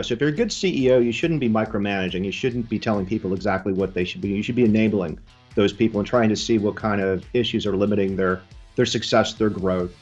So 0.00 0.14
if 0.14 0.20
you're 0.20 0.30
a 0.30 0.32
good 0.32 0.50
CEO, 0.50 1.04
you 1.04 1.10
shouldn't 1.10 1.40
be 1.40 1.48
micromanaging. 1.48 2.24
You 2.24 2.30
shouldn't 2.30 2.68
be 2.68 2.78
telling 2.78 3.04
people 3.04 3.34
exactly 3.34 3.72
what 3.72 3.94
they 3.94 4.04
should 4.04 4.20
be. 4.20 4.28
You 4.28 4.44
should 4.44 4.54
be 4.54 4.64
enabling 4.64 5.18
those 5.56 5.72
people 5.72 5.98
and 5.98 6.06
trying 6.06 6.28
to 6.28 6.36
see 6.36 6.56
what 6.56 6.76
kind 6.76 7.00
of 7.00 7.24
issues 7.34 7.66
are 7.66 7.76
limiting 7.76 8.14
their 8.14 8.40
their 8.76 8.86
success, 8.86 9.34
their 9.34 9.50
growth. 9.50 9.92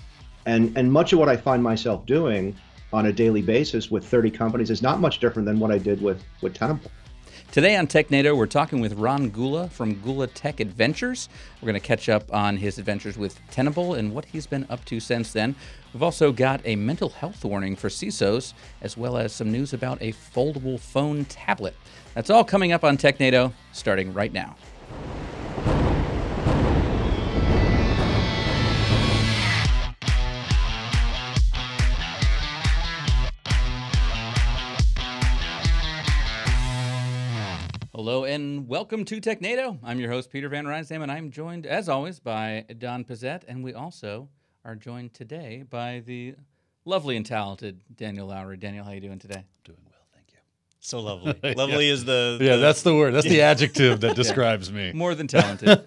And 0.45 0.77
and 0.77 0.93
much 0.93 1.15
of 1.15 1.19
what 1.19 1.31
I 1.31 1.37
find 1.39 1.63
myself 1.63 2.05
doing 2.05 2.55
on 2.93 3.07
a 3.07 3.13
daily 3.13 3.41
basis 3.41 3.91
with 3.91 4.07
30 4.07 4.31
companies 4.33 4.69
is 4.69 4.83
not 4.83 5.01
much 5.01 5.19
different 5.19 5.47
than 5.47 5.59
what 5.59 5.71
I 5.71 5.79
did 5.79 6.03
with 6.03 6.23
with 6.43 6.53
Tenable. 6.53 6.91
Today 7.53 7.77
on 7.77 7.87
TechNado, 7.87 8.37
we're 8.37 8.47
talking 8.47 8.81
with 8.81 8.93
Ron 8.95 9.31
Gula 9.31 9.71
from 9.71 9.95
Gula 9.95 10.27
Tech 10.27 10.61
Adventures. 10.61 11.31
We're 11.61 11.67
going 11.67 11.81
to 11.81 11.87
catch 11.87 12.11
up 12.11 12.31
on 12.35 12.59
his 12.59 12.79
adventures 12.79 13.17
with 13.17 13.39
Tenable 13.51 13.95
and 13.95 14.15
what 14.15 14.27
he's 14.27 14.47
been 14.47 14.67
up 14.69 14.85
to 14.87 15.01
since 15.01 15.33
then. 15.33 15.55
We've 15.95 16.03
also 16.03 16.33
got 16.33 16.61
a 16.67 16.77
mental 16.77 17.09
health 17.09 17.43
warning 17.47 17.75
for 17.75 17.89
CISOs, 17.89 18.53
as 18.83 18.99
well 18.99 19.17
as 19.17 19.33
some 19.33 19.51
news 19.51 19.73
about 19.73 20.03
a 20.03 20.13
foldable 20.13 20.79
phone 20.79 21.25
tablet. 21.25 21.75
That's 22.15 22.29
all 22.29 22.45
coming 22.45 22.73
up 22.73 22.85
on 22.85 22.99
TechNado, 22.99 23.55
starting 23.73 24.13
right 24.13 24.33
now. 24.33 24.57
Hello 37.97 38.25
and 38.25 38.69
welcome 38.69 39.07
to 39.07 39.23
TechNado. 39.23 39.79
I'm 39.83 39.99
your 39.99 40.11
host, 40.11 40.29
Peter 40.31 40.51
Van 40.51 40.67
Rysdam, 40.67 41.03
and 41.03 41.11
I'm 41.11 41.31
joined, 41.31 41.65
as 41.65 41.89
always, 41.89 42.21
by 42.21 42.67
Don 42.77 43.05
Pezet, 43.05 43.45
and 43.49 43.65
we 43.65 43.73
also 43.73 44.29
are 44.67 44.75
joined 44.77 45.15
today 45.15 45.65
by 45.71 46.03
the 46.05 46.35
lovely 46.85 47.17
and 47.17 47.25
talented 47.25 47.81
Daniel 47.97 48.29
Lowrie. 48.29 48.61
Daniel, 48.61 48.85
how 48.85 48.91
are 48.91 48.95
you 48.97 49.01
doing 49.01 49.19
today? 49.19 49.47
Doing 49.65 49.79
well, 49.87 49.95
thank 50.13 50.27
you. 50.31 50.37
So 50.79 51.01
lovely. 51.01 51.55
Lovely 51.55 51.89
is 51.89 52.05
the, 52.05 52.37
Yeah, 52.39 52.57
that's 52.57 52.83
the 52.83 52.95
word. 52.95 53.15
That's 53.15 53.27
the 53.27 53.41
adjective 53.51 54.01
that 54.03 54.15
describes 54.25 54.71
me. 54.71 54.93
More 54.93 55.15
than 55.15 55.27
talented. 55.27 55.81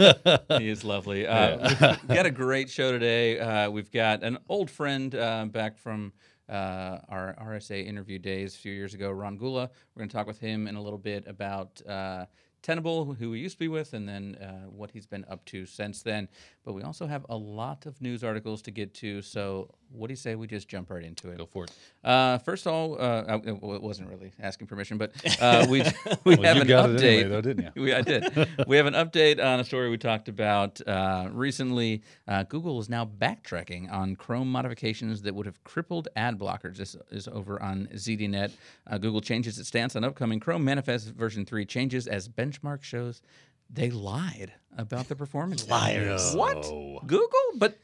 he 0.58 0.68
is 0.68 0.84
lovely. 0.84 1.28
Uh, 1.28 1.70
We've 2.08 2.08
got 2.08 2.26
a 2.26 2.32
great 2.32 2.72
show 2.72 2.92
today. 2.92 3.38
Uh, 3.40 3.70
we've 3.70 3.92
got 3.92 4.24
an 4.24 4.40
old 4.50 4.72
friend 4.72 5.14
uh, 5.14 5.46
back 5.46 5.78
from 5.78 6.14
uh, 6.50 7.00
our 7.10 7.36
RSA 7.42 7.86
interview 7.86 8.20
days 8.20 8.56
a 8.56 8.58
few 8.58 8.74
years 8.74 8.94
ago, 8.94 9.12
Ron 9.12 9.38
Gula. 9.38 9.70
We're 9.94 10.00
going 10.00 10.10
to 10.10 10.16
talk 10.16 10.28
with 10.28 10.40
him 10.40 10.68
in 10.68 10.76
a 10.76 10.82
little 10.82 11.00
bit 11.00 11.26
about 11.28 11.82
uh, 11.88 12.26
Tenable, 12.62 13.14
who 13.14 13.34
he 13.34 13.42
used 13.42 13.56
to 13.56 13.60
be 13.60 13.68
with, 13.68 13.94
and 13.94 14.08
then 14.08 14.36
uh, 14.42 14.68
what 14.70 14.92
he's 14.92 15.06
been 15.06 15.26
up 15.30 15.46
to 15.46 15.66
since 15.66 16.02
then. 16.02 16.28
But 16.66 16.74
we 16.74 16.84
also 16.84 17.08
have 17.08 17.26
a 17.30 17.36
lot 17.38 17.86
of 17.86 18.02
news 18.02 18.24
articles 18.24 18.62
to 18.64 18.72
get 18.72 18.94
to. 18.96 19.22
So, 19.22 19.74
what 19.92 20.08
do 20.08 20.12
you 20.12 20.18
say 20.18 20.36
we 20.36 20.46
just 20.46 20.68
jump 20.68 20.92
right 20.92 21.04
into 21.04 21.32
it? 21.32 21.38
Go 21.38 21.46
for 21.48 21.64
it. 21.64 21.72
Uh, 22.04 22.38
first 22.40 22.68
of 22.68 22.74
all, 22.74 23.02
uh, 23.02 23.24
I, 23.28 23.36
it 23.38 23.62
wasn't 23.62 24.10
really 24.10 24.32
asking 24.40 24.68
permission, 24.68 24.98
but 24.98 25.12
uh, 25.42 25.66
we 25.70 25.82
we 26.26 26.36
Well, 26.36 26.44
have 26.44 26.58
an 26.62 26.68
got 26.68 26.90
update. 26.90 26.96
it 26.96 27.04
anyway, 27.04 27.30
though, 27.30 27.42
didn't 27.42 27.72
you? 27.76 27.82
we, 27.82 27.94
I 27.94 28.02
did. 28.02 28.48
we 28.68 28.78
have 28.78 28.86
an 28.86 28.94
update 28.94 29.44
on 29.44 29.60
a 29.60 29.64
story 29.64 29.90
we 29.90 29.98
talked 29.98 30.28
about 30.30 30.80
uh, 30.88 31.30
recently. 31.32 32.04
Uh, 32.28 32.44
Google 32.44 32.80
is 32.80 32.90
now 32.90 33.06
backtracking 33.06 33.92
on 33.92 34.16
Chrome 34.16 34.52
modifications 34.52 35.22
that 35.24 35.34
would 35.34 35.46
have 35.48 35.64
crippled 35.64 36.08
ad 36.16 36.38
blockers. 36.38 36.78
This 36.78 36.96
is 37.10 37.28
over 37.28 37.60
on 37.62 37.88
ZDNet. 37.94 38.52
Uh, 38.86 38.98
Google 38.98 39.22
changes 39.22 39.58
its 39.58 39.70
stance 39.70 39.96
on 39.96 40.04
upcoming 40.04 40.40
Chrome 40.40 40.64
Manifest 40.64 41.10
version 41.16 41.46
3 41.46 41.66
changes 41.66 42.06
as 42.08 42.28
benchmark 42.50 42.84
shows 42.84 43.22
they 43.70 43.92
lied 43.92 44.52
about 44.78 45.08
the 45.08 45.16
performance. 45.16 45.68
Liars. 45.70 46.34
What? 46.36 46.64
Google? 47.06 47.30
But 47.56 47.78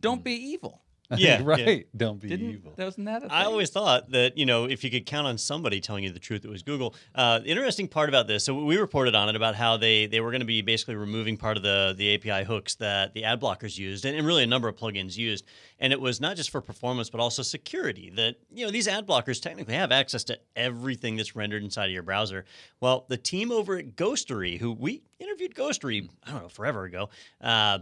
don't 0.00 0.22
be 0.22 0.32
evil. 0.32 0.83
Yeah, 1.16 1.42
right. 1.44 1.66
yeah. 1.68 1.82
Don't 1.96 2.18
be 2.20 2.28
Didn't, 2.28 2.50
evil. 2.50 2.72
Wasn't 2.78 3.06
that 3.06 3.22
a 3.22 3.26
I 3.26 3.42
thing? 3.42 3.46
always 3.52 3.70
thought 3.70 4.10
that 4.10 4.38
you 4.38 4.46
know 4.46 4.64
if 4.64 4.82
you 4.82 4.90
could 4.90 5.04
count 5.06 5.26
on 5.26 5.36
somebody 5.38 5.80
telling 5.80 6.02
you 6.04 6.10
the 6.10 6.18
truth, 6.18 6.44
it 6.44 6.48
was 6.50 6.62
Google. 6.62 6.94
Uh, 7.14 7.40
the 7.40 7.50
interesting 7.50 7.88
part 7.88 8.08
about 8.08 8.26
this, 8.26 8.42
so 8.44 8.54
we 8.54 8.78
reported 8.78 9.14
on 9.14 9.28
it 9.28 9.36
about 9.36 9.54
how 9.54 9.76
they 9.76 10.06
they 10.06 10.20
were 10.20 10.30
going 10.30 10.40
to 10.40 10.46
be 10.46 10.62
basically 10.62 10.94
removing 10.96 11.36
part 11.36 11.56
of 11.58 11.62
the 11.62 11.94
the 11.96 12.14
API 12.14 12.44
hooks 12.44 12.74
that 12.76 13.12
the 13.12 13.24
ad 13.24 13.40
blockers 13.40 13.76
used, 13.78 14.04
and, 14.06 14.16
and 14.16 14.26
really 14.26 14.42
a 14.42 14.46
number 14.46 14.66
of 14.66 14.76
plugins 14.76 15.16
used. 15.16 15.44
And 15.78 15.92
it 15.92 16.00
was 16.00 16.20
not 16.20 16.36
just 16.36 16.50
for 16.50 16.60
performance, 16.62 17.10
but 17.10 17.20
also 17.20 17.42
security. 17.42 18.10
That 18.10 18.36
you 18.50 18.64
know 18.64 18.72
these 18.72 18.88
ad 18.88 19.06
blockers 19.06 19.42
technically 19.42 19.74
have 19.74 19.92
access 19.92 20.24
to 20.24 20.38
everything 20.56 21.16
that's 21.16 21.36
rendered 21.36 21.62
inside 21.62 21.86
of 21.86 21.92
your 21.92 22.02
browser. 22.02 22.46
Well, 22.80 23.04
the 23.08 23.18
team 23.18 23.52
over 23.52 23.76
at 23.76 23.94
Ghostery, 23.94 24.58
who 24.58 24.72
we 24.72 25.02
interviewed 25.18 25.54
Ghostery, 25.54 26.08
I 26.26 26.30
don't 26.30 26.42
know, 26.42 26.48
forever 26.48 26.84
ago. 26.84 27.10
Uh, 27.40 27.80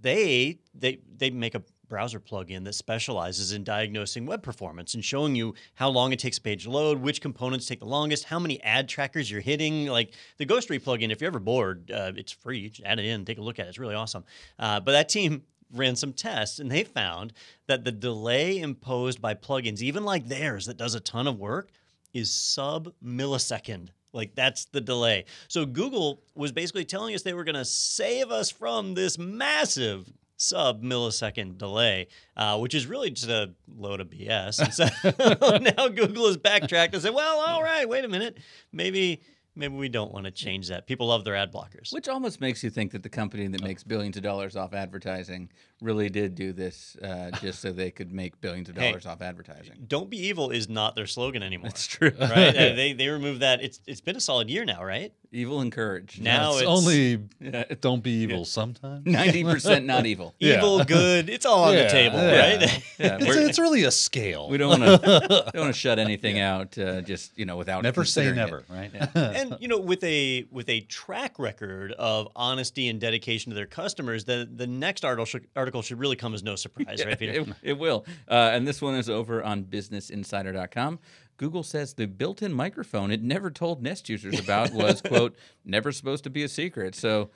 they 0.00 0.58
they 0.74 0.98
they 1.16 1.30
make 1.30 1.54
a 1.54 1.62
browser 1.88 2.20
plugin 2.20 2.64
that 2.64 2.74
specializes 2.74 3.52
in 3.52 3.64
diagnosing 3.64 4.26
web 4.26 4.42
performance 4.42 4.94
and 4.94 5.04
showing 5.04 5.34
you 5.34 5.54
how 5.74 5.88
long 5.88 6.12
it 6.12 6.18
takes 6.18 6.38
a 6.38 6.40
page 6.40 6.64
to 6.64 6.70
load, 6.70 7.00
which 7.00 7.20
components 7.20 7.66
take 7.66 7.80
the 7.80 7.86
longest, 7.86 8.24
how 8.24 8.38
many 8.38 8.62
ad 8.62 8.88
trackers 8.88 9.30
you're 9.30 9.40
hitting. 9.40 9.86
Like 9.86 10.12
the 10.36 10.46
Ghostery 10.46 10.80
plugin, 10.80 11.10
if 11.10 11.20
you're 11.20 11.28
ever 11.28 11.38
bored, 11.38 11.90
uh, 11.90 12.12
it's 12.16 12.32
free. 12.32 12.68
Just 12.68 12.86
add 12.86 12.98
it 12.98 13.06
in, 13.06 13.24
take 13.24 13.38
a 13.38 13.42
look 13.42 13.58
at 13.58 13.66
it. 13.66 13.70
It's 13.70 13.78
really 13.78 13.94
awesome. 13.94 14.24
Uh, 14.58 14.80
but 14.80 14.92
that 14.92 15.08
team 15.08 15.42
ran 15.72 15.96
some 15.96 16.12
tests 16.12 16.58
and 16.58 16.70
they 16.70 16.84
found 16.84 17.32
that 17.66 17.84
the 17.84 17.92
delay 17.92 18.58
imposed 18.58 19.20
by 19.20 19.34
plugins, 19.34 19.82
even 19.82 20.04
like 20.04 20.26
theirs 20.26 20.66
that 20.66 20.76
does 20.76 20.94
a 20.94 21.00
ton 21.00 21.26
of 21.26 21.38
work, 21.38 21.70
is 22.14 22.32
sub 22.32 22.92
millisecond. 23.04 23.88
Like 24.12 24.34
that's 24.34 24.64
the 24.66 24.80
delay. 24.80 25.26
So 25.48 25.66
Google 25.66 26.22
was 26.34 26.52
basically 26.52 26.84
telling 26.84 27.14
us 27.14 27.22
they 27.22 27.34
were 27.34 27.44
going 27.44 27.54
to 27.54 27.64
save 27.64 28.30
us 28.30 28.50
from 28.50 28.94
this 28.94 29.18
massive 29.18 30.10
sub 30.38 30.82
millisecond 30.82 31.58
delay, 31.58 32.06
uh, 32.36 32.58
which 32.58 32.74
is 32.74 32.86
really 32.86 33.10
just 33.10 33.28
a 33.28 33.52
load 33.76 34.00
of 34.00 34.08
BS. 34.08 34.60
And 34.60 34.72
so 34.72 35.58
now 35.76 35.88
Google 35.88 36.26
has 36.28 36.38
backtracked 36.38 36.94
and 36.94 37.02
said, 37.02 37.12
"Well, 37.12 37.40
all 37.40 37.62
right, 37.62 37.86
wait 37.86 38.04
a 38.04 38.08
minute, 38.08 38.38
maybe." 38.72 39.20
Maybe 39.56 39.74
we 39.74 39.88
don't 39.88 40.12
want 40.12 40.24
to 40.24 40.30
change 40.30 40.68
that. 40.68 40.86
People 40.86 41.08
love 41.08 41.24
their 41.24 41.34
ad 41.34 41.52
blockers. 41.52 41.92
Which 41.92 42.06
almost 42.06 42.40
makes 42.40 42.62
you 42.62 42.70
think 42.70 42.92
that 42.92 43.02
the 43.02 43.08
company 43.08 43.48
that 43.48 43.60
makes 43.60 43.82
billions 43.82 44.16
of 44.16 44.22
dollars 44.22 44.54
off 44.54 44.72
advertising 44.72 45.50
really 45.80 46.08
did 46.08 46.34
do 46.34 46.52
this 46.52 46.96
uh, 47.02 47.30
just 47.40 47.60
so 47.60 47.70
they 47.72 47.90
could 47.90 48.12
make 48.12 48.40
billions 48.40 48.68
of 48.68 48.76
Hey. 48.76 48.88
dollars 48.88 49.06
off 49.06 49.22
advertising. 49.22 49.74
Don't 49.86 50.10
be 50.10 50.18
evil 50.26 50.50
is 50.50 50.68
not 50.68 50.96
their 50.96 51.06
slogan 51.06 51.42
anymore. 51.50 51.68
It's 51.68 51.86
true. 51.86 52.12
right? 52.20 52.54
They 52.78 52.92
they 52.92 53.08
removed 53.08 53.40
that. 53.40 53.62
It's 53.62 53.80
it's 53.86 54.00
been 54.00 54.16
a 54.16 54.20
solid 54.20 54.50
year 54.50 54.64
now, 54.64 54.82
right? 54.84 55.12
Evil 55.30 55.60
encouraged. 55.60 56.22
Now 56.22 56.52
it's, 56.52 56.62
it's- 56.62 56.78
only 56.78 57.22
Yeah. 57.40 57.64
don't 57.80 58.02
be 58.02 58.10
evil 58.22 58.44
sometimes. 58.44 59.04
ninety 59.06 59.44
percent 59.44 59.84
not 59.86 60.06
evil. 60.06 60.34
Yeah. 60.38 60.56
Evil, 60.58 60.84
good, 60.84 61.28
it's 61.28 61.44
all 61.46 61.64
on 61.64 61.74
Yeah, 61.74 61.82
the 61.84 61.88
table, 61.90 62.18
yeah. 62.18 62.40
right? 62.40 62.60
Yeah, 62.98 63.18
It's, 63.20 63.36
it's 63.36 63.58
really 63.58 63.84
a 63.84 63.90
scale. 63.90 64.48
we 64.48 64.56
don't 64.58 64.80
want 64.80 65.02
to 65.02 65.28
don't 65.52 65.62
want 65.64 65.74
to 65.74 65.78
shut 65.78 65.98
anything 65.98 66.38
out 66.40 66.76
uh, 66.78 67.00
just 67.02 67.36
you 67.38 67.44
know 67.44 67.56
without 67.56 67.82
never 67.82 68.04
say 68.04 68.32
never, 68.32 68.58
it. 68.58 68.64
right? 68.70 68.90
and 69.14 69.56
you 69.60 69.68
know 69.68 69.78
with 69.78 70.02
a 70.04 70.46
with 70.50 70.68
a 70.68 70.80
track 70.82 71.38
record 71.38 71.92
of 71.92 72.28
honesty 72.34 72.88
and 72.88 73.00
dedication 73.00 73.50
to 73.50 73.54
their 73.56 73.66
customers 73.66 74.24
the 74.24 74.48
the 74.52 74.66
next 74.66 75.04
article 75.04 75.26
should, 75.26 75.46
article 75.68 75.82
should 75.82 75.98
really 75.98 76.16
come 76.16 76.32
as 76.34 76.42
no 76.42 76.56
surprise 76.56 77.04
right 77.06 77.18
peter 77.18 77.32
It, 77.42 77.48
it 77.62 77.78
will. 77.78 78.06
Uh, 78.26 78.50
and 78.54 78.66
this 78.66 78.80
one 78.80 78.94
is 78.94 79.10
over 79.10 79.42
on 79.42 79.64
businessinsider.com. 79.64 80.98
Google 81.36 81.62
says 81.62 81.94
the 81.94 82.06
built-in 82.06 82.52
microphone 82.52 83.10
it 83.10 83.22
never 83.22 83.50
told 83.50 83.82
Nest 83.82 84.08
users 84.08 84.40
about 84.40 84.72
was 84.72 85.02
quote 85.06 85.36
never 85.64 85.92
supposed 85.92 86.24
to 86.24 86.30
be 86.30 86.42
a 86.42 86.48
secret. 86.48 86.94
So 86.94 87.30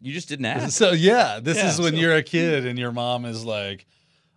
you 0.00 0.12
just 0.12 0.28
didn't 0.28 0.46
ask. 0.46 0.76
so 0.76 0.92
yeah, 0.92 1.40
this 1.42 1.56
Yeah, 1.58 1.70
is 1.70 1.80
when 1.80 1.94
so- 1.94 1.98
you're 1.98 2.14
a 2.14 2.22
kid 2.22 2.64
and 2.66 2.78
your 2.78 2.92
mom 2.92 3.24
is 3.24 3.44
like, 3.44 3.86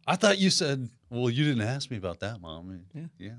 "I 0.07 0.15
thought 0.15 0.37
you 0.39 0.49
said." 0.49 0.89
Well, 1.11 1.29
you 1.29 1.43
didn't 1.43 1.63
ask 1.67 1.89
me 1.89 1.97
about 1.97 2.19
that, 2.19 2.39
mom. 2.39 2.81
Yeah, 2.93 3.01
yeah. 3.17 3.31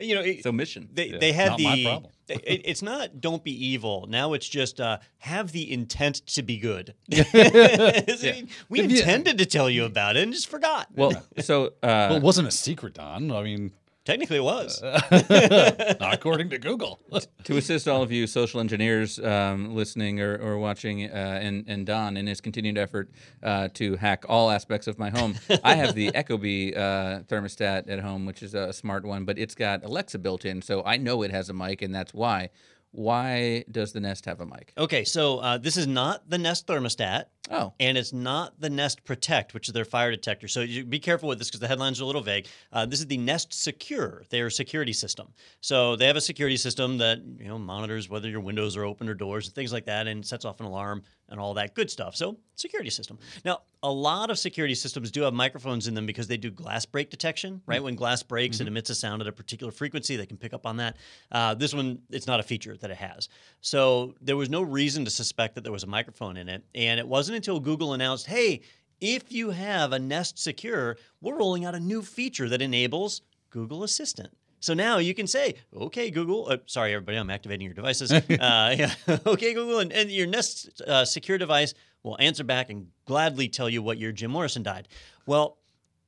You 0.00 0.14
know 0.14 0.20
it, 0.22 0.42
So 0.42 0.52
mission. 0.52 0.88
they, 0.92 1.08
Yeah, 1.08 1.18
they 1.18 1.32
had 1.32 1.48
not 1.50 1.58
the 1.58 1.64
my 1.64 1.82
problem. 1.84 2.12
it, 2.28 2.62
it's 2.64 2.82
not 2.82 3.20
don't 3.20 3.44
be 3.44 3.52
evil 3.66 4.06
now 4.08 4.32
it's 4.32 4.48
just 4.48 4.80
uh, 4.80 4.98
have 5.18 5.52
the 5.52 5.70
intent 5.72 6.24
to 6.26 6.42
be 6.42 6.56
good 6.58 6.94
See, 7.12 8.48
we 8.68 8.80
If 8.80 8.90
you- 8.90 8.98
intended 8.98 9.38
to 9.38 9.46
tell 9.46 9.68
you 9.68 9.84
about 9.84 10.16
it 10.16 10.22
and 10.22 10.32
just 10.32 10.48
forgot 10.48 10.88
Well, 10.94 11.12
so 11.40 11.66
uh, 11.66 11.70
Well, 11.82 12.16
it 12.16 12.22
wasn't 12.22 12.48
a 12.48 12.50
secret, 12.50 12.94
Don. 12.94 13.30
I 13.30 13.42
mean, 13.42 13.72
technically 14.04 14.36
it 14.36 14.44
was 14.44 14.82
not 16.00 16.14
according 16.14 16.50
to 16.50 16.58
Google. 16.58 17.00
to 17.44 17.56
assist 17.56 17.88
all 17.88 18.02
of 18.02 18.12
you 18.12 18.26
social 18.26 18.60
engineers 18.60 19.18
um, 19.18 19.74
listening 19.74 20.20
or, 20.20 20.36
or 20.36 20.58
watching, 20.58 21.04
uh, 21.04 21.38
and, 21.42 21.64
and 21.68 21.86
Don 21.86 22.16
in 22.16 22.26
his 22.26 22.40
continued 22.40 22.78
effort 22.78 23.10
uh, 23.42 23.68
to 23.74 23.96
hack 23.96 24.24
all 24.28 24.50
aspects 24.50 24.86
of 24.86 24.98
my 24.98 25.10
home, 25.10 25.34
I 25.62 25.74
have 25.74 25.94
the 25.94 26.10
Ecobee 26.14 26.76
uh, 26.76 27.20
thermostat 27.22 27.88
at 27.88 28.00
home, 28.00 28.26
which 28.26 28.42
is 28.42 28.54
a 28.54 28.72
smart 28.72 29.04
one, 29.04 29.24
but 29.24 29.38
it's 29.38 29.54
got 29.54 29.84
Alexa 29.84 30.18
built 30.18 30.44
in, 30.44 30.62
so 30.62 30.82
I 30.84 30.96
know 30.96 31.22
it 31.22 31.30
has 31.30 31.48
a 31.48 31.54
mic, 31.54 31.82
and 31.82 31.94
that's 31.94 32.14
why. 32.14 32.50
Why 32.90 33.64
does 33.68 33.92
the 33.92 33.98
Nest 33.98 34.24
have 34.26 34.40
a 34.40 34.46
mic? 34.46 34.72
Okay, 34.78 35.02
so 35.02 35.38
uh, 35.38 35.58
this 35.58 35.76
is 35.76 35.88
not 35.88 36.30
the 36.30 36.38
Nest 36.38 36.68
thermostat. 36.68 37.24
Oh, 37.50 37.74
and 37.78 37.98
it's 37.98 38.12
not 38.12 38.58
the 38.58 38.70
Nest 38.70 39.04
Protect, 39.04 39.52
which 39.52 39.68
is 39.68 39.74
their 39.74 39.84
fire 39.84 40.10
detector. 40.10 40.48
So 40.48 40.60
you 40.62 40.84
be 40.84 40.98
careful 40.98 41.28
with 41.28 41.38
this 41.38 41.48
because 41.48 41.60
the 41.60 41.68
headlines 41.68 42.00
are 42.00 42.04
a 42.04 42.06
little 42.06 42.22
vague. 42.22 42.46
Uh, 42.72 42.86
this 42.86 43.00
is 43.00 43.06
the 43.06 43.18
Nest 43.18 43.52
Secure, 43.52 44.24
their 44.30 44.48
security 44.48 44.94
system. 44.94 45.28
So 45.60 45.94
they 45.96 46.06
have 46.06 46.16
a 46.16 46.22
security 46.22 46.56
system 46.56 46.98
that 46.98 47.18
you 47.38 47.48
know 47.48 47.58
monitors 47.58 48.08
whether 48.08 48.28
your 48.28 48.40
windows 48.40 48.76
are 48.76 48.84
open 48.84 49.08
or 49.08 49.14
doors 49.14 49.46
and 49.46 49.54
things 49.54 49.72
like 49.72 49.84
that, 49.86 50.06
and 50.06 50.24
sets 50.24 50.44
off 50.46 50.60
an 50.60 50.66
alarm 50.66 51.02
and 51.28 51.40
all 51.40 51.54
that 51.54 51.74
good 51.74 51.90
stuff. 51.90 52.16
So 52.16 52.38
security 52.54 52.90
system. 52.90 53.18
Now 53.44 53.60
a 53.82 53.90
lot 53.90 54.30
of 54.30 54.38
security 54.38 54.74
systems 54.74 55.10
do 55.10 55.22
have 55.22 55.34
microphones 55.34 55.86
in 55.86 55.94
them 55.94 56.06
because 56.06 56.26
they 56.26 56.38
do 56.38 56.50
glass 56.50 56.86
break 56.86 57.10
detection. 57.10 57.60
Right 57.66 57.82
when 57.82 57.94
glass 57.96 58.22
breaks, 58.22 58.60
it 58.60 58.66
emits 58.66 58.88
a 58.88 58.94
sound 58.94 59.20
at 59.20 59.28
a 59.28 59.32
particular 59.32 59.70
frequency. 59.70 60.16
They 60.16 60.24
can 60.24 60.38
pick 60.38 60.54
up 60.54 60.64
on 60.64 60.78
that. 60.78 60.96
Uh, 61.30 61.54
this 61.54 61.74
one, 61.74 61.98
it's 62.10 62.26
not 62.26 62.40
a 62.40 62.42
feature 62.42 62.76
that 62.78 62.90
it 62.90 62.96
has. 62.96 63.28
So 63.60 64.14
there 64.22 64.36
was 64.36 64.48
no 64.48 64.62
reason 64.62 65.04
to 65.04 65.10
suspect 65.10 65.56
that 65.56 65.64
there 65.64 65.72
was 65.72 65.82
a 65.82 65.86
microphone 65.86 66.38
in 66.38 66.48
it, 66.48 66.64
and 66.74 66.98
it 66.98 67.06
wasn't 67.06 67.33
until 67.34 67.60
Google 67.60 67.92
announced, 67.92 68.26
"Hey, 68.26 68.62
if 69.00 69.32
you 69.32 69.50
have 69.50 69.92
a 69.92 69.98
Nest 69.98 70.38
Secure, 70.38 70.96
we're 71.20 71.36
rolling 71.36 71.64
out 71.64 71.74
a 71.74 71.80
new 71.80 72.02
feature 72.02 72.48
that 72.48 72.62
enables 72.62 73.22
Google 73.50 73.82
Assistant." 73.82 74.30
So 74.60 74.72
now 74.72 74.98
you 74.98 75.12
can 75.14 75.26
say, 75.26 75.56
"Okay, 75.74 76.10
Google." 76.10 76.46
Uh, 76.48 76.56
sorry, 76.66 76.94
everybody, 76.94 77.18
I'm 77.18 77.28
activating 77.30 77.66
your 77.66 77.74
devices. 77.74 78.10
uh, 78.12 78.22
yeah. 78.30 78.94
okay, 79.26 79.52
Google, 79.54 79.80
and, 79.80 79.92
and 79.92 80.10
your 80.10 80.26
Nest 80.26 80.80
uh, 80.86 81.04
Secure 81.04 81.36
device 81.38 81.74
will 82.02 82.16
answer 82.20 82.44
back 82.44 82.70
and 82.70 82.88
gladly 83.06 83.48
tell 83.48 83.68
you 83.68 83.82
what 83.82 83.98
year 83.98 84.12
Jim 84.12 84.30
Morrison 84.30 84.62
died. 84.62 84.88
Well, 85.26 85.58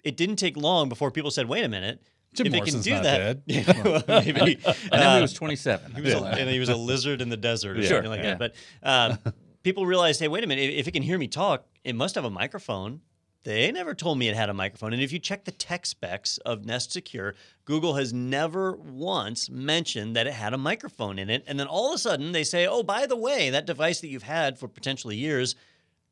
it 0.04 0.16
didn't 0.16 0.36
take 0.36 0.56
long 0.56 0.88
before 0.88 1.10
people 1.10 1.30
said, 1.30 1.46
"Wait 1.48 1.64
a 1.64 1.68
minute." 1.68 2.02
Jim 2.34 2.46
if 2.48 2.54
it 2.54 2.64
can 2.66 2.80
do 2.82 2.90
that, 2.90 3.46
dead. 3.46 3.82
well, 3.84 4.02
maybe. 4.22 4.58
I 4.92 4.96
know 4.98 5.08
Uh, 5.08 5.16
he 5.16 5.22
was 5.22 5.32
27. 5.32 5.94
he 5.94 6.02
was 6.02 6.12
a, 6.12 6.18
and 6.18 6.50
he 6.50 6.58
was 6.58 6.68
a 6.68 6.76
lizard 6.76 7.22
in 7.22 7.30
the 7.30 7.36
desert 7.38 7.78
or 7.78 7.82
Sure, 7.82 7.88
something 8.02 8.10
like 8.10 8.22
yeah. 8.22 8.34
that. 8.34 8.38
But 8.38 8.54
um, 8.82 9.34
people 9.66 9.84
realized, 9.84 10.20
hey, 10.20 10.28
wait 10.28 10.44
a 10.44 10.46
minute, 10.46 10.62
if, 10.62 10.74
if 10.76 10.86
it 10.86 10.92
can 10.92 11.02
hear 11.02 11.18
me 11.18 11.26
talk, 11.26 11.66
it 11.82 11.96
must 11.96 12.14
have 12.14 12.24
a 12.24 12.30
microphone. 12.30 13.00
They 13.42 13.72
never 13.72 13.94
told 13.94 14.16
me 14.16 14.28
it 14.28 14.36
had 14.36 14.48
a 14.48 14.54
microphone. 14.54 14.92
And 14.92 15.02
if 15.02 15.12
you 15.12 15.18
check 15.18 15.44
the 15.44 15.50
tech 15.50 15.86
specs 15.86 16.38
of 16.38 16.64
Nest 16.64 16.92
Secure, 16.92 17.34
Google 17.64 17.94
has 17.94 18.12
never 18.12 18.76
once 18.76 19.50
mentioned 19.50 20.14
that 20.14 20.28
it 20.28 20.34
had 20.34 20.54
a 20.54 20.58
microphone 20.58 21.18
in 21.18 21.28
it. 21.28 21.42
And 21.48 21.58
then 21.58 21.66
all 21.66 21.88
of 21.88 21.96
a 21.96 21.98
sudden 21.98 22.30
they 22.30 22.44
say, 22.44 22.68
oh, 22.68 22.84
by 22.84 23.06
the 23.06 23.16
way, 23.16 23.50
that 23.50 23.66
device 23.66 24.00
that 24.02 24.08
you've 24.08 24.22
had 24.22 24.56
for 24.56 24.68
potentially 24.68 25.16
years 25.16 25.56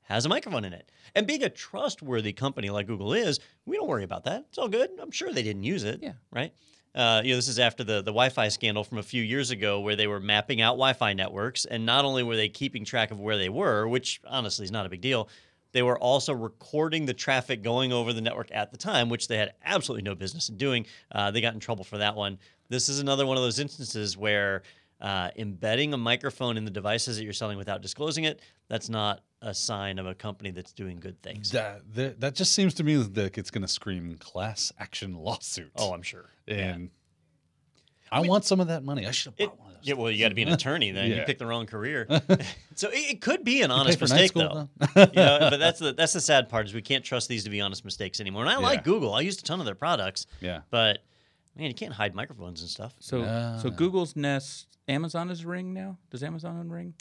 has 0.03 0.27
a 0.27 0.29
microphone 0.29 0.65
in 0.65 0.73
it. 0.73 0.91
And 1.15 1.25
being 1.25 1.45
a 1.45 1.49
trustworthy 1.49 2.33
company 2.33 2.71
like 2.71 2.89
Google 2.89 3.13
is, 3.13 3.39
we 3.67 3.77
don't 3.77 3.89
worry 3.89 4.03
about 4.03 4.25
that. 4.25 4.47
It's 4.49 4.59
all 4.59 4.69
good. 4.69 4.91
I'm 5.01 5.13
sure 5.13 5.33
they 5.33 5.45
didn't 5.45 5.63
use 5.63 5.85
it. 5.85 6.01
Yeah. 6.03 6.15
Right. 6.33 6.53
Uh, 6.95 7.23
you 7.25 7.31
know, 7.31 7.37
this 7.37 7.49
is 7.49 7.59
after 7.59 7.83
the 7.83 7.97
the 7.97 8.13
Wi-Fi 8.13 8.49
scandal 8.49 8.85
from 8.85 8.99
a 8.99 9.03
few 9.03 9.23
years 9.23 9.51
ago, 9.51 9.81
where 9.81 9.97
they 9.97 10.07
were 10.07 10.21
mapping 10.21 10.61
out 10.61 10.73
Wi-Fi 10.73 11.13
networks, 11.13 11.65
and 11.65 11.85
not 11.85 12.05
only 12.05 12.23
were 12.23 12.37
they 12.37 12.49
keeping 12.49 12.85
track 12.85 13.11
of 13.11 13.21
where 13.21 13.37
they 13.37 13.49
were, 13.49 13.89
which 13.89 14.21
honestly 14.27 14.65
is 14.65 14.71
not 14.71 14.87
a 14.87 14.89
big 14.89 15.01
deal, 15.01 15.29
they 15.73 15.83
were 15.83 15.99
also 15.99 16.33
recording 16.33 17.05
the 17.05 17.15
traffic 17.15 17.63
going 17.63 17.93
over 17.93 18.13
the 18.13 18.21
network 18.21 18.49
at 18.53 18.71
the 18.71 18.77
time, 18.77 19.09
which 19.09 19.27
they 19.27 19.37
had 19.37 19.55
absolutely 19.65 20.03
no 20.03 20.15
business 20.15 20.49
in 20.49 20.57
doing. 20.57 20.87
Uh, 21.11 21.33
they 21.33 21.41
got 21.41 21.53
in 21.53 21.61
trouble 21.61 21.83
for 21.85 21.99
that 21.99 22.15
one. 22.15 22.39
This 22.69 22.89
is 22.89 23.01
another 23.01 23.27
one 23.27 23.37
of 23.37 23.43
those 23.43 23.59
instances 23.59 24.17
where 24.17 24.63
uh, 25.01 25.31
embedding 25.37 25.93
a 25.93 25.97
microphone 25.97 26.57
in 26.57 26.65
the 26.65 26.71
devices 26.71 27.17
that 27.17 27.25
you're 27.25 27.33
selling 27.33 27.59
without 27.59 27.83
disclosing 27.83 28.23
it, 28.23 28.41
that's 28.69 28.89
not 28.89 29.23
a 29.45 29.55
sign 29.55 29.99
of 29.99 30.07
a 30.07 30.15
company 30.15 30.51
that's 30.51 30.73
doing 30.73 30.99
good 31.01 31.21
things. 31.23 31.51
That, 31.53 31.83
that 31.95 32.21
that 32.21 32.35
just 32.35 32.53
seems 32.53 32.75
to 32.75 32.85
me 32.85 32.97
like 32.97 33.37
it's 33.39 33.51
going 33.51 33.63
to 33.63 33.69
scream 33.69 34.17
class 34.19 34.73
action 34.79 35.15
lawsuit. 35.15 35.71
Oh, 35.77 35.93
I'm 35.93 36.03
sure. 36.03 36.31
and 36.49 36.91
I, 38.11 38.21
want 38.21 38.45
some 38.45 38.61
of 38.61 38.69
that 38.69 38.85
money. 38.85 39.07
I 39.07 39.11
should 39.11 39.33
have 39.33 39.41
It, 39.41 39.47
bought 39.49 39.59
one 39.59 39.69
of 39.71 39.75
those. 39.79 39.89
yeah, 39.89 39.95
well, 39.95 40.11
you 40.11 40.25
got 40.25 40.29
to 40.29 40.35
be 40.37 40.43
an 40.43 40.49
attorney 40.53 40.93
then. 40.93 41.09
You 41.11 41.17
Yeah. 41.17 41.25
picked 41.25 41.41
the 41.41 41.47
wrong 41.47 41.67
career. 41.67 42.07
so 42.77 42.89
it, 42.91 42.95
it 43.15 43.21
could 43.21 43.43
be 43.45 43.63
an 43.63 43.71
honest 43.73 44.01
mistake, 44.01 44.29
school, 44.29 44.69
though. 44.79 44.87
though? 44.95 45.03
you 45.13 45.17
know, 45.17 45.39
but 45.51 45.57
that's 45.59 45.81
the 45.81 45.93
that's 45.93 46.13
the 46.13 46.21
sad 46.21 46.49
part 46.49 46.67
is 46.67 46.75
we 46.75 46.83
can't 46.83 47.05
trust 47.05 47.29
these 47.29 47.43
to 47.45 47.51
be 47.51 47.61
honest 47.61 47.85
mistakes 47.85 48.21
anymore. 48.21 48.43
And 48.43 48.51
I 48.51 48.57
like 48.59 48.85
Google. 48.85 49.15
I 49.15 49.21
used 49.23 49.41
a 49.41 49.43
ton 49.43 49.59
of 49.61 49.67
their 49.67 49.75
products, 49.75 50.27
yeah. 50.41 50.61
but 50.71 50.99
man, 51.57 51.69
you 51.69 51.75
can't 51.75 51.93
hide 51.93 52.15
microphones 52.15 52.61
and 52.61 52.71
stuff. 52.71 52.95
So, 53.01 53.23
so 53.61 53.69
Ah. 53.69 53.71
Google's 53.71 54.15
Nest, 54.15 54.69
Amazon 54.87 55.29
is 55.31 55.45
Ring 55.45 55.75
now. 55.75 55.99
Does 56.11 56.23
Amazon 56.23 56.57
own 56.59 56.69
Ring? 56.69 56.95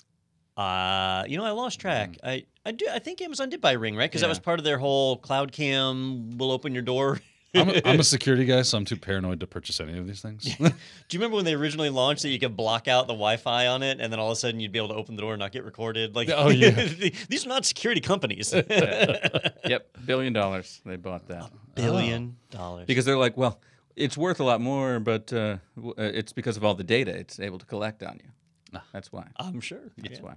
Uh, 0.57 1.23
you 1.27 1.37
know, 1.37 1.45
I 1.45 1.51
lost 1.51 1.79
track. 1.79 2.17
I 2.23 2.45
I 2.65 2.71
do. 2.71 2.85
I 2.91 2.99
think 2.99 3.21
Amazon 3.21 3.49
did 3.49 3.59
buy 3.61 3.71
Ring, 3.73 3.95
right? 3.95 4.09
Because 4.09 4.21
that 4.21 4.27
Mm. 4.27 4.29
Was 4.29 4.39
part 4.39 4.59
of 4.59 4.63
their 4.65 4.77
whole 4.77 5.17
cloud 5.17 5.51
cam. 5.51 6.37
Will 6.37 6.51
open 6.51 6.73
your 6.73 6.83
door. 6.83 7.19
I'm 7.55 7.69
a, 7.69 7.81
I'm 7.85 7.99
a 7.99 8.03
security 8.15 8.45
guy, 8.45 8.63
so 8.63 8.77
I'm 8.79 8.85
too 8.85 8.95
paranoid 8.97 9.39
to 9.41 9.47
purchase 9.47 9.79
any 9.79 9.95
of 9.97 10.07
these 10.07 10.21
things. 10.21 10.43
Do 10.57 10.63
you 11.11 11.19
remember 11.19 11.35
when 11.35 11.45
they 11.45 11.53
originally 11.53 11.89
launched 11.91 12.23
that 12.23 12.29
you 12.29 12.39
could 12.39 12.55
block 12.57 12.87
out 12.87 13.05
the 13.07 13.13
Wi-Fi 13.13 13.67
on 13.67 13.83
it, 13.83 13.99
and 13.99 14.11
then 14.11 14.19
all 14.19 14.29
of 14.31 14.33
a 14.33 14.39
sudden 14.39 14.59
you'd 14.59 14.71
be 14.71 14.79
able 14.79 14.87
to 14.89 14.95
open 14.95 15.15
the 15.15 15.21
door 15.21 15.33
and 15.33 15.39
not 15.39 15.51
get 15.51 15.63
recorded? 15.63 16.15
Like, 16.15 16.29
Oh, 16.33 16.49
yeah. 16.49 16.71
these 17.29 17.45
are 17.45 17.49
not 17.49 17.63
security 17.65 18.01
companies. 18.01 18.53
Yep, 18.53 19.87
billion 20.05 20.33
dollars. 20.33 20.81
They 20.85 20.95
bought 20.95 21.27
that 21.27 21.51
Billion 21.75 22.37
dollars. 22.49 22.85
because 22.87 23.05
they're 23.05 23.17
like, 23.17 23.37
well, 23.37 23.59
it's 23.95 24.17
worth 24.17 24.39
a 24.39 24.43
lot 24.43 24.59
more, 24.61 24.99
but 24.99 25.31
uh, 25.31 25.57
uh, 25.79 25.91
it's 25.97 26.33
because 26.33 26.57
of 26.57 26.63
all 26.63 26.73
the 26.73 26.83
data 26.83 27.11
it's 27.15 27.39
able 27.39 27.59
to 27.59 27.65
collect 27.65 28.01
on 28.03 28.19
you. 28.23 28.29
That's 28.91 29.11
why. 29.11 29.27
I'm 29.37 29.59
sure. 29.59 29.91
That's 29.97 30.19
yeah. 30.19 30.25
why. 30.25 30.35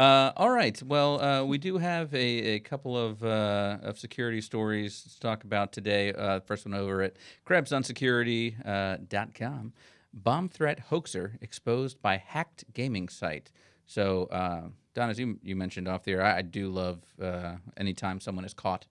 Uh, 0.00 0.32
all 0.36 0.50
right. 0.50 0.80
Well, 0.82 1.20
uh, 1.20 1.44
we 1.44 1.58
do 1.58 1.76
have 1.78 2.14
a, 2.14 2.18
a 2.18 2.60
couple 2.60 2.96
of 2.96 3.24
uh, 3.24 3.78
of 3.82 3.98
security 3.98 4.40
stories 4.40 5.02
to 5.02 5.18
talk 5.20 5.42
about 5.44 5.72
today. 5.72 6.12
Uh, 6.12 6.40
first 6.40 6.66
one 6.66 6.74
over 6.74 7.02
at 7.02 7.16
KrebsOnSecurity.com. 7.46 9.72
Bomb 10.16 10.48
threat 10.48 10.78
hoaxer 10.78 11.36
exposed 11.40 12.00
by 12.00 12.18
hacked 12.18 12.64
gaming 12.72 13.08
site. 13.08 13.50
So, 13.86 14.26
uh, 14.26 14.68
Don, 14.94 15.10
as 15.10 15.18
you, 15.18 15.38
you 15.42 15.56
mentioned 15.56 15.88
off 15.88 16.04
there, 16.04 16.22
I, 16.22 16.38
I 16.38 16.42
do 16.42 16.68
love 16.68 17.00
uh, 17.20 17.56
anytime 17.76 18.20
someone 18.20 18.44
is 18.44 18.54
caught 18.54 18.86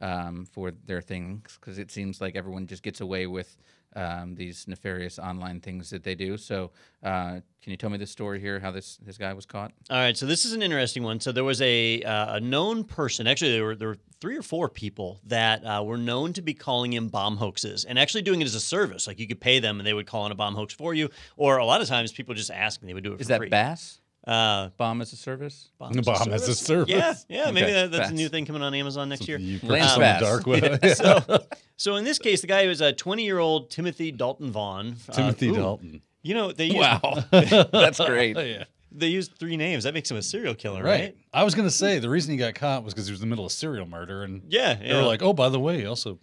um, 0.00 0.46
for 0.46 0.70
their 0.70 1.00
things 1.00 1.58
because 1.60 1.78
it 1.78 1.90
seems 1.90 2.20
like 2.20 2.36
everyone 2.36 2.66
just 2.66 2.82
gets 2.82 3.00
away 3.00 3.26
with 3.26 3.56
um, 3.96 4.34
these 4.34 4.66
nefarious 4.68 5.18
online 5.18 5.60
things 5.60 5.90
that 5.90 6.02
they 6.02 6.14
do. 6.14 6.36
So, 6.36 6.70
uh, 7.02 7.40
can 7.62 7.70
you 7.70 7.76
tell 7.76 7.90
me 7.90 7.98
the 7.98 8.06
story 8.06 8.40
here? 8.40 8.58
How 8.58 8.70
this 8.70 8.98
this 8.98 9.18
guy 9.18 9.32
was 9.32 9.46
caught? 9.46 9.72
All 9.90 9.98
right, 9.98 10.16
so 10.16 10.26
this 10.26 10.44
is 10.44 10.52
an 10.52 10.62
interesting 10.62 11.02
one. 11.02 11.20
So 11.20 11.32
there 11.32 11.44
was 11.44 11.60
a 11.60 12.02
uh, 12.02 12.36
a 12.36 12.40
known 12.40 12.84
person. 12.84 13.26
Actually, 13.26 13.52
there 13.52 13.64
were 13.64 13.76
there 13.76 13.88
were 13.88 13.98
three 14.20 14.36
or 14.36 14.42
four 14.42 14.68
people 14.68 15.20
that 15.26 15.64
uh, 15.64 15.82
were 15.84 15.96
known 15.96 16.32
to 16.34 16.42
be 16.42 16.54
calling 16.54 16.92
in 16.92 17.08
bomb 17.08 17.36
hoaxes 17.36 17.84
and 17.84 17.98
actually 17.98 18.22
doing 18.22 18.40
it 18.40 18.44
as 18.44 18.54
a 18.54 18.60
service. 18.60 19.06
Like 19.06 19.18
you 19.18 19.26
could 19.26 19.40
pay 19.40 19.58
them 19.58 19.78
and 19.80 19.86
they 19.86 19.94
would 19.94 20.06
call 20.06 20.26
in 20.26 20.32
a 20.32 20.34
bomb 20.34 20.54
hoax 20.54 20.74
for 20.74 20.94
you. 20.94 21.10
Or 21.36 21.58
a 21.58 21.64
lot 21.64 21.80
of 21.80 21.88
times 21.88 22.12
people 22.12 22.34
just 22.34 22.50
ask 22.50 22.80
and 22.80 22.88
they 22.88 22.94
would 22.94 23.04
do 23.04 23.12
it. 23.12 23.20
Is 23.20 23.26
for 23.26 23.32
that 23.32 23.38
free. 23.38 23.48
Bass? 23.48 23.99
Uh, 24.26 24.68
Bomb 24.76 25.00
as 25.00 25.12
a 25.12 25.16
service? 25.16 25.70
bomb, 25.78 25.92
Bomb 25.92 26.32
as 26.32 26.46
a 26.48 26.54
service. 26.54 26.90
Yeah, 26.94 27.14
yeah. 27.28 27.50
Maybe 27.50 27.72
that, 27.72 27.90
that's 27.90 28.10
a 28.10 28.14
new 28.14 28.28
thing 28.28 28.44
coming 28.44 28.62
on 28.62 28.74
Amazon 28.74 29.08
next 29.08 29.26
year. 29.26 29.38
You 29.38 29.58
Lance 29.62 29.92
purchase 29.92 29.92
on 29.92 29.98
the 29.98 30.04
Bass. 30.04 30.20
dark 30.20 30.46
web. 30.46 30.78
Yeah, 30.82 30.94
so, 31.26 31.44
so 31.76 31.96
in 31.96 32.04
this 32.04 32.18
case, 32.18 32.42
the 32.42 32.46
guy 32.46 32.66
was 32.66 32.80
a 32.82 32.92
20 32.92 33.24
year 33.24 33.38
old 33.38 33.70
Timothy 33.70 34.12
Dalton 34.12 34.50
Vaughn. 34.52 34.96
Uh, 35.08 35.12
Timothy 35.12 35.48
ooh, 35.48 35.54
Dalton. 35.56 36.02
You 36.22 36.34
know 36.34 36.52
they 36.52 36.66
used, 36.66 36.76
Wow, 36.76 37.24
that's 37.30 37.98
great. 37.98 38.36
Oh, 38.36 38.40
yeah. 38.42 38.64
they 38.92 39.06
used 39.06 39.36
three 39.38 39.56
names. 39.56 39.84
That 39.84 39.94
makes 39.94 40.10
him 40.10 40.18
a 40.18 40.22
serial 40.22 40.54
killer, 40.54 40.82
right? 40.84 41.00
Right. 41.00 41.16
I 41.32 41.44
was 41.44 41.54
gonna 41.54 41.70
say 41.70 41.98
the 41.98 42.10
reason 42.10 42.32
he 42.32 42.36
got 42.36 42.54
caught 42.54 42.84
was 42.84 42.92
because 42.92 43.06
he 43.06 43.12
was 43.12 43.22
in 43.22 43.26
the 43.26 43.30
middle 43.30 43.46
of 43.46 43.52
serial 43.52 43.86
murder, 43.86 44.22
and 44.22 44.42
Yeah, 44.48 44.74
they 44.74 44.88
yeah. 44.88 44.96
were 44.96 45.06
like, 45.06 45.22
"Oh, 45.22 45.32
by 45.32 45.48
the 45.48 45.58
way, 45.58 45.86
also 45.86 46.18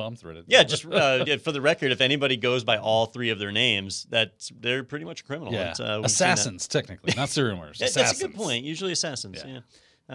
bomb 0.00 0.16
threaded." 0.16 0.44
Yeah, 0.48 0.62
just 0.62 0.84
uh, 0.86 1.24
yeah, 1.26 1.36
for 1.36 1.52
the 1.52 1.60
record, 1.60 1.92
if 1.92 2.00
anybody 2.00 2.36
goes 2.36 2.64
by 2.64 2.78
all 2.78 3.06
three 3.06 3.30
of 3.30 3.38
their 3.38 3.52
names, 3.52 4.06
that's 4.10 4.52
they're 4.58 4.84
pretty 4.84 5.04
much 5.04 5.20
a 5.20 5.24
criminal. 5.24 5.52
yeah, 5.52 5.70
It's, 5.70 5.80
uh, 5.80 5.98
we've 6.02 6.10
seen 6.10 6.28
that. 6.28 6.38
assassons 6.38 6.68
technically, 6.68 7.12
not 7.16 7.28
serial 7.28 7.56
murders. 7.56 7.80
Yeah, 7.80 7.88
that's 7.94 8.20
a 8.20 8.26
good 8.26 8.34
point. 8.34 8.64
Usually 8.64 8.92
assassins. 8.92 9.42
Yeah. 9.44 9.52
Yeah. 9.54 9.60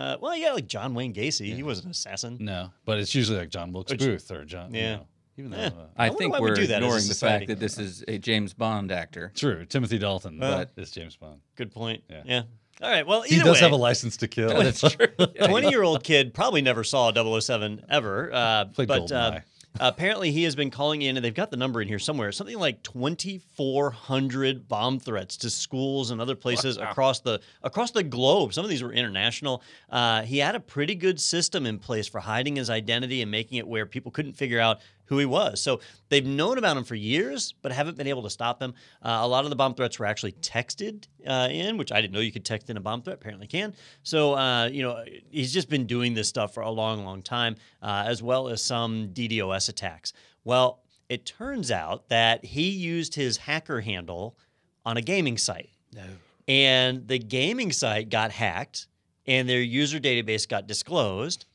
Uh, 0.01 0.17
well, 0.19 0.35
yeah, 0.35 0.53
like 0.53 0.65
John 0.67 0.93
Wayne 0.95 1.13
Gacy. 1.13 1.53
He 1.55 1.61
wasn't 1.61 1.85
an 1.85 1.91
assassin. 1.91 2.37
No, 2.39 2.71
but 2.85 2.97
it's 2.99 3.13
usually 3.13 3.37
like 3.37 3.49
John 3.49 3.71
Wilkes 3.71 3.91
Or 3.91 3.95
J- 3.97 4.07
Booth 4.07 4.31
or 4.31 4.43
John. 4.45 4.73
Yeah. 4.73 4.81
You 4.81 4.95
know, 4.97 5.07
even 5.37 5.51
though 5.51 5.57
Yeah. 5.57 5.67
uh, 5.67 5.85
I, 5.97 6.07
I 6.07 6.09
think 6.09 6.33
we 6.33 6.39
we're 6.41 6.55
do 6.55 6.65
that 6.67 6.81
as 6.81 6.81
a 6.81 6.85
ignoring 6.85 7.07
the 7.07 7.13
fact 7.15 7.47
that 7.47 7.59
this 7.59 7.77
is 7.77 8.03
a 8.07 8.17
James 8.17 8.53
Bond 8.55 8.91
actor. 8.91 9.31
true, 9.35 9.65
Timothy 9.65 9.99
Dalton, 9.99 10.39
Well- 10.39 10.57
but 10.57 10.81
is 10.81 10.89
James 10.91 11.15
Bond. 11.15 11.41
Good 11.55 11.71
point. 11.71 12.03
Yeah. 12.09 12.21
Yeah. 12.25 12.41
All 12.81 12.89
right. 12.89 13.05
Well, 13.05 13.21
He 13.21 13.37
does 13.37 13.57
way, 13.57 13.59
have 13.59 13.71
a 13.71 13.75
license 13.75 14.17
to 14.17 14.27
kill. 14.27 14.49
That's 14.49 14.81
true. 14.95 15.05
20 15.45 15.69
year 15.69 15.83
old 15.83 16.03
kid 16.03 16.33
probably 16.33 16.63
never 16.63 16.83
saw 16.83 17.11
007 17.39 17.85
ever. 17.87 18.33
Uh, 18.33 18.65
Played 18.65 18.87
but 18.87 19.11
uh, 19.11 19.31
GoldenEye. 19.31 19.43
Apparently 19.79 20.31
he 20.31 20.43
has 20.43 20.55
been 20.55 20.69
calling 20.69 21.01
in, 21.01 21.17
and 21.17 21.23
they've 21.23 21.33
got 21.33 21.51
the 21.51 21.57
number 21.57 21.81
in 21.81 21.87
here 21.87 21.99
somewhere 21.99 22.31
something 22.31 22.57
like 22.57 22.81
2,400 22.83 24.67
bomb 24.67 24.99
threats 24.99 25.37
to 25.37 25.49
schools 25.49 26.11
and 26.11 26.21
other 26.21 26.35
places 26.35 26.77
across 26.77 27.19
the 27.21 27.39
across 27.63 27.91
the 27.91 28.03
globe. 28.03 28.53
Some 28.53 28.63
of 28.63 28.69
these 28.69 28.83
were 28.83 28.93
international. 28.93 29.61
Uh, 29.89 30.21
he 30.23 30.37
had 30.37 30.55
a 30.55 30.59
pretty 30.59 30.95
good 30.95 31.19
system 31.19 31.65
in 31.65 31.79
place 31.79 32.07
for 32.07 32.19
hiding 32.19 32.55
his 32.55 32.69
identity 32.69 33.21
and 33.21 33.31
making 33.31 33.57
it 33.57 33.67
where 33.67 33.85
people 33.85 34.11
couldn't 34.11 34.33
figure 34.33 34.59
out 34.59 34.79
who 35.13 35.19
he 35.19 35.25
was. 35.25 35.61
So 35.61 35.79
they've 36.09 36.25
known 36.25 36.57
about 36.57 36.75
him 36.75 36.83
for 36.83 36.95
years, 36.95 37.53
but 37.61 37.71
haven't 37.71 37.97
been 37.97 38.07
able 38.07 38.23
to 38.23 38.29
stop 38.29 38.61
him. 38.61 38.73
Uh, 39.01 39.19
a 39.21 39.27
lot 39.27 39.43
of 39.43 39.49
the 39.49 39.55
bomb 39.55 39.73
threats 39.73 39.99
were 39.99 40.05
actually 40.05 40.33
texted 40.33 41.05
uh, 41.25 41.47
in, 41.51 41.77
which 41.77 41.91
I 41.91 42.01
didn't 42.01 42.13
know 42.13 42.19
you 42.19 42.31
could 42.31 42.45
text 42.45 42.69
in 42.69 42.77
a 42.77 42.81
bomb 42.81 43.01
threat. 43.01 43.15
Apparently, 43.15 43.47
can. 43.47 43.73
So 44.03 44.33
uh, 44.35 44.65
you 44.65 44.83
know, 44.83 45.03
he's 45.31 45.53
just 45.53 45.69
been 45.69 45.85
doing 45.85 46.13
this 46.13 46.27
stuff 46.27 46.53
for 46.53 46.61
a 46.61 46.71
long, 46.71 47.05
long 47.05 47.21
time, 47.21 47.55
uh, 47.81 48.03
as 48.07 48.21
well 48.21 48.49
as 48.49 48.63
some 48.63 49.09
DDoS 49.13 49.69
attacks. 49.69 50.13
Well, 50.43 50.81
it 51.09 51.25
turns 51.25 51.71
out 51.71 52.09
that 52.09 52.43
he 52.43 52.69
used 52.69 53.15
his 53.15 53.37
hacker 53.37 53.81
handle 53.81 54.37
on 54.85 54.97
a 54.97 55.01
gaming 55.01 55.37
site. 55.37 55.69
No. 55.93 56.03
And 56.47 57.07
the 57.07 57.19
gaming 57.19 57.71
site 57.71 58.09
got 58.09 58.31
hacked 58.31 58.87
and 59.25 59.47
their 59.47 59.61
user 59.61 59.99
database 59.99 60.47
got 60.47 60.67
disclosed. 60.67 61.45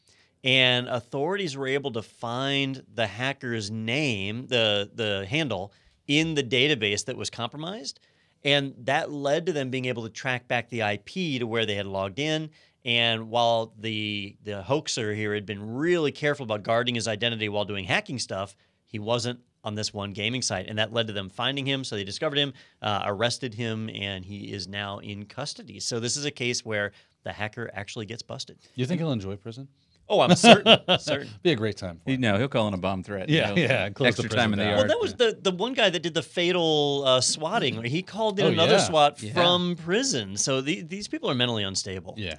And 0.45 0.89
authorities 0.89 1.57
were 1.57 1.67
able 1.67 1.93
to 1.93 2.03
find 2.03 2.83
the 2.95 3.07
hacker's 3.07 3.71
name, 3.71 4.47
the, 4.47 4.91
the 4.95 5.27
handle, 5.27 5.73
in 6.07 6.35
the 6.35 6.43
database 6.43 7.05
that 7.07 7.17
was 7.17 7.31
compromised. 7.31 8.01
And 8.45 8.75
that 8.85 9.11
led 9.11 9.47
to 9.47 9.53
them 9.53 9.71
being 9.71 9.87
able 9.87 10.05
to 10.05 10.11
track 10.11 10.47
back 10.47 10.71
the 10.71 10.81
IP 10.81 11.41
to 11.41 11.45
where 11.45 11.67
they 11.67 11.75
had 11.75 11.87
logged 11.87 12.19
in. 12.19 12.51
And 12.85 13.29
while 13.29 13.75
the 13.79 14.37
the 14.45 14.63
hoaxer 14.63 15.13
here 15.13 15.35
had 15.35 15.45
been 15.45 15.75
really 15.75 16.13
careful 16.13 16.45
about 16.45 16.63
guarding 16.63 16.95
his 16.95 17.09
identity 17.09 17.49
while 17.49 17.65
doing 17.65 17.85
hacking 17.85 18.19
stuff, 18.19 18.55
he 18.85 18.99
wasn't 18.99 19.41
on 19.65 19.75
this 19.75 19.93
one 19.93 20.13
gaming 20.13 20.41
site, 20.41 20.69
and 20.69 20.79
that 20.79 20.93
led 20.93 21.09
to 21.09 21.13
them 21.13 21.29
finding 21.29 21.67
him. 21.67 21.83
So 21.83 21.97
they 21.97 22.05
discovered 22.05 22.39
him, 22.39 22.55
uh, 22.81 23.03
arrested 23.05 23.55
him, 23.55 23.91
and 23.91 24.25
he 24.25 24.53
is 24.53 24.69
now 24.69 24.99
in 24.99 25.27
custody. 25.27 25.81
So 25.81 25.99
this 25.99 26.17
is 26.17 26.25
a 26.25 26.31
case 26.31 26.65
where 26.65 26.93
the 27.25 27.33
hacker 27.33 27.69
actually 27.75 28.07
gets 28.07 28.23
busted. 28.23 28.57
You 28.77 28.87
think 28.87 29.01
he'll 29.01 29.13
enjoy 29.13 29.37
prison? 29.37 29.69
Oh, 30.11 30.21
I'm 30.21 30.35
certain, 30.37 30.79
certain. 30.99 31.29
Be 31.43 31.53
a 31.53 31.57
great 31.57 31.77
time. 31.77 32.01
For 32.03 32.11
You 32.11 32.15
him. 32.17 32.21
know, 32.23 32.39
he'll 32.39 32.49
call 32.49 32.67
in 32.69 32.75
a 32.75 32.79
bomb 32.79 33.03
threat. 33.03 33.29
Yeah, 33.29 33.51
you 33.51 33.55
know, 33.57 33.61
yeah, 33.63 33.91
close 33.91 34.17
the 34.17 34.23
Extra 34.23 34.23
prison 34.31 34.39
time 34.39 34.53
in 34.55 34.59
the 34.59 34.65
down. 34.65 34.77
yard. 34.79 34.89
Well, 34.89 34.99
that 34.99 35.03
was 35.03 35.15
the 35.15 35.39
the 35.41 35.51
one 35.57 35.75
guy 35.75 35.91
that 35.91 36.03
did 36.03 36.15
the 36.15 36.23
fatal 36.23 37.05
uh, 37.07 37.21
swatting. 37.21 37.83
He 37.85 38.03
called 38.03 38.39
in 38.39 38.47
Oh, 38.47 38.49
another 38.49 38.73
yeah. 38.73 38.79
SWAT 38.87 39.23
Yeah. 39.23 39.33
from 39.35 39.77
prison. 39.77 40.37
So 40.37 40.61
the, 40.61 40.83
these 40.83 41.09
people 41.09 41.31
are 41.31 41.35
mentally 41.35 41.63
unstable. 41.65 42.15
Yeah. 42.17 42.39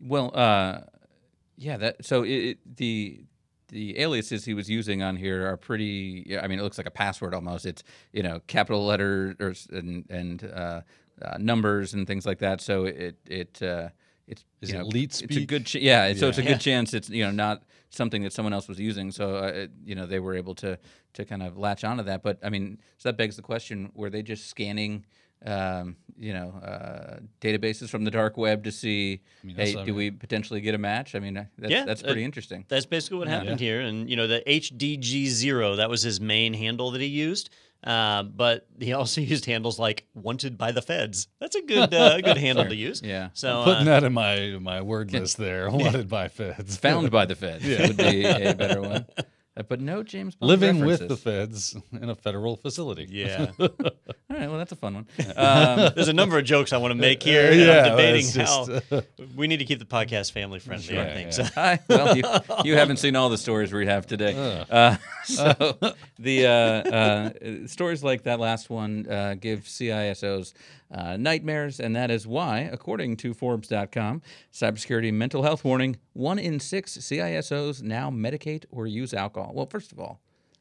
Well, 0.00 0.30
uh, 0.34 0.80
yeah. 1.56 1.76
That 1.76 2.04
so 2.04 2.22
it, 2.22 2.28
it, 2.30 2.76
the 2.76 3.24
the 3.68 3.98
aliases 4.00 4.44
he 4.44 4.54
was 4.54 4.68
using 4.70 5.02
on 5.02 5.16
here 5.16 5.46
are 5.48 5.56
pretty. 5.56 6.24
yeah, 6.26 6.40
I 6.42 6.46
mean, 6.48 6.58
it 6.58 6.62
looks 6.62 6.78
like 6.78 6.86
a 6.86 6.90
password 6.92 7.34
almost. 7.34 7.66
It's 7.66 7.82
you 8.12 8.22
know 8.22 8.40
capital 8.46 8.84
letters 8.86 9.66
and 9.70 10.04
and 10.10 10.44
uh, 10.44 10.80
uh, 11.22 11.36
numbers 11.38 11.92
and 11.94 12.06
things 12.06 12.24
like 12.24 12.38
that. 12.38 12.60
So 12.60 12.84
it 12.84 13.16
it 13.26 13.60
uh, 13.62 13.88
it's 14.30 14.44
Is 14.62 14.70
you 14.70 14.76
it 14.76 14.78
know, 14.78 14.86
leet 14.86 15.20
It's 15.22 15.36
a 15.36 15.44
good 15.46 15.66
ch- 15.66 15.76
yeah. 15.76 16.12
So 16.14 16.28
it's 16.28 16.38
a 16.38 16.42
Yeah. 16.42 16.52
good 16.52 16.60
chance 16.60 16.94
it's 16.94 17.08
you 17.10 17.24
know 17.24 17.30
not 17.32 17.62
something 17.90 18.22
that 18.22 18.32
someone 18.32 18.52
else 18.52 18.68
was 18.68 18.78
using. 18.78 19.10
So 19.12 19.36
uh, 19.36 19.66
you 19.84 19.94
know 19.94 20.06
they 20.06 20.20
were 20.20 20.34
able 20.36 20.54
to 20.56 20.78
to 21.14 21.24
kind 21.24 21.42
of 21.42 21.56
latch 21.58 21.82
onto 21.84 22.04
that. 22.04 22.22
But 22.22 22.38
I 22.42 22.48
mean, 22.50 22.78
so 22.98 23.08
that 23.08 23.16
begs 23.16 23.36
the 23.36 23.42
question: 23.42 23.90
Were 23.94 24.10
they 24.10 24.22
just 24.22 24.48
scanning? 24.48 25.04
Um, 25.42 25.96
you 26.18 26.34
know, 26.34 26.50
uh, 26.62 27.20
databases 27.40 27.88
from 27.88 28.04
the 28.04 28.10
dark 28.10 28.36
web 28.36 28.62
to 28.64 28.70
see, 28.70 29.22
mean, 29.42 29.56
hey, 29.56 29.74
what 29.74 29.80
I 29.80 29.84
do 29.86 29.92
mean. 29.92 29.96
we 29.96 30.10
potentially 30.10 30.60
get 30.60 30.74
a 30.74 30.78
match? 30.78 31.14
I 31.14 31.18
mean, 31.18 31.34
uh, 31.38 31.44
that's, 31.56 31.72
Yeah, 31.72 31.86
that's 31.86 32.02
uh, 32.02 32.08
pretty 32.08 32.24
interesting. 32.24 32.66
That's 32.68 32.84
basically 32.84 33.20
what 33.20 33.28
happened 33.28 33.58
here. 33.58 33.80
And, 33.80 34.10
you 34.10 34.16
know, 34.16 34.26
the 34.26 34.42
HDG0, 34.46 35.76
that 35.78 35.88
was 35.88 36.02
his 36.02 36.20
main 36.20 36.52
handle 36.52 36.90
that 36.90 37.00
he 37.00 37.06
used. 37.06 37.48
Uh, 37.82 38.22
but 38.22 38.66
he 38.78 38.92
also 38.92 39.20
used 39.22 39.46
handles 39.46 39.78
like 39.78 40.06
wanted 40.14 40.58
by 40.58 40.72
the 40.72 40.82
feds. 40.82 41.28
That's 41.40 41.56
a 41.56 41.62
good 41.62 41.94
uh, 41.94 42.20
good 42.20 42.36
handle 42.46 42.64
to 42.64 42.74
use. 42.74 43.00
Yeah. 43.02 43.30
So 43.32 43.64
Putting 43.64 43.88
uh, 43.88 43.92
that 43.92 44.04
in 44.04 44.12
my 44.12 44.58
my 44.60 44.82
word 44.82 45.12
list 45.12 45.36
there. 45.36 45.70
Wanted 45.80 46.08
by 46.08 46.28
feds. 46.28 46.76
Found 46.78 47.10
by 47.10 47.26
the 47.26 47.34
feds 47.34 47.64
would 47.64 47.96
be 47.96 48.24
a 48.24 48.54
better 48.54 48.80
one. 48.82 49.06
Uh, 49.60 49.62
but 49.68 49.80
no 49.80 50.02
James 50.02 50.34
Bond 50.34 50.48
Living 50.48 50.84
with 50.86 51.06
the 51.06 51.16
feds 51.16 51.76
in 51.92 52.08
a 52.08 52.14
federal 52.14 52.56
facility. 52.56 53.06
yeah, 53.10 53.50
All 53.60 53.68
right, 54.30 54.48
well, 54.48 54.56
that's 54.56 54.72
a 54.72 54.76
fun 54.76 54.94
one. 54.94 55.06
Um, 55.36 55.92
there's 55.94 56.08
a 56.08 56.14
number 56.14 56.38
of 56.38 56.44
jokes 56.44 56.72
I 56.72 56.78
want 56.78 56.92
to 56.92 56.94
make 56.94 57.22
here. 57.22 57.50
Uh, 57.50 57.54
yeah, 57.54 57.78
I'm 57.80 57.90
debating 57.90 58.24
it's 58.24 58.36
how 58.36 58.66
just, 58.66 59.06
we 59.36 59.48
need 59.48 59.58
to 59.58 59.66
keep 59.66 59.78
the 59.78 59.84
podcast 59.84 60.32
family 60.32 60.60
friendly. 60.60 60.98
I 60.98 61.12
think 61.12 61.26
yeah. 61.26 61.30
so. 61.30 61.44
Hi. 61.56 61.78
Well, 61.88 62.16
you, 62.16 62.22
you 62.64 62.74
haven't 62.74 62.96
seen 62.98 63.16
all 63.16 63.28
the 63.28 63.36
stories 63.36 63.70
we 63.70 63.86
have 63.86 64.06
today. 64.06 64.64
Uh, 64.70 64.96
so 65.24 65.76
the 66.18 66.46
uh, 66.46 66.50
uh, 66.50 67.66
stories 67.66 68.02
like 68.02 68.22
that 68.22 68.40
last 68.40 68.70
one 68.70 69.06
uh, 69.10 69.34
give 69.38 69.64
CISOs 69.64 70.54
uh, 70.90 71.16
nightmares, 71.16 71.80
and 71.80 71.94
that 71.96 72.10
is 72.10 72.26
why, 72.26 72.60
according 72.60 73.16
to 73.18 73.34
Forbes.com, 73.34 74.22
cybersecurity 74.52 75.12
mental 75.12 75.42
health 75.42 75.64
warning: 75.64 75.96
one 76.12 76.38
in 76.38 76.60
six 76.60 76.96
CISOs 76.96 77.82
now 77.82 78.10
medicate 78.10 78.64
or 78.70 78.86
use 78.86 79.14
alcohol. 79.14 79.52
Well, 79.54 79.66
first 79.66 79.92
of 79.92 80.00
all. 80.00 80.20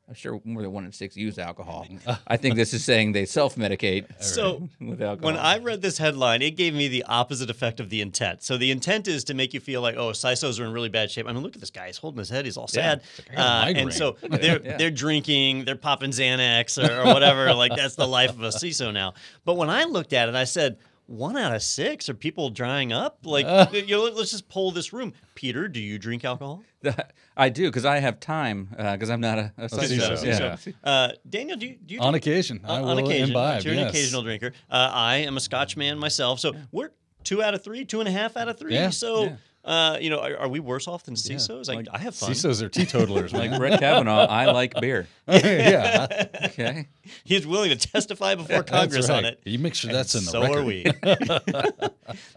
I'm 0.09 0.15
sure 0.15 0.41
more 0.43 0.63
than 0.63 0.71
one 0.71 0.85
in 0.85 0.91
six 0.91 1.15
use 1.15 1.37
alcohol. 1.37 1.85
I 2.27 2.35
think 2.35 2.55
this 2.55 2.73
is 2.73 2.83
saying 2.83 3.11
they 3.11 3.25
self-medicate 3.25 4.05
So 4.23 4.67
with 4.81 5.03
alcohol. 5.03 5.27
when 5.33 5.37
I 5.37 5.59
read 5.59 5.83
this 5.83 5.99
headline, 5.99 6.41
it 6.41 6.51
gave 6.57 6.73
me 6.73 6.87
the 6.87 7.03
opposite 7.03 7.51
effect 7.51 7.79
of 7.79 7.91
the 7.91 8.01
intent. 8.01 8.41
So 8.41 8.57
the 8.57 8.71
intent 8.71 9.07
is 9.07 9.23
to 9.25 9.35
make 9.35 9.53
you 9.53 9.59
feel 9.59 9.81
like, 9.81 9.95
oh, 9.97 10.09
CISOs 10.09 10.59
are 10.59 10.65
in 10.65 10.73
really 10.73 10.89
bad 10.89 11.11
shape. 11.11 11.27
I 11.27 11.31
mean, 11.31 11.43
look 11.43 11.53
at 11.53 11.59
this 11.61 11.69
guy; 11.69 11.85
he's 11.87 11.97
holding 11.97 12.17
his 12.17 12.29
head, 12.29 12.45
he's 12.45 12.57
all 12.57 12.67
sad, 12.67 13.01
I 13.31 13.35
got 13.35 13.39
a 13.39 13.77
uh, 13.77 13.81
and 13.81 13.93
so 13.93 14.17
they're 14.27 14.59
Yeah. 14.65 14.77
they're 14.77 14.89
drinking, 14.89 15.65
they're 15.65 15.75
popping 15.75 16.09
Xanax 16.09 16.77
or, 16.83 17.01
or 17.07 17.13
whatever. 17.13 17.53
like 17.53 17.75
that's 17.75 17.95
the 17.95 18.07
life 18.07 18.31
of 18.31 18.41
a 18.41 18.49
CISO 18.49 18.91
now. 18.91 19.13
But 19.45 19.57
when 19.57 19.69
I 19.69 19.83
looked 19.83 20.13
at 20.13 20.27
it, 20.27 20.33
I 20.35 20.45
said. 20.45 20.77
One 21.09 21.37
out 21.37 21.55
of 21.55 21.63
six 21.63 22.07
are 22.07 22.13
people 22.13 22.51
drying 22.51 22.93
up. 22.93 23.19
Like, 23.23 23.73
you 23.73 23.97
know, 23.97 24.03
let's 24.03 24.29
just 24.29 24.47
poll 24.47 24.71
this 24.71 24.93
room. 24.93 25.13
Peter, 25.33 25.67
do 25.67 25.79
you 25.79 25.97
drink 25.97 26.23
alcohol? 26.23 26.61
I 27.37 27.49
do 27.49 27.65
because 27.65 27.83
I 27.83 27.97
have 27.99 28.19
time 28.19 28.69
because 28.77 29.09
I'm 29.09 29.19
not 29.21 29.39
a, 29.39 29.51
a 29.57 29.65
CISO. 29.67 30.11
CISO, 30.11 30.23
Yeah. 30.25 30.57
yeah. 30.65 30.73
Uh, 30.83 31.11
Daniel, 31.27 31.57
do 31.57 31.65
you, 31.65 31.77
do 31.83 31.95
you 31.95 31.99
On 31.99 32.13
drink? 32.13 32.25
occasion, 32.25 32.61
I 32.63 32.75
on, 32.81 32.83
will 32.97 32.99
occasion, 32.99 33.29
imbibe. 33.29 33.63
You're 33.63 33.73
an 33.73 33.87
occasional 33.87 34.21
drinker. 34.21 34.51
Uh, 34.69 34.91
I 34.93 35.15
am 35.17 35.35
a 35.35 35.39
Scotch 35.39 35.75
man 35.75 35.97
myself, 35.97 36.39
so 36.39 36.53
we're 36.71 36.91
two 37.23 37.41
out 37.41 37.53
of 37.55 37.63
three, 37.63 37.85
two 37.85 37.99
and 38.01 38.07
a 38.07 38.11
half 38.11 38.37
out 38.37 38.47
of 38.47 38.59
three. 38.59 38.75
Yeah. 38.75 38.91
So, 38.91 39.23
Yeah. 39.23 39.35
Uh, 39.69 39.97
you 40.01 40.09
know, 40.09 40.19
are, 40.19 40.35
are 40.37 40.47
we 40.49 40.59
worse 40.59 40.87
off 40.87 41.03
than 41.03 41.13
CISOs? 41.13 41.67
Like, 41.67 41.87
I 41.93 41.99
have 41.99 42.15
fun. 42.15 42.31
CISOs 42.31 42.61
are 42.63 42.69
teetotalers, 42.69 43.31
Like 43.39 43.51
man. 43.51 43.59
Brett 43.59 43.79
Kavanaugh, 43.79 44.25
I 44.25 44.45
like 44.51 44.73
beer. 44.81 45.07
yeah, 45.27 46.07
Okay. 46.45 46.87
He's 47.23 47.45
willing 47.45 47.69
to 47.69 47.75
testify 47.77 48.35
before 48.35 48.57
that's 48.63 48.71
Congress 48.71 49.09
on 49.09 49.25
it. 49.25 49.39
You 49.45 49.59
make 49.59 49.75
sure 49.75 49.91
that's 49.93 50.15
in 50.15 50.25
the 50.25 50.31
so 50.31 50.41
record. 50.41 50.57
are 50.57 50.63
we. 50.63 50.83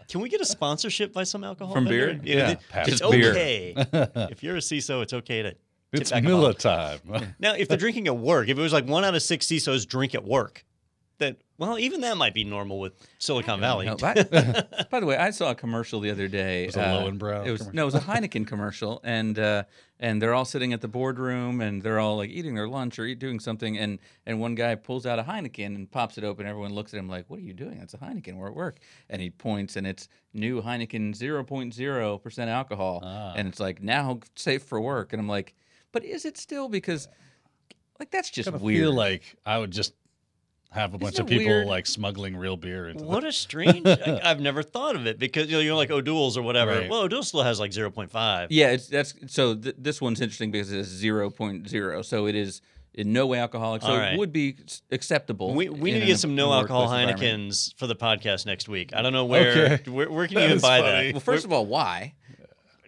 Can 0.09 0.21
we 0.21 0.29
get 0.29 0.41
a 0.41 0.45
sponsorship 0.45 1.13
by 1.13 1.23
some 1.23 1.43
alcohol 1.43 1.73
From 1.73 1.85
vendor? 1.85 2.13
beer? 2.15 2.21
You 2.23 2.35
know, 2.35 2.47
Yeah, 2.47 2.83
th- 2.83 2.87
it's 2.87 3.01
beer. 3.01 3.31
okay. 3.31 3.73
if 4.31 4.43
you're 4.43 4.55
a 4.55 4.59
CISO, 4.59 5.01
it's 5.01 5.13
okay 5.13 5.41
to. 5.43 5.55
It's 5.91 6.11
back 6.11 6.23
Miller 6.23 6.53
time. 6.53 6.99
Now, 7.39 7.53
if 7.53 7.67
they're 7.67 7.77
drinking 7.77 8.07
at 8.07 8.17
work, 8.17 8.47
if 8.49 8.57
it 8.57 8.61
was 8.61 8.73
like 8.73 8.87
one 8.87 9.03
out 9.05 9.13
of 9.15 9.21
six 9.21 9.45
CISOs 9.45 9.87
drink 9.87 10.15
at 10.15 10.23
work, 10.23 10.65
then 11.23 11.35
well, 11.57 11.77
even 11.79 12.01
that 12.01 12.17
might 12.17 12.33
be 12.33 12.43
normal 12.43 12.79
with 12.79 12.93
Silicon 13.19 13.59
Valley. 13.59 13.85
No, 13.85 13.95
by, 13.97 14.13
by 14.91 14.99
the 14.99 15.05
way, 15.05 15.15
I 15.17 15.29
saw 15.29 15.51
a 15.51 15.55
commercial 15.55 15.99
the 15.99 16.09
other 16.11 16.27
day. 16.27 16.63
It 16.63 16.67
Was 16.67 16.75
it 16.77 16.79
a 16.79 16.83
Lowenbrau 16.83 17.45
It 17.45 17.51
was 17.51 17.61
commercial? 17.61 17.75
no, 17.75 17.81
it 17.83 17.85
was 17.85 17.95
a 17.95 17.99
Heineken 18.11 18.47
commercial, 18.47 18.99
and 19.03 19.37
uh, 19.39 19.63
and 19.99 20.21
they're 20.21 20.33
all 20.33 20.45
sitting 20.45 20.73
at 20.73 20.81
the 20.81 20.87
boardroom, 20.87 21.61
and 21.61 21.81
they're 21.81 21.99
all 21.99 22.17
like 22.17 22.29
eating 22.31 22.55
their 22.55 22.67
lunch 22.67 22.97
or 22.99 23.05
eat, 23.05 23.19
doing 23.19 23.39
something, 23.39 23.77
and 23.77 23.99
and 24.25 24.39
one 24.41 24.55
guy 24.55 24.75
pulls 24.75 25.05
out 25.05 25.19
a 25.19 25.23
Heineken 25.23 25.67
and 25.75 25.89
pops 25.89 26.17
it 26.17 26.23
open. 26.23 26.45
Everyone 26.45 26.73
looks 26.73 26.93
at 26.93 26.99
him 26.99 27.07
like, 27.07 27.29
"What 27.29 27.39
are 27.39 27.43
you 27.43 27.53
doing? 27.53 27.79
That's 27.79 27.93
a 27.93 27.97
Heineken. 27.99 28.35
We're 28.35 28.47
at 28.49 28.55
work." 28.55 28.79
And 29.09 29.21
he 29.21 29.29
points, 29.29 29.75
and 29.75 29.85
it's 29.87 30.09
new 30.33 30.61
Heineken 30.61 31.15
0.0 31.15 32.21
percent 32.21 32.49
alcohol, 32.49 33.01
Ah. 33.03 33.33
and 33.37 33.47
it's 33.47 33.59
like 33.59 33.81
now 33.81 34.19
safe 34.35 34.63
for 34.63 34.81
work. 34.81 35.13
And 35.13 35.19
I'm 35.19 35.29
like, 35.29 35.53
but 35.91 36.03
is 36.03 36.25
it 36.25 36.37
still 36.37 36.67
because? 36.67 37.07
Like 37.99 38.09
that's 38.11 38.31
just 38.31 38.49
weird 38.51 38.61
I 38.61 38.65
weird. 38.65 38.79
feel 38.81 38.93
like 38.93 39.35
I 39.45 39.57
would 39.59 39.71
just 39.71 39.93
have 40.73 40.93
a 40.93 40.97
bunch 40.97 41.19
of 41.19 41.27
people 41.27 41.45
weird? 41.45 41.67
like 41.67 41.85
smuggling 41.85 42.35
real 42.35 42.57
beer 42.57 42.87
into 42.89 43.03
What 43.03 43.23
a 43.23 43.31
strange! 43.31 43.85
I, 43.85 44.19
I've 44.23 44.39
never 44.41 44.63
thought 44.63 44.95
of 44.95 45.05
it 45.07 45.19
because 45.19 45.47
you 45.47 45.53
know 45.53 45.59
you're 45.59 45.75
like 45.75 45.91
O'Doul's 45.91 46.37
or 46.37 46.41
whatever. 46.41 46.71
Right. 46.71 46.89
Well, 46.89 47.01
O'Doul 47.01 47.23
still 47.23 47.43
has 47.43 47.59
like 47.59 47.71
0.5. 47.71 48.47
Yeah, 48.49 48.71
it's 48.71 48.87
that's 48.87 49.13
so. 49.27 49.55
Th- 49.55 49.75
this 49.77 50.01
one's 50.01 50.19
interesting 50.21 50.51
because 50.51 50.71
it's 50.71 50.89
0.0 50.89 52.05
so 52.05 52.25
it 52.27 52.35
is 52.35 52.61
in 52.93 53.11
no 53.13 53.25
way 53.27 53.39
alcoholic. 53.39 53.81
So 53.81 53.87
All 53.89 53.97
right. 53.97 54.13
it 54.13 54.19
would 54.19 54.31
be 54.33 54.57
acceptable. 54.91 55.53
We, 55.53 55.69
we 55.69 55.91
need 55.91 56.01
to 56.01 56.05
get 56.05 56.19
some 56.19 56.35
no 56.35 56.51
alcohol 56.53 56.87
workplace. 56.91 57.19
Heinekens 57.19 57.73
for 57.77 57.87
the 57.87 57.95
podcast 57.95 58.45
next 58.45 58.69
week. 58.69 58.93
I 58.95 59.01
don't 59.01 59.13
know 59.13 59.25
where 59.25 59.73
Okay. 59.73 59.91
where, 59.91 60.11
where 60.11 60.27
can 60.27 60.35
That 60.35 60.41
you 60.41 60.45
even 60.47 60.57
is 60.57 60.61
buy 60.61 60.81
funny. 60.81 61.11
Well, 61.13 61.19
first 61.19 61.45
of 61.45 61.51
all, 61.51 61.65
why? 61.65 62.13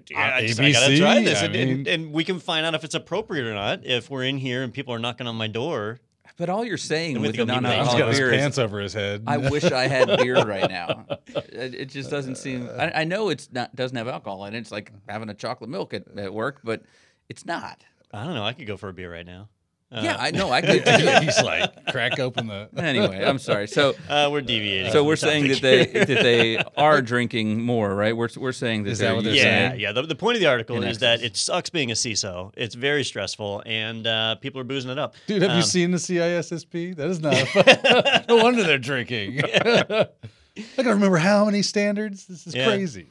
that? 0.10 0.16
I, 0.16 0.38
Uh, 0.38 0.42
just, 0.42 0.60
I 0.60 0.72
gotta 0.72 0.98
try 1.00 1.24
this, 1.24 1.42
I 1.42 1.46
and, 1.46 1.56
and, 1.56 1.88
and 1.88 2.12
we 2.14 2.24
can 2.24 2.40
find 2.40 2.64
out 2.64 2.76
if 2.76 2.84
it's 2.84 2.94
appropriate 2.94 3.46
or 3.46 3.56
not. 3.56 3.84
If 3.86 4.08
we're 4.12 4.24
in 4.24 4.38
here 4.38 4.62
and 4.62 4.72
people 4.72 4.94
are 4.94 5.00
knocking 5.00 5.26
on 5.26 5.36
my 5.36 5.48
door, 5.48 6.00
But 6.38 6.50
all 6.50 6.66
you're 6.66 6.78
saying 6.78 7.16
And 7.16 7.22
we 7.22 7.30
with 7.30 7.38
think 7.38 7.48
the 7.48 7.54
it'll 7.56 7.62
be 7.62 7.68
He's 7.68 7.78
Alcohol 7.78 8.00
got 8.00 8.06
non-alcoholic 8.06 8.12
his 8.12 8.20
beer 8.20 8.34
is, 8.34 8.42
pants 8.42 8.58
over 8.58 8.80
his 8.80 8.94
head. 8.94 9.24
I 9.26 9.38
wish 9.38 9.64
I 9.64 9.88
had 9.88 10.18
beer 10.18 10.44
right 10.44 10.70
now. 10.70 11.06
It, 11.28 11.76
it 11.76 11.86
just 11.90 12.10
doesn't 12.10 12.36
seem. 12.36 12.68
Uh, 12.68 12.74
I, 12.74 13.02
I 13.02 13.04
know 13.06 13.30
it's 13.30 13.50
not 13.52 13.76
doesn't 13.76 13.96
have 13.96 14.08
alcohol 14.08 14.46
in 14.46 14.54
it. 14.54 14.60
It's 14.60 14.72
like 14.72 14.92
having 15.08 15.30
a 15.30 15.34
chocolate 15.34 15.70
milk 15.70 15.94
at, 15.94 16.04
at 16.18 16.34
work, 16.34 16.60
but 16.64 16.84
it's 17.30 17.46
not. 17.46 17.84
I 18.12 18.26
don't 18.26 18.34
know. 18.36 18.44
I 18.44 18.54
could 18.54 18.68
go 18.68 18.76
for 18.78 18.90
a 18.90 18.94
beer 18.94 19.12
right 19.12 19.26
now. 19.26 19.50
Uh, 19.92 20.02
yeah, 20.04 20.18
I 20.20 20.32
know. 20.32 20.52
I 20.52 20.62
could. 20.62 20.84
too. 20.84 20.92
He's 21.22 21.42
like, 21.44 21.86
crack 21.88 22.20
open 22.20 22.48
the. 22.48 22.68
anyway, 22.78 23.24
I'm 23.24 23.38
sorry. 23.38 23.68
So. 23.68 23.94
uh, 24.10 24.30
we're 24.32 24.42
deviating. 24.42 24.92
So 24.92 25.04
we're 25.04 25.14
the 25.14 25.18
saying 25.18 25.48
that 25.50 25.62
they 25.62 25.86
that 25.86 26.08
they 26.08 26.58
are 26.78 27.02
drinking 27.02 27.62
more, 27.62 27.94
right? 27.94 28.18
We're, 28.18 28.30
we're 28.36 28.52
saying 28.52 28.84
that 28.84 28.90
Is 28.92 29.00
that 29.00 29.16
what 29.16 29.24
they're 29.24 29.34
using- 29.34 29.48
Yeah, 29.48 29.70
saying? 29.70 29.80
yeah. 29.82 29.92
The, 29.92 30.02
the 30.02 30.16
point 30.16 30.36
of 30.36 30.42
the 30.42 30.48
article 30.48 30.84
is 30.84 31.00
that 31.00 31.22
it 31.24 31.38
sucks 31.38 31.70
being 31.70 31.92
a 31.92 31.94
CISO. 31.94 32.52
It's 32.58 32.74
very 32.76 33.04
stressful, 33.04 33.62
and 33.66 34.08
uh, 34.08 34.36
people 34.36 34.60
are 34.60 34.66
boozing 34.66 34.90
it 34.92 34.98
up. 34.98 35.16
Dude, 35.28 35.44
have 35.44 35.52
Um, 35.52 35.58
you 35.58 35.64
seen 35.64 35.92
the 35.92 35.98
CISSP? 35.98 36.96
That 36.96 37.08
is 37.10 37.20
not. 37.22 37.36
A 37.42 37.46
fun, 37.46 38.26
no 38.28 38.44
wonder 38.44 38.64
they're 38.64 38.78
drinking. 38.80 39.42
I 39.44 40.08
gotta 40.78 40.90
remember 40.96 41.18
how 41.18 41.46
many 41.46 41.62
standards. 41.62 42.26
This 42.26 42.48
is 42.48 42.56
Yeah. 42.56 42.66
crazy. 42.68 43.08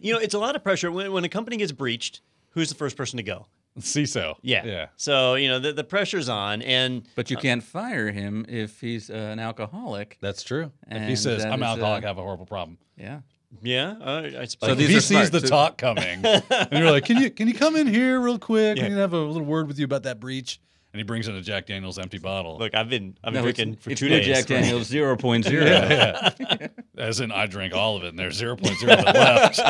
You 0.00 0.12
know, 0.14 0.18
it's 0.18 0.34
a 0.34 0.38
lot 0.38 0.56
of 0.56 0.62
pressure 0.62 0.90
when 0.90 1.12
when 1.12 1.24
a 1.24 1.28
company 1.28 1.56
gets 1.56 1.72
breached. 1.72 2.20
Who's 2.50 2.68
the 2.68 2.74
first 2.74 2.96
person 2.96 3.18
to 3.18 3.22
go? 3.22 3.46
CISO. 3.78 4.36
Yeah. 4.42 4.64
Yeah. 4.64 4.86
So 4.96 5.34
you 5.34 5.48
know 5.48 5.58
the 5.58 5.72
the 5.72 5.84
pressure's 5.84 6.28
on, 6.28 6.62
and 6.62 7.06
But 7.14 7.30
you 7.30 7.36
can't 7.36 7.62
fire 7.62 8.10
him 8.10 8.46
if 8.48 8.80
he's 8.80 9.10
uh, 9.10 9.14
an 9.14 9.38
alcoholic. 9.38 10.18
That's 10.20 10.42
true. 10.42 10.72
if 10.88 10.98
he 10.98 11.04
And 11.08 11.18
says 11.18 11.42
that 11.42 11.52
I'm 11.52 11.62
is, 11.62 11.68
alcoholic, 11.68 12.04
uh, 12.04 12.06
I 12.06 12.08
have 12.08 12.18
a 12.18 12.22
horrible 12.22 12.46
problem. 12.46 12.78
Yeah. 12.96 13.20
Yeah, 13.62 13.94
uh, 14.00 14.04
I 14.04 14.20
Like 14.40 14.50
suppose. 14.50 14.70
if 14.72 14.78
these 14.78 14.88
he 14.88 14.96
are 14.96 15.00
sees 15.00 15.08
smart. 15.28 15.32
the 15.32 15.40
So- 15.40 15.46
talk 15.48 15.78
coming, 15.78 16.24
and 16.24 16.68
you're 16.72 16.90
like, 16.90 17.04
"Can 17.04 17.22
you 17.22 17.30
can 17.30 17.48
you 17.48 17.54
come 17.54 17.76
in 17.76 17.86
here 17.86 18.20
real 18.20 18.38
quick? 18.38 18.76
Yeah. 18.76 18.84
I 18.84 18.88
need 18.88 18.94
to 18.94 19.00
have 19.00 19.12
a 19.14 19.18
little 19.18 19.46
word 19.46 19.68
with 19.68 19.78
you 19.78 19.84
about 19.84 20.02
that 20.02 20.20
breach." 20.20 20.60
And 20.92 21.00
he 21.00 21.04
brings 21.04 21.28
in 21.28 21.34
a 21.36 21.42
Jack 21.42 21.66
Daniel's 21.66 21.98
empty 21.98 22.18
bottle. 22.18 22.56
Look, 22.58 22.74
I've 22.74 22.88
been 22.88 23.16
I've 23.22 23.32
been 23.34 23.42
No, 23.42 23.48
it's, 23.48 23.56
drinking 23.58 23.76
for 23.76 23.90
it's 23.90 24.00
two 24.00 24.08
no 24.08 24.16
days. 24.16 24.26
Jack 24.26 24.46
Daniels 24.46 24.90
0.0. 24.92 25.52
yeah, 25.52 26.30
yeah. 26.60 26.68
As 27.02 27.20
in, 27.20 27.30
I 27.32 27.46
drank 27.46 27.74
all 27.74 27.96
of 27.96 28.04
it, 28.04 28.08
and 28.08 28.18
there's 28.18 28.40
0.0 28.40 28.86
left. 29.14 29.60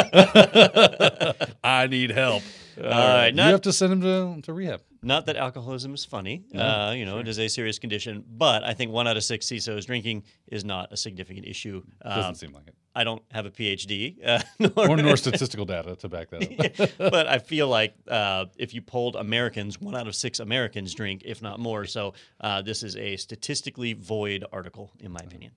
I 1.65 1.87
need 1.89 2.11
help. 2.11 2.43
All 2.79 2.91
right, 2.91 3.35
you 3.35 3.41
have 3.41 3.61
to 3.63 3.73
send 3.73 3.93
him 3.93 4.01
to, 4.03 4.43
to 4.43 4.53
rehab. 4.53 4.81
not 5.03 5.27
that 5.27 5.37
alcoholism 5.37 5.95
is 5.95 6.05
funny. 6.05 6.45
uh, 6.55 6.93
you 6.97 7.05
know, 7.05 7.19
it 7.19 7.29
is 7.29 7.39
a 7.39 7.49
serious 7.49 7.79
condition, 7.79 8.25
but 8.29 8.63
I 8.65 8.75
think 8.75 8.93
one 8.93 9.07
out 9.09 9.17
of 9.17 9.25
six 9.25 9.47
CISOs 9.47 9.87
drinking 9.87 10.25
is 10.49 10.65
not 10.65 10.93
a 10.93 10.97
significant 10.97 11.47
issue. 11.47 11.83
Doesn't 12.05 12.25
Um, 12.31 12.35
seem 12.35 12.53
like 12.53 12.67
it. 12.69 12.75
I 12.95 13.05
don't 13.05 13.23
have 13.31 13.45
a 13.45 13.51
PhD, 13.51 14.17
uh, 14.27 14.41
nor, 14.59 14.89
Or 14.91 14.97
nor 14.97 15.17
statistical 15.19 15.67
data 15.67 15.97
to 15.97 16.09
back 16.09 16.31
that 16.31 16.81
up. 16.81 16.91
but 17.11 17.27
I 17.27 17.39
feel 17.39 17.69
like 17.69 17.95
uh, 18.09 18.47
if 18.57 18.73
you 18.73 18.81
polled 18.81 19.17
Americans, 19.17 19.79
one 19.81 19.95
out 19.95 20.07
of 20.07 20.15
six 20.15 20.41
Americans 20.41 20.95
drink, 20.95 21.21
if 21.25 21.43
not 21.43 21.61
more. 21.61 21.85
So 21.85 22.15
uh, 22.41 22.63
this 22.63 22.83
is 22.83 22.97
a 22.97 23.17
statistically 23.19 23.93
void 23.93 24.45
article, 24.51 24.93
in 25.01 25.13
my 25.13 25.21
opinion. 25.21 25.53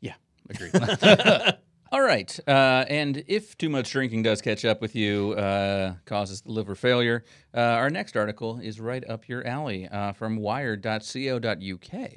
Yeah, 0.00 0.14
agreed. 0.50 0.72
All 1.92 2.02
right. 2.02 2.38
Uh, 2.48 2.84
and 2.88 3.22
if 3.28 3.56
too 3.56 3.68
much 3.68 3.90
drinking 3.92 4.22
does 4.24 4.40
catch 4.42 4.64
up 4.64 4.80
with 4.80 4.96
you, 4.96 5.32
uh, 5.34 5.94
causes 6.06 6.40
the 6.40 6.50
liver 6.50 6.74
failure, 6.74 7.24
uh, 7.54 7.60
our 7.60 7.88
next 7.90 8.16
article 8.16 8.58
is 8.58 8.80
right 8.80 9.08
up 9.08 9.28
your 9.28 9.46
alley 9.46 9.86
uh, 9.88 10.12
from 10.12 10.36
wired.co.uk. 10.36 12.10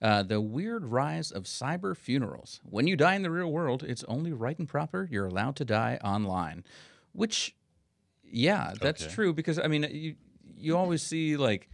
Uh, 0.00 0.22
the 0.22 0.40
weird 0.40 0.84
rise 0.84 1.32
of 1.32 1.44
cyber 1.44 1.96
funerals. 1.96 2.60
When 2.62 2.86
you 2.86 2.94
die 2.96 3.16
in 3.16 3.22
the 3.22 3.30
real 3.32 3.50
world, 3.50 3.82
it's 3.82 4.04
only 4.04 4.32
right 4.32 4.56
and 4.56 4.68
proper 4.68 5.08
you're 5.10 5.26
allowed 5.26 5.56
to 5.56 5.64
die 5.64 5.98
online. 6.04 6.62
Which, 7.12 7.56
yeah, 8.22 8.74
that's 8.80 9.02
Okay. 9.04 9.12
true 9.14 9.32
because, 9.32 9.58
I 9.58 9.66
mean, 9.66 9.84
you, 9.90 10.14
you 10.56 10.76
always 10.76 11.02
see 11.02 11.36
like 11.36 11.68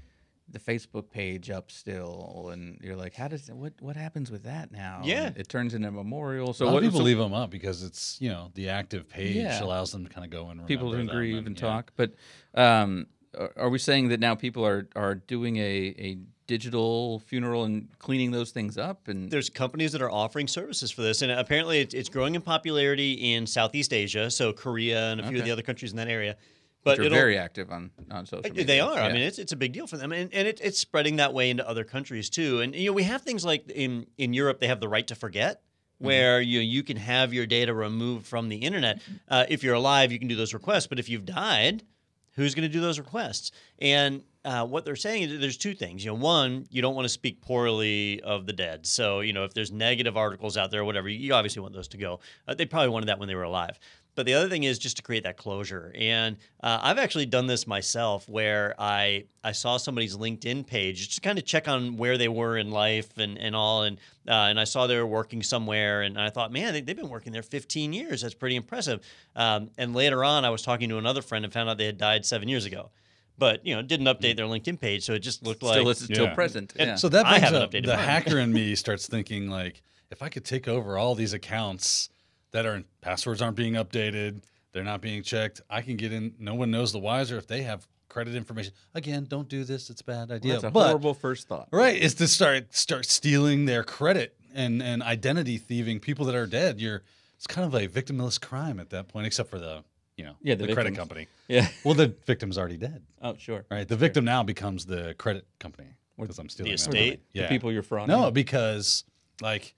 the 0.55 0.59
Facebook 0.61 1.11
page 1.11 1.51
up 1.51 1.71
still, 1.71 2.49
and 2.53 2.79
you're 2.83 2.97
like, 2.97 3.15
how 3.15 3.29
does 3.29 3.51
what 3.51 3.75
what 3.81 3.97
happens 3.97 4.31
with 4.31 4.45
that 4.45 4.73
now? 4.73 5.03
Yeah. 5.05 5.27
And 5.27 5.37
it 5.37 5.49
turns 5.49 5.75
into 5.75 5.89
a 5.89 5.91
memorial. 5.91 6.55
So 6.55 6.65
a 6.65 6.67
lot 6.67 6.75
what 6.75 6.83
of 6.85 6.89
people 6.89 7.01
so 7.01 7.05
leave 7.05 7.19
them 7.19 7.35
up 7.35 7.51
because 7.51 7.83
it's 7.83 8.17
you 8.21 8.31
know 8.31 8.51
the 8.55 8.71
active 8.71 9.09
page 9.09 9.37
Yeah. 9.37 9.63
allows 9.63 9.93
them 9.93 10.05
to 10.07 10.11
kind 10.11 10.25
of 10.25 10.31
go 10.31 10.49
and 10.49 10.67
people 10.67 10.91
remember 10.93 11.13
can 11.13 11.19
grieve 11.19 11.47
and 11.47 11.57
yeah. 11.61 11.69
talk. 11.69 11.93
But 11.97 12.15
um, 12.55 13.07
are- 13.39 13.53
are 13.57 13.69
we 13.69 13.79
saying 13.79 14.09
that 14.09 14.21
now 14.21 14.35
people 14.35 14.65
are 14.65 14.89
are 14.97 15.17
doing 15.17 15.57
a 15.59 15.95
a 15.99 16.19
digital 16.47 17.21
funeral 17.21 17.65
and 17.65 17.89
cleaning 17.99 18.31
those 18.31 18.51
things 18.51 18.77
up? 18.79 19.09
And 19.09 19.31
There's 19.31 19.49
companies 19.51 19.93
that 19.93 20.03
are 20.03 20.11
offering 20.11 20.47
services 20.47 20.91
for 20.91 21.03
this, 21.03 21.23
and 21.23 21.33
apparently 21.33 21.81
it's, 21.81 21.95
it's 21.95 22.09
growing 22.09 22.35
in 22.35 22.43
popularity 22.43 23.35
in 23.35 23.47
Southeast 23.47 23.93
Asia, 23.93 24.31
so 24.31 24.53
Korea 24.53 25.11
and 25.11 25.21
a 25.21 25.29
few 25.29 25.39
of 25.39 25.45
the 25.45 25.51
other 25.51 25.63
countries 25.63 25.91
in 25.91 25.97
that 25.97 26.09
area. 26.09 26.37
But 26.85 26.99
they're 26.99 27.11
very 27.11 27.37
active 27.39 27.71
on 27.71 27.91
on 28.11 28.27
social. 28.27 28.43
Media. 28.51 28.65
They 28.65 28.81
are. 28.81 28.99
I 28.99 29.13
mean, 29.13 29.23
it's, 29.23 29.39
it's 29.39 29.53
a 29.53 29.57
big 29.57 29.73
deal 29.73 29.87
for 29.87 29.97
them, 29.97 30.13
and, 30.13 30.33
and 30.33 30.47
it, 30.47 30.61
it's 30.63 30.79
spreading 30.79 31.17
that 31.17 31.33
way 31.35 31.51
into 31.51 31.69
other 31.69 31.85
countries 31.85 32.31
too. 32.31 32.61
And 32.61 32.75
you 32.75 32.91
know, 32.91 32.93
we 32.93 33.03
have 33.05 33.23
things 33.23 33.45
like 33.45 33.71
in 33.71 34.07
in 34.19 34.33
Europe, 34.35 34.61
they 34.61 34.69
have 34.69 34.81
the 34.81 34.89
right 34.89 35.07
to 35.09 35.15
forget, 35.15 35.63
Mm-hmm. 35.95 36.07
where 36.07 36.41
you 36.41 36.59
you 36.59 36.83
can 36.83 36.97
have 36.97 37.33
your 37.33 37.47
data 37.47 37.73
removed 37.73 38.27
from 38.27 38.49
the 38.49 38.57
internet. 38.57 39.01
Uh, 39.29 39.45
if 39.49 39.63
you're 39.63 39.75
alive, 39.77 40.11
you 40.11 40.19
can 40.19 40.27
do 40.27 40.35
those 40.35 40.53
requests, 40.53 40.89
but 40.89 40.99
if 40.99 41.09
you've 41.09 41.25
died, 41.25 41.85
who's 42.33 42.53
going 42.57 42.69
to 42.69 42.73
do 42.73 42.81
those 42.81 42.99
requests? 42.99 43.53
And 43.79 44.25
uh, 44.45 44.67
what 44.67 44.85
they're 44.85 44.97
saying 44.97 45.23
is 45.23 45.41
there's 45.41 45.57
two 45.57 45.73
things. 45.73 46.05
You 46.05 46.11
know, 46.11 46.17
one, 46.19 46.67
you 46.69 46.83
don't 46.83 46.97
want 46.97 47.05
to 47.05 47.09
speak 47.11 47.41
poorly 47.41 48.21
of 48.23 48.45
the 48.47 48.53
dead. 48.53 48.87
So 48.87 49.21
you 49.21 49.33
know, 49.33 49.45
if 49.45 49.55
there's 49.55 49.71
negative 49.71 50.17
articles 50.17 50.57
out 50.57 50.73
there 50.73 50.81
or 50.81 50.85
whatever, 50.85 51.09
you 51.09 51.33
obviously 51.33 51.63
want 51.63 51.75
those 51.75 51.89
to 51.89 51.97
go. 51.97 52.19
Uh, 52.49 52.55
they 52.55 52.67
probably 52.67 52.89
wanted 52.89 53.07
that 53.07 53.21
when 53.21 53.29
they 53.29 53.37
were 53.37 53.45
alive. 53.45 53.79
But 54.17 54.27
the 54.27 54.35
other 54.35 54.49
thing 54.49 54.63
is 54.63 54.79
just 54.79 54.97
to 54.99 55.03
create 55.03 55.25
that 55.25 55.37
closure. 55.37 55.93
And 55.99 56.37
uh, 56.63 56.79
I've 56.83 56.99
actually 56.99 57.27
done 57.27 57.47
this 57.49 57.67
myself, 57.67 58.29
where 58.29 58.75
I 58.79 59.25
I 59.43 59.53
saw 59.53 59.77
somebody's 59.77 60.17
LinkedIn 60.17 60.67
page 60.67 60.99
just 61.09 61.15
to 61.17 61.21
kind 61.21 61.39
of 61.39 61.45
check 61.45 61.67
on 61.67 61.97
where 61.97 62.17
they 62.17 62.29
were 62.29 62.57
in 62.57 62.71
life 62.71 63.19
and 63.19 63.37
and 63.39 63.57
all, 63.57 63.83
and 63.83 63.99
uh, 64.29 64.33
and 64.49 64.61
I 64.61 64.65
saw 64.65 64.87
they 64.87 64.97
were 64.97 65.07
working 65.07 65.43
somewhere, 65.43 66.03
and 66.03 66.19
I 66.21 66.31
thought, 66.31 66.53
man, 66.53 66.73
they, 66.73 66.81
they've 66.81 66.97
been 66.97 67.09
working 67.09 67.33
there 67.33 67.43
15 67.43 67.93
years. 67.93 68.23
That's 68.23 68.35
pretty 68.35 68.57
impressive. 68.57 69.01
Um, 69.35 69.71
and 69.79 69.95
later 69.95 70.23
on, 70.25 70.45
I 70.45 70.51
was 70.51 70.63
talking 70.63 70.89
to 70.91 70.99
another 70.99 71.21
friend 71.23 71.45
and 71.45 71.53
found 71.53 71.69
out 71.69 71.79
they 71.79 71.87
had 71.87 71.99
died 71.99 72.25
seven 72.25 72.49
years 72.49 72.65
ago. 72.67 72.91
But 73.37 73.67
you 73.67 73.75
know, 73.75 73.83
didn't 73.83 74.07
update 74.07 74.37
their 74.37 74.47
LinkedIn 74.47 74.81
page, 74.81 75.03
so 75.05 75.15
it 75.15 75.19
just 75.19 75.43
looked 75.43 75.65
still 75.65 75.85
like 75.85 75.97
is 75.97 76.05
still 76.05 76.27
Yeah. 76.27 76.35
present. 76.35 76.73
And 76.79 76.89
yeah. 76.91 76.95
So 76.95 77.09
that 77.09 77.27
I 77.27 77.31
brings 77.31 77.45
haven't 77.45 77.63
up 77.63 77.71
the 77.73 77.81
mine. 77.83 77.99
hacker 77.99 78.39
in 78.39 78.53
me 78.53 78.77
starts 78.77 79.09
thinking 79.09 79.49
like, 79.51 79.83
if 80.13 80.23
I 80.23 80.29
could 80.29 80.45
take 80.45 80.69
over 80.69 80.97
all 80.97 81.17
these 81.17 81.33
accounts 81.33 82.11
that 82.55 82.65
are 82.67 82.77
in 82.77 82.85
passwords 83.01 83.43
aren't 83.43 83.57
being 83.57 83.75
updated, 83.75 84.43
they're 84.73 84.85
not 84.85 85.01
being 85.01 85.23
checked, 85.25 85.61
I 85.69 85.83
can 85.83 85.97
get 85.97 86.13
in. 86.13 86.35
No 86.39 86.55
one 86.55 86.71
knows 86.71 86.93
the 86.93 87.01
wiser 87.01 87.37
if 87.37 87.49
they 87.49 87.63
have 87.63 87.87
credit 88.09 88.37
information. 88.37 88.73
Again, 88.95 89.27
don't 89.29 89.49
do 89.49 89.65
this; 89.65 89.91
it's 89.91 90.01
a 90.01 90.05
bad 90.05 90.31
idea. 90.31 90.53
That's 90.53 90.65
a 90.65 90.71
but 90.71 90.87
horrible 90.87 91.15
first 91.15 91.49
thought. 91.49 91.69
right 91.73 92.01
is 92.01 92.15
to 92.15 92.29
start 92.29 92.73
start 92.73 93.07
stealing 93.07 93.65
their 93.67 93.83
credit 93.83 94.37
and 94.55 94.81
and 94.83 95.03
identity 95.03 95.59
thieving 95.59 95.99
people 95.99 96.25
that 96.27 96.37
are 96.37 96.47
dead. 96.47 96.81
You're 96.81 97.03
it's 97.37 97.49
kind 97.49 97.67
of 97.67 97.75
a 97.75 97.89
victimless 97.89 98.41
crime 98.41 98.79
at 98.79 98.91
that 98.91 99.09
point, 99.09 99.27
except 99.27 99.51
for 99.51 99.59
the 99.59 99.83
you 100.17 100.25
know 100.25 100.37
Yeah, 100.41 100.55
the 100.55 100.69
the, 100.69 100.75
credit 100.75 100.95
company. 100.95 101.27
Yeah. 101.49 101.67
Well, 101.83 101.95
the 101.95 102.15
victim's 102.25 102.57
already 102.57 102.77
dead. 102.77 103.03
Oh, 103.21 103.35
sure. 103.37 103.65
Right, 103.69 103.87
the 103.87 103.97
victim 103.97 104.25
now 104.25 104.45
becomes 104.45 104.87
the 104.87 105.15
credit 105.19 105.45
company 105.59 105.89
because 106.17 106.39
I'm 106.39 106.49
stealing 106.49 106.71
the 106.77 106.83
their 106.83 106.89
money. 106.89 107.05
estate? 107.09 107.21
The 107.35 107.49
people 107.49 107.73
you're 107.73 107.83
frauding. 107.83 108.07
no, 108.07 108.31
because 108.31 109.03
like 109.41 109.75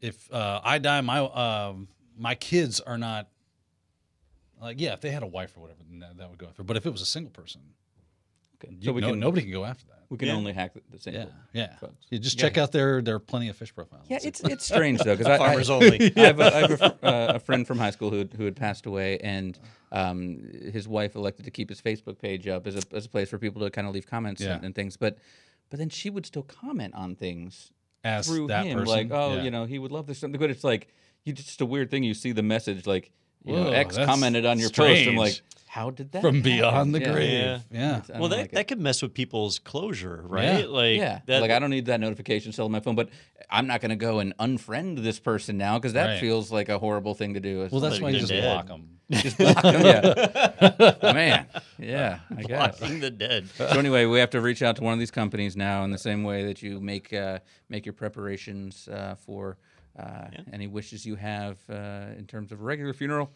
if 0.00 0.32
uh, 0.32 0.60
I 0.64 0.78
die, 0.78 1.00
my 1.00 1.18
um, 1.18 1.88
my 2.16 2.34
kids 2.34 2.80
are 2.80 2.98
not 2.98 3.28
like 4.60 4.80
yeah. 4.80 4.92
If 4.94 5.00
they 5.00 5.10
had 5.10 5.22
a 5.22 5.26
wife 5.26 5.54
or 5.56 5.60
whatever, 5.60 5.80
then 5.88 6.00
that, 6.00 6.16
that 6.18 6.28
would 6.30 6.38
go 6.38 6.46
after. 6.46 6.62
But 6.62 6.76
if 6.76 6.86
it 6.86 6.90
was 6.90 7.02
a 7.02 7.06
single 7.06 7.30
person, 7.32 7.60
Okay. 8.62 8.74
you, 8.80 8.86
So 8.86 8.92
we 8.92 9.02
no, 9.02 9.10
can 9.10 9.20
nobody 9.20 9.42
can 9.42 9.52
go 9.52 9.64
after 9.66 9.84
that. 9.88 10.04
we 10.08 10.16
can 10.16 10.28
Yeah. 10.28 10.34
only 10.34 10.52
hack 10.54 10.72
the, 10.72 10.80
the 10.90 10.96
Yeah, 10.96 11.00
single. 11.00 11.32
yeah. 11.52 11.76
folks. 11.76 12.06
You 12.10 12.18
just 12.18 12.36
Yeah. 12.38 12.42
check 12.48 12.56
out 12.56 12.72
their 12.72 13.02
there 13.02 13.16
are 13.16 13.20
plenty 13.20 13.48
of 13.48 13.56
fish 13.56 13.74
profiles. 13.74 14.06
Yeah, 14.08 14.18
it's 14.22 14.40
it's 14.40 14.64
strange 14.64 15.00
though 15.00 15.14
because 15.14 15.26
I, 15.26 15.34
I, 15.34 15.38
farmers 15.38 15.68
only. 15.68 16.12
I 16.16 16.20
have, 16.20 16.40
a, 16.40 16.56
I 16.56 16.58
have 16.60 16.80
a, 16.80 16.84
uh, 17.06 17.32
a 17.34 17.38
friend 17.38 17.66
from 17.66 17.78
high 17.78 17.90
school 17.90 18.10
who 18.10 18.18
had, 18.18 18.32
who 18.32 18.44
had 18.46 18.56
passed 18.56 18.86
away, 18.86 19.18
and 19.18 19.58
um, 19.92 20.38
his 20.72 20.88
wife 20.88 21.14
elected 21.16 21.44
to 21.44 21.50
keep 21.50 21.68
his 21.68 21.82
Facebook 21.82 22.18
page 22.18 22.48
up 22.48 22.66
as 22.66 22.76
a, 22.76 22.82
as 22.94 23.04
a 23.04 23.08
place 23.10 23.28
for 23.28 23.38
people 23.38 23.60
to 23.62 23.70
kind 23.70 23.86
of 23.86 23.92
leave 23.92 24.06
comments 24.06 24.40
Yeah. 24.40 24.54
and, 24.56 24.64
and 24.64 24.74
things. 24.74 24.96
But 24.96 25.18
but 25.68 25.78
then 25.78 25.90
she 25.90 26.08
would 26.08 26.24
still 26.24 26.44
comment 26.44 26.94
on 26.94 27.14
things 27.14 27.72
as 28.04 28.26
through 28.26 28.46
that 28.46 28.64
him, 28.64 28.78
person. 28.78 28.94
like 28.94 29.10
oh 29.10 29.34
yeah. 29.36 29.42
you 29.42 29.50
know 29.50 29.66
he 29.66 29.78
would 29.78 29.92
love 29.92 30.06
this 30.06 30.18
something. 30.18 30.40
But 30.40 30.48
it's 30.50 30.64
like 30.64 30.88
you 31.26 31.34
just 31.34 31.60
a 31.60 31.66
weird 31.66 31.90
thing. 31.90 32.02
You 32.04 32.14
see 32.14 32.32
the 32.32 32.42
message 32.42 32.86
like 32.86 33.10
you 33.44 33.54
know 33.54 33.64
Whoa, 33.64 33.70
X 33.72 33.96
that's 33.96 34.08
commented 34.08 34.46
on 34.46 34.58
your 34.58 34.70
post. 34.70 34.80
I'm 34.80 34.96
strange. 34.96 35.18
like, 35.18 35.40
how 35.66 35.90
did 35.90 36.10
that 36.12 36.22
from 36.22 36.36
happen? 36.36 36.50
beyond 36.52 36.94
the 36.94 37.00
Yeah. 37.00 37.12
grave. 37.12 37.30
Yeah. 37.30 37.58
Yeah. 37.70 37.90
It's- 37.98 38.10
I 38.10 38.18
well, 38.18 38.28
don't 38.28 38.30
that, 38.30 38.36
like 38.38 38.46
it. 38.46 38.52
that 38.54 38.68
could 38.68 38.80
mess 38.80 39.02
with 39.02 39.12
people's 39.12 39.58
closure, 39.58 40.22
right? 40.26 40.60
Yeah. 40.60 40.66
Like 40.66 40.96
yeah, 40.98 41.20
that, 41.26 41.42
like 41.42 41.50
I 41.50 41.58
don't 41.58 41.70
need 41.70 41.86
that 41.86 42.00
notification 42.00 42.52
still 42.52 42.64
on 42.64 42.72
my 42.72 42.80
phone, 42.80 42.94
but 42.94 43.10
I'm 43.50 43.66
not 43.66 43.80
going 43.82 43.90
to 43.90 43.96
go 43.96 44.18
and 44.20 44.36
unfriend 44.38 45.02
this 45.02 45.20
person 45.20 45.58
now 45.58 45.78
because 45.78 45.92
that 45.92 46.06
Right. 46.06 46.20
feels 46.20 46.50
like 46.50 46.68
a 46.70 46.78
horrible 46.78 47.14
thing 47.14 47.34
to 47.34 47.40
do. 47.40 47.62
It's 47.62 47.72
Well, 47.72 47.80
that's 47.82 47.96
like- 47.96 48.02
why 48.02 48.10
you 48.10 48.18
just 48.20 48.30
dead. 48.32 48.42
block 48.42 48.66
them. 48.68 48.88
just 49.12 49.38
block 49.38 49.62
them. 49.62 49.82
Yeah, 49.84 50.98
man. 51.12 51.46
Yeah, 51.78 52.18
I 52.36 52.42
guess. 52.42 52.78
blocking 52.78 52.98
the 53.00 53.10
dead. 53.10 53.48
So 53.56 53.66
anyway, 53.66 54.04
we 54.06 54.18
have 54.18 54.30
to 54.30 54.40
reach 54.40 54.62
out 54.62 54.74
to 54.76 54.82
one 54.82 54.94
of 54.94 54.98
these 54.98 55.12
companies 55.12 55.56
now, 55.56 55.84
in 55.84 55.90
the 55.92 55.98
same 55.98 56.24
way 56.24 56.44
that 56.46 56.60
you 56.62 56.80
make 56.80 57.12
uh, 57.12 57.38
make 57.68 57.86
your 57.86 57.92
preparations 57.92 58.88
uh, 58.88 59.14
for 59.24 59.58
uh, 59.98 60.28
any 60.52 60.66
wishes 60.66 61.04
you 61.06 61.16
have 61.16 61.58
uh, 61.70 62.06
in 62.16 62.26
terms 62.26 62.52
of 62.52 62.60
a 62.60 62.64
regular 62.64 62.92
funeral. 62.92 63.30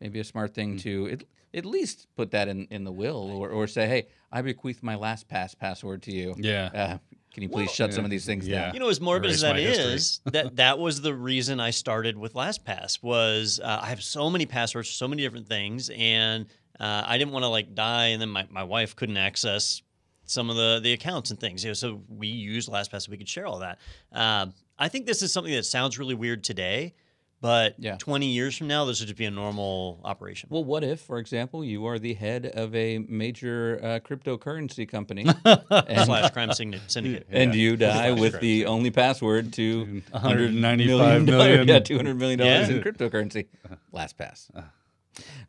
Maybe 0.00 0.20
a 0.20 0.24
smart 0.24 0.54
thing 0.54 0.76
to 0.78 1.08
at, 1.10 1.24
at 1.54 1.64
least 1.64 2.08
put 2.16 2.30
that 2.32 2.48
in, 2.48 2.66
in 2.70 2.84
the 2.84 2.92
will, 2.92 3.30
or, 3.30 3.48
or 3.50 3.66
say, 3.66 3.86
hey, 3.86 4.06
I 4.32 4.42
bequeath 4.42 4.82
my 4.82 4.96
LastPass 4.96 5.56
password 5.58 6.02
to 6.02 6.12
you. 6.12 6.34
Yeah. 6.36 6.70
Uh, 6.74 6.98
can 7.32 7.42
you 7.42 7.48
please 7.48 7.70
shut 7.70 7.92
some 7.92 8.04
of 8.04 8.10
these 8.10 8.24
things 8.26 8.46
Yeah. 8.46 8.66
down? 8.66 8.74
You 8.74 8.80
know, 8.80 8.88
as 8.88 9.00
morbid 9.00 9.30
as 9.30 9.42
Erase 9.42 9.50
that 9.50 9.54
my 9.54 9.60
history. 9.60 9.94
is, 9.94 10.20
that 10.32 10.56
that 10.56 10.78
was 10.78 11.00
the 11.00 11.14
reason 11.14 11.58
I 11.58 11.70
started 11.70 12.16
with 12.18 12.34
LastPass. 12.34 13.02
Was 13.02 13.60
uh, 13.62 13.80
I 13.82 13.86
have 13.86 14.02
so 14.02 14.30
many 14.30 14.46
passwords 14.46 14.88
for 14.88 14.94
so 14.94 15.08
many 15.08 15.22
different 15.22 15.48
things, 15.48 15.90
and 15.96 16.46
uh, 16.78 17.02
I 17.06 17.18
didn't 17.18 17.32
want 17.32 17.44
to 17.44 17.48
like 17.48 17.74
die, 17.74 18.06
and 18.08 18.20
then 18.22 18.28
my, 18.30 18.46
my 18.50 18.62
wife 18.64 18.94
couldn't 18.94 19.16
access 19.16 19.82
some 20.26 20.48
of 20.48 20.56
the 20.56 20.80
the 20.82 20.92
accounts 20.92 21.30
and 21.30 21.40
things. 21.40 21.64
You 21.64 21.70
know, 21.70 21.74
so 21.74 22.02
we 22.08 22.28
used 22.28 22.68
LastPass 22.68 23.02
so 23.02 23.10
we 23.10 23.16
could 23.18 23.28
share 23.28 23.46
all 23.46 23.58
that. 23.60 23.78
Um, 24.12 24.54
I 24.78 24.88
think 24.88 25.06
this 25.06 25.22
is 25.22 25.32
something 25.32 25.52
that 25.54 25.64
sounds 25.64 25.98
really 25.98 26.14
weird 26.14 26.42
today, 26.44 26.94
but 27.40 27.74
Yeah. 27.78 27.96
20 27.98 28.26
years 28.26 28.56
from 28.56 28.66
now, 28.68 28.84
this 28.86 29.00
would 29.00 29.06
just 29.06 29.18
be 29.18 29.24
a 29.26 29.30
normal 29.30 30.00
operation. 30.04 30.48
Well, 30.50 30.64
what 30.64 30.82
if, 30.82 31.00
for 31.00 31.18
example, 31.18 31.64
you 31.64 31.86
are 31.86 31.98
the 31.98 32.14
head 32.14 32.46
of 32.46 32.74
a 32.74 32.98
major 32.98 33.78
uh, 33.82 33.86
cryptocurrency 34.00 34.88
company 34.88 35.26
and, 35.44 36.04
Slash 36.06 36.30
crime 36.32 36.52
syndicate. 36.52 36.90
syndicate. 36.90 37.26
and 37.30 37.54
you 37.54 37.76
die 37.76 38.08
Slash 38.08 38.20
with 38.20 38.32
crime 38.32 38.40
the 38.42 38.66
only 38.66 38.90
password 38.90 39.52
to 39.54 40.02
195 40.10 41.24
million. 41.24 41.68
yeah, 41.68 41.78
two 41.80 41.96
hundred 41.96 42.16
million 42.18 42.38
dollars 42.38 42.68
Yeah. 42.70 42.76
in 42.76 42.82
cryptocurrency. 42.82 43.46
LastPass. 43.92 44.50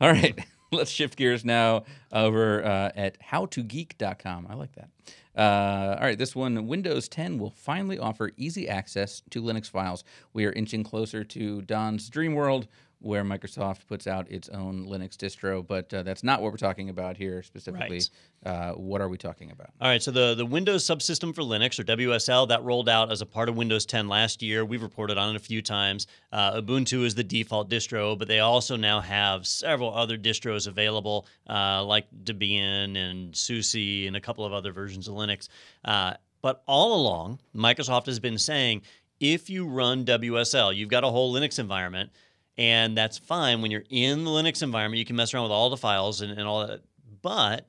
All 0.01 0.11
right, 0.11 0.37
let's 0.71 0.91
shift 0.91 1.15
gears 1.17 1.43
now 1.45 1.85
over 2.11 2.63
uh, 2.63 2.91
at 2.95 3.17
howtogeek.com. 3.21 4.47
I 4.49 4.53
like 4.55 4.73
that. 4.75 4.89
Uh, 5.35 5.97
all 5.99 6.05
right, 6.05 6.17
this 6.17 6.35
one 6.35 6.67
Windows 6.67 7.09
10 7.09 7.37
will 7.37 7.49
finally 7.49 7.99
offer 7.99 8.31
easy 8.37 8.69
access 8.69 9.21
to 9.29 9.41
Linux 9.41 9.69
files. 9.69 10.03
We 10.33 10.45
are 10.45 10.51
inching 10.53 10.83
closer 10.83 11.23
to 11.25 11.61
Don's 11.61 12.09
dream 12.09 12.33
world 12.33 12.67
where 13.05 13.23
Microsoft 13.23 13.85
puts 13.87 14.07
out 14.07 14.29
its 14.31 14.49
own 14.49 14.87
Linux 14.87 15.15
distro, 15.15 15.65
but 15.65 15.93
uh, 15.93 16.01
that's 16.01 16.23
not 16.23 16.41
what 16.41 16.51
we're 16.51 16.57
talking 16.57 16.89
about 16.89 17.15
here 17.15 17.43
specifically. 17.43 18.01
Right. 18.43 18.51
Uh, 18.51 18.73
what 18.73 18.99
are 18.99 19.07
we 19.07 19.17
talking 19.17 19.51
about? 19.51 19.69
All 19.79 19.87
right, 19.87 20.01
so 20.01 20.09
the, 20.09 20.33
the 20.33 20.45
Windows 20.45 20.83
Subsystem 20.83 21.33
for 21.33 21.43
Linux, 21.43 21.79
or 21.79 21.83
WSL, 21.83 22.47
that 22.47 22.63
rolled 22.63 22.89
out 22.89 23.11
as 23.11 23.21
a 23.21 23.25
part 23.27 23.47
of 23.47 23.55
Windows 23.55 23.85
10 23.85 24.07
last 24.07 24.41
year. 24.41 24.65
We've 24.65 24.81
reported 24.81 25.19
on 25.19 25.29
it 25.29 25.35
a 25.35 25.39
few 25.39 25.61
times. 25.61 26.07
Uh, 26.31 26.59
Ubuntu 26.59 27.05
is 27.05 27.13
the 27.13 27.23
default 27.23 27.69
distro, 27.69 28.17
but 28.17 28.27
they 28.27 28.39
also 28.39 28.75
now 28.75 28.99
have 29.01 29.45
several 29.45 29.93
other 29.93 30.17
distros 30.17 30.67
available, 30.67 31.27
uh, 31.47 31.83
like 31.83 32.07
Debian 32.23 32.97
and 32.97 33.35
SUSE 33.35 34.07
and 34.07 34.15
a 34.15 34.21
couple 34.21 34.43
of 34.43 34.51
other 34.51 34.71
versions 34.71 35.07
of 35.07 35.13
Linux. 35.13 35.47
Uh, 35.83 36.15
but 36.41 36.63
all 36.65 36.99
along, 37.01 37.39
Microsoft 37.55 38.07
has 38.07 38.19
been 38.19 38.39
saying 38.39 38.81
if 39.19 39.49
you 39.49 39.67
run 39.67 40.05
WSL, 40.05 40.75
you've 40.75 40.89
got 40.89 41.03
a 41.03 41.07
whole 41.07 41.33
Linux 41.33 41.59
environment, 41.59 42.11
and 42.57 42.97
that's 42.97 43.17
fine. 43.17 43.61
When 43.61 43.71
you're 43.71 43.83
in 43.89 44.23
the 44.23 44.31
Linux 44.31 44.63
environment, 44.63 44.99
you 44.99 45.05
can 45.05 45.15
mess 45.15 45.33
around 45.33 45.43
with 45.43 45.51
all 45.51 45.69
the 45.69 45.77
files 45.77 46.21
and, 46.21 46.31
and 46.31 46.47
all 46.47 46.67
that. 46.67 46.81
But 47.21 47.67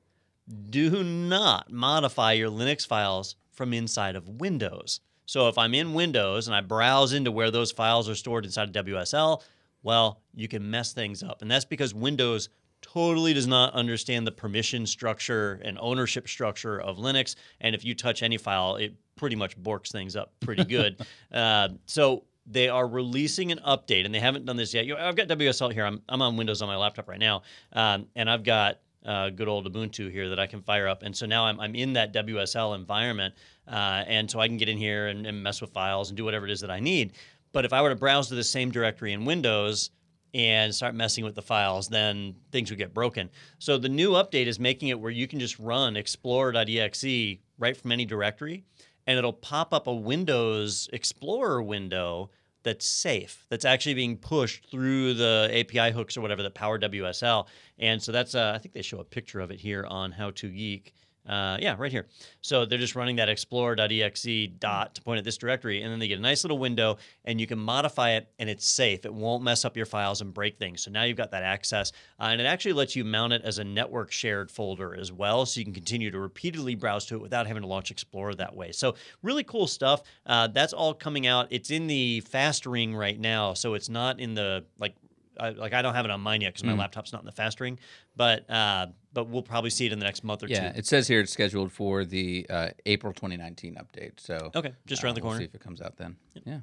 do 0.71 1.03
not 1.03 1.73
modify 1.73 2.33
your 2.33 2.51
Linux 2.51 2.87
files 2.87 3.37
from 3.51 3.73
inside 3.73 4.17
of 4.17 4.29
Windows. 4.29 5.01
So 5.25 5.49
if 5.49 5.59
I'm 5.59 5.75
in 5.75 5.93
Windows 5.93 6.47
and 6.47 6.55
I 6.55 6.61
browse 6.61 7.13
into 7.13 7.33
where 7.33 7.51
those 7.51 7.73
files 7.73 8.09
are 8.09 8.15
stored 8.15 8.45
inside 8.45 8.75
of 8.77 8.87
WSL, 8.87 9.43
well, 9.83 10.21
you 10.35 10.47
can 10.47 10.71
mess 10.71 10.93
things 10.93 11.23
up. 11.23 11.43
And 11.43 11.51
that's 11.51 11.65
because 11.65 11.95
Windows 11.95 12.49
totally 12.81 13.35
does 13.35 13.47
not 13.47 13.73
understand 13.75 14.27
the 14.27 14.33
permission 14.33 14.87
structure 14.87 15.61
and 15.65 15.79
ownership 15.81 16.29
structure 16.29 16.81
of 16.81 16.99
Linux. 16.99 17.35
And 17.61 17.75
if 17.75 17.85
you 17.85 17.95
touch 17.95 18.23
any 18.23 18.37
file, 18.37 18.77
it 18.77 18.95
pretty 19.17 19.35
much 19.35 19.61
borks 19.61 19.91
things 19.91 20.15
up 20.15 20.33
pretty 20.41 20.65
good. 20.65 21.01
uh, 21.33 21.71
so 21.87 22.25
they 22.47 22.69
are 22.69 22.87
releasing 22.87 23.53
an 23.53 23.61
update, 23.67 24.05
and 24.05 24.15
they 24.15 24.21
haven't 24.21 24.47
done 24.47 24.57
this 24.57 24.73
yet. 24.73 24.87
I've 24.99 25.17
got 25.17 25.29
WSL 25.29 25.73
here. 25.73 25.85
I'm, 25.85 26.03
I'm 26.09 26.23
on 26.23 26.37
Windows 26.37 26.63
on 26.63 26.69
my 26.69 26.77
laptop 26.77 27.09
right 27.09 27.19
now, 27.19 27.43
um, 27.73 28.07
and 28.15 28.31
I've 28.31 28.45
got 28.45 28.79
uh, 29.07 29.31
good 29.31 29.49
old 29.49 29.73
Ubuntu 29.73 30.11
here 30.11 30.29
that 30.31 30.41
I 30.41 30.47
can 30.47 30.63
fire 30.63 30.89
up. 30.89 31.03
And 31.03 31.17
so 31.17 31.27
now 31.27 31.47
I'm, 31.47 31.61
I'm 31.61 31.75
in 31.75 31.93
that 31.95 32.13
WSL 32.13 32.75
environment. 32.75 33.35
Uh, 33.67 34.05
and 34.07 34.31
so 34.31 34.41
I 34.41 34.49
can 34.49 34.57
get 34.57 34.69
in 34.69 34.77
here 34.77 35.07
and, 35.07 35.27
and, 35.27 35.43
mess 35.43 35.61
with 35.61 35.71
files 35.73 36.11
and 36.11 36.17
do 36.17 36.25
whatever 36.25 36.45
it 36.45 36.51
is 36.51 36.61
that 36.61 36.71
I 36.71 36.81
need. 36.81 37.13
But 37.53 37.65
if 37.65 37.73
I 37.73 37.83
were 37.83 37.89
to 37.89 37.97
browse 37.97 38.29
to 38.29 38.35
the 38.35 38.45
same 38.45 38.71
directory 38.71 39.13
in 39.13 39.25
Windows 39.25 39.91
and 40.35 40.75
start 40.75 40.95
messing 40.95 41.25
with 41.25 41.35
the 41.35 41.43
files, 41.43 41.89
then 41.89 42.35
things 42.53 42.71
would 42.71 42.79
get 42.79 42.93
broken. 42.93 43.31
So 43.59 43.79
the 43.79 43.89
new 43.89 44.11
update 44.13 44.47
is 44.47 44.61
making 44.61 44.89
it 44.89 45.01
where 45.01 45.11
you 45.11 45.27
can 45.27 45.41
just 45.41 45.59
run 45.59 45.97
explorer.exe 45.97 47.39
right 47.59 47.77
from 47.77 47.93
any 47.93 48.05
directory, 48.05 48.65
and 49.07 49.19
it'll 49.19 49.33
pop 49.33 49.73
up 49.73 49.87
a 49.87 49.95
Windows 49.95 50.89
Explorer 50.93 51.63
window 51.63 52.31
that's 52.63 52.87
safe, 52.87 53.47
that's 53.49 53.65
actually 53.65 53.95
being 53.95 54.17
pushed 54.17 54.69
through 54.71 55.15
the 55.15 55.49
API 55.53 55.93
hooks 55.93 56.17
or 56.17 56.21
whatever 56.21 56.43
that 56.43 56.55
power 56.55 56.79
WSL. 56.79 57.47
And 57.79 58.03
so 58.03 58.11
that's, 58.11 58.35
uh, 58.35 58.53
I 58.55 58.59
think 58.59 58.75
they 58.75 58.83
show 58.83 58.99
a 58.99 59.05
picture 59.05 59.39
of 59.39 59.53
it 59.53 59.61
here 59.61 59.85
on 59.89 60.11
How 60.11 60.33
to 60.33 60.49
Geek. 60.49 60.93
Uh, 61.27 61.57
yeah, 61.61 61.75
right 61.79 61.91
here. 61.91 62.07
So 62.41 62.65
they're 62.65 62.79
just 62.79 62.95
running 62.95 63.17
that 63.17 63.29
explorer.exe 63.29 64.49
dot 64.59 64.95
to 64.95 65.03
point 65.03 65.19
at 65.19 65.25
this 65.25 65.37
directory, 65.37 65.83
and 65.83 65.93
then 65.93 65.99
they 65.99 66.09
get 66.09 66.19
a 66.19 66.23
nice 66.23 66.45
little 66.45 66.59
window, 66.59 66.99
and 67.25 67.41
you 67.41 67.47
can 67.47 67.59
modify 67.59 68.13
it, 68.13 68.29
and 68.39 68.49
it's 68.49 68.67
safe. 68.67 69.05
It 69.05 69.13
won't 69.13 69.43
mess 69.43 69.65
up 69.65 69.77
your 69.77 69.87
files 69.87 70.21
and 70.21 70.33
break 70.33 70.59
things. 70.59 70.83
So 70.83 70.91
now 70.91 71.03
you've 71.03 71.17
got 71.17 71.33
that 71.33 71.43
access, 71.43 71.93
uh, 72.21 72.25
and 72.25 72.41
it 72.41 72.45
actually 72.45 72.75
lets 72.75 72.95
you 72.95 73.05
mount 73.05 73.33
it 73.33 73.43
as 73.43 73.59
a 73.59 73.65
network 73.65 74.13
shared 74.13 74.51
folder 74.51 74.95
as 74.95 75.11
well, 75.13 75.47
so 75.47 75.59
you 75.59 75.65
can 75.65 75.75
continue 75.75 76.11
to 76.11 76.19
repeatedly 76.19 76.75
browse 76.75 77.07
to 77.07 77.17
it 77.17 77.21
without 77.23 77.47
having 77.47 77.63
to 77.63 77.69
launch 77.69 77.91
Explorer 77.91 78.35
that 78.35 78.55
way. 78.55 78.73
So 78.73 78.95
really 79.23 79.45
cool 79.45 79.67
stuff. 79.67 80.03
Uh, 80.27 80.49
that's 80.49 80.73
all 80.73 80.93
coming 80.95 81.27
out. 81.27 81.47
It's 81.51 81.71
in 81.71 81.87
the 81.87 82.21
fast 82.21 82.67
ring 82.67 82.95
right 82.95 83.19
now, 83.19 83.55
so 83.55 83.75
it's 83.75 83.89
not 83.89 84.21
in 84.21 84.35
the 84.35 84.65
like 84.79 84.95
I, 85.39 85.51
like 85.51 85.75
I 85.75 85.83
don't 85.83 85.95
have 85.95 86.05
it 86.07 86.11
on 86.11 86.21
mine 86.21 86.41
yet 86.41 86.55
because 86.55 86.65
my 86.65 86.73
Mm. 86.73 86.79
laptop's 86.79 87.13
not 87.13 87.21
in 87.21 87.27
the 87.27 87.33
fast 87.33 87.61
ring, 87.61 87.79
but 88.17 88.49
uh, 88.51 88.87
but 89.17 89.29
we'll 89.29 89.43
probably 89.43 89.71
see 89.71 89.87
it 89.87 89.93
in 89.93 89.99
the 89.99 90.05
next 90.05 90.23
month 90.23 90.43
or 90.45 90.47
Yeah, 90.49 90.73
two. 90.73 90.79
it 90.79 90.87
says 90.87 91.09
here 91.09 91.21
it's 91.21 91.33
scheduled 91.33 91.73
for 91.73 92.05
the 92.05 92.47
uh, 92.51 92.69
April 92.85 93.13
2019 93.13 93.75
update. 93.77 94.21
So 94.21 94.51
Okay, 94.55 94.73
just 94.87 95.03
uh, 95.03 95.07
around 95.07 95.15
the 95.17 95.23
we'll 95.23 95.31
corner. 95.31 95.41
see 95.41 95.45
if 95.47 95.55
it 95.55 95.61
comes 95.61 95.81
out 95.81 95.97
then. 95.97 96.17
Yeah. 96.45 96.61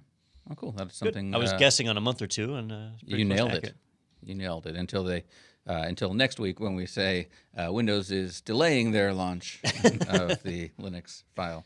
Oh, 0.49 0.55
cool. 0.55 0.71
That's 0.71 0.99
Good. 0.99 1.13
something. 1.15 1.33
I 1.33 1.37
was 1.39 1.51
uh, 1.53 1.57
guessing 1.57 1.89
on 1.89 1.97
a 1.97 2.01
month 2.01 2.21
or 2.21 2.27
two, 2.27 2.53
and 2.55 2.71
uh, 2.71 2.87
You 3.05 3.25
nailed 3.25 3.53
it. 3.53 3.73
You 4.21 4.35
nailed 4.35 4.67
it 4.67 4.75
until 4.75 5.03
they. 5.03 5.23
Uh, 5.65 5.83
until 5.87 6.13
next 6.13 6.39
week 6.39 6.59
when 6.59 6.75
we 6.75 6.85
say 6.85 7.29
uh, 7.57 7.71
Windows 7.71 8.11
is 8.11 8.41
delaying 8.41 8.91
their 8.91 9.13
launch 9.13 9.61
of 10.09 10.43
the 10.43 10.69
Linux 10.79 11.23
file 11.35 11.65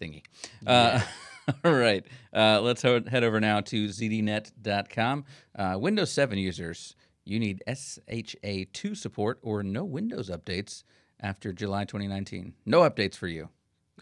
thingy. 0.00 0.22
Uh, 0.66 1.00
all 1.64 1.72
right, 1.72 2.04
uh, 2.34 2.60
let's 2.60 2.82
ho- 2.82 3.02
head 3.08 3.24
over 3.24 3.40
now 3.40 3.60
to 3.62 3.86
zdnet.com. 3.88 5.24
Uh, 5.56 5.76
Windows 5.80 6.12
7 6.12 6.38
users, 6.38 6.94
you 7.24 7.38
need 7.38 7.62
SHA2 7.66 8.96
support 8.96 9.38
or 9.42 9.62
no 9.62 9.84
Windows 9.84 10.30
updates 10.30 10.82
after 11.20 11.52
July 11.52 11.84
2019. 11.84 12.54
No 12.66 12.80
updates 12.80 13.16
for 13.16 13.28
you. 13.28 13.48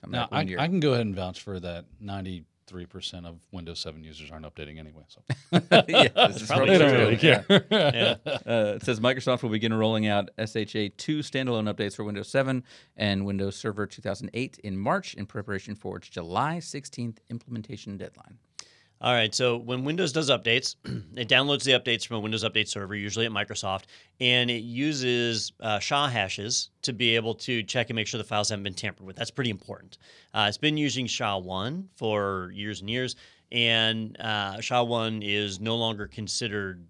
Come 0.00 0.10
Now, 0.10 0.26
back 0.28 0.48
I, 0.58 0.64
I 0.64 0.68
can 0.68 0.80
go 0.80 0.92
ahead 0.94 1.06
and 1.06 1.14
vouch 1.14 1.40
for 1.40 1.60
that. 1.60 1.84
Ninety-three 2.00 2.86
percent 2.86 3.26
of 3.26 3.36
Windows 3.52 3.78
7 3.80 4.02
users 4.02 4.30
aren't 4.30 4.46
updating 4.46 4.78
anyway. 4.78 5.02
So 5.08 5.20
yeah, 5.88 6.08
this 6.28 6.42
is 6.42 6.48
probably 6.48 6.70
they 6.70 6.78
true. 6.78 6.88
don't 6.88 6.98
really 6.98 7.16
Yeah. 7.16 7.42
Yeah. 7.70 8.14
Uh, 8.44 8.74
it 8.76 8.82
says 8.84 8.98
Microsoft 8.98 9.42
will 9.42 9.50
begin 9.50 9.72
rolling 9.74 10.06
out 10.08 10.30
SHA 10.38 10.94
2 10.96 11.20
standalone 11.20 11.72
updates 11.72 11.94
for 11.94 12.02
Windows 12.04 12.28
7 12.28 12.64
and 12.96 13.24
Windows 13.24 13.54
Server 13.56 13.86
2008 13.86 14.58
in 14.64 14.76
March 14.76 15.14
in 15.14 15.26
preparation 15.26 15.74
for 15.76 15.96
its 15.98 16.08
July 16.08 16.56
16th 16.58 17.18
implementation 17.30 17.96
deadline. 17.96 18.38
All 19.02 19.12
right. 19.12 19.34
So 19.34 19.56
when 19.56 19.82
Windows 19.82 20.12
does 20.12 20.30
updates, 20.30 20.76
it 21.16 21.28
downloads 21.28 21.64
the 21.64 21.72
updates 21.72 22.06
from 22.06 22.18
a 22.18 22.20
Windows 22.20 22.44
Update 22.44 22.68
server, 22.68 22.94
usually 22.94 23.26
at 23.26 23.32
Microsoft, 23.32 23.86
and 24.20 24.48
it 24.48 24.62
uses 24.62 25.52
uh, 25.58 25.80
SHA 25.80 26.06
hashes 26.06 26.70
to 26.82 26.92
be 26.92 27.16
able 27.16 27.34
to 27.34 27.64
check 27.64 27.90
and 27.90 27.96
make 27.96 28.06
sure 28.06 28.18
the 28.18 28.24
files 28.24 28.50
haven't 28.50 28.62
been 28.62 28.74
tampered 28.74 29.04
with. 29.04 29.16
That's 29.16 29.32
pretty 29.32 29.50
important. 29.50 29.98
Uh, 30.32 30.46
it's 30.48 30.56
been 30.56 30.76
using 30.76 31.08
SHA-1 31.08 31.86
for 31.96 32.52
years 32.54 32.80
and 32.80 32.88
years, 32.88 33.16
and 33.50 34.16
uh, 34.20 34.60
SHA-1 34.60 35.20
is 35.24 35.58
no 35.58 35.76
longer 35.76 36.06
considered. 36.06 36.86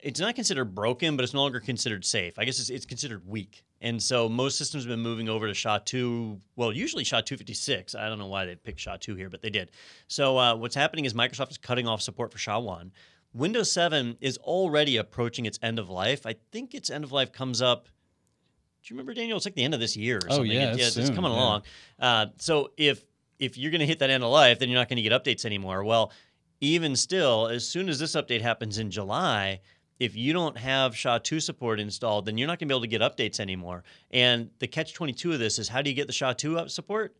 It's 0.00 0.20
not 0.20 0.36
considered 0.36 0.74
broken, 0.74 1.16
but 1.16 1.22
it's 1.22 1.34
no 1.34 1.42
longer 1.42 1.60
considered 1.60 2.06
safe. 2.06 2.38
I 2.38 2.46
guess 2.46 2.58
it's, 2.60 2.70
it's 2.70 2.86
considered 2.86 3.28
weak. 3.28 3.62
And 3.80 4.02
so 4.02 4.28
most 4.28 4.58
systems 4.58 4.84
have 4.84 4.88
been 4.90 5.00
moving 5.00 5.28
over 5.28 5.46
to 5.46 5.54
SHA-2, 5.54 6.40
well, 6.56 6.72
usually 6.72 7.04
SHA-256. 7.04 7.94
I 7.94 8.08
don't 8.08 8.18
know 8.18 8.26
why 8.26 8.44
they 8.44 8.56
picked 8.56 8.80
SHA-2 8.80 9.16
here, 9.16 9.30
but 9.30 9.40
they 9.40 9.50
did. 9.50 9.70
So 10.08 10.36
uh, 10.36 10.56
what's 10.56 10.74
happening 10.74 11.04
is 11.04 11.14
Microsoft 11.14 11.50
is 11.52 11.58
cutting 11.58 11.86
off 11.86 12.02
support 12.02 12.32
for 12.32 12.38
SHA-1. 12.38 12.90
Windows 13.34 13.70
7 13.70 14.16
is 14.20 14.36
already 14.38 14.96
approaching 14.96 15.46
its 15.46 15.58
end 15.62 15.78
of 15.78 15.88
life. 15.88 16.26
I 16.26 16.34
think 16.50 16.74
its 16.74 16.90
end 16.90 17.04
of 17.04 17.12
life 17.12 17.30
comes 17.30 17.62
up. 17.62 17.84
Do 18.82 18.94
you 18.94 18.96
remember, 18.96 19.14
Daniel? 19.14 19.36
It's 19.36 19.46
like 19.46 19.54
the 19.54 19.62
end 19.64 19.74
of 19.74 19.80
this 19.80 19.96
year 19.96 20.16
or 20.16 20.20
Oh, 20.28 20.34
something. 20.36 20.50
yeah, 20.50 20.72
It- 20.72 20.80
it's 20.80 20.96
it's 20.96 21.06
soon, 21.08 21.14
coming 21.14 21.30
yeah. 21.32 21.38
along. 21.38 21.62
Uh, 22.00 22.26
so 22.38 22.72
if 22.76 23.04
if 23.38 23.56
you're 23.56 23.70
going 23.70 23.80
to 23.80 23.86
hit 23.86 24.00
that 24.00 24.10
end 24.10 24.24
of 24.24 24.30
life, 24.30 24.58
then 24.58 24.68
you're 24.68 24.80
not 24.80 24.88
going 24.88 24.96
to 24.96 25.02
get 25.02 25.12
updates 25.12 25.44
anymore. 25.44 25.84
Well, 25.84 26.10
even 26.60 26.96
still, 26.96 27.46
as 27.46 27.68
soon 27.68 27.88
as 27.88 28.00
this 28.00 28.12
update 28.16 28.40
happens 28.40 28.78
in 28.78 28.90
July, 28.90 29.60
if 29.98 30.14
you 30.16 30.32
don't 30.32 30.56
have 30.56 30.96
SHA-2 30.96 31.42
support 31.42 31.80
installed, 31.80 32.26
then 32.26 32.38
you're 32.38 32.46
not 32.46 32.58
going 32.58 32.68
to 32.68 32.72
be 32.72 32.76
able 32.76 32.82
to 32.82 32.86
get 32.86 33.00
updates 33.00 33.40
anymore. 33.40 33.82
And 34.10 34.50
the 34.58 34.66
catch-22 34.66 35.34
of 35.34 35.38
this 35.38 35.58
is 35.58 35.68
how 35.68 35.82
do 35.82 35.90
you 35.90 35.96
get 35.96 36.06
the 36.06 36.12
SHA-2 36.12 36.56
up 36.56 36.70
support? 36.70 37.16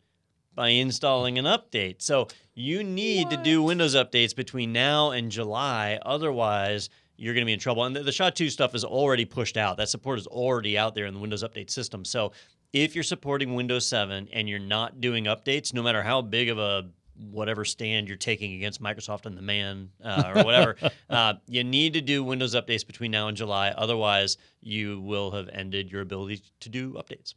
By 0.55 0.69
installing 0.69 1.37
an 1.37 1.45
update. 1.45 2.01
So 2.01 2.27
you 2.53 2.83
need 2.83 3.29
to 3.29 3.37
do 3.37 3.63
Windows 3.63 3.95
updates 3.95 4.35
between 4.35 4.73
now 4.73 5.11
and 5.11 5.31
July. 5.31 5.99
Otherwise, 6.01 6.89
you're 7.17 7.33
going 7.33 7.43
to 7.43 7.45
be 7.45 7.53
in 7.53 7.59
trouble. 7.59 7.85
And 7.85 7.95
the, 7.95 8.03
the 8.03 8.11
SHA-2 8.11 8.49
stuff 8.49 8.75
is 8.75 8.83
already 8.83 9.25
pushed 9.25 9.57
out. 9.57 9.77
That 9.77 9.89
support 9.89 10.19
is 10.19 10.27
already 10.27 10.77
out 10.77 10.95
there 10.95 11.05
in 11.05 11.13
the 11.13 11.19
Windows 11.19 11.43
Update 11.43 11.69
system. 11.69 12.03
So 12.03 12.31
if 12.73 12.95
you're 12.95 13.03
supporting 13.03 13.55
Windows 13.55 13.85
7 13.87 14.29
and 14.31 14.49
you're 14.49 14.59
not 14.59 15.01
doing 15.01 15.25
updates, 15.25 15.73
no 15.73 15.83
matter 15.83 16.03
how 16.03 16.21
big 16.21 16.49
of 16.49 16.57
a 16.59 16.87
whatever 17.31 17.65
stand 17.65 18.07
you're 18.07 18.17
taking 18.17 18.53
against 18.53 18.81
Microsoft 18.81 19.25
and 19.25 19.37
the 19.37 19.41
man 19.41 19.89
uh, 20.03 20.33
or 20.35 20.43
whatever, 20.43 20.75
uh, 21.09 21.33
you 21.47 21.63
need 21.63 21.93
to 21.93 22.01
do 22.01 22.23
Windows 22.23 22.55
updates 22.55 22.85
between 22.87 23.11
now 23.11 23.27
and 23.27 23.35
July. 23.37 23.69
Otherwise, 23.69 24.37
you 24.61 24.99
will 25.01 25.31
have 25.31 25.49
ended 25.51 25.91
your 25.91 26.01
ability 26.01 26.41
to 26.61 26.69
do 26.69 26.93
updates. 26.93 27.33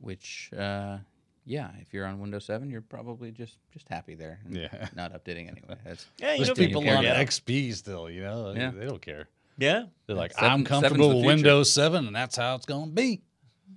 Which, 0.00 0.50
uh, 0.56 0.98
yeah, 1.46 1.70
if 1.80 1.92
you're 1.92 2.06
on 2.06 2.18
Windows 2.18 2.44
7, 2.46 2.70
you're 2.70 2.80
probably 2.80 3.30
just 3.30 3.58
just 3.72 3.88
happy 3.88 4.14
there. 4.14 4.40
and 4.44 4.56
Yeah. 4.56 4.88
Not 4.96 5.12
updating 5.12 5.48
anyway. 5.50 5.76
That's, 5.84 6.06
Yeah, 6.18 6.32
you 6.32 6.38
There's 6.44 6.48
know, 6.48 6.54
people 6.54 6.88
on. 6.88 7.04
XP 7.04 7.74
still, 7.74 8.10
you 8.10 8.22
know, 8.22 8.52
Yeah. 8.56 8.70
they 8.70 8.86
don't 8.86 9.00
care. 9.02 9.28
Yeah. 9.58 9.84
They're 10.06 10.16
like, 10.16 10.32
Seven- 10.32 10.50
I'm 10.50 10.64
comfortable 10.64 11.16
with. 11.18 11.26
Windows 11.26 11.72
7, 11.72 12.06
and 12.06 12.16
that's 12.16 12.36
how 12.36 12.54
it's 12.56 12.66
going 12.66 12.86
to 12.90 12.94
be. 12.94 13.22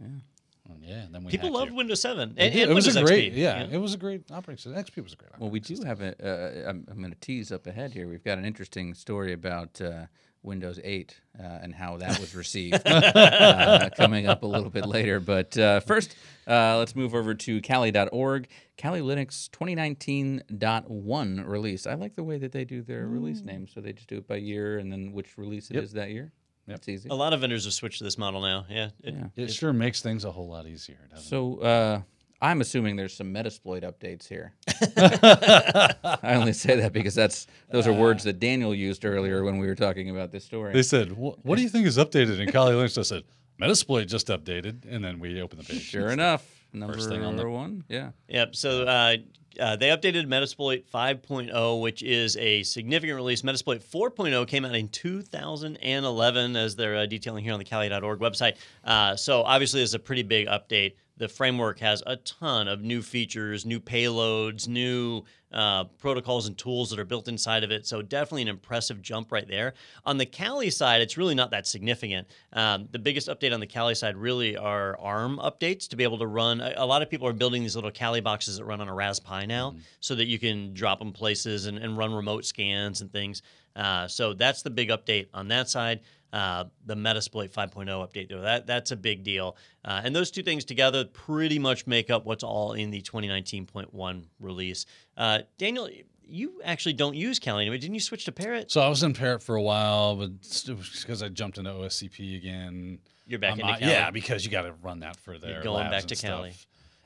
Yeah. 0.01 0.07
And 0.69 0.83
yeah, 0.83 1.03
and 1.05 1.15
then 1.15 1.23
we 1.23 1.31
People 1.31 1.51
loved 1.51 1.71
you. 1.71 1.77
Windows 1.77 2.01
7. 2.01 2.33
They 2.35 2.45
And, 2.45 2.53
did. 2.53 2.69
it 2.69 2.73
was 2.73 2.85
Windows 2.87 3.01
a 3.03 3.05
great, 3.05 3.33
XP. 3.33 3.37
yeah, 3.37 3.67
it 3.71 3.77
was 3.77 3.93
a 3.93 3.97
great 3.97 4.29
operating 4.31 4.57
system. 4.61 4.73
XP 4.83 5.03
was 5.03 5.13
a 5.13 5.15
great. 5.15 5.31
Well, 5.39 5.49
we 5.49 5.59
operating 5.59 5.67
do 5.67 5.75
system. 5.75 5.87
have 5.87 6.01
a. 6.01 6.65
Uh, 6.65 6.69
I'm, 6.69 6.85
I'm 6.89 6.97
going 6.99 7.11
to 7.13 7.19
tease 7.19 7.51
up 7.51 7.65
ahead 7.67 7.93
here. 7.93 8.07
We've 8.07 8.23
got 8.23 8.37
an 8.37 8.45
interesting 8.45 8.93
story 8.93 9.33
about 9.33 9.79
uh, 9.81 10.05
Windows 10.43 10.79
8 10.83 11.19
uh, 11.39 11.43
and 11.61 11.73
how 11.75 11.97
that 11.97 12.19
was 12.19 12.35
received 12.35 12.81
uh, 12.85 13.89
coming 13.97 14.27
up 14.27 14.43
a 14.43 14.47
little 14.47 14.69
bit 14.69 14.85
later. 14.85 15.19
But 15.19 15.57
uh, 15.57 15.79
first, 15.81 16.15
uh, 16.47 16.77
let's 16.77 16.95
move 16.95 17.13
over 17.15 17.33
to 17.33 17.61
Kali.org. 17.61 18.47
Kali 18.77 19.01
Linux 19.01 19.49
2019.1 19.49 21.47
release. 21.47 21.87
I 21.87 21.93
like 21.95 22.15
the 22.15 22.23
way 22.23 22.37
that 22.37 22.51
they 22.51 22.65
do 22.65 22.81
their 22.81 23.07
release 23.07 23.41
names. 23.41 23.71
So 23.73 23.81
they 23.81 23.93
just 23.93 24.07
do 24.07 24.17
it 24.17 24.27
by 24.27 24.35
year 24.37 24.77
and 24.77 24.91
then 24.91 25.11
which 25.11 25.37
release 25.37 25.69
it 25.71 25.77
is 25.77 25.93
that 25.93 26.11
year. 26.11 26.31
Yep. 26.67 26.77
It's 26.79 26.89
easy. 26.89 27.09
A 27.09 27.15
lot 27.15 27.33
of 27.33 27.39
vendors 27.41 27.63
have 27.65 27.73
switched 27.73 27.99
to 27.99 28.03
this 28.03 28.17
model 28.17 28.41
now. 28.41 28.65
Yeah. 28.69 28.89
It- 29.03 29.13
Yeah. 29.13 29.27
It 29.43 29.51
sure 29.53 29.73
makes 29.73 30.01
things 30.01 30.25
a 30.25 30.31
whole 30.31 30.49
lot 30.49 30.67
easier. 30.67 30.97
Doesn't 31.09 31.25
So 31.25 31.59
uh, 31.61 32.01
I'm 32.41 32.61
assuming 32.61 32.95
there's 32.97 33.13
some 33.15 33.33
Metasploit 33.33 33.83
updates 33.83 34.27
here. 34.27 34.53
I 34.97 36.35
only 36.35 36.53
say 36.53 36.75
that 36.81 36.93
because 36.93 37.15
that's 37.15 37.47
those 37.71 37.87
are 37.87 37.93
words 37.93 38.23
that 38.25 38.39
Daniel 38.39 38.73
used 38.75 39.05
earlier 39.05 39.43
when 39.43 39.57
we 39.57 39.67
were 39.67 39.75
talking 39.75 40.09
about 40.09 40.31
this 40.31 40.43
story. 40.45 40.73
They 40.73 40.83
said, 40.83 41.11
"What 41.13 41.43
what 41.45 41.55
do 41.55 41.61
you 41.63 41.69
think 41.69 41.87
is 41.87 41.97
updated?" 41.97 42.39
And 42.39 42.51
Kali 42.51 42.73
Linux 42.75 42.95
just 42.95 43.09
said, 43.09 43.23
"Metasploit 43.61 44.07
just 44.07 44.27
updated," 44.27 44.83
and 44.89 45.03
then 45.03 45.19
we 45.19 45.41
open 45.41 45.57
the 45.57 45.63
page. 45.65 45.81
Sure 45.81 46.09
enough, 46.11 46.45
number 46.73 46.93
First 46.95 47.09
thing 47.09 47.23
on 47.23 47.35
the- 47.37 47.49
one. 47.49 47.83
Yeah. 47.87 48.11
Yep. 48.27 48.55
So 48.55 48.83
uh, 48.83 49.17
uh, 49.59 49.75
they 49.75 49.89
updated 49.89 50.27
Metasploit 50.27 50.83
5.0, 50.93 51.81
which 51.81 52.03
is 52.03 52.35
a 52.37 52.63
significant 52.63 53.15
release. 53.15 53.41
Metasploit 53.41 53.83
4.0 53.83 54.47
came 54.47 54.65
out 54.65 54.75
in 54.75 54.87
2011, 54.89 56.55
as 56.55 56.75
they're 56.75 56.97
uh, 56.97 57.05
detailing 57.05 57.43
here 57.43 57.53
on 57.53 57.59
the 57.59 57.65
Kali.org 57.65 58.19
website. 58.19 58.55
Uh, 58.83 59.15
so 59.15 59.43
obviously, 59.43 59.81
it's 59.81 59.93
a 59.93 59.99
pretty 59.99 60.23
big 60.23 60.47
update. 60.47 60.93
The 61.17 61.27
framework 61.27 61.79
has 61.79 62.03
a 62.05 62.17
ton 62.17 62.67
of 62.67 62.81
new 62.81 63.01
features, 63.01 63.65
new 63.65 63.79
payloads, 63.79 64.67
new 64.67 65.23
uh, 65.51 65.85
protocols 65.85 66.47
and 66.47 66.57
tools 66.57 66.89
that 66.89 66.99
are 66.99 67.05
built 67.05 67.27
inside 67.27 67.63
of 67.63 67.71
it. 67.71 67.87
So 67.87 68.01
definitely 68.01 68.43
an 68.43 68.47
impressive 68.49 69.01
jump 69.01 69.31
right 69.31 69.47
there. 69.47 69.73
On 70.05 70.17
the 70.17 70.25
Kali 70.25 70.69
side, 70.69 71.01
it's 71.01 71.17
really 71.17 71.35
not 71.35 71.51
that 71.51 71.65
significant. 71.65 72.27
Um, 72.53 72.87
the 72.91 72.99
biggest 72.99 73.29
update 73.29 73.53
on 73.53 73.59
the 73.59 73.67
Kali 73.67 73.95
side 73.95 74.17
really 74.17 74.57
are 74.57 74.97
ARM 74.99 75.37
updates 75.37 75.87
to 75.89 75.95
be 75.95 76.03
able 76.03 76.17
to 76.19 76.27
run. 76.27 76.61
A, 76.61 76.73
a 76.77 76.85
lot 76.85 77.01
of 77.01 77.09
people 77.09 77.27
are 77.27 77.33
building 77.33 77.63
these 77.63 77.75
little 77.75 77.91
Kali 77.91 78.21
boxes 78.21 78.57
that 78.57 78.65
run 78.65 78.81
on 78.81 78.89
a 78.89 78.93
Raspberry 78.93 79.27
Pi 79.27 79.45
now, 79.45 79.75
so 79.99 80.15
that 80.15 80.27
you 80.27 80.37
can 80.37 80.73
drop 80.73 80.99
them 80.99 81.11
places 81.11 81.65
and, 81.65 81.77
and 81.77 81.97
run 81.97 82.13
remote 82.13 82.45
scans 82.45 83.01
and 83.01 83.11
things. 83.11 83.41
Uh, 83.75 84.07
so 84.07 84.33
that's 84.33 84.63
the 84.63 84.69
big 84.69 84.89
update 84.89 85.27
on 85.33 85.47
that 85.47 85.69
side. 85.69 86.01
Uh, 86.33 86.65
the 86.85 86.95
Metasploit 86.95 87.51
5.0 87.51 87.87
update, 87.87 88.29
though, 88.29 88.41
that 88.41 88.67
that's 88.67 88.91
a 88.91 88.95
big 88.97 89.23
deal. 89.23 89.55
Uh, 89.85 90.01
and 90.03 90.15
those 90.15 90.29
two 90.29 90.43
things 90.43 90.65
together 90.65 91.05
pretty 91.05 91.57
much 91.57 91.87
make 91.87 92.09
up 92.09 92.25
what's 92.25 92.43
all 92.43 92.73
in 92.73 92.91
the 92.91 93.01
2019.1 93.01 94.25
release. 94.39 94.85
Uh, 95.15 95.39
Daniel, 95.57 95.89
you 96.27 96.61
actually 96.63 96.93
don't 96.93 97.15
use 97.15 97.39
Kali 97.39 97.61
anymore. 97.61 97.77
Didn't 97.77 97.93
you 97.93 98.01
switch 98.01 98.25
to 98.25 98.31
Parrot? 98.31 98.71
So 98.71 98.81
I 98.81 98.89
was 98.89 99.03
in 99.03 99.13
Parrot 99.13 99.41
for 99.41 99.55
a 99.55 99.61
while, 99.61 100.15
but 100.15 100.31
because 101.01 101.23
I 101.23 101.29
jumped 101.29 101.57
into 101.57 101.71
OSCP 101.71 102.35
again. 102.37 102.99
You're 103.25 103.39
back 103.39 103.53
I'm 103.53 103.61
into 103.61 103.73
Kali. 103.79 103.91
Yeah, 103.91 104.11
because 104.11 104.43
you 104.43 104.51
got 104.51 104.63
to 104.63 104.73
run 104.81 104.99
that 104.99 105.17
for 105.17 105.37
their 105.37 105.61
going 105.63 105.89
labs 105.89 105.91
back 105.91 106.01
and 106.01 106.09
to 106.09 106.15
stuff. 106.15 106.31
Kali. 106.31 106.53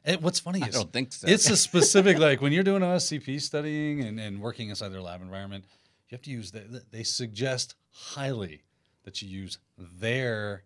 And 0.04 0.22
what's 0.24 0.40
funny 0.40 0.60
is, 0.60 0.64
I 0.64 0.68
is 0.70 0.76
don't 0.76 0.92
think 0.92 1.14
so. 1.14 1.28
it's 1.28 1.50
a 1.50 1.58
specific 1.70 2.18
like 2.18 2.42
when 2.42 2.52
you're 2.54 2.64
doing 2.64 2.82
OSCP 2.82 3.40
studying 3.40 4.02
and, 4.02 4.20
and 4.20 4.42
working 4.42 4.70
inside 4.70 4.90
their 4.90 5.02
lab 5.02 5.22
environment, 5.22 5.66
you 6.10 6.16
have 6.16 6.24
to 6.24 6.32
use 6.32 6.52
the, 6.52 6.84
they 6.92 7.04
suggest 7.04 7.76
highly 7.92 8.64
that 9.04 9.22
you 9.22 9.30
use 9.30 9.58
their 9.78 10.64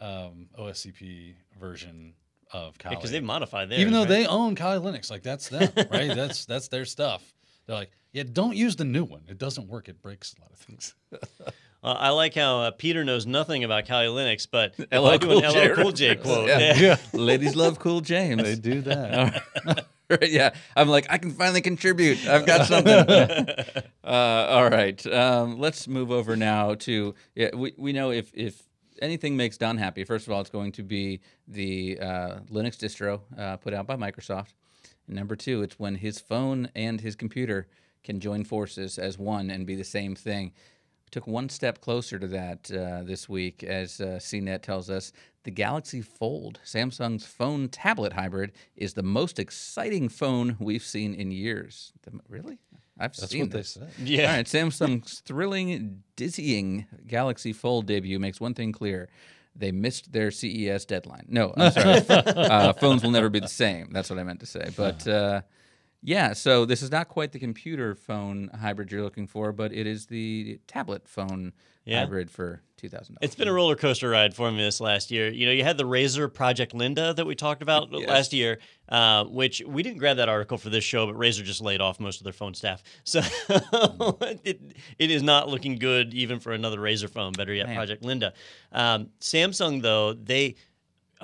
um, 0.00 0.48
OSCP 0.58 1.34
version 1.58 2.14
of 2.52 2.78
Kali. 2.78 2.96
because 2.96 3.10
they've 3.10 3.22
modified 3.22 3.68
theirs. 3.68 3.80
even 3.80 3.92
though 3.92 4.00
right? 4.00 4.08
they 4.08 4.26
own 4.26 4.54
Kali 4.54 4.78
Linux, 4.78 5.10
like 5.10 5.22
that's 5.22 5.48
them, 5.48 5.70
right? 5.90 6.14
that's 6.14 6.44
that's 6.46 6.68
their 6.68 6.84
stuff. 6.84 7.22
They're 7.66 7.76
like, 7.76 7.90
yeah, 8.12 8.24
don't 8.30 8.56
use 8.56 8.76
the 8.76 8.84
new 8.84 9.04
one. 9.04 9.22
It 9.28 9.38
doesn't 9.38 9.68
work. 9.68 9.88
It 9.88 10.00
breaks 10.02 10.34
a 10.38 10.42
lot 10.42 10.52
of 10.52 10.58
things. 10.58 10.94
Uh, 11.84 11.98
I 11.98 12.08
like 12.08 12.34
how 12.34 12.60
uh, 12.60 12.70
Peter 12.70 13.04
knows 13.04 13.26
nothing 13.26 13.62
about 13.62 13.86
Kali 13.86 14.06
Linux, 14.06 14.48
but 14.50 14.72
if 14.78 14.90
LL 14.90 15.18
do 15.18 15.32
an 15.32 15.42
Cool 15.42 15.52
J 15.52 15.68
LL 15.68 15.74
Cool 15.74 15.92
J 15.92 16.16
quote. 16.16 16.48
Yeah. 16.48 16.74
yeah. 16.78 16.96
Ladies 17.12 17.54
love 17.54 17.78
cool 17.78 18.00
James. 18.00 18.42
they 18.42 18.54
do 18.54 18.80
that. 18.80 19.84
Right, 20.10 20.30
yeah, 20.30 20.50
I'm 20.76 20.88
like, 20.88 21.06
I 21.08 21.16
can 21.16 21.30
finally 21.30 21.62
contribute. 21.62 22.26
I've 22.26 22.44
got 22.44 22.66
something. 22.66 22.92
uh, 24.04 24.06
all 24.06 24.68
right, 24.68 25.04
um, 25.06 25.58
let's 25.58 25.88
move 25.88 26.10
over 26.10 26.36
now 26.36 26.74
to 26.74 27.14
yeah. 27.34 27.54
We, 27.54 27.72
we 27.78 27.92
know 27.94 28.10
if 28.10 28.30
if 28.34 28.62
anything 29.00 29.34
makes 29.36 29.56
Don 29.56 29.78
happy, 29.78 30.04
first 30.04 30.26
of 30.26 30.32
all, 30.32 30.42
it's 30.42 30.50
going 30.50 30.72
to 30.72 30.82
be 30.82 31.20
the 31.48 31.98
uh, 32.00 32.40
Linux 32.50 32.76
distro 32.76 33.20
uh, 33.38 33.56
put 33.56 33.72
out 33.72 33.86
by 33.86 33.96
Microsoft. 33.96 34.52
And 35.06 35.16
number 35.16 35.36
two, 35.36 35.62
it's 35.62 35.78
when 35.78 35.96
his 35.96 36.20
phone 36.20 36.68
and 36.74 37.00
his 37.00 37.16
computer 37.16 37.66
can 38.02 38.20
join 38.20 38.44
forces 38.44 38.98
as 38.98 39.18
one 39.18 39.50
and 39.50 39.66
be 39.66 39.74
the 39.74 39.84
same 39.84 40.14
thing. 40.14 40.52
We 41.06 41.10
took 41.10 41.26
one 41.26 41.48
step 41.48 41.80
closer 41.80 42.18
to 42.18 42.26
that 42.28 42.70
uh, 42.70 43.02
this 43.04 43.28
week, 43.28 43.62
as 43.64 44.00
uh, 44.00 44.18
CNET 44.20 44.62
tells 44.62 44.90
us. 44.90 45.12
The 45.44 45.50
Galaxy 45.50 46.00
Fold, 46.00 46.58
Samsung's 46.64 47.26
phone 47.26 47.68
tablet 47.68 48.14
hybrid, 48.14 48.52
is 48.76 48.94
the 48.94 49.02
most 49.02 49.38
exciting 49.38 50.08
phone 50.08 50.56
we've 50.58 50.82
seen 50.82 51.14
in 51.14 51.30
years. 51.30 51.92
The- 52.02 52.18
really? 52.28 52.58
I've 52.98 53.14
That's 53.14 53.30
seen 53.30 53.50
this. 53.50 53.76
Yeah. 54.02 54.30
All 54.30 54.36
right, 54.36 54.46
Samsung's 54.46 55.20
thrilling, 55.20 56.02
dizzying 56.16 56.86
Galaxy 57.06 57.52
Fold 57.52 57.86
debut 57.86 58.18
makes 58.18 58.40
one 58.40 58.54
thing 58.54 58.72
clear. 58.72 59.08
They 59.56 59.70
missed 59.70 60.12
their 60.12 60.30
CES 60.30 60.84
deadline. 60.86 61.26
No, 61.28 61.52
I'm 61.56 61.70
sorry. 61.72 62.00
uh, 62.08 62.72
phones 62.72 63.02
will 63.02 63.10
never 63.10 63.28
be 63.28 63.40
the 63.40 63.48
same. 63.48 63.90
That's 63.92 64.10
what 64.10 64.18
I 64.18 64.24
meant 64.24 64.40
to 64.40 64.46
say. 64.46 64.70
But 64.76 65.06
uh, 65.06 65.42
yeah, 66.06 66.34
so 66.34 66.64
this 66.66 66.82
is 66.82 66.90
not 66.90 67.08
quite 67.08 67.32
the 67.32 67.38
computer 67.38 67.94
phone 67.94 68.50
hybrid 68.60 68.92
you're 68.92 69.02
looking 69.02 69.26
for, 69.26 69.50
but 69.52 69.72
it 69.72 69.86
is 69.86 70.06
the 70.06 70.60
tablet 70.66 71.08
phone 71.08 71.52
Yeah. 71.86 72.00
hybrid 72.00 72.30
for 72.30 72.60
two 72.76 72.88
thousand 72.90 73.14
dollars. 73.14 73.20
It's 73.22 73.34
been 73.34 73.48
a 73.48 73.52
roller 73.52 73.74
coaster 73.74 74.10
ride 74.10 74.34
for 74.34 74.50
me 74.52 74.58
this 74.58 74.80
last 74.80 75.10
year. 75.10 75.30
You 75.30 75.46
know, 75.46 75.52
you 75.52 75.64
had 75.64 75.78
the 75.78 75.84
Razer 75.84 76.32
Project 76.32 76.74
Linda 76.74 77.14
that 77.14 77.24
we 77.26 77.34
talked 77.34 77.62
about 77.62 77.88
Yes. 77.90 78.06
last 78.08 78.32
year, 78.34 78.58
uh, 78.90 79.24
which 79.24 79.62
we 79.66 79.82
didn't 79.82 79.98
grab 79.98 80.18
that 80.18 80.28
article 80.28 80.58
for 80.58 80.68
this 80.70 80.84
show, 80.84 81.06
but 81.06 81.14
Razer 81.16 81.42
just 81.42 81.62
laid 81.62 81.80
off 81.80 81.98
most 81.98 82.20
of 82.20 82.24
their 82.24 82.32
phone 82.34 82.52
staff. 82.54 82.82
So 83.04 83.20
it, 84.44 84.60
it 84.98 85.10
is 85.10 85.22
not 85.22 85.48
looking 85.48 85.76
good 85.78 86.12
even 86.14 86.38
for 86.40 86.52
another 86.52 86.78
Razer 86.78 87.08
phone. 87.08 87.32
Better 87.32 87.54
yet, 87.54 87.66
Man. 87.66 87.76
Project 87.76 88.04
Linda. 88.04 88.32
Um, 88.72 89.08
Samsung, 89.20 89.80
though, 89.82 90.12
they. 90.12 90.56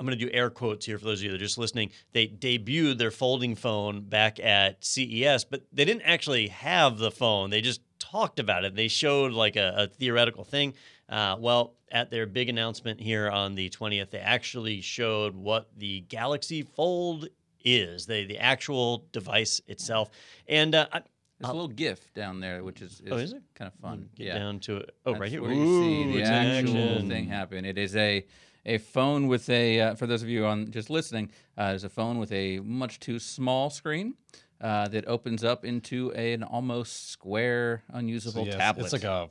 I'm 0.01 0.07
going 0.07 0.17
to 0.17 0.25
do 0.25 0.31
air 0.33 0.49
quotes 0.49 0.87
here 0.87 0.97
for 0.97 1.05
those 1.05 1.19
of 1.19 1.25
you 1.25 1.29
that 1.29 1.35
are 1.35 1.45
just 1.45 1.59
listening. 1.59 1.91
They 2.11 2.25
debuted 2.25 2.97
their 2.97 3.11
folding 3.11 3.55
phone 3.55 4.01
back 4.01 4.39
at 4.39 4.83
CES, 4.83 5.43
but 5.43 5.61
they 5.71 5.85
didn't 5.85 6.01
actually 6.01 6.47
have 6.47 6.97
the 6.97 7.11
phone. 7.11 7.51
They 7.51 7.61
just 7.61 7.81
talked 7.99 8.39
about 8.39 8.65
it. 8.65 8.73
They 8.73 8.87
showed 8.87 9.31
like 9.31 9.55
a, 9.57 9.75
a 9.77 9.87
theoretical 9.87 10.43
thing. 10.43 10.73
Uh, 11.07 11.35
well, 11.39 11.75
at 11.91 12.09
their 12.09 12.25
big 12.25 12.49
announcement 12.49 12.99
here 12.99 13.29
on 13.29 13.53
the 13.53 13.69
20th, 13.69 14.09
they 14.09 14.17
actually 14.17 14.81
showed 14.81 15.35
what 15.35 15.69
the 15.77 15.99
Galaxy 16.09 16.63
Fold 16.63 17.27
is, 17.63 18.07
the, 18.07 18.25
the 18.25 18.39
actual 18.39 19.05
device 19.11 19.61
itself. 19.67 20.09
And 20.47 20.73
uh, 20.73 20.87
I, 20.91 21.01
There's 21.37 21.51
a 21.51 21.53
little 21.53 21.67
GIF 21.67 22.11
down 22.15 22.39
there, 22.39 22.63
which 22.63 22.81
is, 22.81 23.01
is, 23.01 23.11
Oh, 23.11 23.17
is 23.17 23.33
it? 23.33 23.43
kind 23.53 23.71
of 23.71 23.79
fun. 23.79 24.09
get 24.15 24.25
yeah. 24.25 24.39
down 24.39 24.61
to 24.61 24.77
it. 24.77 24.95
Oh, 25.05 25.11
That's 25.11 25.21
right 25.21 25.29
here. 25.29 25.43
Where 25.43 25.53
you 25.53 25.83
see 25.83 26.13
the 26.13 26.19
in 26.21 26.25
actual 26.25 27.07
thing 27.07 27.27
happen. 27.27 27.65
It 27.65 27.77
is 27.77 27.95
a 27.95 28.25
a 28.65 28.77
phone 28.77 29.27
with 29.27 29.49
a 29.49 29.79
uh, 29.81 29.95
for 29.95 30.07
those 30.07 30.21
of 30.23 30.29
you 30.29 30.45
on 30.45 30.71
just 30.71 30.89
listening, 30.89 31.31
uh, 31.57 31.73
is 31.75 31.83
a 31.83 31.89
phone 31.89 32.19
with 32.19 32.31
a 32.31 32.59
much 32.59 32.99
too 32.99 33.19
small 33.19 33.69
screen 33.69 34.15
uh, 34.61 34.87
that 34.89 35.07
opens 35.07 35.43
up 35.43 35.65
into 35.65 36.11
an 36.13 36.43
almost 36.43 37.09
square, 37.09 37.83
unusable 37.89 38.45
So, 38.45 38.51
yeah, 38.51 38.57
tablet. 38.57 38.83
It's 38.83 38.93
like 38.93 39.03
a 39.03 39.29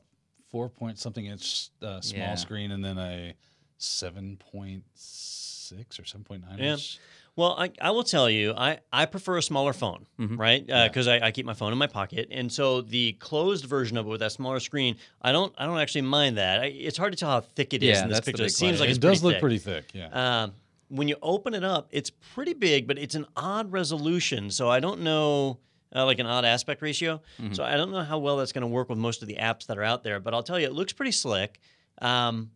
four 0.50 0.68
point 0.68 0.98
something 0.98 1.26
inch 1.26 1.70
uh, 1.82 2.00
small 2.00 2.18
Yeah. 2.30 2.34
screen 2.34 2.72
and 2.72 2.84
then 2.84 2.98
a 2.98 3.34
seven 3.78 4.36
point 4.36 4.84
six 4.94 5.98
or 6.00 6.04
seven 6.04 6.24
point 6.24 6.42
nine 6.48 6.58
Yeah. 6.58 6.72
inch. 6.72 6.98
Well, 7.36 7.54
I, 7.58 7.70
I 7.80 7.90
will 7.92 8.02
tell 8.02 8.28
you, 8.28 8.52
I, 8.56 8.80
I 8.92 9.06
prefer 9.06 9.38
a 9.38 9.42
smaller 9.42 9.72
phone, 9.72 10.04
Mhm. 10.18 10.38
right? 10.38 10.66
Because 10.66 11.08
I, 11.08 11.20
I 11.26 11.30
keep 11.30 11.46
my 11.46 11.54
phone 11.54 11.72
in 11.72 11.78
my 11.78 11.86
pocket, 11.86 12.28
and 12.30 12.52
so 12.52 12.80
the 12.82 13.12
closed 13.14 13.64
version 13.64 13.96
of 13.96 14.06
it 14.06 14.08
with 14.10 14.20
that 14.20 14.32
smaller 14.32 14.60
screen, 14.60 14.96
I 15.22 15.32
don't 15.32 15.54
I 15.56 15.64
don't 15.66 15.78
actually 15.78 16.02
mind 16.02 16.36
that. 16.38 16.60
I, 16.60 16.66
it's 16.66 16.98
hard 16.98 17.12
to 17.12 17.18
tell 17.18 17.30
how 17.30 17.40
thick 17.40 17.72
it 17.72 17.82
is 17.82 17.98
Yeah, 17.98 18.04
in 18.04 18.10
this 18.10 18.20
picture. 18.20 18.44
It 18.44 18.50
seems 18.50 18.78
question. 18.78 18.80
like 18.80 18.88
it 18.88 18.90
it's 18.90 18.98
does 18.98 19.20
pretty 19.20 19.24
look 19.24 19.34
thick. 19.34 19.40
pretty 19.40 19.58
thick. 19.58 19.84
Yeah. 19.94 20.42
Um, 20.44 20.52
when 20.88 21.06
you 21.08 21.16
open 21.22 21.54
it 21.54 21.62
up, 21.64 21.88
it's 21.92 22.10
pretty 22.10 22.52
big, 22.52 22.86
but 22.88 22.98
it's 22.98 23.14
an 23.14 23.24
odd 23.36 23.70
resolution. 23.72 24.50
So 24.50 24.68
I 24.68 24.80
don't 24.80 25.02
know, 25.02 25.60
uh, 25.94 26.04
like 26.04 26.18
an 26.18 26.26
odd 26.26 26.44
aspect 26.44 26.82
ratio. 26.82 27.22
Mhm. 27.40 27.54
So 27.54 27.62
I 27.62 27.76
don't 27.76 27.92
know 27.92 28.02
how 28.02 28.18
well 28.18 28.38
that's 28.38 28.52
going 28.52 28.62
to 28.62 28.66
work 28.68 28.88
with 28.88 28.98
most 28.98 29.22
of 29.22 29.28
the 29.28 29.36
apps 29.36 29.66
that 29.66 29.78
are 29.78 29.84
out 29.84 30.02
there. 30.02 30.18
But 30.18 30.34
I'll 30.34 30.42
tell 30.42 30.58
you, 30.58 30.66
it 30.66 30.72
looks 30.72 30.92
pretty 30.92 31.12
slick. 31.12 31.60
Um, 32.02 32.50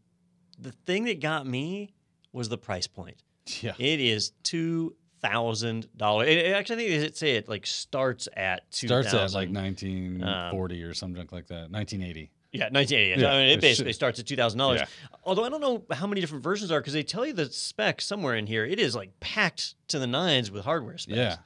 the 0.59 0.73
thing 0.73 1.05
that 1.05 1.21
got 1.21 1.47
me 1.47 1.95
was 2.33 2.49
the 2.49 2.59
price 2.59 2.89
point. 2.89 3.23
Yeah. 3.61 3.73
It 3.79 4.01
is 4.01 4.33
two 4.43 4.95
thousand 5.23 5.89
dollars. 5.97 6.29
It, 6.29 6.39
it 6.39 6.53
actually, 6.55 6.87
I 6.87 6.89
think 6.99 7.05
it 7.05 7.17
say 7.17 7.37
it 7.37 7.49
like 7.49 7.67
starts 7.67 8.29
at 8.37 8.71
two 8.71 8.87
Starts 8.89 9.11
thousand. 9.11 9.41
at 9.41 9.49
like 9.49 9.55
1940 9.55 10.83
or 10.83 10.95
something 10.95 11.27
like 11.33 11.47
that. 11.49 11.71
1980. 11.71 12.31
Yeah, 12.53 12.65
1980. 12.71 13.21
Yeah, 13.21 13.29
I 13.33 13.39
mean, 13.39 13.49
it 13.49 13.53
it 13.55 13.61
basically 13.61 13.91
should- 13.93 13.97
starts 13.97 14.21
at 14.21 14.27
two 14.27 14.37
thousand 14.37 14.59
dollars. 14.59 14.83
Although 15.25 15.45
I 15.45 15.49
don't 15.49 15.61
know 15.61 15.85
how 15.93 16.07
many 16.07 16.21
different 16.21 16.45
versions 16.45 16.71
are 16.71 16.81
because 16.81 16.93
they 16.93 17.03
tell 17.03 17.27
you 17.27 17.33
the 17.33 17.51
specs 17.51 18.05
somewhere 18.07 18.37
in 18.37 18.47
here. 18.47 18.65
It 18.65 18.79
is 18.79 18.95
like 18.95 19.19
packed 19.21 19.75
to 19.89 19.99
the 19.99 20.07
nines 20.07 20.51
with 20.51 20.65
hardware 20.65 20.99
specs. 20.99 21.17
Yeah. 21.17 21.37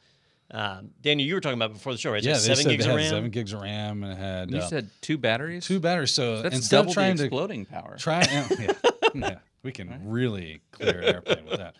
Um, 0.50 0.90
Daniel, 1.02 1.26
you 1.28 1.34
were 1.34 1.40
talking 1.40 1.58
about 1.58 1.74
before 1.74 1.92
the 1.92 1.98
show, 1.98 2.10
right? 2.10 2.22
So 2.22 2.30
yeah, 2.30 2.36
it's 2.36 2.46
they 2.46 2.54
seven 2.54 2.62
said 2.64 2.70
gigs 2.70 2.84
they 2.86 2.90
of 2.90 2.96
had 2.96 3.02
RAM. 3.04 3.10
seven 3.10 3.30
gigs 3.30 3.52
of 3.52 3.60
RAM 3.60 4.02
and 4.02 4.12
it 4.12 4.18
had 4.18 4.42
And 4.44 4.52
you 4.52 4.58
uh, 4.58 4.66
said 4.66 4.88
two 5.02 5.18
batteries. 5.18 5.66
two 5.66 5.78
batteries. 5.78 6.10
So 6.10 6.40
That's 6.42 6.56
instead 6.56 6.76
double 6.78 6.88
of 6.90 6.94
trying 6.94 7.16
the 7.16 7.22
to 7.24 7.26
exploding 7.26 7.66
power. 7.66 7.96
try, 7.98 8.22
yeah, 8.22 8.48
yeah, 9.14 9.38
we 9.62 9.72
can 9.72 10.00
really 10.04 10.62
clear 10.70 11.00
an 11.00 11.14
airplane 11.14 11.44
with 11.44 11.58
that. 11.58 11.76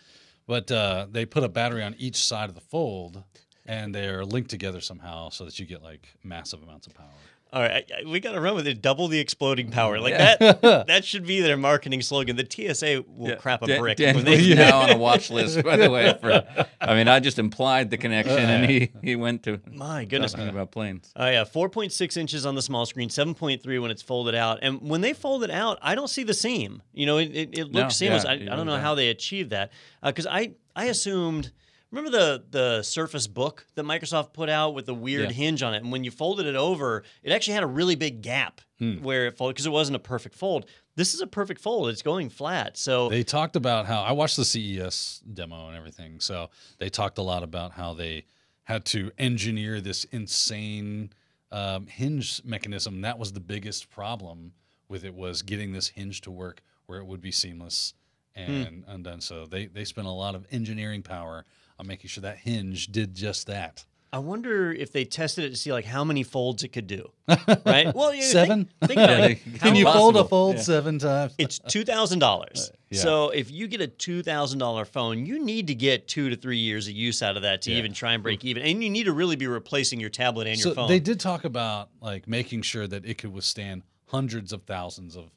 But 0.47 0.71
uh, 0.71 1.07
they 1.09 1.25
put 1.25 1.43
a 1.43 1.49
battery 1.49 1.83
on 1.83 1.95
each 1.97 2.17
side 2.17 2.49
of 2.49 2.55
the 2.55 2.61
fold, 2.61 3.23
and 3.65 3.93
they're 3.93 4.25
linked 4.25 4.49
together 4.49 4.81
somehow 4.81 5.29
so 5.29 5.45
that 5.45 5.59
you 5.59 5.65
get 5.65 5.83
like 5.83 6.15
massive 6.23 6.63
amounts 6.63 6.87
of 6.87 6.95
power. 6.95 7.07
All 7.51 7.61
right, 7.63 7.83
I- 7.91 8.01
I- 8.01 8.03
we 8.09 8.19
got 8.19 8.33
to 8.33 8.39
run 8.41 8.53
with 8.55 8.67
it. 8.67 8.79
Double 8.81 9.07
the 9.07 9.17
exploding 9.19 9.71
power, 9.71 9.99
like 9.99 10.11
Yeah. 10.11 10.35
that. 10.39 10.61
that 10.87 11.03
should 11.03 11.25
be 11.25 11.41
their 11.41 11.57
marketing 11.57 12.01
slogan. 12.03 12.35
The 12.35 12.45
TSA 12.47 13.03
will 13.07 13.29
Yeah. 13.29 13.35
crap 13.35 13.63
a 13.63 13.67
Dan- 13.67 13.79
brick 13.79 13.97
Dan 13.97 14.15
when 14.15 14.25
was 14.25 14.37
they. 14.47 14.53
now 14.53 14.79
on 14.81 14.91
a 14.91 14.97
watch 14.97 15.31
list, 15.31 15.63
by 15.63 15.75
the 15.75 15.89
way. 15.89 16.15
For, 16.21 16.43
I 16.79 16.93
mean, 16.93 17.07
I 17.07 17.19
just 17.19 17.39
implied 17.39 17.89
the 17.89 17.97
connection, 17.97 18.37
and 18.37 18.69
he, 18.69 18.91
he 19.01 19.15
went 19.15 19.41
to 19.43 19.59
My 19.71 20.05
goodness. 20.05 20.33
talking 20.33 20.47
about 20.49 20.71
planes. 20.71 21.11
Oh 21.15 21.25
yeah, 21.27 21.43
4.6 21.43 22.17
inches 22.17 22.45
on 22.45 22.53
the 22.53 22.61
small 22.61 22.85
screen, 22.85 23.09
7.3 23.09 23.81
when 23.81 23.89
it's 23.89 24.03
folded 24.03 24.35
out. 24.35 24.59
And 24.61 24.81
when 24.87 25.01
they 25.01 25.13
fold 25.13 25.43
it 25.43 25.49
out, 25.51 25.79
I 25.81 25.95
don't 25.95 26.09
see 26.09 26.23
the 26.23 26.35
seam. 26.35 26.83
You 26.93 27.07
know, 27.07 27.17
it, 27.17 27.31
it, 27.35 27.57
it 27.57 27.65
looks 27.71 27.73
No, 27.73 27.89
seamless. 27.89 28.25
yeah, 28.25 28.29
I, 28.29 28.33
I 28.33 28.37
don't 28.37 28.65
know 28.67 28.73
don't. 28.73 28.81
how 28.81 28.93
they 28.93 29.09
achieved 29.09 29.49
that 29.49 29.71
uh, 30.03 30.11
because 30.11 30.27
I 30.27 30.51
I 30.75 30.85
assumed. 30.85 31.51
Remember 31.91 32.11
the 32.11 32.43
the 32.51 32.83
Surface 32.83 33.25
Book 33.27 33.65
that 33.75 33.83
Microsoft 33.83 34.33
put 34.33 34.47
out 34.49 34.75
with 34.75 34.85
the 34.85 34.93
weird 34.93 35.29
Yeah. 35.29 35.35
hinge 35.35 35.63
on 35.63 35.73
it, 35.73 35.77
and 35.77 35.91
when 35.91 36.03
you 36.03 36.11
folded 36.11 36.45
it 36.45 36.55
over, 36.55 37.03
it 37.23 37.31
actually 37.31 37.55
had 37.55 37.63
a 37.63 37.67
really 37.67 37.95
big 37.95 38.21
gap 38.21 38.61
Hmm. 38.77 39.01
where 39.01 39.25
it 39.27 39.35
folded 39.37 39.55
because 39.55 39.65
it 39.65 39.71
wasn't 39.71 39.95
a 39.95 39.99
perfect 39.99 40.35
fold. 40.35 40.65
This 40.95 41.13
is 41.13 41.21
a 41.21 41.27
perfect 41.27 41.59
fold. 41.61 41.89
It's 41.89 42.01
going 42.01 42.29
flat. 42.29 42.77
So 42.77 43.09
They 43.09 43.23
talked 43.23 43.55
about 43.55 43.87
how 43.87 44.01
I 44.03 44.11
watched 44.11 44.37
the 44.37 44.45
CES 44.45 45.21
demo 45.33 45.67
and 45.67 45.75
everything. 45.75 46.19
So 46.19 46.49
they 46.77 46.89
talked 46.89 47.17
a 47.17 47.21
lot 47.23 47.41
about 47.43 47.73
how 47.73 47.93
they 47.93 48.25
had 48.63 48.85
to 48.85 49.11
engineer 49.17 49.81
this 49.81 50.03
insane 50.05 51.11
um, 51.51 51.87
hinge 51.87 52.43
mechanism. 52.43 53.01
That 53.01 53.17
was 53.17 53.33
the 53.33 53.39
biggest 53.39 53.89
problem 53.89 54.53
with 54.87 55.03
it 55.03 55.15
was 55.15 55.41
getting 55.41 55.71
this 55.73 55.87
hinge 55.89 56.21
to 56.21 56.29
work 56.31 56.61
where 56.85 56.99
it 56.99 57.05
would 57.05 57.21
be 57.21 57.31
seamless 57.31 57.95
and 58.35 58.83
undone. 58.87 59.19
So 59.21 59.45
they 59.47 59.65
they 59.65 59.83
spent 59.83 60.05
a 60.07 60.11
lot 60.11 60.35
of 60.35 60.45
engineering 60.51 61.01
power 61.01 61.45
on 61.79 61.87
making 61.87 62.09
sure 62.09 62.21
that 62.21 62.37
hinge 62.37 62.87
did 62.87 63.15
just 63.15 63.47
that. 63.47 63.85
I 64.11 64.17
wonder 64.17 64.71
if 64.71 64.91
they 64.91 65.05
tested 65.05 65.43
it 65.45 65.49
to 65.51 65.55
see 65.55 65.71
like 65.71 65.85
how 65.85 66.03
many 66.03 66.23
folds 66.23 66.63
it 66.63 66.69
could 66.69 66.87
do. 66.87 67.11
Right? 67.65 67.93
Well, 67.93 68.11
you 68.11 68.23
Seven? 68.23 68.67
Think, 68.81 68.93
about 68.99 69.29
it. 69.31 69.39
Can 69.59 69.75
you 69.75 69.85
long- 69.85 69.93
fold 69.95 70.17
a 70.17 70.23
fold 70.25 70.55
Yeah. 70.55 70.61
seven 70.63 70.97
times? 70.97 71.35
It's 71.37 71.59
two 71.59 71.83
thousand 71.83 72.17
dollars. 72.17 72.71
yeah. 72.89 72.99
So 73.01 73.29
if 73.29 73.51
you 73.51 73.67
get 73.67 73.81
a 73.81 73.87
two 73.87 74.23
thousand 74.23 74.57
dollar 74.57 74.85
phone, 74.85 75.27
you 75.27 75.37
need 75.43 75.67
to 75.67 75.75
get 75.75 76.07
two 76.07 76.29
to 76.31 76.35
three 76.35 76.57
years 76.57 76.87
of 76.87 76.93
use 76.95 77.21
out 77.21 77.35
of 77.35 77.43
that 77.43 77.61
to 77.63 77.71
Yeah. 77.71 77.77
even 77.77 77.93
try 77.93 78.13
and 78.13 78.23
break 78.23 78.43
even, 78.43 78.63
and 78.63 78.83
you 78.83 78.89
need 78.89 79.03
to 79.03 79.13
really 79.13 79.35
be 79.35 79.45
replacing 79.45 79.99
your 79.99 80.09
tablet 80.09 80.47
and 80.47 80.57
so 80.59 80.69
your 80.69 80.75
phone. 80.75 80.87
they 80.89 80.99
did 80.99 81.19
talk 81.19 81.43
about 81.45 81.89
like 82.01 82.27
making 82.27 82.63
sure 82.63 82.87
that 82.87 83.05
it 83.05 83.19
could 83.19 83.31
withstand 83.31 83.83
hundreds 84.07 84.51
of 84.51 84.63
thousands 84.63 85.15
of 85.15 85.29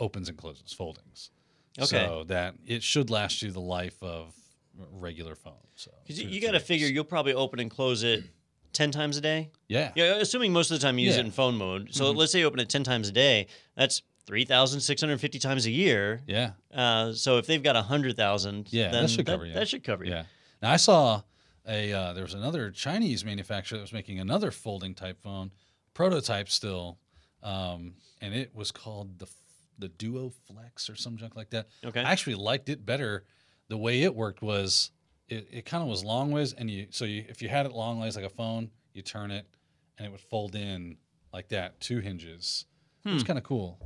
opens 0.00 0.30
and 0.30 0.38
closes 0.38 0.72
foldings 0.72 1.30
Okay. 1.78 2.06
so 2.06 2.24
that 2.28 2.54
it 2.66 2.82
should 2.82 3.10
last 3.10 3.42
you 3.42 3.50
the 3.50 3.60
life 3.60 4.02
of 4.02 4.28
a 4.28 4.32
regular 4.90 5.34
phone 5.36 5.54
so 5.76 5.90
'Cause 6.06 6.18
you, 6.18 6.28
you 6.28 6.40
got 6.40 6.52
to 6.52 6.60
figure 6.60 6.86
you'll 6.88 7.04
probably 7.04 7.32
open 7.34 7.60
and 7.60 7.70
close 7.70 8.02
it 8.02 8.24
ten 8.72 8.90
times 8.90 9.16
a 9.16 9.20
day. 9.20 9.50
yeah 9.68 9.92
Yeah, 9.94 10.16
assuming 10.16 10.52
most 10.52 10.70
of 10.70 10.80
the 10.80 10.84
time 10.84 10.98
you 10.98 11.06
use 11.06 11.14
Yeah. 11.14 11.20
it 11.22 11.26
in 11.26 11.30
phone 11.32 11.56
mode. 11.56 11.94
So 11.94 12.12
Mhm. 12.12 12.16
let's 12.16 12.32
say 12.32 12.40
you 12.40 12.46
open 12.46 12.58
it 12.60 12.68
ten 12.68 12.82
times 12.82 13.08
a 13.08 13.12
day. 13.12 13.46
That's 13.76 14.02
three 14.26 14.44
thousand 14.44 14.80
six 14.80 15.00
hundred 15.00 15.18
fifty 15.20 15.38
times 15.38 15.66
a 15.66 15.70
year. 15.70 16.22
yeah 16.26 16.52
Uh, 16.72 17.12
so 17.12 17.38
if 17.38 17.46
they've 17.46 17.62
got 17.62 17.76
a 17.76 17.82
hundred 17.82 18.16
thousand, 18.16 18.68
Yeah, 18.72 18.90
that 18.90 19.00
then 19.00 19.08
should 19.08 19.26
cover 19.26 19.46
you. 19.46 19.52
That 19.54 19.68
should 19.68 19.84
cover 19.84 20.04
you. 20.04 20.10
yeah 20.12 20.24
now 20.62 20.70
i 20.72 20.76
saw 20.76 21.22
a 21.68 21.92
uh, 21.92 22.12
there 22.14 22.24
was 22.24 22.34
another 22.34 22.70
chinese 22.70 23.24
manufacturer 23.24 23.78
that 23.78 23.82
was 23.82 23.92
making 23.92 24.18
another 24.18 24.50
folding 24.50 24.94
type 24.94 25.20
phone 25.22 25.50
prototype 25.92 26.48
still 26.48 26.98
um, 27.42 27.94
and 28.20 28.34
it 28.34 28.54
was 28.54 28.72
called 28.72 29.18
the 29.18 29.26
the 29.78 29.88
duo 29.88 30.30
flex 30.46 30.88
or 30.88 30.96
some 30.96 31.16
junk 31.16 31.36
like 31.36 31.50
that 31.50 31.68
Okay. 31.84 32.00
I 32.00 32.10
actually 32.12 32.36
liked 32.36 32.68
it 32.68 32.84
better. 32.86 33.24
The 33.68 33.76
way 33.78 34.02
it 34.02 34.14
worked 34.14 34.42
was 34.42 34.90
it, 35.28 35.48
it 35.50 35.64
kind 35.64 35.82
of 35.82 35.88
was 35.88 36.04
long 36.04 36.30
ways, 36.30 36.52
and 36.52 36.70
you 36.70 36.86
so 36.90 37.04
you 37.04 37.24
if 37.28 37.40
you 37.42 37.48
had 37.48 37.66
it 37.66 37.72
long 37.72 37.98
ways 38.00 38.16
like 38.16 38.24
a 38.24 38.30
phone, 38.30 38.70
you 38.92 39.02
turn 39.02 39.30
it, 39.30 39.46
and 39.98 40.06
it 40.06 40.10
would 40.10 40.20
fold 40.20 40.54
in 40.54 40.96
like 41.32 41.48
that, 41.48 41.80
two 41.80 42.00
hinges. 42.00 42.66
It 43.04 43.12
was 43.12 43.22
Hmm. 43.22 43.26
kind 43.26 43.38
of 43.38 43.44
cool. 43.44 43.78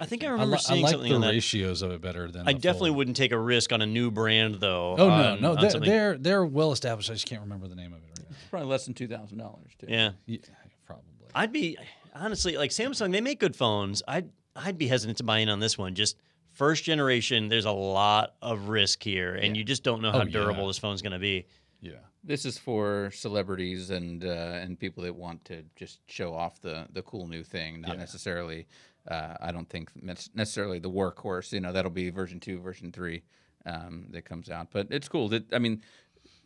I 0.00 0.06
think 0.06 0.22
I 0.22 0.28
I, 0.28 0.30
remember 0.30 0.52
li- 0.56 0.62
I 0.64 0.68
seeing 0.68 0.82
like 0.82 0.92
something 0.92 1.08
the 1.08 1.14
on 1.16 1.20
that. 1.22 1.30
ratios 1.30 1.82
of 1.82 1.90
it 1.90 2.00
better 2.00 2.30
than. 2.30 2.46
I 2.46 2.52
definitely 2.52 2.90
fold. 2.90 2.96
wouldn't 2.98 3.16
take 3.16 3.32
a 3.32 3.38
risk 3.38 3.72
on 3.72 3.82
a 3.82 3.86
new 3.86 4.10
brand 4.10 4.56
though. 4.56 4.92
Oh 4.98 5.08
no, 5.08 5.12
on- 5.32 5.40
no, 5.40 5.50
on 5.56 5.60
they're, 5.60 5.80
they're 5.80 6.18
they're 6.18 6.44
well 6.44 6.70
established. 6.72 7.10
I 7.10 7.14
just 7.14 7.26
can't 7.26 7.40
remember 7.42 7.66
the 7.66 7.74
name 7.74 7.92
of 7.92 7.98
it 7.98 8.06
right 8.20 8.30
now. 8.30 8.36
Probably 8.50 8.68
less 8.68 8.84
than 8.84 8.94
two 8.94 9.08
thousand 9.08 9.38
dollars 9.38 9.72
too. 9.78 9.86
yeah. 9.88 10.10
Yeah, 10.26 10.38
probably. 10.86 11.04
I'd 11.34 11.52
be 11.52 11.76
honestly 12.14 12.56
like 12.56 12.70
Samsung. 12.70 13.10
They 13.12 13.20
make 13.20 13.40
good 13.40 13.56
phones. 13.56 14.02
I'd 14.06 14.28
I'd 14.54 14.78
be 14.78 14.86
hesitant 14.88 15.18
to 15.18 15.24
buy 15.24 15.38
in 15.38 15.48
on 15.48 15.58
this 15.60 15.76
one. 15.78 15.94
Just 15.94 16.16
first 16.60 16.84
generation. 16.84 17.48
There's 17.48 17.64
a 17.64 17.70
lot 17.72 18.34
of 18.42 18.68
risk 18.68 19.02
here, 19.02 19.34
and 19.34 19.56
you 19.56 19.64
just 19.64 19.82
don't 19.82 20.02
know 20.02 20.12
how 20.12 20.20
Oh, 20.20 20.24
yeah. 20.24 20.30
durable 20.38 20.66
this 20.66 20.76
phone's 20.78 21.00
going 21.02 21.12
to 21.14 21.18
be. 21.32 21.46
yeah. 21.80 21.92
This 22.22 22.44
is 22.44 22.58
for 22.58 23.10
celebrities 23.14 23.88
and 23.88 24.22
uh, 24.24 24.62
and 24.62 24.78
people 24.78 25.02
that 25.04 25.16
want 25.16 25.42
to 25.46 25.62
just 25.74 26.00
show 26.06 26.34
off 26.34 26.60
the 26.60 26.86
the 26.92 27.00
cool 27.02 27.26
new 27.26 27.42
thing, 27.42 27.80
not 27.80 27.92
Yeah. 27.92 27.96
necessarily. 28.06 28.66
Uh, 29.08 29.34
I 29.40 29.50
don't 29.52 29.68
think 29.70 29.86
necessarily 30.02 30.78
the 30.78 30.90
workhorse. 30.90 31.50
You 31.52 31.60
know, 31.60 31.72
that'll 31.72 31.90
be 32.04 32.10
version 32.10 32.38
two, 32.38 32.60
version 32.60 32.92
three 32.92 33.22
um, 33.64 34.04
that 34.10 34.26
comes 34.26 34.50
out. 34.50 34.66
But 34.70 34.88
it's 34.90 35.08
cool. 35.08 35.30
That 35.30 35.44
I 35.54 35.58
mean, 35.58 35.80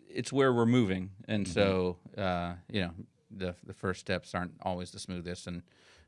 it's 0.08 0.32
where 0.32 0.52
we're 0.54 0.64
moving, 0.80 1.10
and 1.26 1.42
so 1.48 1.96
uh, 2.16 2.52
you 2.70 2.82
know, 2.82 2.92
the 3.36 3.56
the 3.66 3.74
first 3.74 3.98
steps 3.98 4.32
aren't 4.32 4.52
always 4.62 4.92
the 4.92 5.00
smoothest. 5.00 5.48
And 5.48 5.62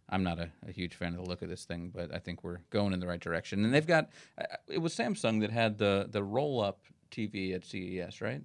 I'm 0.09 0.23
not 0.23 0.38
a, 0.38 0.51
a 0.66 0.73
huge 0.73 0.95
fan 0.95 1.14
of 1.14 1.25
the 1.25 1.29
look 1.29 1.42
of 1.42 1.49
this 1.49 1.64
thing, 1.64 1.90
but 1.95 2.14
I 2.14 2.19
think 2.19 2.45
we're 2.45 2.61
going 2.71 2.92
in 2.92 3.01
the 3.01 3.07
right 3.09 3.21
direction. 3.21 3.64
And 3.64 3.75
they've 3.75 3.87
got 3.87 4.11
uh, 4.40 4.45
it 4.69 4.79
was 4.79 4.95
Samsung 4.95 5.40
that 5.40 5.51
had 5.51 5.79
the 5.79 6.07
the 6.11 6.23
roll 6.23 6.61
up 6.61 6.81
TV 7.11 7.55
at 7.55 7.64
CES, 7.64 8.21
right? 8.21 8.42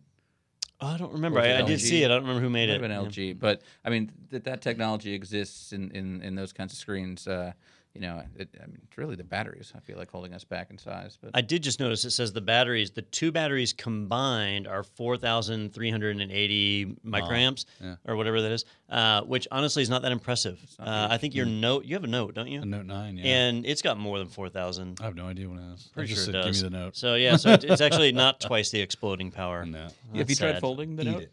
Oh, 0.83 0.87
I 0.87 0.97
don't 0.97 1.13
remember. 1.13 1.39
I, 1.39 1.59
I 1.59 1.61
did 1.61 1.79
see 1.79 2.01
it. 2.01 2.05
I 2.07 2.15
don't 2.15 2.23
remember 2.23 2.41
who 2.41 2.49
made 2.49 2.69
it. 2.69 2.73
have 2.73 2.81
been 2.81 2.89
Yeah. 2.91 2.97
LG, 3.07 3.39
but 3.39 3.61
I 3.85 3.91
mean 3.91 4.11
that 4.29 4.45
that 4.45 4.61
technology 4.61 5.13
exists 5.13 5.73
in, 5.73 5.91
in, 5.91 6.23
in 6.23 6.33
those 6.35 6.53
kinds 6.53 6.73
of 6.73 6.79
screens. 6.79 7.27
Uh, 7.27 7.53
you 7.93 8.01
know, 8.01 8.21
it, 8.37 8.49
I 8.61 8.65
mean, 8.67 8.79
it's 8.87 8.97
really 8.97 9.15
the 9.15 9.23
batteries. 9.23 9.73
I 9.75 9.79
feel 9.81 9.97
like 9.97 10.09
holding 10.09 10.33
us 10.33 10.43
back 10.45 10.69
in 10.71 10.77
size. 10.77 11.17
But 11.21 11.31
I 11.33 11.41
did 11.41 11.61
just 11.61 11.79
notice 11.79 12.05
it 12.05 12.11
says 12.11 12.31
the 12.31 12.39
batteries, 12.41 12.91
the 12.91 13.01
two 13.01 13.31
batteries 13.31 13.73
combined 13.73 14.67
are 14.67 14.83
4,380 14.83 16.95
microamps 17.05 17.65
yeah. 17.81 17.95
or 18.07 18.15
whatever 18.15 18.41
that 18.41 18.51
is, 18.51 18.65
uh, 18.89 19.21
which 19.23 19.47
honestly 19.51 19.83
is 19.83 19.89
not 19.89 20.01
that 20.03 20.11
impressive. 20.11 20.59
not 20.79 20.87
Uh. 20.87 21.07
I 21.11 21.17
think 21.17 21.35
your 21.35 21.45
note, 21.45 21.85
you 21.85 21.95
have 21.95 22.03
a 22.03 22.07
note, 22.07 22.33
don't 22.33 22.47
you? 22.47 22.61
A 22.61 22.65
Note 22.65 22.85
Nine. 22.85 23.17
Yeah. 23.17 23.25
And 23.25 23.65
it's 23.65 23.81
got 23.81 23.97
more 23.97 24.17
than 24.19 24.27
4,000. 24.27 24.99
I 25.01 25.05
have 25.05 25.15
no 25.15 25.27
idea 25.27 25.49
what 25.49 25.59
it 25.59 25.73
is. 25.73 25.89
I 25.91 25.93
Pretty 25.93 26.13
just 26.13 26.25
sure 26.25 26.33
said, 26.33 26.47
it 26.47 26.53
give 26.53 26.63
me 26.63 26.69
the 26.69 26.71
note. 26.77 26.95
So 26.95 27.15
yeah, 27.15 27.35
so 27.35 27.51
it- 27.51 27.63
it's 27.63 27.81
actually 27.81 28.11
not 28.11 28.39
twice 28.49 28.71
the 28.71 28.79
exploding 28.81 29.31
power. 29.31 29.65
No. 29.65 29.83
have 29.83 29.91
you 30.13 30.23
That's 30.23 30.39
tried 30.39 30.51
sad. 30.53 30.61
folding 30.61 30.95
the 30.95 31.03
Eat 31.03 31.11
note? 31.11 31.21
it. 31.23 31.31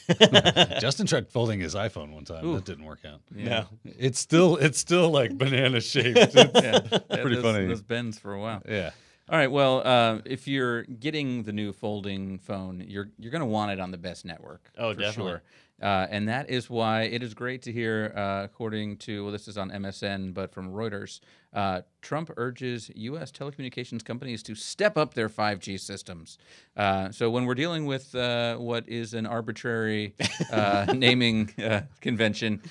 Justin 0.80 1.06
tried 1.06 1.28
folding 1.28 1.60
his 1.60 1.74
iPhone 1.74 2.12
one 2.12 2.24
time. 2.24 2.44
Ooh. 2.44 2.54
That 2.54 2.64
didn't 2.64 2.84
work 2.84 3.00
out. 3.04 3.20
Yeah, 3.34 3.64
It's 3.84 4.18
still 4.18 4.56
it's 4.56 4.78
still 4.78 5.10
like 5.10 5.36
banana 5.36 5.80
shaped. 5.80 6.18
It's- 6.34 6.62
yeah. 6.62 6.98
Pretty 7.20 7.36
those, 7.36 7.44
funny. 7.44 7.66
Those 7.66 7.82
bends 7.82 8.18
for 8.18 8.32
a 8.34 8.40
while. 8.40 8.62
yeah. 8.68 8.90
All 9.28 9.38
right. 9.38 9.50
Well, 9.50 9.82
uh, 9.86 10.18
if 10.24 10.46
you're 10.48 10.82
getting 10.82 11.44
the 11.44 11.52
new 11.52 11.72
folding 11.72 12.38
phone, 12.38 12.84
you're 12.86 13.08
you're 13.18 13.30
going 13.30 13.40
to 13.40 13.46
want 13.46 13.70
it 13.70 13.80
on 13.80 13.90
the 13.90 13.98
best 13.98 14.24
network. 14.24 14.70
Oh, 14.76 14.92
for 14.94 15.00
definitely. 15.00 15.32
Sure. 15.32 15.42
Uh, 15.80 16.06
and 16.10 16.28
that 16.28 16.48
is 16.48 16.70
why 16.70 17.02
it 17.02 17.22
is 17.22 17.34
great 17.34 17.62
to 17.62 17.72
hear, 17.72 18.12
uh, 18.16 18.42
according 18.44 18.96
to 18.98 19.24
well, 19.24 19.32
this 19.32 19.48
is 19.48 19.58
on 19.58 19.70
MSN, 19.70 20.32
but 20.34 20.52
from 20.52 20.70
Reuters, 20.72 21.20
uh, 21.52 21.82
Trump 22.00 22.30
urges 22.36 22.90
U.S. 22.94 23.30
telecommunications 23.30 24.04
companies 24.04 24.42
to 24.44 24.54
step 24.54 24.96
up 24.96 25.14
their 25.14 25.28
5G 25.28 25.78
systems. 25.78 26.38
Uh, 26.76 27.10
so 27.10 27.30
when 27.30 27.44
we're 27.44 27.54
dealing 27.54 27.84
with 27.86 28.14
uh, 28.14 28.56
what 28.56 28.88
is 28.88 29.14
an 29.14 29.26
arbitrary 29.26 30.14
uh, 30.50 30.92
naming 30.96 31.50
uh, 31.62 31.82
convention, 32.00 32.62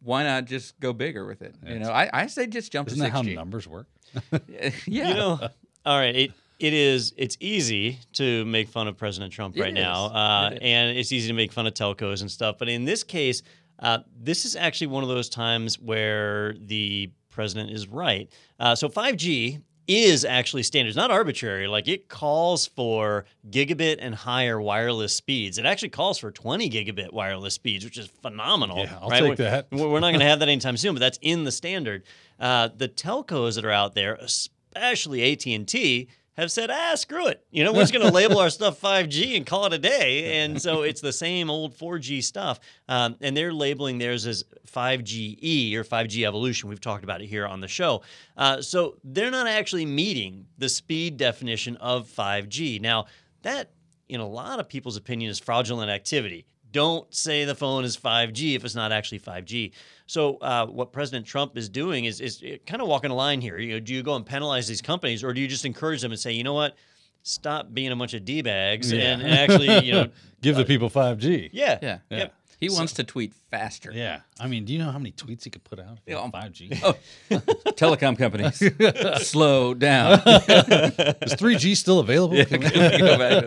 why 0.00 0.22
not 0.22 0.44
just 0.44 0.78
go 0.80 0.92
bigger 0.92 1.26
with 1.26 1.42
it? 1.42 1.54
You 1.66 1.80
know, 1.80 1.90
I, 1.90 2.10
I 2.12 2.26
say 2.26 2.46
just 2.46 2.70
jump 2.70 2.88
Isn't 2.88 2.98
to 2.98 3.04
that 3.04 3.10
how 3.10 3.22
numbers 3.22 3.66
work? 3.66 3.86
yeah. 4.48 4.70
You 4.86 5.04
know, 5.04 5.48
all 5.84 5.98
right. 5.98 6.14
It 6.14 6.32
it 6.58 6.72
is. 6.74 7.12
It's 7.16 7.36
easy 7.40 7.98
to 8.12 8.44
make 8.44 8.68
fun 8.68 8.86
of 8.86 8.96
President 8.96 9.32
Trump 9.32 9.56
It 9.56 9.62
right 9.62 9.74
now, 9.74 10.04
uh, 10.06 10.50
It 10.52 10.62
and 10.62 10.96
it's 10.96 11.10
easy 11.10 11.26
to 11.26 11.34
make 11.34 11.50
fun 11.50 11.66
of 11.66 11.74
telcos 11.74 12.20
and 12.20 12.30
stuff. 12.30 12.56
But 12.58 12.68
in 12.68 12.84
this 12.84 13.02
case, 13.02 13.42
uh, 13.80 13.98
this 14.16 14.44
is 14.44 14.54
actually 14.54 14.86
one 14.88 15.02
of 15.02 15.08
those 15.08 15.28
times 15.28 15.80
where 15.80 16.54
the 16.60 17.10
president 17.32 17.70
is 17.70 17.88
right. 17.88 18.30
Uh, 18.60 18.74
so 18.74 18.88
5G 18.88 19.60
is 19.88 20.24
actually 20.24 20.62
standard. 20.62 20.88
It's 20.90 20.96
not 20.96 21.10
arbitrary. 21.10 21.66
Like 21.66 21.88
it 21.88 22.08
calls 22.08 22.66
for 22.66 23.24
gigabit 23.50 23.96
and 23.98 24.14
higher 24.14 24.60
wireless 24.60 25.14
speeds. 25.16 25.58
It 25.58 25.66
actually 25.66 25.88
calls 25.88 26.18
for 26.18 26.30
20 26.30 26.70
gigabit 26.70 27.12
wireless 27.12 27.54
speeds, 27.54 27.84
which 27.84 27.98
is 27.98 28.06
phenomenal. 28.06 28.78
Yeah, 28.78 28.98
I'll 29.00 29.08
right? 29.08 29.18
take 29.20 29.38
We're- 29.38 29.50
that. 29.50 29.66
We're 29.72 29.88
we're 29.88 30.00
not 30.00 30.10
going 30.10 30.20
to 30.26 30.26
have 30.26 30.38
that 30.38 30.48
anytime 30.48 30.76
soon, 30.76 30.94
but 30.94 31.00
that's 31.00 31.18
in 31.20 31.42
the 31.44 31.50
standard. 31.52 32.04
Uh, 32.38 32.68
the 32.76 32.88
telcos 32.88 33.56
that 33.56 33.64
are 33.64 33.70
out 33.72 33.94
there, 33.94 34.14
especially 34.14 35.32
AT 35.32 35.46
and 35.46 35.66
T, 35.66 36.08
have 36.36 36.50
said, 36.50 36.70
ah, 36.70 36.94
screw 36.94 37.26
it. 37.26 37.44
You 37.50 37.64
know, 37.64 37.72
we're 37.72 37.80
just 37.80 37.92
going 37.92 38.06
to 38.06 38.12
label 38.12 38.38
our 38.38 38.50
stuff 38.50 38.80
5G 38.80 39.36
and 39.36 39.44
call 39.44 39.66
it 39.66 39.72
a 39.72 39.78
day. 39.78 40.42
And 40.42 40.60
so 40.60 40.82
it's 40.82 41.00
the 41.00 41.12
same 41.12 41.50
old 41.50 41.76
4G 41.76 42.22
stuff. 42.22 42.60
Um, 42.88 43.16
and 43.20 43.36
they're 43.36 43.52
labeling 43.52 43.98
theirs 43.98 44.26
as 44.26 44.44
5GE 44.66 45.74
or 45.74 45.84
5G 45.84 46.26
evolution. 46.26 46.68
We've 46.68 46.80
talked 46.80 47.04
about 47.04 47.20
it 47.20 47.26
here 47.26 47.46
on 47.46 47.60
the 47.60 47.68
show. 47.68 48.02
Uh, 48.36 48.62
so 48.62 48.96
they're 49.04 49.30
not 49.30 49.46
actually 49.46 49.86
meeting 49.86 50.46
the 50.58 50.68
speed 50.68 51.16
definition 51.16 51.76
of 51.76 52.08
5G. 52.08 52.80
Now, 52.80 53.06
that, 53.42 53.70
in 54.08 54.20
a 54.20 54.28
lot 54.28 54.58
of 54.58 54.68
people's 54.68 54.96
opinion, 54.96 55.30
is 55.30 55.38
fraudulent 55.38 55.90
activity 55.90 56.46
don't 56.72 57.12
say 57.14 57.44
the 57.44 57.54
phone 57.54 57.84
is 57.84 57.96
5G 57.96 58.56
if 58.56 58.64
it's 58.64 58.74
not 58.74 58.90
actually 58.92 59.20
5G. 59.20 59.72
So 60.06 60.36
uh, 60.38 60.66
what 60.66 60.92
President 60.92 61.26
Trump 61.26 61.56
is 61.56 61.68
doing 61.68 62.04
is 62.06 62.20
is 62.20 62.42
kind 62.66 62.82
of 62.82 62.88
walking 62.88 63.10
a 63.10 63.14
line 63.14 63.40
here. 63.40 63.58
You 63.58 63.74
know, 63.74 63.80
do 63.80 63.94
you 63.94 64.02
go 64.02 64.14
and 64.16 64.26
penalize 64.26 64.66
these 64.68 64.82
companies, 64.82 65.22
or 65.22 65.32
do 65.32 65.40
you 65.40 65.48
just 65.48 65.64
encourage 65.64 66.02
them 66.02 66.12
and 66.12 66.20
say, 66.20 66.32
you 66.32 66.44
know 66.44 66.54
what, 66.54 66.74
stop 67.22 67.72
being 67.72 67.92
a 67.92 67.96
bunch 67.96 68.14
of 68.14 68.24
d 68.24 68.42
bags 68.42 68.90
Yeah. 68.92 69.12
and, 69.12 69.22
and 69.22 69.32
actually, 69.32 69.86
you 69.86 69.92
know, 69.92 70.08
Give 70.42 70.56
the 70.56 70.64
people 70.64 70.90
5G. 70.90 71.50
yeah, 71.52 71.78
Yeah. 71.80 71.98
Yeah. 72.10 72.18
Yep. 72.18 72.34
He 72.60 72.68
wants 72.68 72.92
to 72.94 73.02
tweet 73.04 73.32
faster. 73.50 73.90
Yeah. 73.92 74.20
I 74.38 74.46
mean, 74.46 74.64
do 74.64 74.72
you 74.72 74.78
know 74.78 74.90
how 74.92 74.98
many 74.98 75.10
tweets 75.10 75.42
he 75.42 75.50
could 75.50 75.64
put 75.64 75.80
out? 75.80 75.98
Yeah. 76.06 76.14
5G. 76.32 76.78
Oh, 77.30 77.38
telecom 77.72 78.16
companies, 78.16 78.58
slow 79.28 79.74
down. 79.74 80.12
Is 80.20 81.34
3G 81.34 81.76
still 81.76 81.98
available? 81.98 82.36
Yeah, 82.36 82.44
Can 82.44 82.62
can 82.62 82.72
we- 82.72 82.96
we 82.96 82.98
go 82.98 83.18
back 83.18 83.40
to 83.42 83.46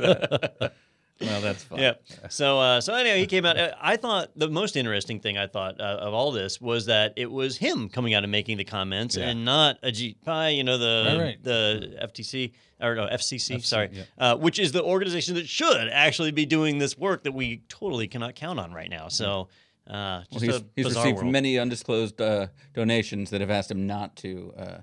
that? 0.59 0.73
Well, 1.21 1.39
that's 1.41 1.63
fun. 1.63 1.79
Yeah. 1.79 1.93
So 2.29 2.59
uh, 2.59 2.81
so 2.81 2.93
anyway, 2.93 3.19
he 3.19 3.25
came 3.25 3.45
out. 3.45 3.57
uh, 3.57 3.73
I 3.81 3.95
thought 3.95 4.31
the 4.35 4.49
most 4.49 4.75
interesting 4.75 5.19
thing 5.21 5.37
I 5.37 5.47
thought 5.47 5.79
uh, 5.79 5.83
of 6.01 6.13
all 6.13 6.31
this 6.31 6.59
was 6.59 6.87
that 6.87 7.13
it 7.15 7.31
was 7.31 7.57
him 7.57 7.87
coming 7.89 8.13
out 8.13 8.23
and 8.23 8.31
making 8.31 8.57
the 8.57 8.65
comments, 8.65 9.15
Yeah. 9.15 9.29
and 9.29 9.45
not 9.45 9.81
Ajit 9.81 10.17
Pai, 10.25 10.55
you 10.55 10.63
know 10.65 10.77
the 10.77 11.05
Right, 11.17 11.23
right. 11.23 11.43
the 11.43 11.97
FTC 12.03 12.51
or 12.81 12.95
no 12.95 13.07
FCC, 13.07 13.55
FC, 13.55 13.63
sorry, 13.65 13.89
yeah. 13.93 14.03
uh, 14.17 14.35
which 14.35 14.59
is 14.59 14.73
the 14.73 14.83
organization 14.83 15.35
that 15.35 15.47
should 15.47 15.87
actually 15.89 16.31
be 16.31 16.45
doing 16.45 16.79
this 16.79 16.97
work 16.97 17.23
that 17.23 17.31
we 17.33 17.61
totally 17.69 18.07
cannot 18.09 18.35
count 18.35 18.59
on 18.59 18.73
right 18.73 18.89
now. 18.89 19.07
So. 19.07 19.47
Uh, 19.87 20.23
Well, 20.31 20.41
he's, 20.41 20.55
a 20.55 20.63
he's 20.75 20.85
received 20.87 21.17
world. 21.19 21.31
many 21.31 21.59
undisclosed 21.59 22.19
uh, 22.19 22.47
donations 22.73 23.29
that 23.29 23.39
have 23.39 23.51
asked 23.51 23.69
him 23.69 23.85
not 23.85 24.15
to 24.17 24.51
uh, 24.57 24.61
uh, 24.61 24.81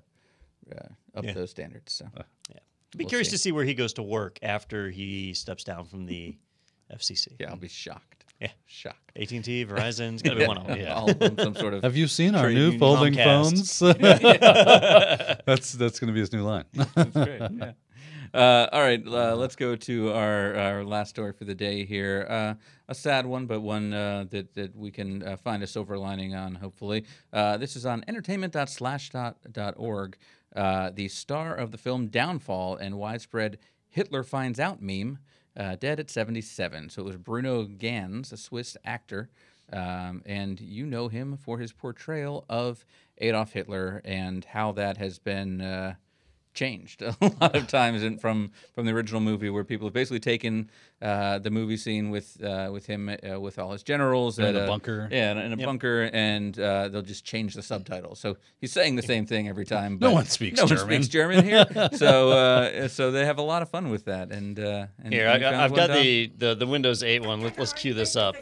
up 1.17 1.25
Yeah. 1.25 1.33
those 1.33 1.51
standards. 1.51 1.93
So 1.93 2.07
I'd 2.95 2.99
be 2.99 3.05
we'll 3.05 3.09
curious 3.11 3.29
see. 3.29 3.37
to 3.37 3.39
see 3.39 3.53
where 3.53 3.65
he 3.65 3.75
goes 3.75 3.93
to 3.95 4.03
work 4.03 4.39
after 4.43 4.91
he 4.91 5.35
steps 5.35 5.65
down 5.65 5.85
from 5.87 6.07
the 6.07 6.37
FCC. 6.95 7.29
yeah, 7.41 7.51
I'll 7.51 7.57
be 7.57 7.69
shocked. 7.69 8.25
Yeah. 8.41 8.49
shocked. 8.67 9.13
AT 9.17 9.31
and 9.31 9.45
T, 9.45 9.65
Verizon's 9.67 10.21
gonna 10.21 10.37
be 10.41 10.47
one 10.47 10.59
of 10.59 10.67
them. 10.67 10.79
Yeah. 10.79 10.95
All 10.95 11.09
on 11.11 11.39
some 11.39 11.55
sort 11.55 11.75
of 11.75 11.83
Have 11.85 11.97
you 11.97 12.09
seen 12.09 12.35
our 12.35 12.51
new 12.51 12.77
folding 12.79 13.15
Comcast. 13.15 13.81
phones? 13.81 13.83
that's 15.47 15.73
that's 15.73 16.01
going 16.01 16.09
to 16.09 16.13
be 16.13 16.21
his 16.21 16.33
new 16.33 16.43
line. 16.43 16.65
That's 16.75 17.11
great. 17.11 17.41
Yeah. 17.41 17.73
Uh, 18.35 18.67
all 18.73 18.81
right, 18.81 19.07
uh, 19.07 19.37
let's 19.37 19.57
go 19.57 19.77
to 19.77 20.11
our, 20.11 20.55
our 20.55 20.83
last 20.85 21.11
story 21.11 21.35
for 21.35 21.45
the 21.45 21.55
day 21.55 21.85
here. 21.85 22.27
Uh, 22.31 22.55
a 22.89 22.95
sad 22.95 23.27
one, 23.27 23.45
but 23.45 23.61
one 23.61 23.93
uh, 23.93 24.25
that, 24.31 24.55
that 24.55 24.75
we 24.75 24.91
can 24.91 25.23
uh, 25.23 25.37
find 25.37 25.63
a 25.63 25.67
silver 25.67 25.99
lining 25.99 26.35
on, 26.35 26.55
hopefully. 26.55 27.05
Uh, 27.31 27.59
this 27.59 27.77
is 27.77 27.85
on 27.85 28.03
entertainment.slashdot.org. 28.09 30.17
Uh, 30.57 30.91
the 30.95 31.09
star 31.09 31.55
of 31.55 31.73
the 31.73 31.79
film 31.79 32.07
Downfall 32.07 32.77
and 32.77 32.97
widespread 32.97 33.59
Hitler 33.91 34.23
finds 34.23 34.59
out 34.59 34.81
meme, 34.81 35.19
dead 35.55 36.01
at 36.01 36.09
77. 36.09 36.89
So 36.89 37.03
it 37.03 37.05
was 37.05 37.19
Bruno 37.19 37.65
Ganz, 37.65 38.33
a 38.33 38.39
Swiss 38.39 38.79
actor. 38.83 39.29
Um, 39.71 40.23
and 40.27 40.59
you 40.61 40.87
know 40.87 41.09
him 41.09 41.37
for 41.37 41.59
his 41.59 41.73
portrayal 41.73 42.47
of 42.49 42.87
Adolf 43.19 43.53
Hitler 43.53 44.01
and 44.05 44.45
how 44.45 44.73
that 44.73 44.97
has 44.97 45.19
been 45.19 45.97
changed 46.55 47.03
a 47.03 47.15
lot 47.41 47.57
of 47.57 47.67
times 47.67 48.03
in, 48.03 48.19
from 48.19 48.51
from 48.75 48.87
the 48.87 48.93
original 48.93 49.21
movie, 49.21 49.51
where 49.51 49.65
people 49.65 49.87
have 49.87 49.95
basically 49.95 50.21
taken 50.21 50.71
uh, 51.01 51.39
the 51.39 51.51
movie 51.51 51.77
scene 51.77 52.11
with 52.11 52.43
uh, 52.45 52.69
with 52.73 52.87
him 52.87 53.09
uh, 53.09 53.41
with 53.41 53.59
all 53.59 53.73
his 53.73 53.83
generals 53.83 54.39
In 54.39 54.45
at 54.45 54.55
a 54.55 54.65
a 54.65 54.67
bunker. 54.67 55.09
yeah, 55.11 55.33
in 55.33 55.53
a 55.53 55.57
Yep. 55.57 55.67
bunker, 55.67 56.11
and 56.13 56.59
uh, 56.59 56.89
they'll 56.89 57.03
just 57.03 57.25
change 57.25 57.55
the 57.55 57.63
subtitles. 57.63 58.19
So 58.21 58.37
he's 58.61 58.73
saying 58.73 58.97
the 58.97 59.03
same 59.03 59.27
thing 59.27 59.49
every 59.49 59.65
time. 59.65 59.99
No 60.01 60.13
one 60.13 60.27
speaks 60.27 60.59
no 60.59 60.65
one 60.65 60.69
German. 60.77 60.87
speaks 61.03 61.09
German 61.09 61.45
here, 61.45 61.67
so 61.95 62.31
uh, 62.31 62.89
so 62.89 63.11
they 63.11 63.25
have 63.25 63.39
a 63.39 63.43
lot 63.43 63.63
of 63.63 63.69
fun 63.71 63.91
with 63.91 64.05
that. 64.05 64.31
And, 64.33 64.59
uh, 64.61 64.87
and 65.03 65.13
Here, 65.13 65.29
I, 65.29 65.39
found 65.41 65.57
I've 65.57 65.75
got 65.75 65.91
the, 65.91 66.31
the 66.39 66.55
the 66.55 66.67
Windows 66.67 67.03
8 67.03 67.25
one. 67.27 67.41
Let, 67.41 67.59
let's 67.59 67.73
cue 67.73 67.95
this 67.95 68.15
up. 68.17 68.37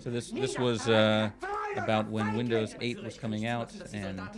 So 0.00 0.10
this 0.10 0.30
this 0.30 0.58
was 0.58 0.88
uh, 0.88 1.30
about 1.76 2.08
when 2.08 2.34
Windows 2.34 2.74
8 2.80 3.02
was 3.02 3.16
coming 3.16 3.46
out 3.46 3.72
and 3.92 4.20
how 4.20 4.30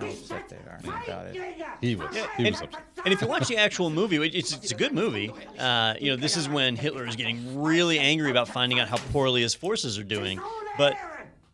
upset 0.00 0.48
they 0.48 0.56
are 0.56 0.80
about 0.82 1.26
it. 1.26 1.56
He 1.80 1.96
was. 1.96 2.16
He 2.36 2.44
was 2.50 2.60
upset. 2.60 2.82
And 3.04 3.12
if 3.12 3.20
you 3.20 3.28
watch 3.28 3.48
the 3.48 3.56
actual 3.56 3.90
movie, 3.90 4.16
it's, 4.16 4.52
it's 4.52 4.70
a 4.70 4.74
good 4.74 4.92
movie. 4.92 5.32
Uh, 5.58 5.94
you 6.00 6.10
know, 6.10 6.16
this 6.16 6.36
is 6.36 6.48
when 6.48 6.76
Hitler 6.76 7.06
is 7.06 7.16
getting 7.16 7.60
really 7.60 7.98
angry 7.98 8.30
about 8.30 8.48
finding 8.48 8.80
out 8.80 8.88
how 8.88 8.96
poorly 9.12 9.42
his 9.42 9.54
forces 9.54 9.98
are 9.98 10.04
doing. 10.04 10.40
But 10.78 10.96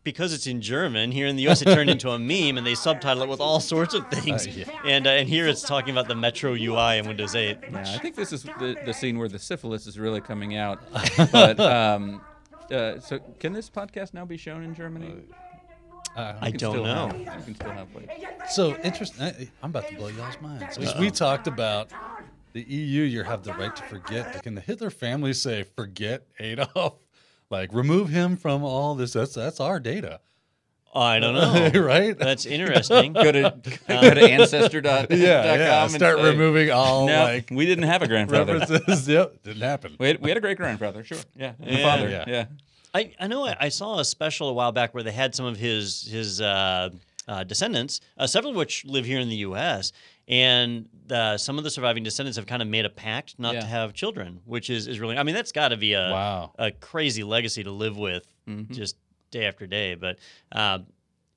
because 0.05 0.33
it's 0.33 0.47
in 0.47 0.63
German, 0.63 1.13
here 1.13 1.27
in 1.27 1.37
the 1.37 1.43
U.S. 1.43 1.61
it 1.61 1.67
turned 1.67 1.91
into 1.91 2.11
a 2.11 2.19
meme, 2.19 2.57
and 2.57 2.67
they 2.67 2.75
subtitle 2.75 3.25
it 3.25 3.29
with 3.29 3.41
all 3.41 3.61
sorts 3.61 3.93
of 3.93 4.09
things. 4.09 4.47
Uh, 4.47 4.51
yeah. 4.57 4.65
And 4.85 5.07
uh, 5.07 5.11
and 5.11 5.29
here 5.29 5.47
it's 5.47 5.63
talking 5.63 5.91
about 5.91 6.09
the 6.09 6.15
Metro 6.15 6.53
UI 6.55 6.99
in 6.99 7.07
Windows 7.07 7.35
8. 7.35 7.59
Yeah, 7.71 7.81
I 7.81 7.99
think 7.99 8.15
this 8.15 8.33
is 8.33 8.43
the, 8.43 8.77
the 8.87 8.95
scene 8.95 9.19
where 9.19 9.29
the 9.29 9.39
syphilis 9.39 9.87
is 9.87 9.99
really 9.99 10.21
coming 10.21 10.57
out. 10.57 10.81
But 11.33 11.61
um, 11.61 12.23
uh, 12.71 13.01
so, 13.01 13.19
can 13.39 13.53
this 13.53 13.71
podcast 13.71 14.15
now 14.15 14.25
be 14.25 14.37
shown 14.37 14.63
in 14.63 14.75
Germany? 14.75 15.15
Uh, 16.17 16.35
I 16.41 16.51
can 16.51 16.59
don't 16.59 16.73
still 16.73 16.85
know. 16.85 17.09
Have, 17.09 17.19
you 17.19 17.45
can 17.45 17.55
still 17.55 17.71
have 17.71 17.93
plays. 17.93 18.09
So 18.51 18.77
interesting. 18.83 19.51
I'm 19.63 19.71
about 19.71 19.89
to 19.89 19.95
blow 19.95 20.09
y'all's 20.09 20.41
minds 20.41 20.77
because 20.77 20.99
we 20.99 21.11
talked 21.11 21.47
about 21.47 21.91
the 22.53 22.63
EU. 22.63 23.03
You 23.03 23.23
have 23.23 23.45
the 23.45 23.53
right 23.55 23.75
to 23.75 23.83
forget. 23.85 24.43
Can 24.43 24.55
the 24.55 24.61
Hitler 24.61 24.91
family 24.91 25.33
say 25.33 25.63
forget 25.63 26.27
Adolf? 26.39 26.95
Like 27.51 27.73
remove 27.73 28.11
him 28.11 28.37
from 28.37 28.63
all 28.63 28.95
this. 28.95 29.15
That's 29.15 29.33
that's 29.33 29.59
our 29.59 29.81
data, 29.81 30.21
I 30.99 31.21
don't 31.21 31.35
know. 31.75 31.81
right? 31.81 32.17
That's 32.19 32.47
interesting. 32.47 33.13
Go 33.13 33.31
to 33.33 33.55
go 33.89 34.15
to 34.15 34.21
ancestor.com 34.31 35.07
yeah, 35.11 35.55
yeah. 35.55 35.83
and 35.85 35.91
Start 35.93 36.19
say, 36.19 36.25
removing 36.31 36.71
all 36.71 37.07
No, 37.07 37.23
like 37.25 37.49
we 37.51 37.67
didn't 37.67 37.85
have 37.85 38.03
a 38.03 38.09
grandfather. 38.09 38.59
references. 38.59 39.09
yep, 39.09 39.43
didn't 39.43 39.63
happen. 39.63 39.97
We 39.99 40.09
had, 40.09 40.21
we 40.23 40.31
had 40.31 40.37
a 40.37 40.41
great 40.41 40.57
grandfather, 40.57 41.05
sure. 41.05 41.19
Yeah, 41.37 41.53
and 41.61 41.79
Yeah. 41.79 41.83
father. 41.85 42.09
Yeah. 42.09 42.25
Yeah. 42.27 42.45
I, 42.95 43.13
I 43.21 43.27
know 43.27 43.45
I, 43.45 43.57
I 43.61 43.69
saw 43.69 43.99
a 43.99 44.05
special 44.05 44.49
a 44.49 44.53
while 44.53 44.73
back 44.73 44.95
where 44.95 45.03
they 45.03 45.13
had 45.13 45.35
some 45.35 45.45
of 45.47 45.57
his 45.57 46.09
his 46.11 46.41
uh, 46.41 46.91
uh, 47.29 47.45
descendants, 47.45 48.01
uh, 48.17 48.27
several 48.27 48.51
of 48.53 48.57
which 48.57 48.85
live 48.87 49.05
here 49.05 49.21
in 49.21 49.29
the 49.29 49.37
U.S. 49.37 49.93
And 50.27 50.89
uh, 51.11 51.37
some 51.39 51.59
of 51.59 51.65
the 51.65 51.71
surviving 51.71 52.03
descendants 52.03 52.37
have 52.37 52.47
kind 52.47 52.61
of 52.63 52.69
made 52.69 52.85
a 52.85 52.91
pact 52.91 53.35
not 53.39 53.55
Yeah. 53.55 53.61
to 53.61 53.67
have 53.67 53.93
children, 53.95 54.41
which 54.47 54.69
is, 54.71 54.87
is 54.87 55.01
really 55.01 55.17
I 55.19 55.23
mean 55.23 55.35
that's 55.35 55.53
got 55.53 55.69
to 55.69 55.77
be 55.77 55.93
a 55.95 56.11
Wow. 56.11 56.53
a 56.59 56.71
crazy 56.71 57.23
legacy 57.25 57.63
to 57.65 57.71
live 57.71 57.97
with 57.99 58.27
Mhm. 58.49 58.71
just 58.71 58.97
day 59.31 59.47
after 59.47 59.67
day. 59.67 59.95
But 59.95 60.19
uh, 60.53 60.81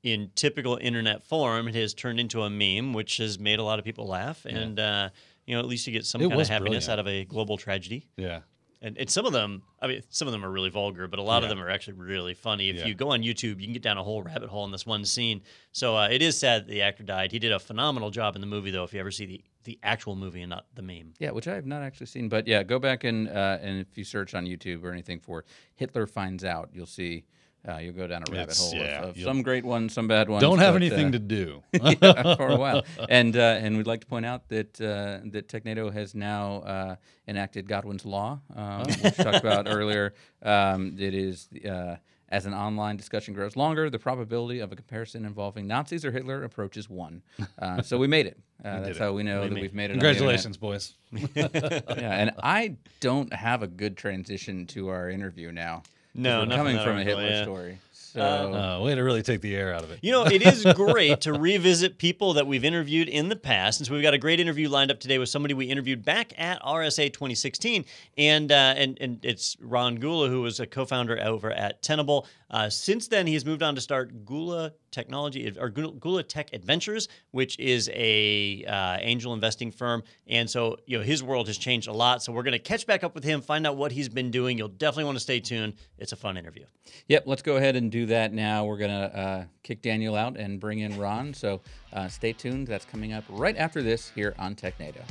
in 0.04 0.32
typical 0.36 0.78
internet 0.82 1.24
form, 1.24 1.68
it 1.68 1.76
has 1.76 1.94
turned 1.94 2.20
into 2.20 2.42
a 2.44 2.50
meme, 2.50 2.94
which 2.94 3.18
has 3.18 3.38
made 3.40 3.60
a 3.60 3.64
lot 3.64 3.80
of 3.80 3.86
people 3.86 4.08
laugh, 4.08 4.46
and 4.46 4.80
uh, 4.80 5.10
you 5.46 5.54
know 5.56 5.60
at 5.60 5.68
least 5.68 5.86
you 5.88 5.94
get 5.94 6.06
some 6.06 6.22
It 6.22 6.30
kind 6.30 6.42
of 6.42 6.48
happiness 6.48 6.86
brilliant. 6.86 6.90
out 6.90 7.00
of 7.00 7.08
a 7.08 7.26
global 7.26 7.58
tragedy. 7.58 8.08
Yeah. 8.18 8.40
And, 8.84 8.98
and 8.98 9.08
some 9.08 9.28
of 9.28 9.32
them, 9.32 9.62
I 9.80 9.86
mean, 9.86 10.02
some 10.10 10.28
of 10.28 10.32
them 10.32 10.44
are 10.44 10.50
really 10.50 10.72
vulgar, 10.72 11.08
but 11.08 11.20
a 11.20 11.22
lot 11.22 11.44
of 11.44 11.50
them 11.50 11.62
are 11.62 11.70
actually 11.70 11.94
really 11.98 12.34
funny. 12.34 12.72
If 12.72 12.78
Yeah. 12.78 12.88
you 12.88 12.96
go 12.96 13.12
on 13.12 13.22
YouTube, 13.22 13.60
you 13.60 13.68
can 13.68 13.74
get 13.74 13.84
down 13.84 14.00
a 14.00 14.04
whole 14.04 14.24
rabbit 14.24 14.50
hole 14.50 14.66
in 14.66 14.72
this 14.72 14.88
one 14.88 15.06
scene. 15.06 15.44
So 15.72 15.96
uh, 15.96 16.08
it 16.08 16.24
is 16.24 16.36
sad 16.36 16.64
that 16.64 16.68
the 16.68 16.82
actor 16.82 17.04
died. 17.04 17.32
He 17.32 17.38
did 17.38 17.52
a 17.52 17.60
phenomenal 17.60 18.10
job 18.10 18.34
in 18.34 18.42
the 18.42 18.48
movie, 18.48 18.72
though. 18.72 18.84
If 18.84 18.92
you 18.92 19.00
ever 19.00 19.12
see 19.12 19.28
the, 19.28 19.44
the 19.66 19.80
actual 19.84 20.16
movie 20.16 20.42
and 20.42 20.50
not 20.50 20.66
the 20.74 20.82
meme. 20.82 21.14
Yeah, 21.20 21.30
which 21.30 21.48
I 21.48 21.54
have 21.54 21.68
not 21.68 21.84
actually 21.84 22.08
seen, 22.08 22.28
but 22.28 22.48
yeah, 22.48 22.64
go 22.64 22.80
back 22.80 23.04
and 23.04 23.30
uh, 23.30 23.60
and 23.62 23.80
if 23.80 23.96
you 24.00 24.04
search 24.04 24.34
on 24.34 24.46
YouTube 24.48 24.84
or 24.84 24.92
anything 24.92 25.20
for 25.20 25.46
Hitler 25.76 26.08
finds 26.08 26.44
out, 26.44 26.72
you'll 26.74 26.88
see 26.88 27.26
uh, 27.68 27.78
you'll 27.78 27.94
go 27.94 28.08
down 28.08 28.24
a 28.28 28.32
rabbit 28.32 28.52
It's- 28.52 28.60
hole 28.60 28.80
of- 28.82 28.86
yeah, 28.86 29.02
of, 29.04 29.18
you'll- 29.18 29.30
some 29.30 29.42
great 29.42 29.64
ones, 29.66 29.94
some 29.94 30.08
bad 30.08 30.30
ones. 30.30 30.42
Don't 30.42 30.60
have 30.60 30.74
but, 30.74 30.82
anything 30.82 31.08
uh, 31.08 31.12
to 31.12 31.20
do. 31.20 31.64
yeah, 31.74 32.36
for 32.36 32.48
a 32.50 32.56
while. 32.58 32.84
And 33.10 33.36
uh, 33.36 33.60
and 33.62 33.78
we'd 33.78 33.88
like 33.88 34.02
to 34.02 34.08
point 34.08 34.26
out 34.26 34.48
that 34.50 34.80
uh, 34.82 35.20
that 35.32 35.48
TechNado 35.48 35.92
has 35.94 36.16
now 36.16 36.62
uh, 36.62 36.96
enacted 37.28 37.68
Godwin's 37.68 38.06
law, 38.06 38.40
um, 38.56 38.84
which 38.84 38.98
we 39.04 39.12
talked 39.12 39.38
about 39.40 39.68
earlier. 39.70 40.14
Um, 40.42 40.96
it 41.00 41.14
is 41.14 41.50
uh, 41.68 41.98
as 42.30 42.46
an 42.46 42.54
online 42.54 42.96
discussion 42.96 43.34
grows 43.34 43.56
longer, 43.58 43.90
the 43.90 44.00
probability 44.00 44.60
of 44.60 44.72
a 44.72 44.76
comparison 44.76 45.26
involving 45.26 45.68
Nazis 45.68 46.06
or 46.06 46.12
Hitler 46.12 46.44
approaches 46.44 46.90
one. 46.90 47.22
Uh, 47.60 47.82
so 47.82 47.98
we 47.98 48.08
made 48.08 48.26
it. 48.26 48.40
Uh, 48.64 48.80
that's 48.80 48.98
how 48.98 49.12
we 49.12 49.24
know 49.24 49.42
We 49.42 49.50
that 49.50 49.60
we've 49.62 49.74
made 49.74 49.90
it. 49.90 49.94
Congratulations, 49.94 50.56
boys. 50.56 50.94
Yeah, 51.12 51.50
and 51.98 52.32
I 52.42 52.78
don't 53.02 53.34
have 53.34 53.64
a 53.64 53.68
good 53.68 53.98
transition 53.98 54.66
to 54.68 54.88
our 54.90 55.10
interview 55.10 55.52
now. 55.52 55.84
'Cause 56.14 56.22
No, 56.24 56.40
we're 56.40 56.46
not 56.46 56.50
from 56.50 56.58
coming 56.58 56.78
from 56.78 56.88
a 56.88 56.92
article, 57.00 57.20
Hitler 57.20 57.30
yeah. 57.36 57.44
story. 57.44 57.78
So, 58.14 58.22
Uh, 58.22 58.84
way 58.84 58.94
to 58.94 59.02
really 59.02 59.22
take 59.22 59.40
the 59.40 59.56
air 59.56 59.74
out 59.74 59.86
of 59.86 59.92
it. 59.92 60.00
You 60.02 60.12
know, 60.12 60.26
it 60.26 60.42
is 60.42 60.66
great 60.76 61.22
to 61.22 61.32
revisit 61.32 61.98
people 61.98 62.34
that 62.34 62.46
we've 62.46 62.66
interviewed 62.66 63.08
in 63.08 63.30
the 63.30 63.38
past. 63.38 63.80
And 63.80 63.88
so 63.88 63.94
we've 63.94 64.04
got 64.04 64.14
a 64.14 64.18
great 64.18 64.42
interview 64.42 64.68
lined 64.68 64.92
up 64.92 65.00
today 65.00 65.18
with 65.18 65.30
somebody 65.30 65.54
we 65.54 65.68
interviewed 65.68 66.04
back 66.04 66.34
at 66.38 66.62
RSA 66.62 67.08
2016. 67.14 67.86
And 68.18 68.52
uh, 68.52 68.74
and, 68.76 68.98
and 69.00 69.24
it's 69.24 69.56
Ron 69.62 69.96
Gula, 69.96 70.28
who 70.28 70.42
was 70.42 70.60
a 70.60 70.68
co 70.68 70.84
founder 70.84 71.18
over 71.24 71.52
at 71.52 71.82
Tenable. 71.82 72.28
Uh, 72.50 72.70
since 72.70 73.08
then, 73.08 73.28
he 73.28 73.34
has 73.34 73.46
moved 73.46 73.64
on 73.64 73.76
to 73.76 73.82
start 73.82 74.26
Gula 74.26 74.74
Technology 74.92 75.52
or 75.60 75.70
Gula 75.70 76.24
Tech 76.24 76.54
Adventures, 76.54 77.08
which 77.32 77.58
is 77.60 77.90
a 77.94 78.64
uh, 78.66 78.98
angel 79.00 79.34
investing 79.34 79.72
firm. 79.72 80.04
And 80.28 80.50
so, 80.50 80.78
you 80.86 80.98
know, 80.98 81.04
his 81.04 81.24
world 81.24 81.48
has 81.48 81.58
changed 81.58 81.88
a 81.88 81.94
lot. 81.94 82.22
So 82.22 82.32
we're 82.32 82.44
going 82.44 82.52
to 82.54 82.60
catch 82.60 82.86
back 82.86 83.04
up 83.04 83.16
with 83.16 83.24
him, 83.24 83.42
find 83.42 83.66
out 83.66 83.78
what 83.78 83.92
he's 83.92 84.10
been 84.10 84.32
doing. 84.32 84.58
You'll 84.58 84.68
definitely 84.68 85.06
want 85.06 85.16
to 85.16 85.22
stay 85.22 85.40
tuned. 85.40 85.74
It's 85.98 86.12
a 86.12 86.18
fun 86.18 86.38
interview. 86.38 86.66
Yep, 87.08 87.24
let's 87.26 87.42
go 87.42 87.58
ahead 87.58 87.76
and 87.76 87.92
do 87.92 88.06
that 88.08 88.34
now. 88.34 88.66
We're 88.66 88.78
going 88.78 88.92
to 88.92 89.18
uh, 89.18 89.44
kick 89.64 89.82
Daniel 89.82 90.16
out 90.16 90.38
and 90.38 90.60
bring 90.60 90.80
in 90.80 90.98
Ron. 90.98 91.34
So 91.34 91.62
uh, 91.94 92.08
stay 92.08 92.34
tuned. 92.34 92.68
That's 92.68 92.86
coming 92.86 93.14
up 93.14 93.24
right 93.30 93.58
after 93.58 93.82
this 93.82 94.12
here 94.14 94.36
on 94.38 94.56
TechNado. 94.56 95.02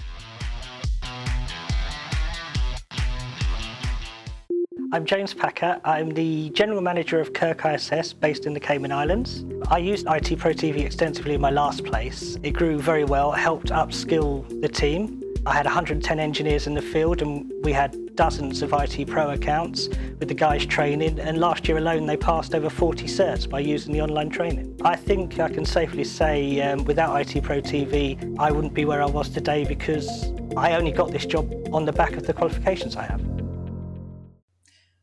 I'm 4.92 5.04
James 5.04 5.32
Packer. 5.32 5.80
I'm 5.84 6.10
the 6.10 6.50
General 6.50 6.80
Manager 6.80 7.20
of 7.20 7.32
Kirk 7.32 7.64
ISS 7.64 8.12
based 8.12 8.44
in 8.44 8.52
the 8.52 8.58
Cayman 8.58 8.90
Islands. 8.90 9.44
I 9.68 9.78
used 9.78 10.04
IT 10.08 10.36
Pro 10.40 10.50
TV 10.50 10.84
extensively 10.84 11.34
in 11.34 11.40
my 11.40 11.50
last 11.50 11.84
place. 11.84 12.36
It 12.42 12.54
grew 12.54 12.76
very 12.80 13.04
well, 13.04 13.30
helped 13.30 13.68
upskill 13.68 14.44
the 14.60 14.68
team. 14.68 15.22
I 15.46 15.54
had 15.54 15.64
110 15.64 16.18
engineers 16.18 16.66
in 16.66 16.74
the 16.74 16.82
field 16.82 17.22
and 17.22 17.52
we 17.62 17.72
had 17.72 18.16
dozens 18.16 18.62
of 18.62 18.72
IT 18.72 19.06
Pro 19.06 19.30
accounts 19.30 19.88
with 20.18 20.26
the 20.26 20.34
guys 20.34 20.66
training 20.66 21.20
and 21.20 21.38
last 21.38 21.68
year 21.68 21.78
alone 21.78 22.06
they 22.06 22.16
passed 22.16 22.52
over 22.52 22.68
40 22.68 23.06
certs 23.06 23.48
by 23.48 23.60
using 23.60 23.92
the 23.92 24.00
online 24.00 24.28
training. 24.28 24.76
I 24.82 24.96
think 24.96 25.38
I 25.38 25.50
can 25.50 25.64
safely 25.64 26.02
say 26.02 26.60
um, 26.62 26.84
without 26.84 27.14
IT 27.14 27.44
Pro 27.44 27.60
TV 27.60 28.36
I 28.40 28.50
wouldn't 28.50 28.74
be 28.74 28.84
where 28.84 29.02
I 29.02 29.06
was 29.06 29.28
today 29.28 29.64
because 29.64 30.32
I 30.56 30.72
only 30.72 30.90
got 30.90 31.12
this 31.12 31.26
job 31.26 31.48
on 31.72 31.84
the 31.84 31.92
back 31.92 32.14
of 32.14 32.26
the 32.26 32.32
qualifications 32.32 32.96
I 32.96 33.04
have. 33.04 33.39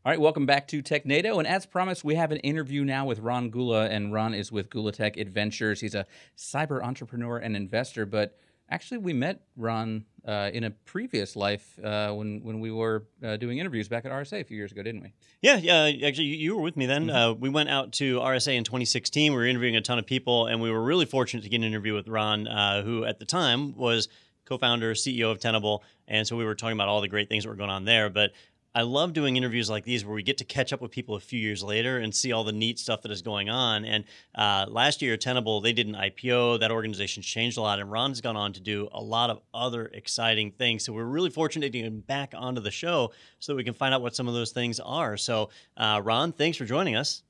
All 0.08 0.12
right, 0.12 0.22
welcome 0.22 0.46
back 0.46 0.70
to 0.70 0.82
TechNado. 0.82 1.38
And 1.38 1.46
as 1.46 1.66
promised, 1.66 2.06
we 2.06 2.16
have 2.16 2.32
an 2.32 2.38
interview 2.38 2.86
now 2.86 3.06
with 3.06 3.20
Ron 3.20 3.50
Gula, 3.50 3.90
and 3.90 4.14
Ron 4.14 4.34
is 4.34 4.54
with 4.54 4.70
Gula 4.70 4.94
Tech 4.94 5.18
Adventures. 5.18 5.82
He's 5.82 5.96
a 5.96 6.06
cyber 6.38 6.82
entrepreneur 6.82 7.40
and 7.40 7.58
investor, 7.58 8.06
but 8.06 8.38
actually, 8.70 9.00
we 9.00 9.12
met 9.12 9.42
Ron 9.58 10.06
uh, 10.26 10.50
in 10.54 10.64
a 10.64 10.72
previous 10.72 11.36
life 11.36 11.78
uh, 11.84 12.14
when 12.14 12.42
when 12.42 12.62
we 12.62 12.72
were 12.72 13.06
uh, 13.22 13.36
doing 13.36 13.58
interviews 13.58 13.90
back 13.90 14.06
at 14.06 14.14
RSA 14.14 14.40
a 14.40 14.44
few 14.46 14.56
years 14.56 14.72
ago, 14.72 14.82
didn't 14.82 15.02
we? 15.02 15.12
Yeah, 15.42 15.58
yeah. 15.58 16.08
Actually, 16.08 16.28
you 16.28 16.56
were 16.56 16.62
with 16.62 16.78
me 16.78 16.86
then. 16.86 17.08
Mm-hmm. 17.08 17.16
Uh, 17.18 17.34
we 17.34 17.50
went 17.50 17.68
out 17.68 17.92
to 17.94 18.20
RSA 18.20 18.56
in 18.56 18.64
2016. 18.64 19.34
We 19.34 19.38
were 19.38 19.46
interviewing 19.46 19.76
a 19.76 19.82
ton 19.82 20.00
of 20.00 20.06
people, 20.06 20.46
and 20.46 20.62
we 20.62 20.72
were 20.72 20.82
really 20.82 21.06
fortunate 21.06 21.42
to 21.42 21.50
get 21.50 21.58
an 21.58 21.66
interview 21.66 21.94
with 21.94 22.08
Ron, 22.08 22.48
uh, 22.48 22.82
who 22.82 23.04
at 23.04 23.20
the 23.20 23.26
time 23.26 23.76
was 23.76 24.08
co-founder, 24.46 24.94
CEO 24.94 25.30
of 25.30 25.42
Tenable, 25.42 25.84
and 26.08 26.26
so 26.26 26.38
we 26.38 26.46
were 26.46 26.56
talking 26.56 26.78
about 26.78 26.88
all 26.88 27.02
the 27.02 27.10
great 27.10 27.28
things 27.28 27.44
that 27.44 27.50
were 27.50 27.58
going 27.58 27.70
on 27.70 27.84
there. 27.84 28.10
But 28.10 28.32
I 28.78 28.84
love 28.84 29.14
doing 29.14 29.38
interviews 29.38 29.72
like 29.72 29.86
these 29.86 30.06
where 30.06 30.14
we 30.14 30.22
get 30.22 30.38
to 30.38 30.46
catch 30.46 30.72
up 30.72 30.82
with 30.82 30.92
people 30.92 31.16
a 31.16 31.20
few 31.20 31.40
years 31.40 31.64
later 31.64 31.98
and 31.98 32.14
see 32.14 32.32
all 32.32 32.44
the 32.44 32.52
neat 32.52 32.78
stuff 32.78 33.02
that 33.02 33.12
is 33.12 33.24
going 33.24 33.50
on. 33.50 33.84
And 33.86 34.04
uh, 34.36 34.68
last 34.70 35.02
year, 35.02 35.18
Tenable, 35.18 35.62
they 35.62 35.74
did 35.74 35.88
an 35.88 35.96
IPO. 35.96 36.60
That 36.60 36.70
organization's 36.70 37.26
changed 37.26 37.58
a 37.58 37.62
lot. 37.62 37.80
And 37.80 37.92
Ron's 37.92 38.22
gone 38.22 38.38
on 38.38 38.54
to 38.54 38.60
do 38.60 38.88
a 38.92 39.02
lot 39.02 39.32
of 39.32 39.42
other 39.52 39.88
exciting 39.88 40.52
things. 40.52 40.86
So 40.86 40.94
we're 40.94 41.06
really 41.06 41.32
fortunate 41.32 41.72
to 41.72 41.80
get 41.80 41.88
him 41.88 42.02
back 42.02 42.36
onto 42.38 42.62
the 42.62 42.70
show 42.70 43.14
so 43.40 43.52
that 43.52 43.56
we 43.56 43.64
can 43.64 43.74
find 43.74 43.96
out 43.96 44.04
what 44.04 44.16
some 44.16 44.28
of 44.28 44.36
those 44.36 44.52
things 44.52 44.80
are. 44.80 45.18
So, 45.18 45.50
uh, 45.76 46.00
Ron, 46.04 46.32
thanks 46.32 46.56
for 46.56 46.66
joining 46.66 46.96
us. 46.96 47.24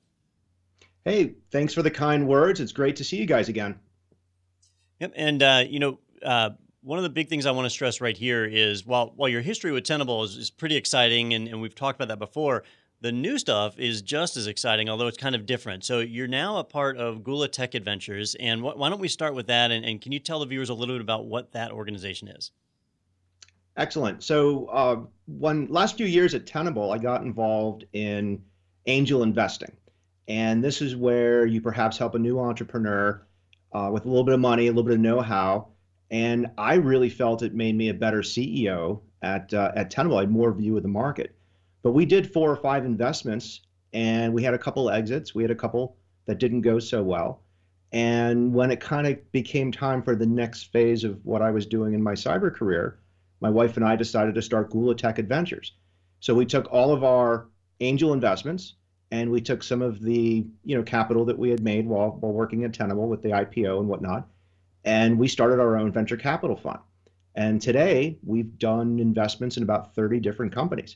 Hey, 1.05 1.35
thanks 1.51 1.73
for 1.73 1.81
the 1.81 1.91
kind 1.91 2.27
words. 2.27 2.59
It's 2.59 2.73
great 2.73 2.97
to 2.97 3.05
see 3.05 3.15
you 3.15 3.25
guys 3.25 3.47
again. 3.47 3.79
Yep. 4.99 5.13
And, 5.15 5.41
uh, 5.41 5.63
you 5.65 5.79
know, 5.79 5.99
uh, 6.23 6.49
one 6.87 6.97
of 6.97 7.03
the 7.03 7.09
big 7.09 7.27
things 7.27 7.45
I 7.45 7.51
want 7.51 7.65
to 7.65 7.69
stress 7.69 7.99
right 7.99 8.17
here 8.17 8.45
is 8.45 8.85
while 8.85 9.11
while 9.17 9.27
your 9.27 9.41
history 9.41 9.73
with 9.73 9.83
Tenable 9.83 10.23
is, 10.23 10.37
is 10.37 10.49
pretty 10.49 10.77
exciting, 10.77 11.33
and, 11.33 11.45
and 11.45 11.61
we've 11.61 11.75
talked 11.75 11.97
about 11.97 12.07
that 12.07 12.17
before, 12.17 12.63
the 13.01 13.11
new 13.11 13.37
stuff 13.37 13.77
is 13.77 14.01
just 14.01 14.37
as 14.37 14.47
exciting, 14.47 14.87
although 14.87 15.07
it's 15.07 15.17
kind 15.17 15.35
of 15.35 15.45
different. 15.45 15.83
So 15.83 15.99
you're 15.99 16.29
now 16.29 16.57
a 16.57 16.63
part 16.63 16.95
of 16.95 17.25
Gula 17.25 17.49
Tech 17.49 17.75
Adventures, 17.75 18.35
and 18.35 18.61
wh- 18.61 18.77
why 18.77 18.87
don't 18.87 19.01
we 19.01 19.09
start 19.09 19.35
with 19.35 19.47
that? 19.47 19.69
And, 19.69 19.83
and, 19.83 20.01
can 20.01 20.13
you 20.13 20.19
tell 20.19 20.39
the 20.39 20.45
viewers 20.45 20.69
a 20.69 20.73
little 20.73 20.95
bit 20.95 21.01
about 21.01 21.25
what 21.25 21.51
that 21.51 21.73
organization 21.73 22.29
is? 22.29 22.51
Excellent. 23.75 24.23
So 24.23 24.67
uh, 24.67 25.01
one 25.25 25.67
last 25.69 25.97
few 25.97 26.07
years 26.07 26.33
at 26.35 26.47
Tenable, 26.47 26.93
I 26.93 26.99
got 26.99 27.21
involved 27.21 27.83
in 27.91 28.41
angel 28.85 29.23
investing, 29.23 29.75
and 30.29 30.63
this 30.63 30.81
is 30.81 30.95
where 30.95 31.45
you 31.45 31.59
perhaps 31.59 31.97
help 31.97 32.15
a 32.15 32.19
new 32.19 32.39
entrepreneur 32.39 33.27
uh, 33.73 33.89
with 33.91 34.05
a 34.05 34.07
little 34.07 34.23
bit 34.23 34.35
of 34.35 34.39
money, 34.39 34.67
a 34.67 34.69
little 34.69 34.83
bit 34.83 34.93
of 34.93 35.01
know-how 35.01 35.67
and 36.11 36.47
I 36.57 36.75
really 36.75 37.09
felt 37.09 37.43
it 37.43 37.53
made 37.53 37.75
me 37.75 37.89
a 37.89 37.93
better 37.93 38.21
CEO 38.21 39.01
at 39.21 39.53
uh, 39.53 39.71
at 39.75 39.91
Tenable. 39.91 40.17
I 40.17 40.21
had 40.21 40.31
more 40.31 40.53
view 40.53 40.77
of 40.77 40.83
the 40.83 40.89
market. 40.89 41.35
But 41.83 41.91
we 41.91 42.05
did 42.05 42.31
four 42.31 42.51
or 42.51 42.55
five 42.55 42.85
investments, 42.85 43.61
and 43.93 44.33
we 44.33 44.43
had 44.43 44.53
a 44.53 44.57
couple 44.57 44.89
exits. 44.89 45.33
We 45.33 45.43
had 45.43 45.51
a 45.51 45.55
couple 45.55 45.97
that 46.25 46.39
didn't 46.39 46.61
go 46.61 46.79
so 46.79 47.03
well. 47.03 47.41
And 47.91 48.53
when 48.53 48.71
it 48.71 48.81
kind 48.81 49.07
of 49.07 49.31
became 49.31 49.71
time 49.71 50.03
for 50.03 50.15
the 50.15 50.25
next 50.25 50.71
phase 50.73 51.03
of 51.03 51.25
what 51.25 51.41
I 51.41 51.51
was 51.51 51.65
doing 51.65 51.93
in 51.93 52.03
my 52.03 52.13
cyber 52.13 52.53
career, 52.53 52.99
my 53.39 53.49
wife 53.49 53.77
and 53.77 53.85
I 53.85 53.95
decided 53.95 54.35
to 54.35 54.41
start 54.41 54.71
Gula 54.71 54.95
Tech 54.95 55.19
Adventures. 55.19 55.73
So 56.19 56.33
we 56.35 56.45
took 56.45 56.71
all 56.71 56.91
of 56.91 57.03
our 57.03 57.47
angel 57.79 58.11
investments 58.11 58.75
and 59.11 59.31
we 59.31 59.39
took 59.39 59.63
some 59.63 59.81
of 59.81 60.01
the 60.01 60.45
you 60.63 60.75
know 60.75 60.83
capital 60.83 61.23
that 61.25 61.39
we 61.39 61.49
had 61.49 61.61
made 61.61 61.87
while 61.87 62.17
while 62.19 62.33
working 62.33 62.63
at 62.63 62.73
Tenable 62.73 63.07
with 63.07 63.21
the 63.21 63.29
IPO 63.29 63.79
and 63.79 63.87
whatnot, 63.87 64.27
and 64.87 65.19
we 65.19 65.27
started 65.27 65.59
our 65.59 65.75
own 65.75 65.91
venture 65.91 66.15
capital 66.15 66.55
fund. 66.55 66.79
And 67.35 67.61
today 67.61 68.17
we've 68.23 68.57
done 68.57 68.99
investments 68.99 69.57
in 69.57 69.63
about 69.63 69.93
30 69.93 70.21
different 70.21 70.55
companies. 70.55 70.95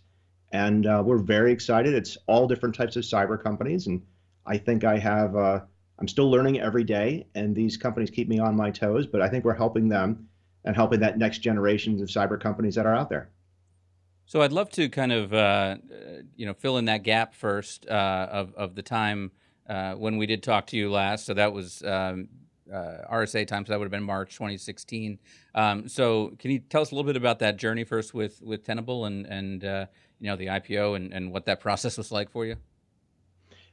And 0.54 0.88
uh, 0.88 1.04
we're 1.06 1.18
very 1.18 1.52
excited. 1.52 1.94
It's 1.94 2.18
all 2.26 2.48
different 2.48 2.74
types 2.74 2.96
of 2.96 3.04
cyber 3.04 3.42
companies. 3.42 3.88
And 3.88 4.02
I 4.46 4.58
think 4.58 4.86
I 4.86 4.98
have, 4.98 5.36
uh, 5.36 5.60
I'm 6.00 6.08
still 6.08 6.32
learning 6.32 6.62
every 6.62 6.86
day. 6.86 7.28
And 7.36 7.54
these 7.54 7.76
companies 7.76 8.10
keep 8.10 8.30
me 8.30 8.40
on 8.40 8.56
my 8.56 8.72
toes, 8.72 9.08
but 9.08 9.22
I 9.22 9.28
think 9.28 9.44
we're 9.44 9.56
helping 9.56 9.90
them 9.90 10.30
and 10.64 10.74
helping 10.74 11.02
that 11.02 11.18
next 11.18 11.40
generation 11.40 12.02
of 12.02 12.08
cyber 12.08 12.40
companies 12.40 12.76
that 12.76 12.86
are 12.86 12.96
out 12.96 13.10
there. 13.10 13.30
So 14.26 14.42
I'd 14.42 14.54
love 14.54 14.70
to 14.72 14.88
kind 14.88 15.12
of, 15.12 15.34
uh, 15.34 15.78
you 16.38 16.46
know, 16.46 16.54
fill 16.54 16.78
in 16.78 16.86
that 16.86 17.04
gap 17.04 17.36
first 17.36 17.86
uh, 17.90 18.28
of, 18.32 18.54
of 18.56 18.76
the 18.76 18.84
time 18.84 19.32
uh, 19.68 19.96
when 19.96 20.16
we 20.16 20.28
did 20.28 20.44
talk 20.44 20.68
to 20.68 20.78
you 20.78 20.90
last. 20.90 21.26
So 21.26 21.34
that 21.34 21.52
was 21.52 21.84
um, 21.84 22.30
uh, 22.72 23.06
RSA 23.12 23.48
time, 23.48 23.66
so 23.66 23.74
that 23.74 23.80
would 23.80 23.86
have 23.86 23.92
been 23.92 24.04
March 24.04 24.34
2016. 24.34 25.20
Um, 25.56 25.88
so, 25.88 26.34
can 26.40 26.52
you 26.52 26.60
tell 26.60 26.82
us 26.82 26.92
a 26.92 26.96
little 26.96 27.08
bit 27.08 27.18
about 27.18 27.40
that 27.40 27.58
journey 27.58 27.84
first 27.84 28.14
with 28.14 28.42
with 28.42 28.64
Tenable 28.64 29.06
and 29.06 29.26
and 29.26 29.64
uh, 29.64 29.86
you 30.20 30.28
know 30.28 30.36
the 30.36 30.48
IPO 30.48 30.96
and 30.96 31.14
and 31.14 31.32
what 31.32 31.46
that 31.46 31.60
process 31.60 31.98
was 31.98 32.12
like 32.12 32.32
for 32.32 32.46
you? 32.46 32.56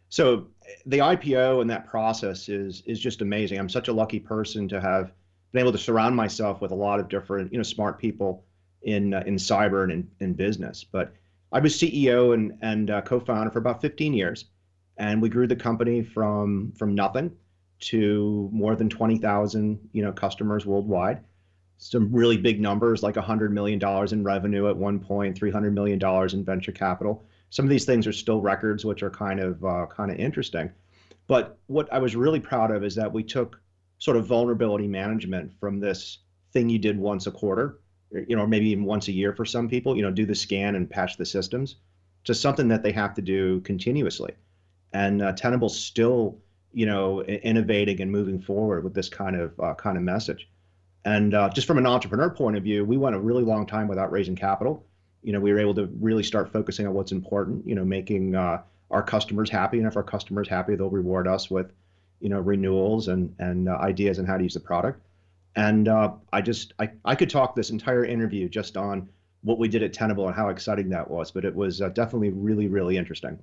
So, 0.08 0.48
the 0.86 0.98
IPO 0.98 1.60
and 1.60 1.70
that 1.70 1.86
process 1.86 2.48
is 2.48 2.82
is 2.86 2.98
just 2.98 3.22
amazing. 3.22 3.58
I'm 3.58 3.68
such 3.68 3.88
a 3.88 3.92
lucky 3.92 4.18
person 4.18 4.68
to 4.68 4.80
have 4.80 5.12
been 5.52 5.60
able 5.60 5.72
to 5.72 5.78
surround 5.78 6.16
myself 6.16 6.60
with 6.60 6.72
a 6.72 6.76
lot 6.76 7.00
of 7.00 7.08
different 7.08 7.52
you 7.52 7.58
know 7.58 7.64
smart 7.64 7.98
people 7.98 8.44
in 8.82 9.14
uh, 9.14 9.22
in 9.26 9.36
cyber 9.36 9.82
and 9.82 9.92
in, 9.92 10.10
in 10.20 10.32
business. 10.34 10.84
But 10.84 11.12
I 11.52 11.60
was 11.60 11.76
CEO 11.76 12.34
and 12.34 12.58
and 12.62 12.90
uh, 12.90 13.02
co-founder 13.02 13.50
for 13.50 13.58
about 13.58 13.80
15 13.80 14.12
years, 14.12 14.46
and 14.96 15.22
we 15.22 15.28
grew 15.28 15.46
the 15.46 15.56
company 15.56 16.02
from 16.02 16.72
from 16.72 16.94
nothing 16.94 17.30
to 17.80 18.48
more 18.52 18.74
than 18.76 18.88
20,000, 18.88 19.88
you 19.92 20.02
know, 20.02 20.12
customers 20.12 20.66
worldwide. 20.66 21.20
Some 21.76 22.12
really 22.12 22.36
big 22.36 22.60
numbers, 22.60 23.02
like 23.02 23.14
$100 23.14 23.50
million 23.50 23.80
in 24.12 24.24
revenue 24.24 24.68
at 24.68 24.76
one 24.76 24.98
point, 24.98 25.38
$300 25.38 25.72
million 25.72 26.00
in 26.32 26.44
venture 26.44 26.72
capital. 26.72 27.24
Some 27.50 27.64
of 27.64 27.70
these 27.70 27.84
things 27.84 28.06
are 28.06 28.12
still 28.12 28.40
records, 28.40 28.84
which 28.84 29.02
are 29.02 29.10
kind 29.10 29.40
of 29.40 29.64
uh, 29.64 29.86
kind 29.86 30.10
of 30.10 30.18
interesting. 30.18 30.70
But 31.28 31.58
what 31.66 31.92
I 31.92 31.98
was 31.98 32.16
really 32.16 32.40
proud 32.40 32.70
of 32.70 32.82
is 32.82 32.94
that 32.96 33.12
we 33.12 33.22
took 33.22 33.60
sort 33.98 34.16
of 34.16 34.26
vulnerability 34.26 34.88
management 34.88 35.52
from 35.60 35.78
this 35.78 36.18
thing 36.52 36.68
you 36.68 36.78
did 36.78 36.98
once 36.98 37.26
a 37.26 37.30
quarter, 37.30 37.78
you 38.10 38.34
know, 38.34 38.42
or 38.42 38.48
maybe 38.48 38.70
even 38.70 38.84
once 38.84 39.08
a 39.08 39.12
year 39.12 39.32
for 39.32 39.44
some 39.44 39.68
people, 39.68 39.96
you 39.96 40.02
know, 40.02 40.10
do 40.10 40.26
the 40.26 40.34
scan 40.34 40.74
and 40.74 40.90
patch 40.90 41.16
the 41.16 41.26
systems, 41.26 41.76
to 42.24 42.34
something 42.34 42.68
that 42.68 42.82
they 42.82 42.92
have 42.92 43.14
to 43.14 43.22
do 43.22 43.60
continuously. 43.60 44.32
And 44.92 45.22
uh, 45.22 45.32
Tenable 45.32 45.68
still 45.68 46.38
you 46.78 46.86
know, 46.86 47.24
innovating 47.24 48.00
and 48.00 48.12
moving 48.12 48.40
forward 48.40 48.84
with 48.84 48.94
this 48.94 49.08
kind 49.08 49.34
of 49.34 49.58
uh, 49.58 49.74
kind 49.74 49.96
of 49.96 50.04
message. 50.04 50.48
And 51.04 51.34
uh, 51.34 51.48
just 51.48 51.66
from 51.66 51.76
an 51.76 51.86
entrepreneur 51.86 52.30
point 52.30 52.56
of 52.56 52.62
view, 52.62 52.84
we 52.84 52.96
went 52.96 53.16
a 53.16 53.18
really 53.18 53.42
long 53.42 53.66
time 53.66 53.88
without 53.88 54.12
raising 54.12 54.36
capital. 54.36 54.86
You 55.24 55.32
know, 55.32 55.40
we 55.40 55.52
were 55.52 55.58
able 55.58 55.74
to 55.74 55.86
really 55.98 56.22
start 56.22 56.52
focusing 56.52 56.86
on 56.86 56.94
what's 56.94 57.10
important. 57.10 57.66
You 57.66 57.74
know, 57.74 57.84
making 57.84 58.36
uh, 58.36 58.62
our 58.92 59.02
customers 59.02 59.50
happy, 59.50 59.78
and 59.78 59.88
if 59.88 59.96
our 59.96 60.04
customers 60.04 60.48
happy, 60.48 60.76
they'll 60.76 60.88
reward 60.88 61.26
us 61.26 61.50
with, 61.50 61.72
you 62.20 62.28
know, 62.28 62.38
renewals 62.38 63.08
and 63.08 63.34
and 63.40 63.68
uh, 63.68 63.72
ideas 63.72 64.20
on 64.20 64.24
how 64.24 64.36
to 64.36 64.44
use 64.44 64.54
the 64.54 64.60
product. 64.60 65.00
And 65.56 65.88
uh, 65.88 66.12
I 66.32 66.42
just 66.42 66.74
I, 66.78 66.90
I 67.04 67.16
could 67.16 67.30
talk 67.30 67.56
this 67.56 67.70
entire 67.70 68.04
interview 68.04 68.48
just 68.48 68.76
on 68.76 69.08
what 69.42 69.58
we 69.58 69.66
did 69.66 69.82
at 69.82 69.92
Tenable 69.92 70.28
and 70.28 70.36
how 70.36 70.48
exciting 70.50 70.90
that 70.90 71.10
was, 71.10 71.32
but 71.32 71.44
it 71.44 71.56
was 71.56 71.82
uh, 71.82 71.88
definitely 71.88 72.30
really 72.30 72.68
really 72.68 72.96
interesting. 72.96 73.40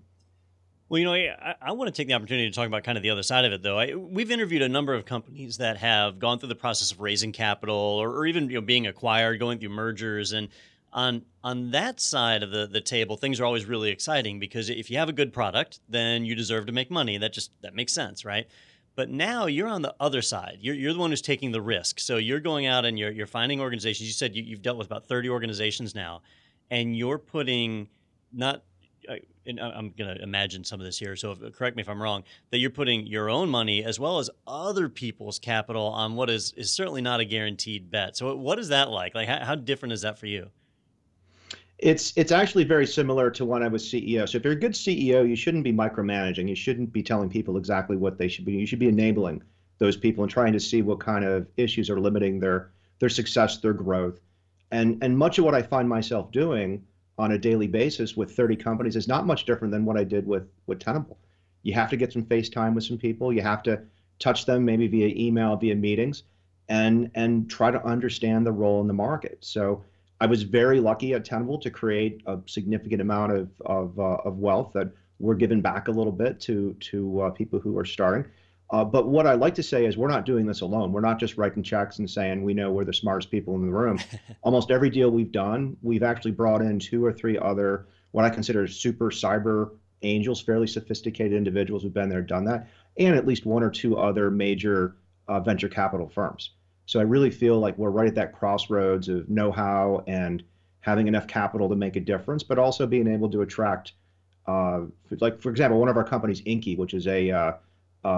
Well, 0.88 0.99
you 0.99 1.05
know, 1.05 1.13
I, 1.13 1.55
I, 1.61 1.71
want 1.71 1.88
to 1.88 1.91
take 1.91 2.07
the 2.07 2.13
opportunity 2.13 2.47
to 2.47 2.55
talk 2.55 2.67
about 2.67 2.83
kind 2.83 2.95
of 2.95 3.01
the 3.01 3.09
other 3.09 3.23
side 3.23 3.43
of 3.43 3.51
it, 3.51 3.63
though. 3.63 3.79
I, 3.79 3.95
we've 3.95 4.29
interviewed 4.29 4.61
a 4.61 4.69
number 4.69 4.93
of 4.93 5.03
companies 5.03 5.57
that 5.57 5.77
have 5.77 6.19
gone 6.19 6.38
through 6.38 6.49
the 6.49 6.55
process 6.55 6.91
of 6.91 7.01
raising 7.01 7.31
capital, 7.31 7.75
or, 7.75 8.11
or 8.11 8.27
even 8.27 8.49
you 8.49 8.55
know 8.55 8.61
being 8.61 8.86
acquired, 8.86 9.39
going 9.39 9.57
through 9.57 9.69
mergers, 9.69 10.31
and 10.31 10.49
on 10.93 11.23
on 11.43 11.71
that 11.71 11.99
side 11.99 12.43
of 12.43 12.51
the, 12.51 12.67
the 12.67 12.81
table, 12.81 13.17
things 13.17 13.39
are 13.39 13.45
always 13.45 13.65
really 13.65 13.89
exciting 13.89 14.39
because 14.39 14.69
if 14.69 14.91
you 14.91 14.97
have 14.97 15.09
a 15.09 15.13
good 15.13 15.33
product, 15.33 15.79
then 15.89 16.23
you 16.23 16.36
deserve 16.36 16.67
to 16.67 16.71
make 16.71 16.91
money. 16.91 17.17
That 17.17 17.33
just 17.33 17.51
that 17.61 17.73
makes 17.73 17.91
sense, 17.91 18.23
right? 18.23 18.47
But 18.95 19.09
now 19.09 19.47
you're 19.47 19.67
on 19.67 19.81
the 19.81 19.93
other 19.99 20.21
side. 20.21 20.59
You're, 20.61 20.75
you're 20.75 20.93
the 20.93 20.99
one 20.99 21.09
who's 21.09 21.21
taking 21.21 21.51
the 21.51 21.61
risk. 21.61 21.99
So 21.99 22.15
you're 22.15 22.39
going 22.39 22.65
out 22.65 22.86
and 22.86 22.97
you're, 22.97 23.11
you're 23.11 23.27
finding 23.27 23.59
organizations. 23.59 24.07
You 24.07 24.13
said 24.13 24.33
you, 24.33 24.41
you've 24.41 24.61
dealt 24.61 24.77
with 24.77 24.88
about 24.88 25.05
30 25.05 25.29
organizations 25.29 25.93
now, 25.93 26.21
and 26.71 26.95
you're 26.95 27.17
putting 27.17 27.89
not 28.31 28.63
and 29.45 29.60
I'm 29.60 29.91
going 29.97 30.16
to 30.16 30.22
imagine 30.22 30.64
some 30.64 30.80
of 30.80 30.86
this 30.86 30.97
here, 30.97 31.16
so 31.16 31.32
if, 31.32 31.56
correct 31.56 31.76
me 31.76 31.82
if 31.82 31.89
I'm 31.89 32.01
wrong, 32.01 32.24
that 32.51 32.58
you're 32.58 32.70
putting 32.70 33.06
your 33.06 33.30
own 33.30 33.49
money 33.49 33.84
as 33.84 33.99
well 33.99 34.20
as 34.20 34.30
other 34.47 34.89
people's 34.89 35.39
capital 35.39 35.88
on 35.88 36.16
what 36.16 36.30
is, 36.30 36.53
is 36.58 36.72
certainly 36.72 37.01
not 37.01 37.20
a 37.20 37.26
guaranteed 37.26 37.91
bet. 37.91 38.18
So, 38.18 38.36
what 38.36 38.60
is 38.60 38.70
that 38.70 38.89
like? 38.89 39.16
Like, 39.16 39.28
how, 39.28 39.43
how 39.43 39.56
different 39.56 39.93
is 39.93 40.01
that 40.01 40.18
for 40.18 40.26
you? 40.26 40.49
It's 41.78 42.14
it's 42.16 42.32
actually 42.32 42.64
very 42.64 42.88
similar 42.88 43.30
to 43.32 43.43
when 43.43 43.62
I 43.62 43.68
was 43.68 43.84
CEO. 43.84 44.28
So 44.30 44.38
if 44.38 44.45
you're 44.45 44.53
a 44.53 44.60
good 44.60 44.72
CEO, 44.72 45.28
you 45.28 45.36
shouldn't 45.36 45.66
be 45.66 45.74
micromanaging. 45.74 46.47
You 46.47 46.56
shouldn't 46.56 46.93
be 46.93 47.03
telling 47.03 47.30
people 47.30 47.58
exactly 47.58 47.97
what 47.97 48.18
they 48.18 48.30
should 48.30 48.45
be. 48.45 48.53
You 48.53 48.66
should 48.66 48.80
be 48.80 48.88
enabling 48.88 49.43
those 49.78 49.97
people 49.97 50.24
and 50.24 50.32
trying 50.32 50.53
to 50.53 50.60
see 50.60 50.82
what 50.82 51.01
kind 51.01 51.26
of 51.26 51.47
issues 51.58 51.89
are 51.89 51.99
limiting 51.99 52.39
their 52.39 52.72
their 52.99 53.10
success, 53.10 53.58
their 53.58 53.74
growth. 53.74 54.22
And 54.72 54.97
and 55.03 55.18
much 55.18 55.38
of 55.38 55.43
what 55.43 55.53
I 55.53 55.62
find 55.62 55.89
myself 55.89 56.32
doing 56.32 56.82
on 57.18 57.32
a 57.32 57.38
daily 57.38 57.68
basis 57.68 58.18
with 58.18 58.36
30 58.36 58.55
companies 58.55 58.95
is 58.95 59.07
not 59.07 59.26
much 59.26 59.45
different 59.45 59.72
than 59.72 59.86
what 59.86 59.97
I 59.97 60.03
did 60.03 60.28
with 60.28 60.47
with 60.68 60.80
Tenable. 60.80 61.18
You 61.63 61.74
have 61.74 61.89
to 61.89 61.97
get 61.97 62.13
some 62.13 62.26
face 62.26 62.49
time 62.49 62.76
with 62.76 62.84
some 62.84 62.97
people. 62.97 63.34
You 63.34 63.41
have 63.41 63.63
to 63.63 63.82
touch 64.20 64.45
them 64.45 64.66
maybe 64.66 64.88
via 64.88 65.07
email, 65.16 65.55
via 65.55 65.76
meetings, 65.76 66.24
and 66.70 67.09
and 67.16 67.49
try 67.49 67.72
to 67.72 67.84
understand 67.86 68.45
the 68.45 68.51
role 68.51 68.82
in 68.82 68.88
the 68.88 68.93
market. 68.93 69.38
So 69.41 69.84
I 70.20 70.26
was 70.26 70.43
very 70.43 70.80
lucky 70.80 71.13
at 71.13 71.26
Tenable 71.26 71.59
to 71.59 71.70
create 71.70 72.22
a 72.26 72.39
significant 72.45 73.01
amount 73.01 73.32
of 73.32 73.49
of, 73.66 73.99
uh, 73.99 74.18
of 74.26 74.39
wealth 74.39 74.72
that 74.74 74.91
we're 75.20 75.36
giving 75.36 75.61
back 75.61 75.88
a 75.88 75.91
little 75.91 76.11
bit 76.11 76.39
to 76.41 76.76
to 76.80 77.22
uh, 77.22 77.30
people 77.32 77.59
who 77.59 77.78
are 77.78 77.86
starting. 77.86 78.26
Uh, 78.70 78.84
but 78.84 79.07
what 79.07 79.28
I 79.28 79.34
like 79.34 79.55
to 79.55 79.63
say 79.63 79.86
is 79.86 79.95
we're 79.95 80.07
not 80.07 80.26
doing 80.26 80.45
this 80.45 80.61
alone. 80.61 80.91
We're 80.91 81.01
not 81.01 81.20
just 81.20 81.38
writing 81.38 81.61
checks 81.61 81.99
and 81.99 82.09
saying 82.09 82.43
we 82.43 82.53
know 82.53 82.72
we're 82.72 82.86
the 82.86 82.93
smartest 82.93 83.30
people 83.30 83.55
in 83.55 83.61
the 83.61 83.72
room. 83.72 83.99
Almost 84.41 84.72
every 84.72 84.89
deal 84.89 85.11
we've 85.11 85.32
done, 85.32 85.78
we've 85.84 86.03
actually 86.03 86.32
brought 86.32 86.61
in 86.61 86.80
two 86.80 87.05
or 87.05 87.13
three 87.13 87.38
other 87.38 87.88
what 88.11 88.26
I 88.26 88.30
consider 88.30 88.66
super 88.68 89.11
cyber 89.11 89.72
angels, 90.01 90.41
fairly 90.41 90.68
sophisticated 90.68 91.34
individuals 91.34 91.84
who've 91.84 91.93
been 91.93 92.09
there, 92.09 92.22
done 92.22 92.45
that, 92.45 92.70
and 92.97 93.16
at 93.16 93.28
least 93.28 93.45
one 93.45 93.61
or 93.61 93.70
two 93.70 93.97
other 93.97 94.32
major 94.32 94.95
uh, 95.28 95.39
venture 95.41 95.68
capital 95.68 96.07
firms. 96.07 96.51
So 96.86 96.99
I 96.99 97.03
really 97.03 97.32
feel 97.32 97.59
like 97.59 97.78
we're 97.78 97.89
right 97.89 98.07
at 98.07 98.16
that 98.16 98.34
crossroads 98.34 99.09
of 99.09 99.28
know-how 99.28 100.03
and 100.07 100.43
having 100.80 101.07
enough 101.07 101.28
capital 101.28 101.68
to 101.70 101.76
make 101.76 101.95
a 101.95 101.99
difference, 101.99 102.43
but 102.43 102.59
also 102.59 102.86
being 102.86 103.07
able 103.07 103.30
to 103.32 103.41
attract, 103.41 103.93
uh, 104.47 104.82
like 105.20 105.41
for 105.41 105.49
example, 105.49 105.80
one 105.80 105.89
of 105.89 105.97
our 105.97 106.03
companies, 106.03 106.41
Inky, 106.45 106.76
which 106.76 106.93
is 106.93 107.07
a 107.07 107.32
uh, 107.32 107.38
uh, 107.38 107.57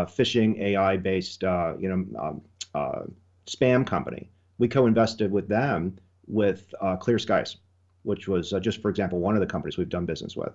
phishing 0.06 0.60
AI 0.60 0.98
based 0.98 1.44
uh, 1.44 1.74
you 1.80 1.90
know 1.90 2.20
um, 2.22 2.42
uh, 2.76 3.04
spam 3.46 3.86
company. 3.86 4.30
We 4.58 4.68
co-invested 4.68 5.32
with 5.32 5.48
them 5.48 5.98
with 6.28 6.74
uh, 6.82 6.98
Clear 6.98 7.20
Skies, 7.20 7.58
which 8.04 8.28
was 8.28 8.54
uh, 8.54 8.60
just 8.60 8.82
for 8.82 8.90
example 8.90 9.20
one 9.20 9.36
of 9.36 9.42
the 9.42 9.48
companies 9.48 9.78
we've 9.78 9.90
done 9.90 10.06
business 10.06 10.36
with. 10.36 10.54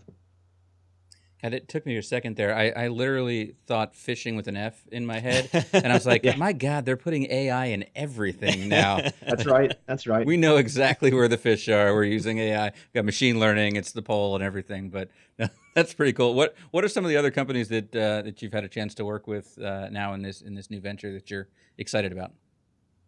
And 1.44 1.54
it 1.54 1.68
took 1.68 1.84
me 1.84 1.96
a 1.96 2.02
second 2.02 2.36
there. 2.36 2.54
I, 2.54 2.68
I 2.70 2.88
literally 2.88 3.56
thought 3.66 3.96
fishing 3.96 4.36
with 4.36 4.46
an 4.46 4.56
F 4.56 4.86
in 4.92 5.04
my 5.04 5.18
head. 5.18 5.50
And 5.72 5.90
I 5.90 5.94
was 5.94 6.06
like, 6.06 6.24
yeah. 6.24 6.36
my 6.36 6.52
God, 6.52 6.84
they're 6.84 6.96
putting 6.96 7.30
AI 7.30 7.66
in 7.66 7.84
everything 7.96 8.68
now. 8.68 9.00
That's 9.26 9.46
right. 9.46 9.72
That's 9.86 10.06
right. 10.06 10.24
We 10.24 10.36
know 10.36 10.56
exactly 10.56 11.12
where 11.12 11.28
the 11.28 11.38
fish 11.38 11.68
are. 11.68 11.92
We're 11.94 12.04
using 12.04 12.38
AI. 12.38 12.66
We've 12.66 12.92
got 12.94 13.04
machine 13.04 13.40
learning. 13.40 13.76
It's 13.76 13.92
the 13.92 14.02
pole 14.02 14.34
and 14.34 14.44
everything. 14.44 14.90
But 14.90 15.08
that's 15.74 15.94
pretty 15.94 16.12
cool. 16.12 16.34
What 16.34 16.54
What 16.70 16.84
are 16.84 16.88
some 16.88 17.04
of 17.04 17.08
the 17.08 17.16
other 17.16 17.30
companies 17.30 17.68
that 17.68 17.96
uh, 17.96 18.22
that 18.22 18.42
you've 18.42 18.52
had 18.52 18.64
a 18.64 18.68
chance 18.68 18.94
to 18.94 19.04
work 19.04 19.26
with 19.26 19.58
uh, 19.60 19.88
now 19.90 20.14
in 20.14 20.22
this 20.22 20.42
in 20.42 20.54
this 20.54 20.70
new 20.70 20.80
venture 20.80 21.12
that 21.12 21.30
you're 21.30 21.48
excited 21.78 22.12
about? 22.12 22.32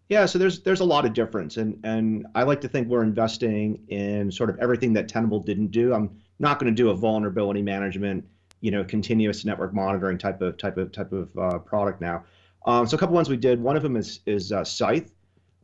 Yeah, 0.08 0.26
so 0.26 0.38
there's 0.38 0.60
there's 0.60 0.80
a 0.80 0.84
lot 0.84 1.04
of 1.04 1.14
difference, 1.14 1.56
and 1.56 1.78
and 1.84 2.26
I 2.34 2.42
like 2.42 2.60
to 2.62 2.68
think 2.68 2.88
we're 2.88 3.02
investing 3.02 3.84
in 3.88 4.30
sort 4.30 4.50
of 4.50 4.58
everything 4.58 4.92
that 4.94 5.08
Tenable 5.08 5.40
didn't 5.40 5.68
do. 5.68 5.94
I'm 5.94 6.10
not 6.38 6.58
going 6.58 6.74
to 6.74 6.82
do 6.82 6.90
a 6.90 6.94
vulnerability 6.94 7.62
management, 7.62 8.24
you 8.60 8.70
know, 8.70 8.84
continuous 8.84 9.44
network 9.44 9.74
monitoring 9.74 10.18
type 10.18 10.40
of 10.40 10.56
type 10.58 10.76
of 10.76 10.92
type 10.92 11.12
of 11.12 11.36
uh, 11.38 11.58
product 11.58 12.00
now. 12.00 12.24
Um, 12.66 12.86
so 12.86 12.96
a 12.96 13.00
couple 13.00 13.14
ones 13.14 13.28
we 13.28 13.36
did. 13.36 13.60
One 13.60 13.76
of 13.76 13.82
them 13.82 13.96
is 13.96 14.20
is 14.26 14.52
uh, 14.52 14.64
Scythe. 14.64 15.12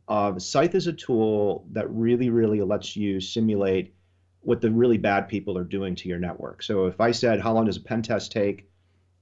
Uh, 0.07 0.37
Scythe 0.37 0.75
is 0.75 0.87
a 0.87 0.93
tool 0.93 1.65
that 1.71 1.89
really 1.89 2.29
really 2.29 2.61
lets 2.61 2.95
you 2.95 3.19
simulate 3.19 3.93
what 4.41 4.61
the 4.61 4.71
really 4.71 4.97
bad 4.97 5.27
people 5.27 5.57
are 5.57 5.63
doing 5.63 5.95
to 5.95 6.09
your 6.09 6.19
network. 6.19 6.63
So 6.63 6.87
if 6.87 6.99
I 6.99 7.11
said 7.11 7.39
how 7.39 7.53
long 7.53 7.65
does 7.65 7.77
a 7.77 7.81
pen 7.81 8.01
test 8.01 8.31
take, 8.31 8.67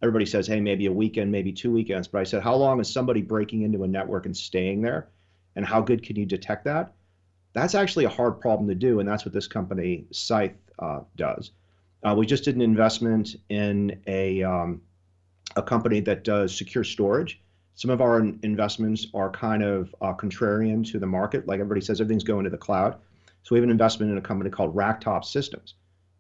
everybody 0.02 0.26
says 0.26 0.48
hey 0.48 0.62
maybe 0.62 0.86
a 0.86 0.92
weekend, 0.92 1.32
maybe 1.32 1.52
two 1.52 1.72
weekends. 1.72 2.08
But 2.08 2.20
I 2.20 2.24
said 2.24 2.44
how 2.44 2.56
long 2.56 2.80
is 2.80 2.92
somebody 2.92 3.22
breaking 3.22 3.64
into 3.64 3.84
a 3.84 3.88
network 3.88 4.26
and 4.26 4.36
staying 4.36 4.82
there, 4.82 5.10
and 5.56 5.66
how 5.66 5.82
good 5.82 6.04
can 6.04 6.16
you 6.16 6.26
detect 6.26 6.66
that? 6.66 6.94
That's 7.54 7.76
actually 7.76 8.06
a 8.06 8.10
hard 8.10 8.40
problem 8.40 8.70
to 8.70 8.76
do, 8.76 9.00
and 9.00 9.10
that's 9.10 9.26
what 9.26 9.34
this 9.34 9.48
company 9.48 10.06
Scythe 10.12 10.54
uh, 10.80 11.02
does. 11.16 11.52
Uh, 12.04 12.16
we 12.18 12.26
just 12.26 12.44
did 12.44 12.56
an 12.56 12.62
investment 12.62 13.36
in 13.50 14.02
a 14.08 14.42
um, 14.44 14.82
a 15.56 15.64
company 15.64 16.00
that 16.02 16.24
does 16.24 16.56
secure 16.56 16.84
storage. 16.84 17.42
Some 17.76 17.92
of 17.92 18.02
our 18.02 18.20
investments 18.20 19.08
are 19.14 19.30
kind 19.30 19.64
of 19.64 19.94
uh, 20.02 20.14
contrarian 20.14 20.90
to 20.92 21.00
the 21.00 21.08
market. 21.08 21.48
Like 21.48 21.60
everybody 21.60 21.82
says, 21.82 22.02
everything's 22.02 22.24
going 22.24 22.44
to 22.44 22.50
the 22.50 22.58
cloud. 22.58 22.96
So 23.44 23.56
we 23.56 23.58
have 23.58 23.64
an 23.64 23.70
investment 23.70 24.12
in 24.12 24.18
a 24.18 24.22
company 24.22 24.50
called 24.50 24.76
Racktop 24.76 25.24
Systems, 25.24 25.76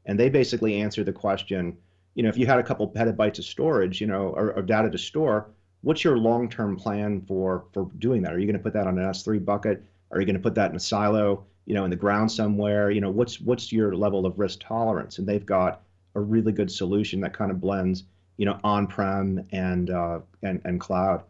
and 0.05 0.19
they 0.19 0.29
basically 0.29 0.81
answer 0.81 1.03
the 1.03 1.11
question. 1.11 1.77
You 2.15 2.23
know, 2.23 2.29
if 2.29 2.37
you 2.37 2.45
had 2.45 2.59
a 2.59 2.63
couple 2.63 2.89
petabytes 2.89 3.39
of 3.39 3.45
storage, 3.45 4.01
you 4.01 4.07
know, 4.07 4.29
or, 4.29 4.53
or 4.53 4.61
data 4.61 4.89
to 4.89 4.97
store, 4.97 5.49
what's 5.81 6.03
your 6.03 6.17
long-term 6.17 6.75
plan 6.77 7.21
for 7.21 7.65
for 7.73 7.89
doing 7.99 8.21
that? 8.23 8.33
Are 8.33 8.39
you 8.39 8.45
going 8.45 8.57
to 8.57 8.63
put 8.63 8.73
that 8.73 8.87
on 8.87 8.97
an 8.97 9.05
S3 9.05 9.43
bucket? 9.43 9.83
Are 10.11 10.19
you 10.19 10.25
going 10.25 10.35
to 10.35 10.41
put 10.41 10.55
that 10.55 10.71
in 10.71 10.75
a 10.75 10.79
silo? 10.79 11.45
You 11.65 11.75
know 11.75 11.83
in 11.83 11.89
the 11.89 11.95
ground 11.95 12.31
somewhere 12.31 12.89
you 12.89 13.01
know 13.01 13.11
what's 13.11 13.39
what's 13.39 13.71
your 13.71 13.95
level 13.95 14.25
of 14.25 14.39
risk 14.39 14.59
tolerance? 14.61 15.19
And 15.19 15.27
they've 15.27 15.45
got 15.45 15.81
a 16.15 16.19
really 16.19 16.51
good 16.51 16.71
solution 16.71 17.21
that 17.21 17.33
kind 17.33 17.51
of 17.51 17.61
blends 17.61 18.03
you 18.37 18.45
know 18.45 18.59
on-prem 18.63 19.45
and 19.51 19.89
uh, 19.89 20.19
and 20.41 20.61
and 20.63 20.79
cloud. 20.79 21.23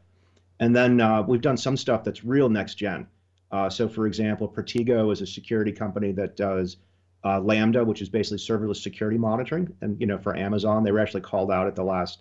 And 0.60 0.76
then 0.76 1.02
uh, 1.02 1.24
we've 1.24 1.42
done 1.42 1.58
some 1.58 1.76
stuff 1.76 2.04
that's 2.04 2.24
real 2.24 2.50
next 2.50 2.76
gen. 2.76 3.08
Uh, 3.52 3.70
so 3.70 3.90
for 3.90 4.06
example 4.06 4.48
Protego 4.48 5.12
is 5.12 5.22
a 5.22 5.28
security 5.28 5.72
company 5.72 6.12
that 6.14 6.38
does 6.38 6.78
uh, 7.26 7.40
lambda 7.40 7.84
which 7.84 8.02
is 8.02 8.10
basically 8.10 8.38
serverless 8.38 8.82
security 8.82 9.18
monitoring. 9.18 9.76
And 9.82 10.00
you 10.00 10.08
know 10.08 10.20
for 10.20 10.38
amazon 10.38 10.84
they 10.84 10.92
were 10.92 11.00
actually 11.00 11.22
called 11.22 11.52
out 11.52 11.68
at 11.68 11.76
the 11.76 11.84
last 11.84 12.20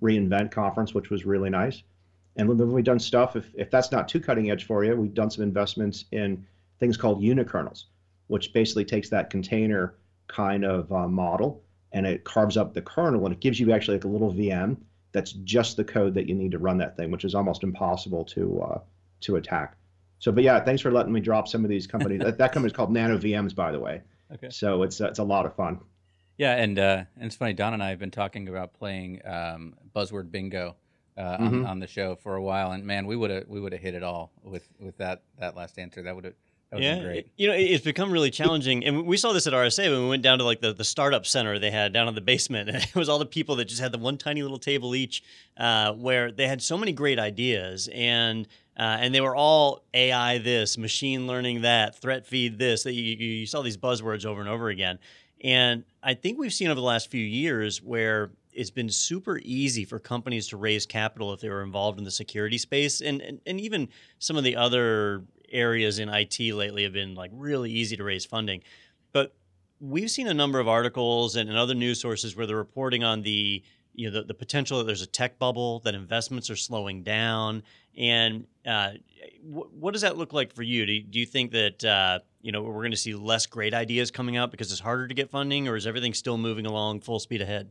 reinvent 0.00 0.50
conference 0.50 0.94
which 0.94 1.10
was 1.10 1.26
really 1.26 1.50
nice. 1.50 1.82
And 2.36 2.48
then 2.48 2.72
we've 2.72 2.84
done 2.84 2.98
stuff 2.98 3.36
if, 3.36 3.52
if 3.54 3.70
that's 3.70 3.92
not 3.92 4.08
too 4.08 4.20
cutting 4.20 4.50
edge 4.50 4.64
for 4.64 4.84
you 4.84 4.96
we've 4.96 5.14
done 5.14 5.30
some 5.30 5.44
investments 5.44 6.06
in 6.12 6.46
things 6.80 6.96
called 6.96 7.22
unikernels, 7.22 7.84
which 8.26 8.52
basically 8.52 8.84
takes 8.84 9.08
that 9.10 9.30
container 9.30 9.94
kind 10.28 10.64
of 10.64 10.90
uh, 10.92 11.06
model 11.08 11.62
and 11.92 12.06
it 12.06 12.24
carves 12.24 12.56
up 12.56 12.74
the 12.74 12.82
kernel 12.82 13.24
and 13.24 13.34
it 13.34 13.40
gives 13.40 13.58
you 13.58 13.72
actually 13.72 13.96
like 13.96 14.04
a 14.04 14.08
little 14.08 14.32
VM 14.32 14.76
that's 15.12 15.32
just 15.32 15.76
the 15.76 15.84
code 15.84 16.14
that 16.14 16.28
you 16.28 16.34
need 16.34 16.52
to 16.52 16.58
run 16.58 16.78
that 16.78 16.96
thing, 16.96 17.10
which 17.10 17.24
is 17.24 17.34
almost 17.34 17.62
impossible 17.62 18.24
to 18.24 18.62
uh, 18.62 18.78
to 19.22 19.36
attack. 19.36 19.76
So, 20.18 20.30
but 20.30 20.44
yeah, 20.44 20.60
thanks 20.60 20.82
for 20.82 20.90
letting 20.90 21.12
me 21.12 21.20
drop 21.20 21.48
some 21.48 21.64
of 21.64 21.70
these 21.70 21.86
companies. 21.86 22.20
that, 22.24 22.38
that 22.38 22.52
company 22.52 22.70
is 22.70 22.76
called 22.76 22.92
Nano 22.92 23.18
VMs, 23.18 23.54
by 23.54 23.72
the 23.72 23.80
way. 23.80 24.02
Okay. 24.34 24.50
So 24.50 24.82
it's 24.82 25.00
uh, 25.00 25.08
it's 25.08 25.18
a 25.18 25.24
lot 25.24 25.46
of 25.46 25.54
fun. 25.54 25.80
Yeah, 26.38 26.56
and 26.56 26.78
uh, 26.78 27.04
and 27.16 27.26
it's 27.26 27.36
funny. 27.36 27.52
Don 27.52 27.74
and 27.74 27.82
I 27.82 27.90
have 27.90 27.98
been 27.98 28.10
talking 28.10 28.48
about 28.48 28.72
playing 28.74 29.20
um, 29.26 29.74
buzzword 29.94 30.30
bingo 30.30 30.76
uh, 31.16 31.38
mm-hmm. 31.38 31.44
on, 31.44 31.66
on 31.66 31.78
the 31.80 31.86
show 31.86 32.16
for 32.16 32.36
a 32.36 32.42
while, 32.42 32.72
and 32.72 32.84
man, 32.84 33.06
we 33.06 33.16
would 33.16 33.30
have 33.30 33.48
we 33.48 33.60
would 33.60 33.72
have 33.72 33.82
hit 33.82 33.94
it 33.94 34.02
all 34.02 34.30
with 34.42 34.68
with 34.78 34.96
that 34.98 35.22
that 35.38 35.56
last 35.56 35.78
answer. 35.78 36.02
That 36.02 36.14
would 36.14 36.24
have 36.24 36.34
yeah, 36.78 37.20
you 37.36 37.48
know, 37.48 37.54
it's 37.54 37.84
become 37.84 38.12
really 38.12 38.30
challenging, 38.30 38.84
and 38.84 39.04
we 39.04 39.16
saw 39.16 39.32
this 39.32 39.46
at 39.46 39.52
RSA 39.52 39.90
when 39.90 40.02
we 40.02 40.08
went 40.08 40.22
down 40.22 40.38
to 40.38 40.44
like 40.44 40.60
the, 40.60 40.72
the 40.72 40.84
startup 40.84 41.26
center 41.26 41.58
they 41.58 41.70
had 41.70 41.92
down 41.92 42.06
in 42.06 42.14
the 42.14 42.20
basement, 42.20 42.68
and 42.68 42.76
it 42.82 42.94
was 42.94 43.08
all 43.08 43.18
the 43.18 43.26
people 43.26 43.56
that 43.56 43.64
just 43.64 43.80
had 43.80 43.90
the 43.90 43.98
one 43.98 44.16
tiny 44.16 44.42
little 44.42 44.58
table 44.58 44.94
each, 44.94 45.22
uh, 45.56 45.92
where 45.92 46.30
they 46.30 46.46
had 46.46 46.62
so 46.62 46.78
many 46.78 46.92
great 46.92 47.18
ideas, 47.18 47.88
and 47.92 48.46
uh, 48.78 48.98
and 49.00 49.12
they 49.14 49.20
were 49.20 49.34
all 49.34 49.82
AI 49.94 50.38
this, 50.38 50.78
machine 50.78 51.26
learning 51.26 51.62
that, 51.62 51.96
threat 52.00 52.24
feed 52.24 52.58
this. 52.58 52.84
That 52.84 52.92
you, 52.92 53.16
you 53.16 53.46
saw 53.46 53.62
these 53.62 53.76
buzzwords 53.76 54.24
over 54.24 54.40
and 54.40 54.48
over 54.48 54.68
again, 54.68 55.00
and 55.42 55.82
I 56.02 56.14
think 56.14 56.38
we've 56.38 56.52
seen 56.52 56.68
over 56.68 56.76
the 56.76 56.86
last 56.86 57.10
few 57.10 57.24
years 57.24 57.82
where 57.82 58.30
it's 58.52 58.70
been 58.70 58.90
super 58.90 59.40
easy 59.42 59.84
for 59.84 59.98
companies 59.98 60.48
to 60.48 60.56
raise 60.56 60.86
capital 60.86 61.32
if 61.32 61.40
they 61.40 61.48
were 61.48 61.62
involved 61.62 61.98
in 61.98 62.04
the 62.04 62.10
security 62.10 62.58
space 62.58 63.00
and, 63.00 63.20
and, 63.20 63.40
and 63.46 63.60
even 63.60 63.88
some 64.18 64.36
of 64.36 64.42
the 64.42 64.56
other 64.56 65.22
areas 65.50 65.98
in 65.98 66.08
IT 66.08 66.38
lately 66.40 66.84
have 66.84 66.92
been 66.92 67.14
like 67.14 67.30
really 67.34 67.70
easy 67.70 67.96
to 67.96 68.04
raise 68.04 68.24
funding. 68.24 68.62
But 69.12 69.34
we've 69.80 70.10
seen 70.10 70.28
a 70.28 70.34
number 70.34 70.60
of 70.60 70.68
articles 70.68 71.36
and, 71.36 71.48
and 71.48 71.58
other 71.58 71.74
news 71.74 72.00
sources 72.00 72.36
where 72.36 72.46
they're 72.46 72.56
reporting 72.56 73.02
on 73.04 73.22
the 73.22 73.62
you 73.94 74.10
know 74.10 74.20
the, 74.20 74.26
the 74.26 74.34
potential 74.34 74.78
that 74.78 74.84
there's 74.84 75.02
a 75.02 75.06
tech 75.06 75.38
bubble, 75.38 75.80
that 75.80 75.94
investments 75.94 76.48
are 76.50 76.56
slowing 76.56 77.02
down, 77.02 77.62
and 77.96 78.46
uh, 78.66 78.92
w- 79.48 79.68
what 79.78 79.92
does 79.92 80.02
that 80.02 80.16
look 80.16 80.32
like 80.32 80.52
for 80.52 80.62
you? 80.62 80.86
Do 80.86 80.92
you, 80.92 81.02
do 81.02 81.18
you 81.18 81.26
think 81.26 81.50
that 81.52 81.84
uh, 81.84 82.20
you 82.40 82.52
know 82.52 82.62
we're 82.62 82.74
going 82.74 82.92
to 82.92 82.96
see 82.96 83.14
less 83.14 83.46
great 83.46 83.74
ideas 83.74 84.10
coming 84.10 84.36
out 84.36 84.50
because 84.50 84.70
it's 84.70 84.80
harder 84.80 85.08
to 85.08 85.14
get 85.14 85.30
funding, 85.30 85.68
or 85.68 85.76
is 85.76 85.86
everything 85.86 86.14
still 86.14 86.38
moving 86.38 86.66
along 86.66 87.00
full 87.00 87.18
speed 87.18 87.42
ahead? 87.42 87.70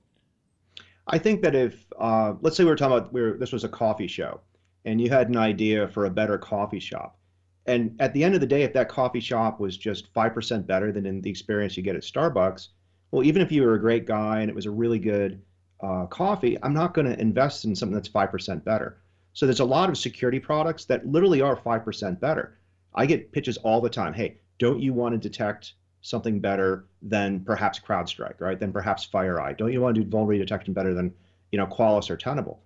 I 1.08 1.18
think 1.18 1.42
that 1.42 1.56
if 1.56 1.86
uh, 1.98 2.34
let's 2.42 2.58
say 2.58 2.64
we 2.64 2.70
were 2.70 2.76
talking 2.76 2.98
about 2.98 3.14
we 3.14 3.22
were, 3.22 3.34
this 3.38 3.52
was 3.52 3.64
a 3.64 3.70
coffee 3.70 4.08
show, 4.08 4.42
and 4.86 5.00
you 5.00 5.10
had 5.10 5.30
an 5.30 5.38
idea 5.38 5.88
for 5.88 6.06
a 6.06 6.10
better 6.10 6.38
coffee 6.38 6.80
shop, 6.80 7.18
and 7.66 7.96
at 8.00 8.14
the 8.14 8.24
end 8.24 8.36
of 8.36 8.42
the 8.42 8.48
day, 8.48 8.64
if 8.64 8.74
that 8.74 8.90
coffee 8.90 9.20
shop 9.20 9.60
was 9.60 9.78
just 9.78 10.14
five 10.14 10.34
percent 10.34 10.66
better 10.66 10.92
than 10.92 11.06
in 11.06 11.22
the 11.22 11.30
experience 11.30 11.78
you 11.78 11.84
get 11.84 11.96
at 11.96 12.04
Starbucks, 12.04 12.70
well, 13.12 13.24
even 13.24 13.42
if 13.42 13.52
you 13.52 13.64
were 13.64 13.76
a 13.76 13.80
great 13.80 14.06
guy 14.06 14.42
and 14.42 14.50
it 14.50 14.56
was 14.56 14.66
a 14.66 14.72
really 14.72 15.00
good 15.00 15.42
uh, 15.82 16.06
coffee, 16.06 16.58
I'm 16.62 16.74
not 16.74 16.94
going 16.94 17.08
to 17.08 17.20
invest 17.20 17.66
in 17.66 17.76
something 17.76 17.96
that's 17.96 18.10
5% 18.10 18.64
better. 18.64 19.02
So 19.34 19.46
there's 19.46 19.60
a 19.60 19.66
lot 19.66 19.90
of 19.90 19.98
security 19.98 20.40
products 20.40 20.86
that 20.86 21.08
literally 21.08 21.42
are 21.42 21.56
5% 21.56 22.20
better. 22.20 22.60
I 22.94 23.06
get 23.06 23.32
pitches 23.32 23.58
all 23.58 23.82
the 23.82 23.90
time. 23.90 24.14
Hey, 24.14 24.38
don't 24.58 24.82
you 24.82 24.94
want 24.94 25.14
to 25.14 25.18
detect 25.18 25.74
something 26.02 26.40
better 26.40 26.86
than 27.02 27.42
perhaps 27.42 27.80
CrowdStrike, 27.80 28.40
right? 28.40 28.60
Than 28.60 28.74
perhaps 28.74 29.08
FireEye? 29.08 29.58
Don't 29.58 29.72
you 29.72 29.82
want 29.82 29.96
to 29.96 30.04
do 30.04 30.10
vulnerability 30.10 30.44
detection 30.44 30.74
better 30.74 30.94
than, 30.94 31.14
you 31.52 31.58
know, 31.58 31.68
Qualys 31.68 32.10
or 32.10 32.18
Tenable? 32.18 32.62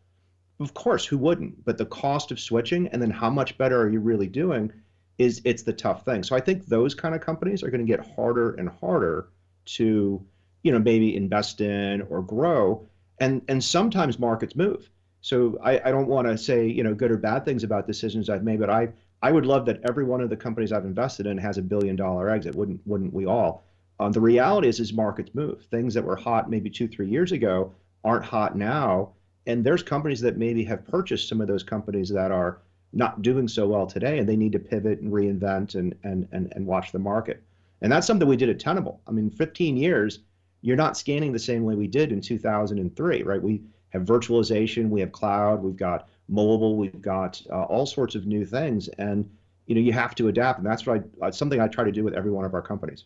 Of 0.59 0.73
course, 0.73 1.05
who 1.05 1.17
wouldn't? 1.17 1.65
But 1.65 1.77
the 1.77 1.85
cost 1.85 2.31
of 2.31 2.39
switching 2.39 2.87
and 2.87 3.01
then 3.01 3.09
how 3.09 3.29
much 3.29 3.57
better 3.57 3.81
are 3.81 3.89
you 3.89 3.99
really 3.99 4.27
doing 4.27 4.71
is 5.17 5.41
it's 5.45 5.63
the 5.63 5.73
tough 5.73 6.05
thing. 6.05 6.23
So 6.23 6.35
I 6.35 6.39
think 6.39 6.65
those 6.65 6.95
kind 6.95 7.13
of 7.13 7.21
companies 7.21 7.63
are 7.63 7.69
going 7.69 7.85
to 7.85 7.87
get 7.87 8.05
harder 8.15 8.53
and 8.55 8.69
harder 8.69 9.27
to, 9.65 10.23
you 10.63 10.71
know, 10.71 10.79
maybe 10.79 11.15
invest 11.15 11.61
in 11.61 12.01
or 12.03 12.21
grow 12.21 12.87
and 13.19 13.41
and 13.47 13.63
sometimes 13.63 14.19
markets 14.19 14.55
move. 14.55 14.89
So 15.21 15.57
I, 15.63 15.79
I 15.85 15.91
don't 15.91 16.07
want 16.07 16.27
to 16.27 16.37
say 16.37 16.67
you 16.67 16.83
know 16.83 16.93
good 16.93 17.11
or 17.11 17.17
bad 17.17 17.45
things 17.45 17.63
about 17.63 17.87
decisions 17.87 18.29
I've 18.29 18.43
made, 18.43 18.59
but 18.59 18.69
I 18.69 18.89
I 19.21 19.31
would 19.31 19.45
love 19.45 19.65
that 19.67 19.81
every 19.87 20.03
one 20.03 20.21
of 20.21 20.29
the 20.29 20.37
companies 20.37 20.71
I've 20.71 20.85
invested 20.85 21.25
in 21.25 21.37
has 21.37 21.57
a 21.57 21.61
billion 21.61 21.95
dollar 21.95 22.29
exit. 22.29 22.55
Wouldn't 22.55 22.81
wouldn't 22.85 23.13
we 23.13 23.25
all? 23.25 23.63
Um, 23.99 24.11
the 24.11 24.19
reality 24.19 24.67
is, 24.67 24.79
is 24.79 24.91
markets 24.91 25.31
move. 25.33 25.63
Things 25.65 25.93
that 25.93 26.03
were 26.03 26.15
hot 26.15 26.49
maybe 26.49 26.69
two 26.69 26.87
three 26.87 27.07
years 27.07 27.31
ago 27.31 27.73
aren't 28.03 28.25
hot 28.25 28.57
now, 28.57 29.13
and 29.47 29.63
there's 29.63 29.83
companies 29.83 30.19
that 30.21 30.37
maybe 30.37 30.63
have 30.65 30.85
purchased 30.87 31.29
some 31.29 31.39
of 31.39 31.47
those 31.47 31.63
companies 31.63 32.09
that 32.09 32.31
are 32.31 32.59
not 32.93 33.21
doing 33.21 33.47
so 33.47 33.67
well 33.67 33.87
today, 33.87 34.19
and 34.19 34.29
they 34.29 34.35
need 34.35 34.51
to 34.53 34.59
pivot 34.59 34.99
and 34.99 35.11
reinvent 35.11 35.75
and 35.75 35.95
and 36.03 36.27
and, 36.31 36.53
and 36.55 36.65
watch 36.65 36.91
the 36.91 36.99
market. 36.99 37.43
And 37.81 37.91
that's 37.91 38.07
something 38.07 38.27
we 38.27 38.37
did 38.37 38.49
at 38.49 38.59
Tenable. 38.59 39.01
I 39.07 39.11
mean, 39.11 39.29
15 39.29 39.75
years 39.75 40.19
you're 40.63 40.77
not 40.77 40.97
scanning 40.97 41.33
the 41.33 41.39
same 41.39 41.65
way 41.65 41.75
we 41.75 41.87
did 41.87 42.11
in 42.11 42.21
2003, 42.21 43.23
right? 43.23 43.43
We 43.43 43.61
have 43.89 44.03
virtualization, 44.03 44.89
we 44.89 45.01
have 45.01 45.11
cloud, 45.11 45.61
we've 45.61 45.75
got 45.75 46.07
mobile, 46.29 46.77
we've 46.77 47.01
got 47.01 47.39
uh, 47.51 47.63
all 47.63 47.85
sorts 47.85 48.15
of 48.15 48.25
new 48.25 48.45
things, 48.45 48.87
and 48.87 49.29
you 49.67 49.75
know 49.75 49.81
you 49.81 49.91
have 49.91 50.15
to 50.15 50.29
adapt, 50.29 50.59
and 50.59 50.67
that's 50.67 50.87
what 50.87 51.03
I, 51.21 51.29
something 51.29 51.59
I 51.59 51.67
try 51.67 51.83
to 51.83 51.91
do 51.91 52.03
with 52.03 52.13
every 52.13 52.31
one 52.31 52.45
of 52.45 52.53
our 52.53 52.61
companies. 52.61 53.05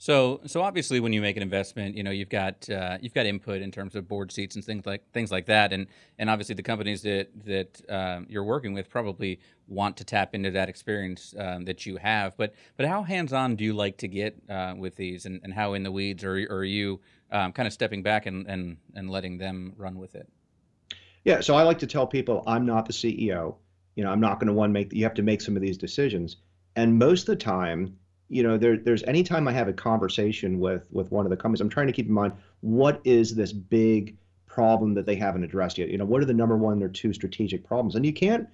So, 0.00 0.40
so 0.46 0.62
obviously, 0.62 1.00
when 1.00 1.12
you 1.12 1.20
make 1.20 1.36
an 1.36 1.42
investment, 1.42 1.96
you 1.96 2.04
know 2.04 2.12
you've 2.12 2.28
got 2.28 2.70
uh, 2.70 2.98
you've 3.00 3.14
got 3.14 3.26
input 3.26 3.60
in 3.60 3.72
terms 3.72 3.96
of 3.96 4.06
board 4.06 4.30
seats 4.30 4.54
and 4.54 4.64
things 4.64 4.86
like 4.86 5.02
things 5.10 5.32
like 5.32 5.46
that, 5.46 5.72
and 5.72 5.88
and 6.20 6.30
obviously 6.30 6.54
the 6.54 6.62
companies 6.62 7.02
that 7.02 7.30
that 7.44 7.82
um, 7.90 8.24
you're 8.28 8.44
working 8.44 8.72
with 8.72 8.88
probably 8.88 9.40
want 9.66 9.96
to 9.96 10.04
tap 10.04 10.36
into 10.36 10.52
that 10.52 10.68
experience 10.68 11.34
um, 11.36 11.64
that 11.64 11.84
you 11.84 11.96
have. 11.96 12.36
But 12.36 12.54
but 12.76 12.86
how 12.86 13.02
hands 13.02 13.32
on 13.32 13.56
do 13.56 13.64
you 13.64 13.72
like 13.72 13.96
to 13.98 14.06
get 14.06 14.40
uh, 14.48 14.74
with 14.78 14.94
these, 14.94 15.26
and, 15.26 15.40
and 15.42 15.52
how 15.52 15.74
in 15.74 15.82
the 15.82 15.90
weeds, 15.90 16.22
or 16.22 16.34
are 16.34 16.64
you 16.64 17.00
um, 17.32 17.52
kind 17.52 17.66
of 17.66 17.72
stepping 17.72 18.04
back 18.04 18.26
and, 18.26 18.46
and 18.46 18.76
and 18.94 19.10
letting 19.10 19.38
them 19.38 19.72
run 19.76 19.98
with 19.98 20.14
it? 20.14 20.28
Yeah, 21.24 21.40
so 21.40 21.56
I 21.56 21.64
like 21.64 21.80
to 21.80 21.88
tell 21.88 22.06
people 22.06 22.44
I'm 22.46 22.64
not 22.64 22.86
the 22.86 22.92
CEO. 22.92 23.56
You 23.96 24.04
know, 24.04 24.12
I'm 24.12 24.20
not 24.20 24.38
going 24.38 24.46
to 24.46 24.52
one 24.52 24.70
make. 24.70 24.92
You 24.92 25.02
have 25.02 25.14
to 25.14 25.24
make 25.24 25.40
some 25.40 25.56
of 25.56 25.62
these 25.62 25.76
decisions, 25.76 26.36
and 26.76 27.00
most 27.00 27.22
of 27.22 27.36
the 27.36 27.44
time 27.44 27.96
you 28.28 28.42
know, 28.42 28.58
there, 28.58 28.76
there's 28.76 29.02
anytime 29.04 29.48
I 29.48 29.52
have 29.52 29.68
a 29.68 29.72
conversation 29.72 30.60
with 30.60 30.86
with 30.90 31.10
one 31.10 31.24
of 31.26 31.30
the 31.30 31.36
companies, 31.36 31.60
I'm 31.60 31.68
trying 31.68 31.86
to 31.86 31.92
keep 31.92 32.06
in 32.06 32.12
mind 32.12 32.34
what 32.60 33.00
is 33.04 33.34
this 33.34 33.52
big 33.52 34.16
problem 34.46 34.94
that 34.94 35.06
they 35.06 35.16
haven't 35.16 35.44
addressed 35.44 35.78
yet. 35.78 35.88
You 35.88 35.98
know, 35.98 36.04
what 36.04 36.20
are 36.20 36.26
the 36.26 36.34
number 36.34 36.56
one 36.56 36.82
or 36.82 36.88
two 36.88 37.12
strategic 37.12 37.64
problems? 37.64 37.94
And 37.94 38.04
you 38.04 38.12
can't, 38.12 38.48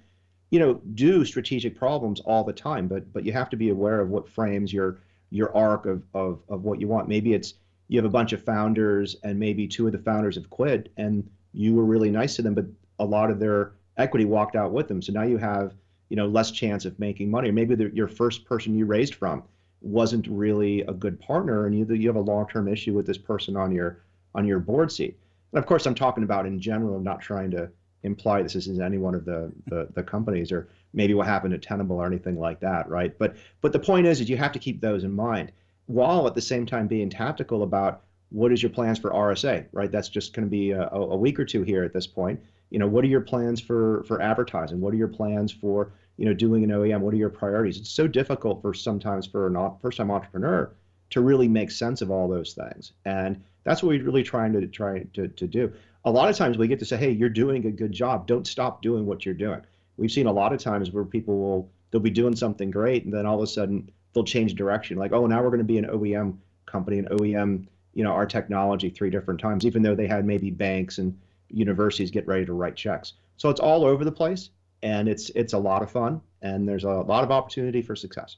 you 0.51 0.59
know, 0.59 0.75
do 0.93 1.25
strategic 1.25 1.75
problems 1.75 2.21
all 2.21 2.43
the 2.43 2.53
time, 2.53 2.87
but 2.87 3.11
but 3.11 3.25
you 3.25 3.33
have 3.33 3.49
to 3.49 3.57
be 3.57 3.69
aware 3.69 3.99
of 3.99 4.09
what 4.09 4.29
frames 4.29 4.71
your 4.71 4.99
your 5.29 5.55
arc 5.55 5.85
of 5.85 6.03
of 6.13 6.41
of 6.47 6.63
what 6.63 6.79
you 6.79 6.87
want. 6.87 7.09
Maybe 7.09 7.33
it's 7.33 7.55
you 7.87 7.97
have 7.97 8.05
a 8.05 8.09
bunch 8.09 8.33
of 8.33 8.43
founders 8.43 9.15
and 9.23 9.37
maybe 9.39 9.67
two 9.67 9.85
of 9.85 9.91
the 9.91 9.99
founders 9.99 10.35
have 10.35 10.49
quit 10.49 10.91
and 10.97 11.29
you 11.53 11.73
were 11.73 11.85
really 11.85 12.09
nice 12.09 12.35
to 12.37 12.41
them, 12.41 12.53
but 12.53 12.65
a 12.99 13.05
lot 13.05 13.29
of 13.29 13.39
their 13.39 13.73
equity 13.97 14.25
walked 14.25 14.55
out 14.55 14.71
with 14.71 14.87
them. 14.87 15.01
So 15.01 15.11
now 15.11 15.23
you 15.23 15.37
have 15.37 15.73
you 16.09 16.15
know 16.15 16.27
less 16.27 16.51
chance 16.51 16.85
of 16.85 16.97
making 16.97 17.29
money. 17.29 17.51
Maybe 17.51 17.75
your 17.93 18.07
first 18.07 18.45
person 18.45 18.77
you 18.77 18.85
raised 18.85 19.15
from 19.15 19.43
wasn't 19.85 20.27
really 20.27 20.81
a 20.81 20.93
good 20.93 21.19
partner 21.19 21.67
and 21.67 21.77
you, 21.77 21.85
you 21.95 22.07
have 22.07 22.15
a 22.15 22.19
long-term 22.19 22.67
issue 22.67 22.93
with 22.93 23.05
this 23.05 23.17
person 23.17 23.55
on 23.55 23.71
your 23.71 24.01
on 24.33 24.45
your 24.45 24.59
board 24.59 24.91
seat. 24.91 25.17
And 25.51 25.59
of 25.59 25.65
course 25.67 25.85
i'm 25.85 25.95
talking 25.95 26.23
about 26.23 26.45
in 26.45 26.59
general 26.59 26.95
i'm 26.95 27.03
not 27.03 27.21
trying 27.21 27.51
to 27.51 27.69
imply 28.05 28.41
this 28.41 28.55
is 28.55 28.79
any 28.79 28.97
one 28.97 29.15
of 29.15 29.25
the, 29.25 29.51
the, 29.67 29.87
the 29.93 30.03
companies 30.03 30.51
or 30.51 30.69
maybe 30.93 31.13
what 31.13 31.27
happened 31.27 31.53
at 31.53 31.61
tenable 31.61 31.97
or 31.97 32.05
anything 32.05 32.39
like 32.39 32.59
that 32.59 32.87
right? 32.89 33.17
But 33.17 33.35
but 33.61 33.73
the 33.73 33.79
point 33.79 34.07
is 34.07 34.21
is 34.21 34.29
you 34.29 34.37
have 34.37 34.51
to 34.53 34.59
keep 34.59 34.81
those 34.81 35.03
in 35.03 35.11
mind 35.11 35.51
while 35.87 36.25
at 36.27 36.35
the 36.35 36.41
same 36.41 36.65
time 36.65 36.87
being 36.87 37.09
tactical 37.09 37.63
about 37.63 38.03
what 38.29 38.51
is 38.51 38.61
your 38.61 38.71
plans 38.71 38.99
for 38.99 39.11
rsa 39.11 39.65
right? 39.71 39.91
That's 39.91 40.09
just 40.09 40.33
going 40.33 40.45
to 40.45 40.49
be 40.49 40.71
a, 40.71 40.87
a 40.89 41.15
week 41.15 41.39
or 41.39 41.45
two 41.45 41.63
here 41.63 41.83
at 41.83 41.93
this 41.93 42.07
point. 42.07 42.39
You 42.69 42.79
know 42.79 42.87
what 42.87 43.03
are 43.03 43.07
your 43.07 43.21
plans 43.21 43.61
for 43.61 44.03
for 44.07 44.21
advertising? 44.21 44.81
What 44.81 44.93
are 44.93 44.97
your 44.97 45.07
plans 45.07 45.51
for 45.51 45.93
you 46.17 46.25
know, 46.25 46.33
doing 46.33 46.63
an 46.63 46.69
OEM? 46.69 47.01
What 47.01 47.13
are 47.13 47.17
your 47.17 47.29
priorities? 47.29 47.77
It's 47.77 47.89
so 47.89 48.07
difficult 48.07 48.61
for 48.61 48.73
sometimes 48.73 49.27
for 49.27 49.47
a 49.47 49.71
first-time 49.81 50.11
entrepreneur 50.11 50.71
to 51.11 51.21
really 51.21 51.47
make 51.47 51.71
sense 51.71 52.01
of 52.01 52.11
all 52.11 52.27
those 52.27 52.53
things, 52.53 52.93
and 53.05 53.43
that's 53.63 53.83
what 53.83 53.89
we're 53.89 54.03
really 54.03 54.23
trying 54.23 54.53
to 54.53 54.67
try 54.67 54.99
to, 55.13 55.27
to 55.27 55.47
do. 55.47 55.71
A 56.05 56.11
lot 56.11 56.29
of 56.29 56.35
times 56.35 56.57
we 56.57 56.67
get 56.67 56.79
to 56.79 56.85
say, 56.85 56.97
"Hey, 56.97 57.11
you're 57.11 57.29
doing 57.29 57.65
a 57.65 57.71
good 57.71 57.91
job. 57.91 58.27
Don't 58.27 58.47
stop 58.47 58.81
doing 58.81 59.05
what 59.05 59.25
you're 59.25 59.35
doing." 59.35 59.61
We've 59.97 60.11
seen 60.11 60.27
a 60.27 60.31
lot 60.31 60.53
of 60.53 60.59
times 60.59 60.91
where 60.91 61.05
people 61.05 61.37
will 61.37 61.69
they'll 61.91 62.01
be 62.01 62.09
doing 62.09 62.35
something 62.35 62.71
great, 62.71 63.05
and 63.05 63.13
then 63.13 63.25
all 63.25 63.37
of 63.37 63.43
a 63.43 63.47
sudden 63.47 63.89
they'll 64.13 64.23
change 64.23 64.55
direction. 64.55 64.97
Like, 64.97 65.13
oh, 65.13 65.27
now 65.27 65.41
we're 65.41 65.49
going 65.49 65.59
to 65.59 65.63
be 65.63 65.77
an 65.77 65.85
OEM 65.85 66.37
company, 66.65 66.99
an 66.99 67.07
OEM, 67.11 67.67
you 67.93 68.03
know, 68.03 68.11
our 68.11 68.25
technology 68.25 68.89
three 68.89 69.09
different 69.09 69.39
times, 69.39 69.65
even 69.65 69.81
though 69.81 69.95
they 69.95 70.07
had 70.07 70.25
maybe 70.25 70.51
banks 70.51 70.97
and 70.97 71.17
universities 71.49 72.11
get 72.11 72.27
ready 72.27 72.45
to 72.45 72.53
write 72.53 72.75
checks. 72.75 73.13
So 73.37 73.49
it's 73.49 73.59
all 73.59 73.85
over 73.85 74.03
the 74.03 74.11
place 74.11 74.49
and 74.83 75.07
it's 75.07 75.29
it's 75.31 75.53
a 75.53 75.57
lot 75.57 75.81
of 75.81 75.91
fun, 75.91 76.21
and 76.41 76.67
there's 76.67 76.83
a 76.83 76.89
lot 76.89 77.23
of 77.23 77.31
opportunity 77.31 77.81
for 77.81 77.95
success. 77.95 78.37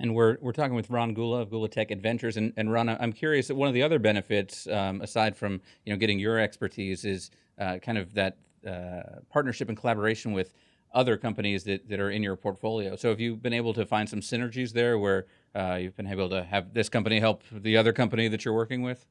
And 0.00 0.14
we're 0.14 0.38
we're 0.40 0.52
talking 0.52 0.74
with 0.74 0.90
Ron 0.90 1.14
Gula 1.14 1.40
of 1.40 1.50
Gula 1.50 1.68
Tech 1.68 1.90
Adventures, 1.90 2.36
and, 2.36 2.52
and 2.56 2.72
Ron, 2.72 2.88
I'm 2.88 3.12
curious. 3.12 3.48
One 3.50 3.68
of 3.68 3.74
the 3.74 3.82
other 3.82 3.98
benefits, 3.98 4.66
um, 4.66 5.00
aside 5.00 5.36
from 5.36 5.60
you 5.84 5.92
know 5.92 5.98
getting 5.98 6.18
your 6.18 6.38
expertise, 6.38 7.04
is 7.04 7.30
uh, 7.58 7.78
kind 7.78 7.98
of 7.98 8.14
that 8.14 8.38
uh, 8.66 9.20
partnership 9.30 9.68
and 9.68 9.78
collaboration 9.78 10.32
with 10.32 10.54
other 10.94 11.16
companies 11.16 11.64
that, 11.64 11.88
that 11.88 12.00
are 12.00 12.10
in 12.10 12.22
your 12.22 12.36
portfolio. 12.36 12.96
So 12.96 13.10
have 13.10 13.20
you 13.20 13.36
been 13.36 13.52
able 13.52 13.74
to 13.74 13.84
find 13.84 14.08
some 14.08 14.20
synergies 14.20 14.72
there 14.72 14.98
where 14.98 15.26
uh, 15.54 15.78
you've 15.80 15.96
been 15.96 16.06
able 16.06 16.28
to 16.30 16.44
have 16.44 16.72
this 16.72 16.88
company 16.88 17.18
help 17.18 17.42
the 17.50 17.76
other 17.76 17.92
company 17.92 18.28
that 18.28 18.44
you're 18.44 18.54
working 18.54 18.82
with? 18.82 19.04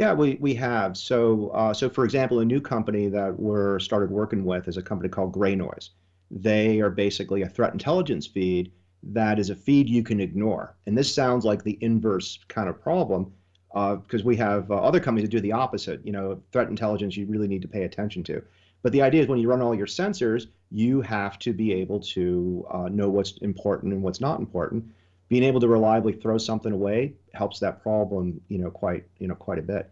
Yeah, 0.00 0.14
we, 0.14 0.38
we 0.40 0.54
have. 0.54 0.96
So 0.96 1.50
uh, 1.50 1.74
so 1.74 1.90
for 1.90 2.06
example, 2.06 2.40
a 2.40 2.44
new 2.46 2.58
company 2.58 3.08
that 3.08 3.38
we're 3.38 3.78
started 3.80 4.10
working 4.10 4.46
with 4.46 4.66
is 4.66 4.78
a 4.78 4.82
company 4.82 5.10
called 5.10 5.34
GreyNoise. 5.34 5.90
They 6.30 6.80
are 6.80 6.88
basically 6.88 7.42
a 7.42 7.48
threat 7.50 7.74
intelligence 7.74 8.26
feed 8.26 8.72
that 9.02 9.38
is 9.38 9.50
a 9.50 9.54
feed 9.54 9.90
you 9.90 10.02
can 10.02 10.18
ignore. 10.18 10.74
And 10.86 10.96
this 10.96 11.14
sounds 11.14 11.44
like 11.44 11.64
the 11.64 11.76
inverse 11.82 12.38
kind 12.48 12.70
of 12.70 12.80
problem 12.80 13.30
because 13.74 14.22
uh, 14.22 14.24
we 14.24 14.36
have 14.36 14.70
uh, 14.70 14.76
other 14.76 15.00
companies 15.00 15.28
that 15.28 15.36
do 15.36 15.40
the 15.42 15.52
opposite. 15.52 16.00
You 16.02 16.12
know, 16.12 16.40
threat 16.50 16.70
intelligence 16.70 17.14
you 17.14 17.26
really 17.26 17.46
need 17.46 17.60
to 17.60 17.68
pay 17.68 17.82
attention 17.82 18.24
to. 18.24 18.42
But 18.82 18.92
the 18.92 19.02
idea 19.02 19.20
is 19.20 19.28
when 19.28 19.38
you 19.38 19.50
run 19.50 19.60
all 19.60 19.74
your 19.74 19.86
sensors, 19.86 20.46
you 20.70 21.02
have 21.02 21.38
to 21.40 21.52
be 21.52 21.74
able 21.74 22.00
to 22.14 22.66
uh, 22.70 22.88
know 22.88 23.10
what's 23.10 23.36
important 23.42 23.92
and 23.92 24.02
what's 24.02 24.22
not 24.22 24.40
important 24.40 24.82
being 25.30 25.44
able 25.44 25.60
to 25.60 25.68
reliably 25.68 26.12
throw 26.12 26.36
something 26.36 26.72
away 26.72 27.14
helps 27.32 27.60
that 27.60 27.82
problem, 27.82 28.40
you 28.48 28.58
know, 28.58 28.70
quite, 28.70 29.04
you 29.18 29.28
know, 29.28 29.34
quite 29.34 29.58
a 29.58 29.62
bit. 29.62 29.88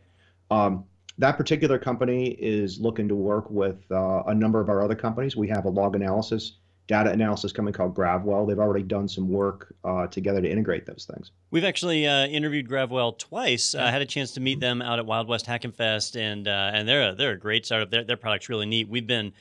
Um, 0.51 0.85
that 1.17 1.37
particular 1.37 1.79
company 1.79 2.31
is 2.31 2.79
looking 2.81 3.09
to 3.09 3.15
work 3.15 3.49
with 3.49 3.79
uh, 3.91 4.25
a 4.27 4.35
number 4.35 4.61
of 4.61 4.69
our 4.69 4.83
other 4.83 4.97
companies. 4.97 5.37
We 5.37 5.49
have 5.49 5.65
a 5.65 5.69
log 5.69 5.95
analysis, 5.95 6.59
data 6.89 7.11
analysis 7.11 7.53
company 7.53 7.73
called 7.73 7.95
Gravwell. 7.95 8.49
They've 8.49 8.59
already 8.59 8.83
done 8.83 9.09
some 9.09 9.29
work 9.29 9.73
uh, 9.85 10.09
together 10.09 10.41
to 10.41 10.51
integrate 10.51 10.87
those 10.87 11.09
things. 11.13 11.31
We've 11.53 11.65
actually 11.65 12.07
uh, 12.07 12.27
interviewed 12.27 12.69
Gravwell 12.69 13.17
twice. 13.19 13.77
I 13.77 13.91
had 13.93 14.03
a 14.03 14.07
chance 14.07 14.33
to 14.33 14.41
meet 14.41 14.59
them 14.59 14.83
out 14.83 14.99
at 14.99 15.07
Wild 15.07 15.29
West 15.29 15.47
Hackin' 15.47 15.73
Fest, 15.73 16.17
and 16.17 16.49
uh, 16.49 16.71
and 16.75 16.89
they're 16.89 17.11
a, 17.11 17.15
they're 17.15 17.33
a 17.33 17.39
great 17.39 17.65
startup. 17.65 17.91
Their, 17.91 18.05
their 18.05 18.17
product's 18.17 18.49
really 18.49 18.67
neat. 18.67 18.89
We've 18.89 19.07
been 19.07 19.33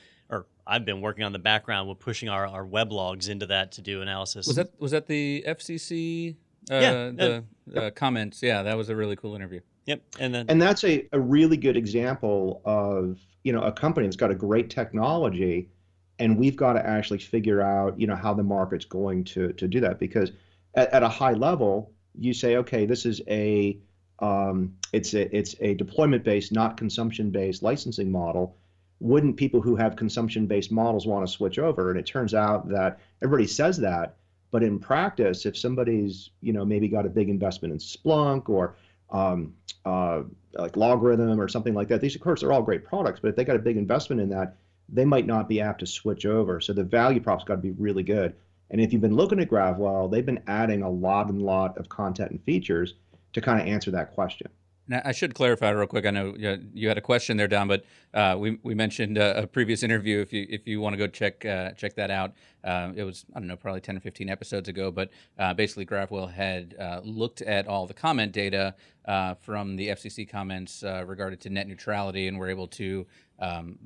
I've 0.68 0.84
been 0.84 1.00
working 1.00 1.24
on 1.24 1.32
the 1.32 1.38
background 1.38 1.88
with 1.88 1.98
pushing 1.98 2.28
our, 2.28 2.46
our 2.46 2.64
web 2.64 2.92
logs 2.92 3.28
into 3.28 3.46
that 3.46 3.72
to 3.72 3.82
do 3.82 4.02
analysis. 4.02 4.46
Was 4.46 4.56
that 4.56 4.78
was 4.78 4.92
that 4.92 5.06
the 5.06 5.42
FCC? 5.48 6.36
Uh, 6.70 6.74
yeah, 6.74 7.10
the 7.10 7.44
uh, 7.74 7.90
comments. 7.90 8.42
Yeah, 8.42 8.62
that 8.62 8.76
was 8.76 8.90
a 8.90 8.96
really 8.96 9.16
cool 9.16 9.34
interview. 9.34 9.60
Yep, 9.86 10.02
and 10.20 10.34
then 10.34 10.46
and 10.50 10.60
that's 10.60 10.84
a, 10.84 11.08
a 11.12 11.18
really 11.18 11.56
good 11.56 11.78
example 11.78 12.60
of 12.66 13.18
you 13.42 13.52
know 13.54 13.62
a 13.62 13.72
company 13.72 14.06
that's 14.06 14.16
got 14.16 14.30
a 14.30 14.34
great 14.34 14.68
technology, 14.68 15.70
and 16.18 16.38
we've 16.38 16.56
got 16.56 16.74
to 16.74 16.86
actually 16.86 17.20
figure 17.20 17.62
out 17.62 17.98
you 17.98 18.06
know 18.06 18.16
how 18.16 18.34
the 18.34 18.42
market's 18.42 18.84
going 18.84 19.24
to 19.24 19.54
to 19.54 19.66
do 19.66 19.80
that 19.80 19.98
because 19.98 20.32
at, 20.74 20.92
at 20.92 21.02
a 21.02 21.08
high 21.08 21.32
level 21.32 21.92
you 22.18 22.34
say 22.34 22.56
okay 22.56 22.84
this 22.84 23.06
is 23.06 23.22
a 23.28 23.78
um, 24.18 24.74
it's 24.92 25.14
a 25.14 25.34
it's 25.34 25.54
a 25.60 25.72
deployment 25.74 26.22
based 26.24 26.52
not 26.52 26.76
consumption 26.76 27.30
based 27.30 27.62
licensing 27.62 28.12
model 28.12 28.58
wouldn't 29.00 29.36
people 29.36 29.60
who 29.60 29.76
have 29.76 29.96
consumption 29.96 30.46
based 30.46 30.72
models 30.72 31.06
want 31.06 31.26
to 31.26 31.32
switch 31.32 31.58
over 31.58 31.90
and 31.90 31.98
it 31.98 32.06
turns 32.06 32.34
out 32.34 32.68
that 32.68 32.98
everybody 33.22 33.46
says 33.46 33.76
that 33.76 34.16
but 34.50 34.62
in 34.62 34.78
practice 34.78 35.46
if 35.46 35.56
somebody's 35.56 36.30
you 36.40 36.52
know 36.52 36.64
maybe 36.64 36.88
got 36.88 37.06
a 37.06 37.10
big 37.10 37.28
investment 37.28 37.72
in 37.72 37.78
splunk 37.78 38.48
or 38.48 38.74
um, 39.10 39.54
uh, 39.84 40.22
like 40.54 40.72
LogRhythm 40.72 41.38
or 41.38 41.48
something 41.48 41.74
like 41.74 41.88
that. 41.88 42.00
These, 42.00 42.14
of 42.14 42.20
course, 42.20 42.42
are 42.42 42.52
all 42.52 42.62
great 42.62 42.84
products, 42.84 43.20
but 43.20 43.28
if 43.28 43.36
they 43.36 43.44
got 43.44 43.56
a 43.56 43.60
big 43.60 43.76
investment 43.76 44.20
in 44.20 44.28
that, 44.30 44.56
they 44.88 45.04
might 45.04 45.26
not 45.26 45.48
be 45.48 45.60
apt 45.60 45.80
to 45.80 45.86
switch 45.86 46.26
over. 46.26 46.60
So 46.60 46.72
the 46.72 46.84
value 46.84 47.20
prop's 47.20 47.44
got 47.44 47.56
to 47.56 47.60
be 47.60 47.72
really 47.72 48.02
good. 48.02 48.34
And 48.70 48.80
if 48.80 48.92
you've 48.92 49.02
been 49.02 49.16
looking 49.16 49.40
at 49.40 49.48
GravWell, 49.48 50.10
they've 50.10 50.24
been 50.24 50.42
adding 50.46 50.82
a 50.82 50.90
lot 50.90 51.28
and 51.28 51.42
lot 51.42 51.76
of 51.78 51.88
content 51.88 52.30
and 52.30 52.42
features 52.42 52.94
to 53.32 53.40
kind 53.40 53.60
of 53.60 53.66
answer 53.66 53.90
that 53.90 54.12
question. 54.14 54.48
Now, 54.88 55.02
I 55.04 55.12
should 55.12 55.34
clarify 55.34 55.68
real 55.70 55.86
quick. 55.86 56.06
I 56.06 56.10
know 56.10 56.34
you 56.72 56.88
had 56.88 56.96
a 56.96 57.02
question 57.02 57.36
there, 57.36 57.46
Don, 57.46 57.68
but 57.68 57.84
uh, 58.14 58.36
we, 58.38 58.58
we 58.62 58.74
mentioned 58.74 59.18
a, 59.18 59.42
a, 59.42 59.46
previous 59.46 59.82
interview. 59.82 60.20
If 60.20 60.32
you 60.32 60.46
if 60.48 60.66
you 60.66 60.80
want 60.80 60.94
to 60.94 60.96
go 60.96 61.06
check 61.06 61.44
uh, 61.44 61.72
check 61.72 61.94
that 61.96 62.10
out, 62.10 62.32
uh, 62.64 62.92
it 62.96 63.04
was 63.04 63.26
I 63.34 63.38
don't 63.38 63.48
know 63.48 63.56
probably 63.56 63.82
ten 63.82 63.98
or 63.98 64.00
fifteen 64.00 64.30
episodes 64.30 64.66
ago. 64.68 64.90
But 64.90 65.10
uh, 65.38 65.52
basically, 65.52 65.84
GravWell 65.84 66.32
had 66.32 66.74
uh, 66.80 67.02
looked 67.04 67.42
at 67.42 67.68
all 67.68 67.86
the 67.86 67.92
comment 67.92 68.32
data 68.32 68.74
uh, 69.04 69.34
from 69.34 69.76
the 69.76 69.88
FCC 69.88 70.28
comments 70.28 70.82
regarding 70.82 71.38
to 71.40 71.50
net 71.50 71.68
neutrality, 71.68 72.26
and 72.26 72.38
were 72.38 72.48
able 72.48 72.68
to 72.68 73.06
um, 73.40 73.78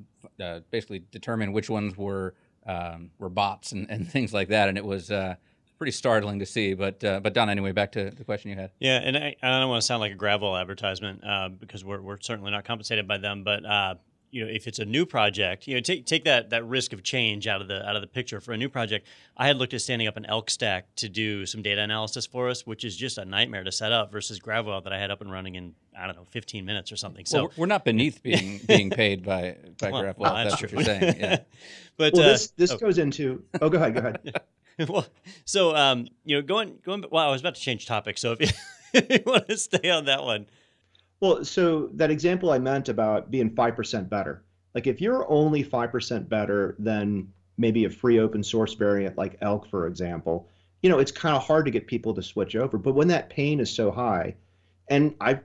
basically 0.71 1.03
determine 1.11 1.51
which 1.51 1.69
ones 1.69 1.97
were 1.97 2.33
um, 2.65 3.11
were 3.19 3.29
bots 3.29 3.73
and, 3.73 3.89
and 3.89 4.07
things 4.11 4.33
like 4.33 4.47
that. 4.47 4.69
And 4.69 4.77
it 4.77 4.85
was 4.85 5.11
pretty 5.83 5.91
startling 5.91 6.39
to 6.39 6.45
see. 6.45 6.73
But 6.73 7.03
uh, 7.03 7.19
but 7.19 7.33
Don, 7.33 7.49
anyway, 7.49 7.73
back 7.73 7.91
to 7.93 8.09
the 8.09 8.23
question 8.23 8.49
you 8.51 8.55
had. 8.55 8.71
Yeah, 8.79 9.01
and 9.03 9.17
I, 9.17 9.35
I 9.43 9.59
don't 9.59 9.67
want 9.67 9.81
to 9.81 9.85
sound 9.85 9.99
like 9.99 10.13
a 10.13 10.15
Gravwell 10.15 10.57
advertisement 10.59 11.21
uh, 11.25 11.49
because 11.49 11.83
we're, 11.83 11.99
we're 12.01 12.21
certainly 12.21 12.51
not 12.51 12.63
compensated 12.63 13.05
by 13.05 13.17
them. 13.17 13.43
But 13.43 13.65
uh, 13.65 13.95
you 14.33 14.43
know, 14.43 14.51
if 14.51 14.67
it's 14.67 14.79
a 14.79 14.85
new 14.85 15.05
project, 15.05 15.67
you 15.67 15.75
know, 15.75 15.79
take 15.79 16.07
take 16.07 16.23
that 16.23 16.49
that 16.49 16.65
risk 16.65 16.91
of 16.91 17.03
change 17.03 17.45
out 17.45 17.61
of 17.61 17.67
the 17.67 17.87
out 17.87 17.95
of 17.95 18.01
the 18.01 18.07
picture 18.07 18.41
for 18.41 18.51
a 18.51 18.57
new 18.57 18.67
project. 18.67 19.07
I 19.37 19.45
had 19.45 19.57
looked 19.57 19.75
at 19.75 19.81
standing 19.81 20.07
up 20.07 20.17
an 20.17 20.25
Elk 20.25 20.49
stack 20.49 20.87
to 20.95 21.07
do 21.07 21.45
some 21.45 21.61
data 21.61 21.81
analysis 21.81 22.25
for 22.25 22.49
us, 22.49 22.65
which 22.65 22.83
is 22.83 22.97
just 22.97 23.19
a 23.19 23.25
nightmare 23.25 23.63
to 23.63 23.71
set 23.71 23.91
up 23.91 24.11
versus 24.11 24.39
GravWell 24.39 24.83
that 24.85 24.91
I 24.91 24.97
had 24.97 25.11
up 25.11 25.21
and 25.21 25.31
running 25.31 25.53
in 25.53 25.75
I 25.95 26.07
don't 26.07 26.15
know 26.15 26.25
15 26.31 26.65
minutes 26.65 26.91
or 26.91 26.95
something. 26.95 27.27
So 27.27 27.43
well, 27.43 27.51
we're 27.57 27.65
not 27.67 27.85
beneath 27.85 28.23
being 28.23 28.59
being 28.67 28.89
paid 28.89 29.23
by 29.23 29.55
by 29.79 29.91
well, 29.91 30.03
GravWell. 30.03 30.17
Well, 30.17 30.33
that's, 30.33 30.49
that's 30.49 30.61
what 30.63 30.71
you're 30.71 30.83
saying. 30.83 31.15
Yeah. 31.19 31.37
but 31.97 32.13
well, 32.13 32.23
this 32.23 32.47
uh, 32.47 32.51
this 32.57 32.71
oh. 32.71 32.77
goes 32.77 32.97
into. 32.97 33.43
Oh, 33.61 33.69
go 33.69 33.77
ahead. 33.77 33.93
Go 33.93 33.99
ahead. 33.99 34.41
well, 34.89 35.05
so 35.45 35.75
um, 35.75 36.07
you 36.25 36.37
know, 36.37 36.41
going 36.41 36.79
going. 36.83 37.05
Well, 37.11 37.27
I 37.27 37.29
was 37.29 37.41
about 37.41 37.53
to 37.53 37.61
change 37.61 37.85
topic, 37.85 38.17
so 38.17 38.31
if 38.31 38.41
you, 38.41 38.47
if 38.93 39.11
you 39.11 39.31
want 39.31 39.47
to 39.47 39.57
stay 39.57 39.91
on 39.91 40.05
that 40.05 40.23
one. 40.23 40.47
Well, 41.23 41.45
so 41.45 41.89
that 41.93 42.11
example 42.11 42.51
I 42.51 42.59
meant 42.59 42.89
about 42.89 43.31
being 43.31 43.49
five 43.49 43.77
percent 43.77 44.09
better. 44.09 44.43
Like 44.75 44.87
if 44.87 44.99
you're 44.99 45.25
only 45.31 45.63
five 45.63 45.89
percent 45.89 46.27
better 46.27 46.75
than 46.79 47.31
maybe 47.57 47.85
a 47.85 47.89
free 47.89 48.19
open 48.19 48.43
source 48.43 48.73
variant 48.73 49.17
like 49.17 49.37
Elk, 49.39 49.69
for 49.69 49.87
example, 49.87 50.49
you 50.81 50.89
know, 50.89 50.99
it's 50.99 51.13
kind 51.13 51.33
of 51.33 51.41
hard 51.41 51.63
to 51.63 51.71
get 51.71 51.87
people 51.87 52.13
to 52.15 52.21
switch 52.21 52.57
over. 52.57 52.77
But 52.77 52.95
when 52.95 53.07
that 53.07 53.29
pain 53.29 53.61
is 53.61 53.73
so 53.73 53.89
high, 53.89 54.35
and 54.89 55.15
I, 55.21 55.39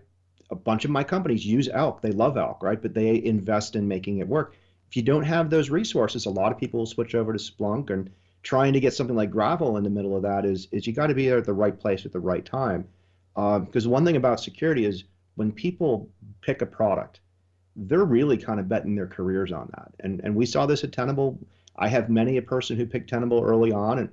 a 0.50 0.56
bunch 0.56 0.84
of 0.84 0.90
my 0.90 1.04
companies 1.04 1.46
use 1.46 1.68
Elk, 1.72 2.02
they 2.02 2.10
love 2.10 2.36
Elk, 2.36 2.60
right? 2.60 2.82
But 2.82 2.94
they 2.94 3.22
invest 3.22 3.76
in 3.76 3.86
making 3.86 4.18
it 4.18 4.26
work. 4.26 4.56
If 4.88 4.96
you 4.96 5.02
don't 5.02 5.22
have 5.22 5.48
those 5.48 5.70
resources, 5.70 6.26
a 6.26 6.30
lot 6.30 6.50
of 6.50 6.58
people 6.58 6.80
will 6.80 6.86
switch 6.86 7.14
over 7.14 7.32
to 7.32 7.38
Splunk 7.38 7.90
and 7.90 8.10
trying 8.42 8.72
to 8.72 8.80
get 8.80 8.94
something 8.94 9.14
like 9.14 9.30
Gravwell 9.30 9.78
in 9.78 9.84
the 9.84 9.90
middle 9.90 10.16
of 10.16 10.22
that 10.24 10.44
is 10.44 10.66
is 10.72 10.88
you 10.88 10.92
got 10.92 11.06
to 11.06 11.14
be 11.14 11.28
there 11.28 11.38
at 11.38 11.44
the 11.44 11.52
right 11.52 11.78
place 11.78 12.04
at 12.04 12.12
the 12.12 12.18
right 12.18 12.44
time. 12.44 12.88
Because 13.36 13.86
um, 13.86 13.92
one 13.92 14.04
thing 14.04 14.16
about 14.16 14.40
security 14.40 14.84
is 14.84 15.04
when 15.38 15.52
people 15.52 16.10
pick 16.40 16.62
a 16.62 16.66
product, 16.66 17.20
they're 17.76 18.04
really 18.04 18.36
kind 18.36 18.58
of 18.58 18.68
betting 18.68 18.96
their 18.96 19.06
careers 19.06 19.52
on 19.52 19.70
that. 19.76 19.92
And 20.00 20.20
and 20.24 20.34
we 20.34 20.46
saw 20.46 20.66
this 20.66 20.82
at 20.82 20.92
Tenable. 20.92 21.38
I 21.76 21.86
have 21.86 22.10
many 22.10 22.36
a 22.36 22.42
person 22.42 22.76
who 22.76 22.84
picked 22.84 23.08
Tenable 23.08 23.42
early 23.44 23.70
on, 23.70 24.00
and 24.00 24.08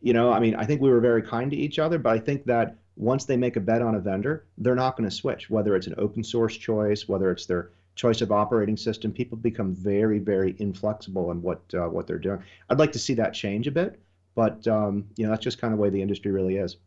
you 0.00 0.12
know, 0.12 0.32
I 0.32 0.40
mean, 0.40 0.56
I 0.56 0.64
think 0.64 0.80
we 0.80 0.90
were 0.90 1.00
very 1.00 1.22
kind 1.22 1.50
to 1.52 1.56
each 1.56 1.78
other, 1.78 1.98
but 1.98 2.12
I 2.12 2.18
think 2.18 2.44
that 2.46 2.76
once 2.96 3.24
they 3.24 3.36
make 3.36 3.56
a 3.56 3.60
bet 3.60 3.82
on 3.82 3.94
a 3.94 4.00
vendor, 4.00 4.46
they're 4.58 4.74
not 4.74 4.96
going 4.96 5.08
to 5.08 5.14
switch. 5.14 5.48
Whether 5.48 5.76
it's 5.76 5.86
an 5.86 5.94
open 5.96 6.24
source 6.24 6.56
choice, 6.56 7.08
whether 7.08 7.30
it's 7.30 7.46
their 7.46 7.70
choice 7.94 8.20
of 8.20 8.32
operating 8.32 8.76
system, 8.76 9.12
people 9.12 9.38
become 9.38 9.74
very, 9.74 10.18
very 10.18 10.56
inflexible 10.58 11.30
in 11.30 11.40
what 11.40 11.62
uh, 11.72 11.88
what 11.88 12.08
they're 12.08 12.18
doing. 12.18 12.42
I'd 12.68 12.80
like 12.80 12.92
to 12.92 12.98
see 12.98 13.14
that 13.14 13.32
change 13.32 13.68
a 13.68 13.70
bit, 13.70 14.00
but 14.34 14.66
um, 14.66 15.06
you 15.16 15.24
know 15.24 15.30
that's 15.30 15.44
just 15.44 15.60
kind 15.60 15.72
of 15.72 15.78
the 15.78 15.82
way 15.82 15.90
the 15.90 16.02
industry 16.02 16.32
really 16.32 16.56
is. 16.56 16.78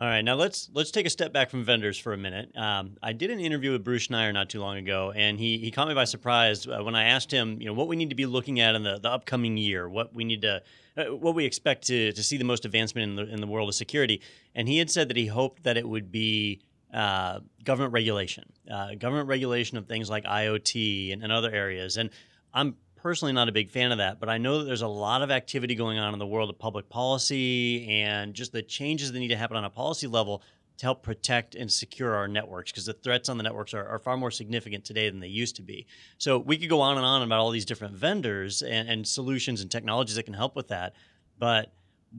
All 0.00 0.08
right, 0.08 0.22
now 0.22 0.34
let's 0.34 0.70
let's 0.72 0.90
take 0.90 1.04
a 1.04 1.10
step 1.10 1.30
back 1.30 1.50
from 1.50 1.62
vendors 1.62 1.98
for 1.98 2.14
a 2.14 2.16
minute. 2.16 2.56
Um, 2.56 2.96
I 3.02 3.12
did 3.12 3.30
an 3.30 3.38
interview 3.38 3.72
with 3.72 3.84
Bruce 3.84 4.06
Schneier 4.06 4.32
not 4.32 4.48
too 4.48 4.58
long 4.58 4.78
ago, 4.78 5.12
and 5.14 5.38
he 5.38 5.58
he 5.58 5.70
caught 5.70 5.88
me 5.88 5.94
by 5.94 6.04
surprise 6.04 6.66
uh, 6.66 6.82
when 6.82 6.94
I 6.94 7.04
asked 7.04 7.30
him, 7.30 7.60
you 7.60 7.66
know, 7.66 7.74
what 7.74 7.86
we 7.86 7.96
need 7.96 8.08
to 8.08 8.14
be 8.14 8.24
looking 8.24 8.60
at 8.60 8.74
in 8.74 8.82
the, 8.82 8.98
the 8.98 9.10
upcoming 9.10 9.58
year, 9.58 9.90
what 9.90 10.14
we 10.14 10.24
need 10.24 10.40
to, 10.40 10.62
uh, 10.96 11.04
what 11.14 11.34
we 11.34 11.44
expect 11.44 11.86
to 11.88 12.12
to 12.12 12.22
see 12.22 12.38
the 12.38 12.44
most 12.44 12.64
advancement 12.64 13.10
in 13.10 13.16
the 13.16 13.30
in 13.30 13.42
the 13.42 13.46
world 13.46 13.68
of 13.68 13.74
security, 13.74 14.22
and 14.54 14.68
he 14.68 14.78
had 14.78 14.90
said 14.90 15.06
that 15.08 15.18
he 15.18 15.26
hoped 15.26 15.64
that 15.64 15.76
it 15.76 15.86
would 15.86 16.10
be 16.10 16.62
uh, 16.94 17.40
government 17.62 17.92
regulation, 17.92 18.50
uh, 18.72 18.94
government 18.94 19.28
regulation 19.28 19.76
of 19.76 19.86
things 19.86 20.08
like 20.08 20.24
IoT 20.24 21.12
and, 21.12 21.22
and, 21.22 21.30
other 21.30 21.50
areas. 21.50 21.98
And 21.98 22.08
I'm 22.54 22.76
personally 23.02 23.32
not 23.32 23.48
a 23.48 23.52
big 23.52 23.70
fan 23.70 23.92
of 23.92 23.98
that, 23.98 24.20
but 24.20 24.28
I 24.28 24.38
know 24.38 24.58
that 24.58 24.64
there's 24.64 24.82
a 24.82 24.88
lot 24.88 25.22
of 25.22 25.30
activity 25.30 25.74
going 25.74 25.98
on 25.98 26.12
in 26.12 26.18
the 26.18 26.26
world 26.26 26.50
of 26.50 26.58
public 26.58 26.88
policy 26.88 27.88
and 27.88 28.34
just 28.34 28.52
the 28.52 28.62
changes 28.62 29.12
that 29.12 29.18
need 29.18 29.28
to 29.28 29.36
happen 29.36 29.56
on 29.56 29.64
a 29.64 29.70
policy 29.70 30.06
level 30.06 30.42
to 30.78 30.86
help 30.86 31.02
protect 31.02 31.54
and 31.54 31.70
secure 31.70 32.14
our 32.14 32.26
networks 32.26 32.72
because 32.72 32.86
the 32.86 32.94
threats 32.94 33.28
on 33.28 33.36
the 33.36 33.42
networks 33.42 33.74
are, 33.74 33.86
are, 33.86 33.98
far 33.98 34.16
more 34.16 34.30
significant 34.30 34.82
today 34.82 35.10
than 35.10 35.20
they 35.20 35.28
used 35.28 35.56
to 35.56 35.62
be. 35.62 35.86
So 36.16 36.38
we 36.38 36.56
could 36.56 36.70
go 36.70 36.80
on 36.80 36.96
and 36.96 37.04
on 37.04 37.22
about 37.22 37.38
all 37.38 37.50
these 37.50 37.66
different 37.66 37.94
vendors 37.94 38.62
and, 38.62 38.88
and 38.88 39.06
solutions 39.06 39.60
and 39.60 39.70
technologies 39.70 40.16
that 40.16 40.22
can 40.22 40.32
help 40.32 40.56
with 40.56 40.68
that. 40.68 40.94
But 41.38 41.72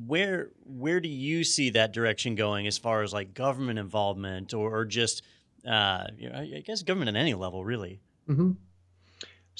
where 0.05 0.51
where 0.63 0.99
do 0.99 1.09
you 1.09 1.43
see 1.43 1.71
that 1.71 1.91
direction 1.91 2.35
going 2.35 2.67
as 2.67 2.77
far 2.77 3.01
as 3.01 3.11
like 3.11 3.33
government 3.33 3.79
involvement 3.79 4.53
or, 4.53 4.69
or 4.69 4.85
just 4.85 5.23
uh, 5.67 6.05
you 6.17 6.29
know, 6.29 6.37
I 6.39 6.63
guess 6.65 6.83
government 6.83 7.15
at 7.15 7.19
any 7.19 7.33
level 7.33 7.65
really? 7.65 7.99
Mm-hmm. 8.29 8.51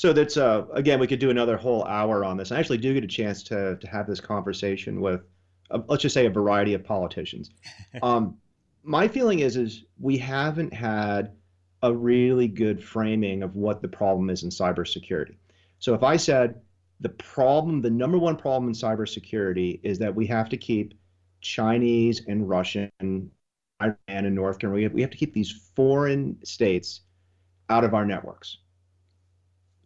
So 0.01 0.13
that's 0.13 0.35
uh, 0.35 0.65
again, 0.73 0.99
we 0.99 1.05
could 1.05 1.19
do 1.19 1.29
another 1.29 1.55
whole 1.55 1.85
hour 1.85 2.25
on 2.25 2.35
this. 2.35 2.51
I 2.51 2.57
actually 2.57 2.79
do 2.79 2.91
get 2.91 3.03
a 3.03 3.07
chance 3.07 3.43
to 3.43 3.75
to 3.75 3.87
have 3.87 4.07
this 4.07 4.19
conversation 4.19 4.99
with, 4.99 5.21
uh, 5.69 5.81
let's 5.87 6.01
just 6.01 6.15
say, 6.15 6.25
a 6.25 6.29
variety 6.31 6.73
of 6.73 6.83
politicians. 6.83 7.51
um, 8.01 8.35
my 8.83 9.07
feeling 9.07 9.41
is 9.41 9.57
is 9.57 9.83
we 9.99 10.17
haven't 10.17 10.73
had 10.73 11.33
a 11.83 11.93
really 11.93 12.47
good 12.47 12.83
framing 12.83 13.43
of 13.43 13.55
what 13.55 13.83
the 13.83 13.87
problem 13.87 14.31
is 14.31 14.41
in 14.41 14.49
cybersecurity. 14.49 15.35
So 15.77 15.93
if 15.93 16.01
I 16.01 16.17
said 16.17 16.59
the 17.01 17.09
problem, 17.09 17.79
the 17.79 17.91
number 17.91 18.17
one 18.17 18.37
problem 18.37 18.69
in 18.69 18.73
cybersecurity 18.73 19.81
is 19.83 19.99
that 19.99 20.15
we 20.15 20.25
have 20.25 20.49
to 20.49 20.57
keep 20.57 20.95
Chinese 21.41 22.23
and 22.27 22.49
Russian, 22.49 22.89
Iran 22.99 23.95
and 24.07 24.33
North 24.33 24.57
Korea. 24.57 24.73
We 24.73 24.81
have, 24.81 24.93
we 24.93 25.01
have 25.01 25.11
to 25.11 25.17
keep 25.17 25.35
these 25.35 25.69
foreign 25.75 26.43
states 26.43 27.01
out 27.69 27.83
of 27.83 27.93
our 27.93 28.03
networks. 28.03 28.57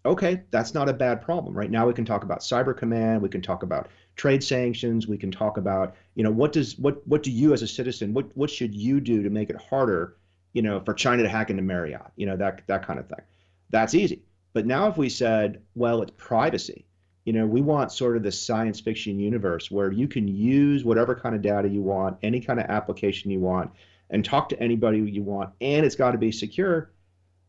Okay, 0.05 0.43
that's 0.51 0.73
not 0.73 0.87
a 0.87 0.93
bad 0.93 1.21
problem. 1.21 1.55
Right 1.55 1.71
now, 1.71 1.87
we 1.87 1.93
can 1.93 2.05
talk 2.05 2.23
about 2.23 2.41
cyber 2.41 2.77
command. 2.77 3.21
We 3.21 3.29
can 3.29 3.41
talk 3.41 3.63
about 3.63 3.89
trade 4.15 4.43
sanctions. 4.43 5.07
We 5.07 5.17
can 5.17 5.31
talk 5.31 5.57
about, 5.57 5.95
you 6.13 6.23
know, 6.23 6.31
what 6.31 6.51
does 6.53 6.77
what 6.77 7.05
what 7.07 7.23
do 7.23 7.31
you 7.31 7.53
as 7.53 7.61
a 7.63 7.67
citizen 7.67 8.13
what 8.13 8.25
what 8.37 8.49
should 8.49 8.75
you 8.75 9.01
do 9.01 9.23
to 9.23 9.29
make 9.29 9.49
it 9.49 9.57
harder, 9.57 10.17
you 10.53 10.61
know, 10.61 10.79
for 10.79 10.93
China 10.93 11.23
to 11.23 11.29
hack 11.29 11.49
into 11.49 11.63
Marriott, 11.63 12.11
you 12.15 12.25
know, 12.25 12.37
that 12.37 12.61
that 12.67 12.85
kind 12.85 12.99
of 12.99 13.07
thing. 13.07 13.21
That's 13.71 13.95
easy. 13.95 14.23
But 14.53 14.65
now, 14.65 14.87
if 14.87 14.97
we 14.97 15.09
said, 15.09 15.61
well, 15.73 16.01
it's 16.01 16.13
privacy 16.15 16.85
you 17.25 17.33
know, 17.33 17.45
we 17.45 17.61
want 17.61 17.91
sort 17.91 18.15
of 18.15 18.23
this 18.23 18.39
science 18.39 18.79
fiction 18.79 19.19
universe 19.19 19.71
where 19.71 19.91
you 19.91 20.07
can 20.07 20.27
use 20.27 20.85
whatever 20.85 21.15
kind 21.15 21.35
of 21.35 21.41
data 21.41 21.67
you 21.67 21.81
want, 21.81 22.17
any 22.21 22.39
kind 22.39 22.59
of 22.59 22.67
application 22.67 23.31
you 23.31 23.39
want, 23.39 23.71
and 24.11 24.23
talk 24.23 24.49
to 24.49 24.59
anybody 24.59 24.99
you 24.99 25.23
want, 25.23 25.49
and 25.59 25.85
it's 25.85 25.95
got 25.95 26.11
to 26.11 26.19
be 26.19 26.31
secure. 26.31 26.91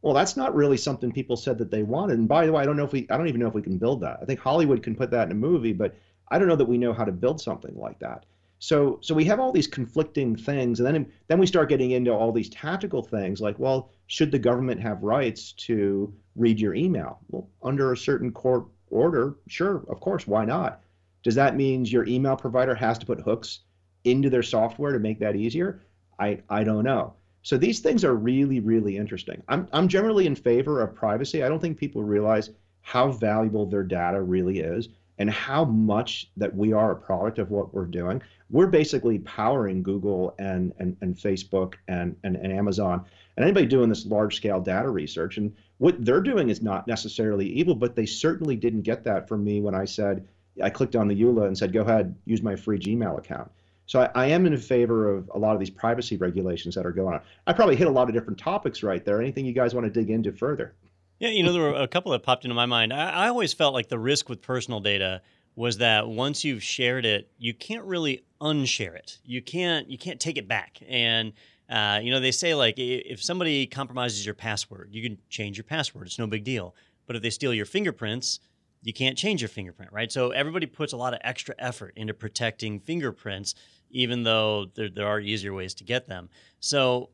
Well, 0.07 0.15
that's 0.15 0.37
not 0.37 0.55
really 0.55 0.77
something 0.77 1.11
people 1.11 1.37
said 1.37 1.59
that 1.59 1.73
they 1.73 1.83
wanted. 1.83 2.21
And 2.21 2.29
by 2.29 2.47
the 2.47 2.53
way, 2.53 2.63
I 2.63 2.65
don't 2.65 2.77
know 2.77 2.85
if 2.85 2.93
we, 2.93 3.09
I 3.11 3.17
don't 3.17 3.27
even 3.27 3.41
know 3.41 3.49
if 3.49 3.55
we 3.55 3.61
can 3.61 3.77
build 3.77 4.03
that. 4.03 4.21
I 4.23 4.25
think 4.25 4.39
Hollywood 4.39 4.81
can 4.81 4.95
put 4.95 5.11
that 5.11 5.27
in 5.27 5.33
a 5.33 5.35
movie, 5.35 5.73
but 5.73 5.97
I 6.29 6.39
don't 6.39 6.47
know 6.47 6.55
that 6.55 6.69
we 6.69 6.79
know 6.79 6.93
how 6.93 7.05
to 7.05 7.11
build 7.11 7.41
something 7.41 7.75
like 7.75 7.99
that. 7.99 8.25
So, 8.61 9.01
so 9.03 9.17
we 9.17 9.25
have 9.25 9.41
all 9.41 9.51
these 9.51 9.67
conflicting 9.67 10.37
things, 10.37 10.79
and 10.79 10.87
then 10.87 11.13
then 11.27 11.41
we 11.41 11.47
start 11.49 11.69
getting 11.69 11.91
into 11.91 12.13
all 12.13 12.31
these 12.31 12.49
tactical 12.51 13.03
things, 13.03 13.41
like, 13.41 13.59
well, 13.59 13.91
should 14.07 14.31
the 14.31 14.39
government 14.39 14.81
have 14.81 15.03
rights 15.03 15.51
to 15.67 16.15
read 16.37 16.61
your 16.61 16.77
email? 16.77 17.19
Well, 17.29 17.51
under 17.65 17.93
a 17.93 17.97
certain 17.97 18.31
court 18.31 18.67
order, 18.91 19.35
sure, 19.49 19.83
of 19.89 19.99
course, 19.99 20.25
why 20.25 20.45
not? 20.45 20.83
Does 21.25 21.35
that 21.35 21.57
mean 21.57 21.85
your 21.85 22.07
email 22.07 22.37
provider 22.37 22.77
has 22.77 22.97
to 22.99 23.07
put 23.07 23.23
hooks 23.23 23.59
into 24.05 24.31
their 24.31 24.45
software 24.45 24.93
to 24.93 25.01
make 25.01 25.19
that 25.19 25.35
easier? 25.35 25.83
I, 26.17 26.43
I 26.49 26.63
don't 26.63 26.85
know. 26.85 27.15
So 27.47 27.57
these 27.57 27.79
things 27.79 28.03
are 28.03 28.17
really, 28.17 28.59
really 28.59 28.97
interesting. 28.97 29.41
I'm, 29.47 29.69
I'm 29.73 29.87
generally 29.87 30.27
in 30.27 30.35
favor 30.35 30.83
of 30.83 30.97
privacy. 30.97 31.45
I 31.45 31.49
don't 31.49 31.61
think 31.61 31.79
people 31.79 32.03
realize 32.03 32.51
how 32.81 33.13
valuable 33.13 33.67
their 33.67 33.85
data 33.85 34.21
really 34.21 34.59
is 34.59 34.89
and 35.19 35.31
how 35.31 35.65
much 35.65 36.29
that 36.37 36.53
we 36.57 36.73
are 36.73 36.91
a 36.91 36.97
product 36.97 37.39
of 37.39 37.53
what 37.53 37.73
we're 37.73 37.87
doing. 37.87 38.21
We're 38.51 38.67
basically 38.67 39.21
powering 39.21 39.85
Google 39.85 40.35
and, 40.41 40.73
and, 40.81 40.97
and 41.03 41.15
Facebook 41.17 41.75
and, 41.87 42.17
and, 42.25 42.35
and 42.35 42.53
Amazon 42.53 43.05
and 43.37 43.45
anybody 43.45 43.67
doing 43.67 43.89
this 43.89 44.07
large 44.07 44.35
scale 44.35 44.61
data 44.61 44.91
research. 44.91 45.37
And 45.37 45.55
what 45.79 46.05
they're 46.05 46.21
doing 46.21 46.51
is 46.51 46.63
not 46.63 46.89
necessarily 46.89 47.47
evil, 47.47 47.77
but 47.77 47.95
they 47.95 48.07
certainly 48.07 48.57
didn't 48.57 48.83
get 48.83 49.05
that 49.05 49.29
from 49.29 49.45
me 49.45 49.61
when 49.61 49.77
I 49.77 49.85
said, 49.85 50.27
I 50.61 50.69
clicked 50.69 50.97
on 50.97 51.07
the 51.07 51.23
EULA 51.23 51.47
and 51.47 51.57
said, 51.57 51.73
go 51.73 51.83
ahead, 51.83 52.17
use 52.25 52.43
my 52.43 52.57
free 52.57 52.81
Gmail 52.81 53.17
account. 53.17 53.53
So 53.87 54.01
I, 54.01 54.11
I, 54.15 54.27
am 54.27 54.47
in 54.47 54.57
favor 54.59 55.09
of 55.15 55.31
a 55.33 55.39
lot 55.39 55.55
of 55.55 55.61
these 55.61 55.71
privacy 55.71 56.17
regulations 56.17 56.75
that 56.75 56.85
are 56.85 56.93
going 56.93 57.15
on. 57.15 57.21
I 57.47 57.53
probably 57.53 57.77
hit 57.77 57.87
a 57.87 57.91
lot 57.91 58.09
of 58.09 58.15
different 58.15 58.39
topics 58.39 58.83
right 58.83 59.05
there. 59.05 59.21
Anything 59.21 59.47
you 59.47 59.53
guys 59.53 59.75
want 59.75 59.85
to 59.87 59.91
dig 59.91 60.11
into 60.11 60.33
further? 60.33 60.75
Yeah, 61.19 61.31
you 61.31 61.43
know, 61.43 61.53
there 61.53 61.63
were 61.63 61.75
a 61.75 61.89
couple 61.89 62.13
that 62.13 62.23
popped 62.23 62.45
into 62.45 62.55
my 62.55 62.67
mind. 62.67 62.93
I, 62.93 63.11
I 63.11 63.29
always 63.29 63.55
felt 63.55 63.73
like 63.75 63.89
the 63.89 63.99
risk 63.99 64.29
with 64.29 64.43
personal 64.43 64.81
data 64.81 65.23
was 65.55 65.79
that 65.79 66.07
once 66.07 66.45
you've 66.45 66.63
shared 66.63 67.07
it, 67.07 67.31
you 67.39 67.55
can't 67.55 67.85
really 67.85 68.25
unshare 68.41 68.95
it. 68.95 69.19
You 69.25 69.41
can't 69.41 69.89
you 69.89 69.97
can't 69.97 70.21
take 70.21 70.37
it 70.37 70.47
back. 70.47 70.79
And 70.87 71.33
uh, 71.71 72.01
you 72.03 72.11
know, 72.11 72.21
they 72.21 72.33
say 72.33 72.55
like 72.55 72.75
if 72.79 73.23
somebody 73.23 73.67
compromises 73.67 74.27
your 74.27 74.35
password, 74.35 74.91
you 74.93 75.03
can 75.03 75.19
change 75.31 75.57
your 75.57 75.65
password. 75.65 76.07
It's 76.07 76.19
no 76.19 76.27
big 76.27 76.45
deal. 76.45 76.75
But 77.07 77.17
if 77.17 77.23
they 77.23 77.31
steal 77.31 77.55
your 77.55 77.67
fingerprints, 77.67 78.41
you 78.83 78.93
can't 78.93 79.17
change 79.17 79.41
your 79.41 79.49
fingerprint, 79.49 79.93
right? 79.93 80.13
So 80.13 80.31
everybody 80.31 80.67
puts 80.67 80.93
a 80.93 80.97
lot 80.97 81.15
of 81.15 81.21
extra 81.25 81.55
effort 81.59 81.95
into 81.97 82.15
protecting 82.15 82.79
fingerprints 82.79 83.55
even 83.91 84.23
though 84.23 84.67
there, 84.75 84.89
there 84.89 85.07
are 85.07 85.21
easier 85.21 85.55
ways 85.55 85.75
to 85.75 85.85
get 85.85 86.09
them. 86.09 86.29
So 86.61 87.11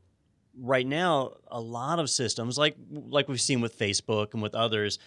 right 0.58 0.86
now, 0.86 1.34
a 1.48 1.60
lot 1.60 1.98
of 1.98 2.10
systems, 2.10 2.58
like 2.58 2.76
like 2.90 3.28
we've 3.28 3.40
seen 3.40 3.60
with 3.60 3.78
Facebook 3.78 4.34
and 4.34 4.42
with 4.42 4.54
others, 4.54 4.98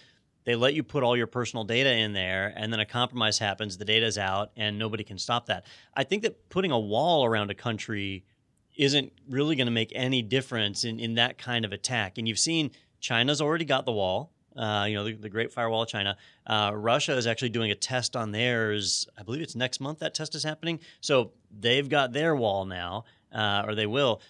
they 0.44 0.54
let 0.54 0.74
you 0.74 0.82
put 0.82 1.02
all 1.02 1.16
your 1.16 1.26
personal 1.26 1.64
data 1.64 1.92
in 1.92 2.12
there, 2.12 2.52
and 2.56 2.72
then 2.72 2.80
a 2.80 2.86
compromise 2.86 3.38
happens, 3.38 3.76
the 3.76 3.84
data's 3.84 4.16
out, 4.16 4.52
and 4.56 4.78
nobody 4.78 5.04
can 5.04 5.18
stop 5.18 5.46
that. 5.46 5.64
I 5.94 6.04
think 6.04 6.22
that 6.22 6.48
putting 6.48 6.70
a 6.70 6.78
wall 6.78 7.24
around 7.24 7.50
a 7.50 7.54
country 7.54 8.24
isn't 8.76 9.12
really 9.28 9.56
going 9.56 9.66
to 9.66 9.72
make 9.72 9.90
any 9.94 10.22
difference 10.22 10.84
in, 10.84 11.00
in 11.00 11.14
that 11.14 11.38
kind 11.38 11.64
of 11.64 11.72
attack. 11.72 12.18
And 12.18 12.28
you've 12.28 12.38
seen 12.38 12.70
China's 13.00 13.40
already 13.40 13.64
got 13.64 13.86
the 13.86 13.92
wall 13.92 14.32
uh, 14.56 14.86
you 14.88 14.94
know, 14.94 15.04
the, 15.04 15.14
the, 15.14 15.28
Great 15.28 15.52
Firewall 15.52 15.82
of 15.82 15.88
China. 15.88 16.16
Uh, 16.46 16.72
Russia 16.74 17.16
is 17.16 17.26
actually 17.26 17.50
doing 17.50 17.70
a 17.70 17.74
test 17.74 18.16
on 18.16 18.32
theirs. 18.32 19.06
I 19.18 19.22
believe 19.22 19.42
it's 19.42 19.54
next 19.54 19.80
month 19.80 19.98
that 20.00 20.14
test 20.14 20.34
is 20.34 20.42
happening. 20.42 20.80
So 21.00 21.32
they've 21.58 21.88
got 21.88 22.12
their 22.12 22.34
wall 22.34 22.64
now, 22.64 23.04
uh, 23.32 23.64
or 23.66 23.74
they 23.74 23.86
will. 23.86 24.20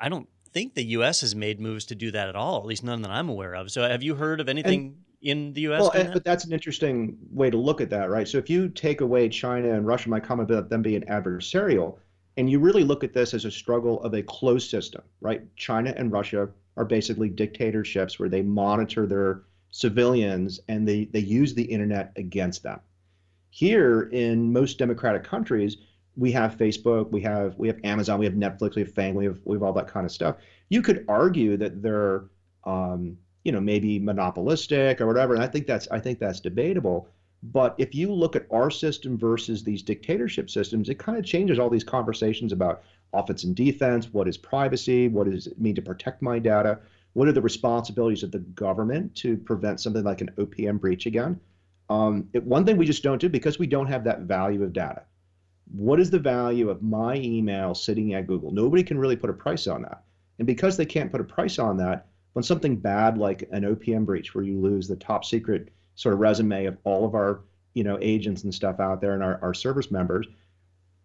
I 0.00 0.08
don't 0.08 0.28
think 0.52 0.74
the 0.74 0.84
U.S. 0.84 1.20
has 1.22 1.34
made 1.34 1.60
moves 1.60 1.86
to 1.86 1.94
do 1.94 2.10
that 2.12 2.28
at 2.28 2.36
all, 2.36 2.58
at 2.58 2.66
least 2.66 2.84
none 2.84 3.02
that 3.02 3.10
I'm 3.10 3.28
aware 3.28 3.54
of. 3.54 3.70
So 3.70 3.82
have 3.82 4.02
you 4.02 4.14
heard 4.14 4.40
of 4.40 4.48
anything? 4.48 4.80
And, 4.80 4.96
in 5.24 5.54
the 5.54 5.62
U.S. 5.62 5.80
Well, 5.80 5.90
that? 5.94 6.12
but 6.12 6.22
that's 6.22 6.44
an 6.44 6.52
interesting 6.52 7.16
way 7.32 7.50
to 7.50 7.56
look 7.56 7.80
at 7.80 7.88
that, 7.90 8.10
right? 8.10 8.28
So 8.28 8.36
if 8.36 8.50
you 8.50 8.68
take 8.68 9.00
away 9.00 9.28
China 9.30 9.72
and 9.72 9.86
Russia, 9.86 10.10
my 10.10 10.20
comment 10.20 10.50
about 10.50 10.68
them 10.68 10.82
being 10.82 11.00
adversarial, 11.02 11.96
and 12.36 12.50
you 12.50 12.60
really 12.60 12.84
look 12.84 13.02
at 13.02 13.14
this 13.14 13.32
as 13.32 13.44
a 13.44 13.50
struggle 13.50 14.02
of 14.02 14.14
a 14.14 14.22
closed 14.22 14.68
system, 14.68 15.02
right? 15.20 15.42
China 15.56 15.94
and 15.96 16.12
Russia 16.12 16.48
are 16.76 16.84
basically 16.84 17.28
dictatorships 17.28 18.18
where 18.18 18.28
they 18.28 18.42
monitor 18.42 19.06
their 19.06 19.42
civilians 19.74 20.60
and 20.68 20.86
they, 20.86 21.06
they 21.06 21.18
use 21.18 21.52
the 21.52 21.64
internet 21.64 22.12
against 22.14 22.62
them. 22.62 22.78
Here 23.50 24.02
in 24.12 24.52
most 24.52 24.78
democratic 24.78 25.24
countries, 25.24 25.78
we 26.16 26.30
have 26.30 26.56
Facebook, 26.56 27.10
we 27.10 27.20
have 27.22 27.58
we 27.58 27.66
have 27.66 27.80
Amazon, 27.82 28.20
we 28.20 28.24
have 28.24 28.34
Netflix, 28.34 28.76
we 28.76 28.82
have 28.82 28.94
FAANG, 28.94 29.14
we 29.14 29.24
have 29.24 29.40
we 29.44 29.56
have 29.56 29.64
all 29.64 29.72
that 29.72 29.88
kind 29.88 30.06
of 30.06 30.12
stuff. 30.12 30.36
You 30.68 30.80
could 30.80 31.04
argue 31.08 31.56
that 31.56 31.82
they're 31.82 32.26
um, 32.62 33.18
you 33.42 33.50
know 33.50 33.60
maybe 33.60 33.98
monopolistic 33.98 35.00
or 35.00 35.08
whatever, 35.08 35.34
and 35.34 35.42
I 35.42 35.48
think 35.48 35.66
that's 35.66 35.88
I 35.90 35.98
think 35.98 36.20
that's 36.20 36.38
debatable. 36.38 37.08
But 37.42 37.74
if 37.76 37.96
you 37.96 38.12
look 38.12 38.36
at 38.36 38.46
our 38.52 38.70
system 38.70 39.18
versus 39.18 39.64
these 39.64 39.82
dictatorship 39.82 40.50
systems, 40.50 40.88
it 40.88 41.00
kind 41.00 41.18
of 41.18 41.24
changes 41.24 41.58
all 41.58 41.68
these 41.68 41.82
conversations 41.82 42.52
about 42.52 42.84
offense 43.12 43.42
and 43.42 43.56
defense. 43.56 44.12
What 44.12 44.28
is 44.28 44.38
privacy? 44.38 45.08
What 45.08 45.28
does 45.28 45.48
it 45.48 45.60
mean 45.60 45.74
to 45.74 45.82
protect 45.82 46.22
my 46.22 46.38
data? 46.38 46.78
What 47.14 47.28
are 47.28 47.32
the 47.32 47.40
responsibilities 47.40 48.22
of 48.22 48.32
the 48.32 48.40
government 48.40 49.14
to 49.16 49.36
prevent 49.36 49.80
something 49.80 50.04
like 50.04 50.20
an 50.20 50.30
OPM 50.36 50.80
breach 50.80 51.06
again? 51.06 51.40
Um, 51.88 52.28
it, 52.32 52.44
one 52.44 52.64
thing 52.64 52.76
we 52.76 52.86
just 52.86 53.02
don't 53.02 53.20
do 53.20 53.28
because 53.28 53.58
we 53.58 53.66
don't 53.66 53.86
have 53.86 54.04
that 54.04 54.22
value 54.22 54.62
of 54.62 54.72
data. 54.72 55.02
What 55.72 56.00
is 56.00 56.10
the 56.10 56.18
value 56.18 56.70
of 56.70 56.82
my 56.82 57.16
email 57.16 57.74
sitting 57.74 58.14
at 58.14 58.26
Google? 58.26 58.50
Nobody 58.50 58.82
can 58.82 58.98
really 58.98 59.16
put 59.16 59.30
a 59.30 59.34
price 59.34 59.66
on 59.66 59.82
that. 59.82 60.02
And 60.38 60.46
because 60.46 60.76
they 60.76 60.86
can't 60.86 61.12
put 61.12 61.20
a 61.20 61.24
price 61.24 61.58
on 61.58 61.76
that, 61.78 62.08
when 62.32 62.42
something 62.42 62.76
bad 62.76 63.16
like 63.16 63.48
an 63.52 63.62
OPM 63.62 64.04
breach, 64.04 64.34
where 64.34 64.44
you 64.44 64.58
lose 64.58 64.88
the 64.88 64.96
top 64.96 65.24
secret 65.24 65.68
sort 65.94 66.14
of 66.14 66.20
resume 66.20 66.66
of 66.66 66.76
all 66.82 67.06
of 67.06 67.14
our 67.14 67.42
you 67.74 67.84
know 67.84 67.98
agents 68.00 68.42
and 68.42 68.52
stuff 68.52 68.80
out 68.80 69.00
there 69.00 69.14
and 69.14 69.22
our, 69.22 69.38
our 69.40 69.54
service 69.54 69.90
members, 69.90 70.26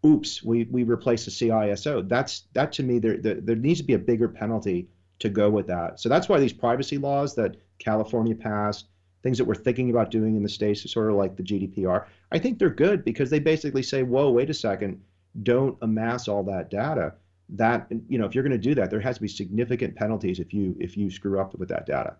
oops, 0.04 0.42
we, 0.42 0.64
we 0.66 0.84
replace 0.84 1.26
the 1.26 1.32
CISO. 1.32 2.08
That's 2.10 2.46
that 2.54 2.72
to 2.74 2.84
me 2.84 2.98
there, 2.98 3.18
there 3.18 3.36
there 3.36 3.56
needs 3.56 3.80
to 3.80 3.86
be 3.86 3.94
a 3.94 4.00
bigger 4.00 4.28
penalty 4.28 4.88
to 5.20 5.30
go 5.30 5.50
with 5.50 5.68
that. 5.68 6.00
So 6.00 6.10
that's 6.10 6.30
why 6.30 6.40
these 6.40 6.54
privacy 6.54 6.98
laws 6.98 7.36
that 7.36 7.58
California 7.78 8.36
passed, 8.36 8.88
things 9.22 9.38
that 9.38 9.46
we're 9.46 9.56
thinking 9.56 9.90
about 9.90 10.12
doing 10.12 10.36
in 10.36 10.44
the 10.44 10.50
states, 10.50 10.90
sort 10.90 11.10
of 11.10 11.16
like 11.16 11.36
the 11.36 11.44
GDPR, 11.44 12.06
I 12.32 12.40
think 12.40 12.58
they're 12.58 12.70
good 12.70 13.04
because 13.04 13.30
they 13.30 13.40
basically 13.40 13.84
say, 13.84 14.04
whoa, 14.04 14.32
wait 14.32 14.50
a 14.50 14.54
second, 14.54 15.02
don't 15.44 15.78
amass 15.82 16.28
all 16.28 16.44
that 16.44 16.70
data. 16.70 17.14
That 17.50 17.88
you 18.08 18.20
know, 18.20 18.26
if 18.26 18.36
you're 18.36 18.44
going 18.44 18.52
to 18.52 18.58
do 18.60 18.76
that, 18.76 18.92
there 18.92 19.00
has 19.00 19.16
to 19.16 19.22
be 19.24 19.28
significant 19.28 19.96
penalties 19.96 20.40
if 20.40 20.54
you 20.54 20.76
if 20.80 20.96
you 20.96 21.10
screw 21.10 21.40
up 21.40 21.58
with 21.58 21.70
that 21.70 21.88
data. 21.88 22.16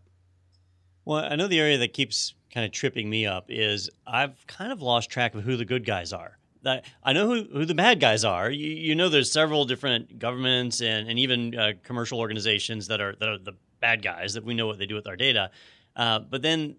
Well, 1.06 1.24
I 1.24 1.36
know 1.36 1.48
the 1.48 1.60
area 1.60 1.78
that 1.78 1.94
keeps 1.94 2.34
kind 2.52 2.66
of 2.66 2.72
tripping 2.72 3.10
me 3.10 3.28
up 3.28 3.46
is 3.48 3.92
I've 4.08 4.46
kind 4.48 4.72
of 4.72 4.82
lost 4.82 5.12
track 5.12 5.36
of 5.36 5.44
who 5.44 5.56
the 5.56 5.66
good 5.66 5.86
guys 5.86 6.14
are. 6.14 6.39
I 6.66 7.14
know 7.14 7.28
who, 7.28 7.44
who 7.52 7.66
the 7.66 7.76
bad 7.76 8.00
guys 8.00 8.26
are. 8.26 8.50
You, 8.50 8.68
you 8.70 8.96
know, 8.96 9.10
there's 9.10 9.32
several 9.32 9.66
different 9.66 10.20
governments 10.20 10.82
and, 10.82 11.10
and 11.10 11.18
even 11.20 11.58
uh, 11.58 11.74
commercial 11.84 12.20
organizations 12.20 12.88
that 12.88 13.00
are 13.02 13.16
that 13.20 13.30
are 13.30 13.38
the 13.38 13.54
bad 13.80 14.02
guys 14.02 14.34
that 14.34 14.44
we 14.44 14.54
know 14.54 14.68
what 14.68 14.78
they 14.78 14.86
do 14.86 14.96
with 14.96 15.08
our 15.08 15.16
data. 15.16 15.52
Uh, 15.96 16.20
but 16.20 16.42
then 16.42 16.76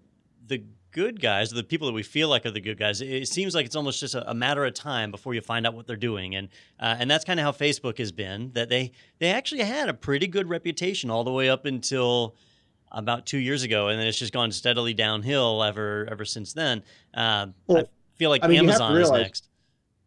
the 0.46 0.62
good 0.92 1.20
guys, 1.20 1.50
the 1.50 1.62
people 1.62 1.86
that 1.86 1.94
we 1.94 2.02
feel 2.02 2.28
like 2.28 2.44
are 2.44 2.50
the 2.50 2.60
good 2.60 2.78
guys, 2.78 3.00
it 3.00 3.28
seems 3.28 3.54
like 3.54 3.66
it's 3.66 3.76
almost 3.76 4.00
just 4.00 4.14
a, 4.14 4.30
a 4.30 4.34
matter 4.34 4.64
of 4.64 4.74
time 4.74 5.10
before 5.10 5.34
you 5.34 5.40
find 5.40 5.66
out 5.66 5.74
what 5.74 5.86
they're 5.86 5.96
doing, 5.96 6.34
and 6.34 6.48
uh, 6.78 6.96
and 6.98 7.10
that's 7.10 7.24
kind 7.24 7.40
of 7.40 7.44
how 7.44 7.52
Facebook 7.52 7.98
has 7.98 8.12
been. 8.12 8.50
That 8.52 8.68
they 8.68 8.92
they 9.18 9.30
actually 9.30 9.62
had 9.62 9.88
a 9.88 9.94
pretty 9.94 10.26
good 10.26 10.48
reputation 10.48 11.10
all 11.10 11.24
the 11.24 11.32
way 11.32 11.48
up 11.48 11.64
until 11.64 12.36
about 12.92 13.26
two 13.26 13.38
years 13.38 13.62
ago, 13.62 13.88
and 13.88 14.00
then 14.00 14.06
it's 14.06 14.18
just 14.18 14.32
gone 14.32 14.52
steadily 14.52 14.94
downhill 14.94 15.62
ever 15.62 16.06
ever 16.10 16.24
since 16.24 16.52
then. 16.52 16.82
Uh, 17.14 17.48
well, 17.66 17.78
I 17.78 17.84
feel 18.16 18.30
like 18.30 18.44
I 18.44 18.48
mean, 18.48 18.58
Amazon 18.58 18.96
is 18.96 19.10
next 19.10 19.49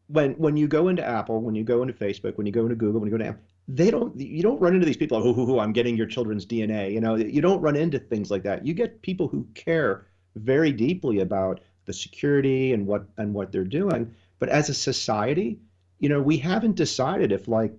when 0.08 0.34
when 0.34 0.58
you 0.58 0.68
go 0.68 0.88
into 0.88 1.06
Apple, 1.06 1.41
when 1.41 1.56
you 1.56 1.64
go 1.64 1.82
into 1.82 1.93
Facebook, 1.93 2.38
when 2.38 2.45
you 2.45 2.51
go 2.51 2.64
into 2.64 2.76
Google, 2.76 2.99
when 2.99 3.10
you 3.10 3.18
go 3.18 3.24
to 3.24 3.30
Apple, 3.30 3.41
they 3.68 3.89
don't 3.89 4.20
you 4.20 4.43
don't 4.43 4.60
run 4.60 4.74
into 4.74 4.86
these 4.86 4.97
people 4.97 5.22
who 5.22 5.34
who 5.34 5.60
I'm 5.60 5.74
getting 5.74 5.95
your 5.95 6.08
children's 6.08 6.45
DNA. 6.45 6.91
You 6.91 7.01
know, 7.01 7.16
you 7.16 7.41
don't 7.41 7.62
run 7.62 7.76
into 7.76 7.99
things 7.99 8.30
like 8.30 8.43
that. 8.43 8.66
You 8.66 8.74
get 8.74 9.01
people 9.01 9.28
who 9.28 9.47
care 9.54 10.06
very 10.36 10.72
deeply 10.72 11.20
about 11.20 11.62
the 11.86 11.93
security 11.93 12.74
and 12.74 12.86
what 12.86 13.06
and 13.18 13.34
what 13.34 13.51
they're 13.51 13.64
doing. 13.64 14.14
But 14.39 14.49
as 14.49 14.70
a 14.70 14.74
society, 14.74 15.60
you 15.99 16.10
know, 16.10 16.22
we 16.22 16.38
haven't 16.38 16.76
decided 16.76 17.32
if 17.32 17.47
like, 17.47 17.74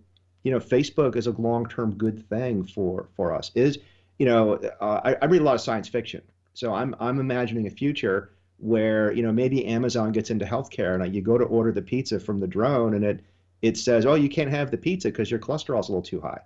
you 0.45 0.51
know, 0.51 0.61
Facebook 0.61 1.17
is 1.17 1.27
a 1.27 1.33
long-term 1.33 1.97
good 1.97 2.27
thing 2.29 2.65
for 2.65 3.09
for 3.17 3.35
us. 3.35 3.51
Is 3.55 3.79
you 4.19 4.27
know, 4.27 4.55
uh, 4.81 5.01
I, 5.05 5.17
I 5.21 5.25
read 5.27 5.41
a 5.41 5.45
lot 5.45 5.57
of 5.57 5.61
science 5.61 5.89
fiction, 5.89 6.23
so 6.55 6.73
I'm 6.73 6.95
I'm 7.01 7.21
imagining 7.21 7.67
a 7.67 7.71
future 7.71 8.31
where 8.59 9.13
you 9.13 9.23
know 9.23 9.33
maybe 9.33 9.67
Amazon 9.67 10.13
gets 10.13 10.31
into 10.31 10.45
healthcare 10.45 10.95
and 10.95 11.03
uh, 11.03 11.07
you 11.07 11.21
go 11.21 11.37
to 11.39 11.45
order 11.45 11.73
the 11.73 11.83
pizza 11.83 12.21
from 12.21 12.41
the 12.41 12.47
drone 12.47 12.95
and 12.95 13.05
it 13.05 13.21
it 13.63 13.77
says 13.77 14.07
oh 14.07 14.15
you 14.15 14.29
can't 14.29 14.51
have 14.51 14.71
the 14.71 14.79
pizza 14.79 15.09
because 15.09 15.31
your 15.31 15.41
cholesterol's 15.41 15.89
a 15.89 15.93
little 15.93 16.03
too 16.03 16.21
high 16.21 16.41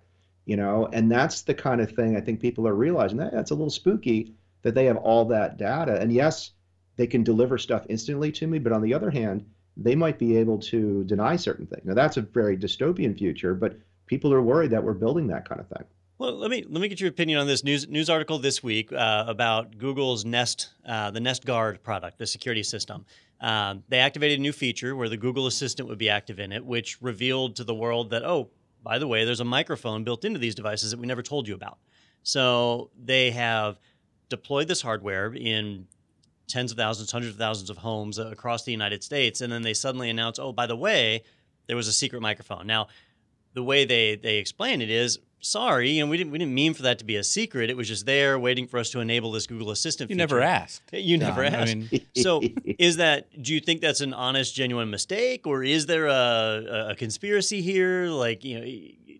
you 0.48 0.56
know? 0.56 0.88
And 0.94 1.12
that's 1.12 1.42
the 1.42 1.54
kind 1.54 1.80
of 1.80 1.92
thing 1.92 2.16
I 2.16 2.22
think 2.22 2.40
people 2.40 2.66
are 2.66 2.74
realizing 2.74 3.18
that 3.18 3.32
that's 3.32 3.50
a 3.50 3.54
little 3.54 3.70
spooky 3.70 4.32
that 4.62 4.74
they 4.74 4.86
have 4.86 4.96
all 4.96 5.26
that 5.26 5.58
data. 5.58 6.00
And 6.00 6.12
yes 6.12 6.50
they 6.96 7.06
can 7.06 7.22
deliver 7.22 7.58
stuff 7.58 7.86
instantly 7.88 8.32
to 8.32 8.46
me 8.48 8.58
but 8.58 8.72
on 8.72 8.82
the 8.82 8.94
other 8.94 9.10
hand 9.10 9.46
they 9.76 9.94
might 9.94 10.18
be 10.18 10.36
able 10.36 10.58
to 10.58 11.04
deny 11.04 11.36
certain 11.36 11.66
things. 11.66 11.84
Now 11.84 11.94
that's 11.94 12.16
a 12.16 12.22
very 12.22 12.56
dystopian 12.56 13.16
future 13.16 13.54
but 13.54 13.78
people 14.06 14.32
are 14.32 14.42
worried 14.42 14.70
that 14.70 14.82
we're 14.82 14.94
building 14.94 15.28
that 15.28 15.46
kind 15.46 15.60
of 15.60 15.68
thing 15.68 15.84
well, 16.18 16.36
let 16.36 16.50
me 16.50 16.64
let 16.68 16.80
me 16.80 16.88
get 16.88 17.00
your 17.00 17.10
opinion 17.10 17.38
on 17.38 17.46
this 17.46 17.62
news 17.62 17.88
news 17.88 18.10
article 18.10 18.38
this 18.38 18.60
week 18.62 18.92
uh, 18.92 19.24
about 19.28 19.78
Google's 19.78 20.24
Nest, 20.24 20.70
uh, 20.84 21.12
the 21.12 21.20
Nest 21.20 21.44
Guard 21.44 21.82
product, 21.82 22.18
the 22.18 22.26
security 22.26 22.64
system. 22.64 23.06
Um, 23.40 23.84
they 23.88 24.00
activated 24.00 24.40
a 24.40 24.42
new 24.42 24.52
feature 24.52 24.96
where 24.96 25.08
the 25.08 25.16
Google 25.16 25.46
Assistant 25.46 25.88
would 25.88 25.98
be 25.98 26.10
active 26.10 26.40
in 26.40 26.50
it, 26.50 26.64
which 26.64 27.00
revealed 27.00 27.54
to 27.56 27.64
the 27.64 27.74
world 27.74 28.10
that 28.10 28.24
oh, 28.24 28.50
by 28.82 28.98
the 28.98 29.06
way, 29.06 29.24
there's 29.24 29.40
a 29.40 29.44
microphone 29.44 30.02
built 30.02 30.24
into 30.24 30.40
these 30.40 30.56
devices 30.56 30.90
that 30.90 30.98
we 30.98 31.06
never 31.06 31.22
told 31.22 31.46
you 31.46 31.54
about. 31.54 31.78
So 32.24 32.90
they 33.00 33.30
have 33.30 33.78
deployed 34.28 34.66
this 34.66 34.82
hardware 34.82 35.32
in 35.32 35.86
tens 36.48 36.72
of 36.72 36.78
thousands, 36.78 37.12
hundreds 37.12 37.34
of 37.34 37.38
thousands 37.38 37.70
of 37.70 37.76
homes 37.76 38.18
across 38.18 38.64
the 38.64 38.72
United 38.72 39.04
States, 39.04 39.40
and 39.40 39.52
then 39.52 39.62
they 39.62 39.74
suddenly 39.74 40.10
announce, 40.10 40.40
oh, 40.40 40.52
by 40.52 40.66
the 40.66 40.76
way, 40.76 41.22
there 41.68 41.76
was 41.76 41.86
a 41.86 41.92
secret 41.92 42.22
microphone. 42.22 42.66
Now, 42.66 42.88
the 43.54 43.62
way 43.62 43.84
they 43.84 44.16
they 44.16 44.38
explain 44.38 44.82
it 44.82 44.90
is 44.90 45.18
sorry, 45.40 45.90
you 45.90 46.04
know, 46.04 46.10
we 46.10 46.16
didn't 46.16 46.32
we 46.32 46.38
didn't 46.38 46.54
mean 46.54 46.74
for 46.74 46.82
that 46.82 46.98
to 47.00 47.04
be 47.04 47.16
a 47.16 47.24
secret. 47.24 47.70
It 47.70 47.76
was 47.76 47.88
just 47.88 48.06
there 48.06 48.38
waiting 48.38 48.66
for 48.66 48.78
us 48.78 48.90
to 48.90 49.00
enable 49.00 49.32
this 49.32 49.46
Google 49.46 49.70
Assistant. 49.70 50.10
You 50.10 50.14
feature. 50.14 50.18
never 50.18 50.40
asked. 50.40 50.82
You 50.92 51.18
never 51.18 51.42
Don. 51.44 51.54
I 51.54 51.58
asked. 51.58 51.76
mean- 51.76 52.00
so 52.16 52.42
is 52.64 52.96
that? 52.96 53.42
Do 53.42 53.54
you 53.54 53.60
think 53.60 53.80
that's 53.80 54.00
an 54.00 54.14
honest, 54.14 54.54
genuine 54.54 54.90
mistake, 54.90 55.46
or 55.46 55.62
is 55.64 55.86
there 55.86 56.06
a, 56.06 56.88
a 56.90 56.94
conspiracy 56.96 57.62
here? 57.62 58.06
Like, 58.06 58.44
you 58.44 58.58
know, 58.60 58.66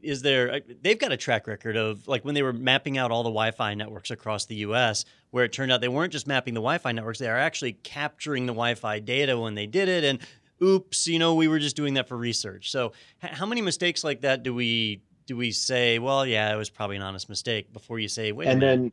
is 0.03 0.23
there? 0.23 0.53
Uh, 0.55 0.61
they've 0.83 0.99
got 0.99 1.13
a 1.13 1.17
track 1.17 1.47
record 1.47 1.77
of 1.77 2.07
like 2.09 2.25
when 2.25 2.35
they 2.35 2.43
were 2.43 2.53
mapping 2.53 2.99
out 2.99 3.11
all 3.11 3.23
the 3.23 3.31
Wi-Fi 3.31 3.75
networks 3.75 4.11
across 4.11 4.47
the 4.47 4.55
U.S., 4.57 5.05
where 5.31 5.45
it 5.45 5.53
turned 5.53 5.71
out 5.73 5.81
they 5.81 5.89
weren't 5.89 6.13
just 6.13 6.27
mapping 6.27 6.55
the 6.55 6.61
Wi-Fi 6.61 6.93
networks; 6.93 7.19
they 7.19 7.29
are 7.29 7.37
actually 7.39 7.73
capturing 7.73 8.47
the 8.47 8.53
Wi-Fi 8.53 9.01
data 9.01 9.39
when 9.39 9.55
they 9.55 9.67
did 9.67 9.89
it, 9.89 10.05
and 10.05 10.21
oops, 10.63 11.07
you 11.07 11.19
know, 11.19 11.35
we 11.35 11.47
were 11.49 11.59
just 11.59 11.77
doing 11.77 11.95
that 11.95 12.09
for 12.09 12.17
research. 12.17 12.71
So, 12.71 12.93
h- 13.23 13.31
how 13.33 13.47
many 13.47 13.61
mistakes 13.61 14.03
like 14.05 14.23
that 14.23 14.43
do 14.43 14.53
we 14.55 15.03
do 15.29 15.37
we 15.37 15.53
say? 15.53 16.01
Well, 16.01 16.27
yeah, 16.27 16.53
it 16.53 16.57
was 16.57 16.71
probably 16.71 16.97
an 16.97 17.03
honest 17.03 17.29
mistake 17.29 17.73
before 17.73 18.01
you 18.01 18.09
say, 18.09 18.33
wait. 18.33 18.49
and 18.49 18.61
then 18.61 18.93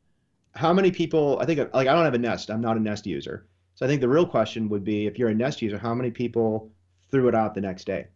how 0.55 0.71
many 0.71 0.89
people 0.89 1.37
i 1.41 1.45
think 1.45 1.59
like 1.73 1.87
i 1.87 1.93
don't 1.93 2.05
have 2.05 2.13
a 2.13 2.17
nest 2.17 2.49
i'm 2.49 2.61
not 2.61 2.77
a 2.77 2.79
nest 2.79 3.05
user 3.05 3.45
so 3.75 3.85
i 3.85 3.89
think 3.89 4.01
the 4.01 4.07
real 4.07 4.25
question 4.25 4.69
would 4.69 4.83
be 4.83 5.05
if 5.05 5.19
you're 5.19 5.29
a 5.29 5.35
nest 5.35 5.61
user 5.61 5.77
how 5.77 5.93
many 5.93 6.09
people 6.09 6.71
threw 7.11 7.27
it 7.27 7.35
out 7.35 7.53
the 7.53 7.61
next 7.61 7.85
day 7.85 8.07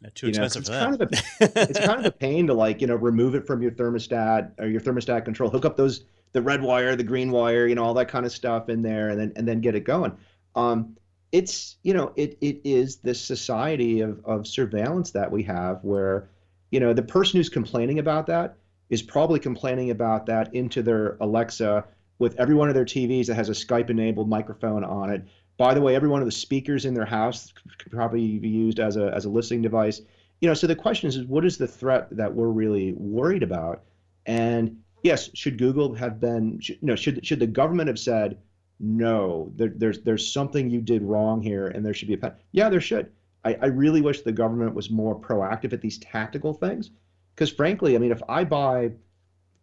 Yeah, 0.00 0.10
too 0.14 0.28
you 0.28 0.32
know, 0.34 0.44
expensive 0.44 0.60
it's 0.60 0.68
for 0.68 0.78
kind 0.78 0.94
of 0.94 1.00
a, 1.02 1.70
it's 1.70 1.80
kind 1.80 1.98
of 1.98 2.06
a 2.06 2.10
pain 2.12 2.46
to 2.46 2.54
like 2.54 2.80
you 2.80 2.86
know 2.86 2.94
remove 2.94 3.34
it 3.34 3.46
from 3.46 3.62
your 3.62 3.72
thermostat 3.72 4.52
or 4.58 4.68
your 4.68 4.80
thermostat 4.80 5.24
control 5.24 5.50
hook 5.50 5.64
up 5.64 5.76
those 5.76 6.04
the 6.32 6.42
red 6.42 6.62
wire 6.62 6.94
the 6.94 7.02
green 7.02 7.32
wire 7.32 7.66
you 7.66 7.74
know 7.74 7.84
all 7.84 7.94
that 7.94 8.08
kind 8.08 8.24
of 8.24 8.32
stuff 8.32 8.68
in 8.68 8.82
there 8.82 9.08
and 9.08 9.20
then 9.20 9.32
and 9.34 9.48
then 9.48 9.60
get 9.60 9.74
it 9.74 9.80
going 9.80 10.16
um 10.54 10.96
it's 11.32 11.76
you 11.82 11.92
know 11.94 12.12
it 12.16 12.38
it 12.40 12.60
is 12.64 12.98
this 12.98 13.20
society 13.20 14.00
of 14.02 14.24
of 14.24 14.46
surveillance 14.46 15.10
that 15.10 15.32
we 15.32 15.42
have 15.42 15.82
where 15.82 16.28
you 16.70 16.80
know 16.80 16.92
the 16.92 17.02
person 17.02 17.38
who's 17.38 17.48
complaining 17.48 17.98
about 17.98 18.26
that 18.26 18.56
is 18.90 19.02
probably 19.02 19.38
complaining 19.38 19.90
about 19.90 20.26
that 20.26 20.54
into 20.54 20.82
their 20.82 21.16
Alexa 21.20 21.84
with 22.18 22.38
every 22.38 22.54
one 22.54 22.68
of 22.68 22.74
their 22.74 22.84
TVs 22.84 23.26
that 23.26 23.34
has 23.34 23.48
a 23.48 23.52
Skype 23.52 23.90
enabled 23.90 24.28
microphone 24.28 24.82
on 24.82 25.10
it. 25.10 25.24
By 25.56 25.74
the 25.74 25.80
way, 25.80 25.94
every 25.94 26.08
one 26.08 26.20
of 26.20 26.26
the 26.26 26.32
speakers 26.32 26.84
in 26.84 26.94
their 26.94 27.04
house 27.04 27.52
could 27.78 27.92
probably 27.92 28.38
be 28.38 28.48
used 28.48 28.80
as 28.80 28.96
a 28.96 29.12
as 29.14 29.24
a 29.24 29.28
listening 29.28 29.62
device. 29.62 30.00
You 30.40 30.48
know, 30.48 30.54
so 30.54 30.66
the 30.66 30.76
question 30.76 31.08
is, 31.08 31.16
is 31.16 31.26
what 31.26 31.44
is 31.44 31.58
the 31.58 31.66
threat 31.66 32.08
that 32.16 32.32
we're 32.32 32.48
really 32.48 32.92
worried 32.92 33.42
about? 33.42 33.82
And 34.26 34.80
yes, 35.02 35.30
should 35.34 35.58
Google 35.58 35.94
have 35.94 36.20
been, 36.20 36.60
should, 36.60 36.82
no, 36.82 36.94
should 36.94 37.26
should 37.26 37.40
the 37.40 37.46
government 37.46 37.88
have 37.88 37.98
said, 37.98 38.38
no, 38.78 39.52
there, 39.56 39.72
there's 39.74 40.00
there's 40.02 40.32
something 40.32 40.70
you 40.70 40.80
did 40.80 41.02
wrong 41.02 41.42
here, 41.42 41.66
and 41.66 41.84
there 41.84 41.94
should 41.94 42.08
be 42.08 42.14
a. 42.14 42.36
Yeah, 42.52 42.68
there 42.68 42.80
should. 42.80 43.10
I, 43.48 43.58
I 43.62 43.66
really 43.66 44.00
wish 44.00 44.20
the 44.20 44.32
government 44.32 44.74
was 44.74 44.90
more 44.90 45.18
proactive 45.18 45.72
at 45.72 45.80
these 45.80 45.98
tactical 45.98 46.52
things, 46.52 46.90
because 47.34 47.50
frankly, 47.50 47.94
I 47.94 47.98
mean, 47.98 48.12
if 48.12 48.22
I 48.28 48.44
buy 48.44 48.92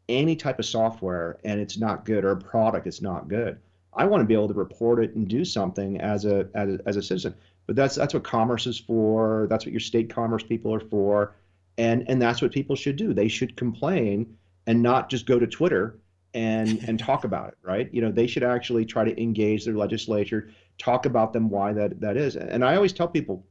any 0.10 0.36
type 0.36 0.60
of 0.60 0.66
software 0.66 1.38
and 1.44 1.60
it's 1.60 1.78
not 1.78 2.06
good 2.06 2.26
or 2.26 2.32
a 2.32 2.38
product 2.38 2.88
is 2.88 3.02
not 3.02 3.28
good, 3.28 3.60
I 3.94 4.06
want 4.06 4.22
to 4.22 4.26
be 4.26 4.34
able 4.34 4.48
to 4.48 4.54
report 4.54 5.04
it 5.04 5.16
and 5.16 5.28
do 5.28 5.46
something 5.46 6.02
as 6.02 6.26
a 6.26 6.48
as 6.54 6.70
a, 6.70 6.80
as 6.86 6.98
a 6.98 7.02
citizen. 7.02 7.36
But 7.68 7.76
that's 7.76 7.96
that's 7.96 8.14
what 8.14 8.24
commerce 8.24 8.68
is 8.68 8.80
for. 8.80 9.48
That's 9.50 9.66
what 9.66 9.72
your 9.72 9.80
state 9.80 10.10
commerce 10.10 10.44
people 10.44 10.74
are 10.74 10.80
for, 10.80 11.36
and 11.78 12.10
and 12.10 12.22
that's 12.22 12.42
what 12.42 12.52
people 12.52 12.76
should 12.76 12.96
do. 12.96 13.14
They 13.14 13.28
should 13.28 13.56
complain 13.56 14.36
and 14.68 14.82
not 14.82 15.10
just 15.10 15.26
go 15.28 15.40
to 15.40 15.48
Twitter 15.48 16.00
and 16.34 16.84
and 16.88 17.00
talk 17.00 17.24
about 17.30 17.50
it, 17.50 17.58
right? 17.62 17.90
You 17.94 18.02
know, 18.02 18.12
they 18.12 18.28
should 18.28 18.44
actually 18.44 18.86
try 18.86 19.04
to 19.04 19.22
engage 19.22 19.66
their 19.66 19.76
legislature, 19.76 20.50
talk 20.78 21.06
about 21.06 21.34
them 21.34 21.50
why 21.50 21.74
that 21.74 22.02
that 22.02 22.18
is. 22.18 22.36
And 22.36 22.66
I 22.66 22.76
always 22.76 22.94
tell 22.94 23.08
people, 23.08 23.46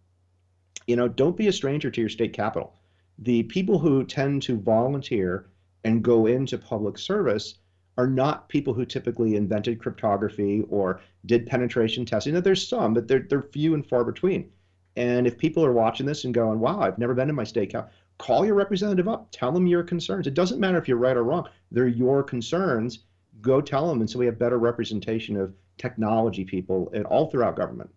you 0.87 0.97
know, 0.97 1.09
don't 1.09 1.37
be 1.37 1.49
a 1.49 1.53
stranger 1.53 1.91
to 1.91 2.01
your 2.01 2.11
state 2.11 2.33
capital. 2.33 2.75
The 3.19 3.45
people 3.45 3.79
who 3.79 4.05
tend 4.05 4.43
to 4.43 4.59
volunteer 4.59 5.47
and 5.85 6.03
go 6.03 6.27
into 6.27 6.59
public 6.59 6.99
service 6.99 7.55
are 7.97 8.07
not 8.07 8.49
people 8.49 8.75
who 8.75 8.85
typically 8.85 9.37
invented 9.37 9.79
cryptography 9.79 10.65
or 10.69 11.01
did 11.27 11.47
penetration 11.47 12.05
testing. 12.05 12.35
Now, 12.35 12.41
there's 12.41 12.67
some, 12.67 12.95
but 12.95 13.07
they're, 13.07 13.27
they're 13.29 13.43
few 13.43 13.75
and 13.75 13.87
far 13.87 14.05
between. 14.05 14.51
And 14.97 15.27
if 15.27 15.39
people 15.39 15.65
are 15.65 15.73
watching 15.73 16.07
this 16.07 16.25
and 16.25 16.35
going, 16.35 16.61
wow, 16.61 16.81
I've 16.81 16.99
never 16.99 17.15
been 17.15 17.29
in 17.29 17.35
my 17.35 17.45
state 17.45 17.71
cap, 17.71 17.93
call 18.19 18.45
your 18.45 18.55
representative 18.55 19.09
up, 19.09 19.29
tell 19.31 19.53
them 19.53 19.67
your 19.67 19.83
concerns. 19.83 20.27
It 20.27 20.35
doesn't 20.35 20.61
matter 20.61 20.79
if 20.79 20.89
you're 20.89 20.97
right 20.97 21.17
or 21.17 21.25
wrong, 21.25 21.49
they're 21.71 21.87
your 21.87 22.23
concerns. 22.23 23.01
Go 23.41 23.61
tell 23.61 23.89
them. 23.89 24.01
And 24.01 24.09
so 24.09 24.19
we 24.19 24.27
have 24.27 24.39
better 24.39 24.59
representation 24.59 25.37
of 25.37 25.55
technology 25.79 26.45
people 26.45 26.91
and 26.95 27.05
all 27.07 27.31
throughout 27.31 27.57
government. 27.57 27.91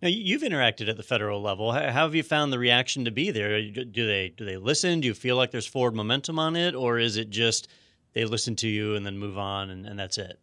Now 0.00 0.08
you- 0.08 0.22
you've 0.22 0.42
interacted 0.42 0.88
at 0.88 0.96
the 0.96 1.02
federal 1.02 1.40
level. 1.42 1.72
How 1.72 1.90
how 1.90 2.04
have 2.04 2.14
you 2.14 2.22
found 2.22 2.52
the 2.52 2.58
reaction 2.58 3.04
to 3.04 3.10
be 3.10 3.30
there? 3.30 3.60
Do 3.70 4.06
they 4.06 4.28
do 4.36 4.44
they 4.44 4.56
listen? 4.56 5.00
Do 5.00 5.08
you 5.08 5.14
feel 5.14 5.36
like 5.36 5.50
there's 5.50 5.66
forward 5.66 5.94
momentum 5.94 6.38
on 6.38 6.56
it, 6.56 6.74
or 6.74 6.98
is 6.98 7.16
it 7.16 7.30
just 7.30 7.68
they 8.12 8.24
listen 8.24 8.56
to 8.56 8.68
you 8.68 8.94
and 8.94 9.04
then 9.04 9.18
move 9.18 9.36
on 9.36 9.70
and, 9.70 9.86
and 9.86 9.98
that's 9.98 10.18
it? 10.18 10.38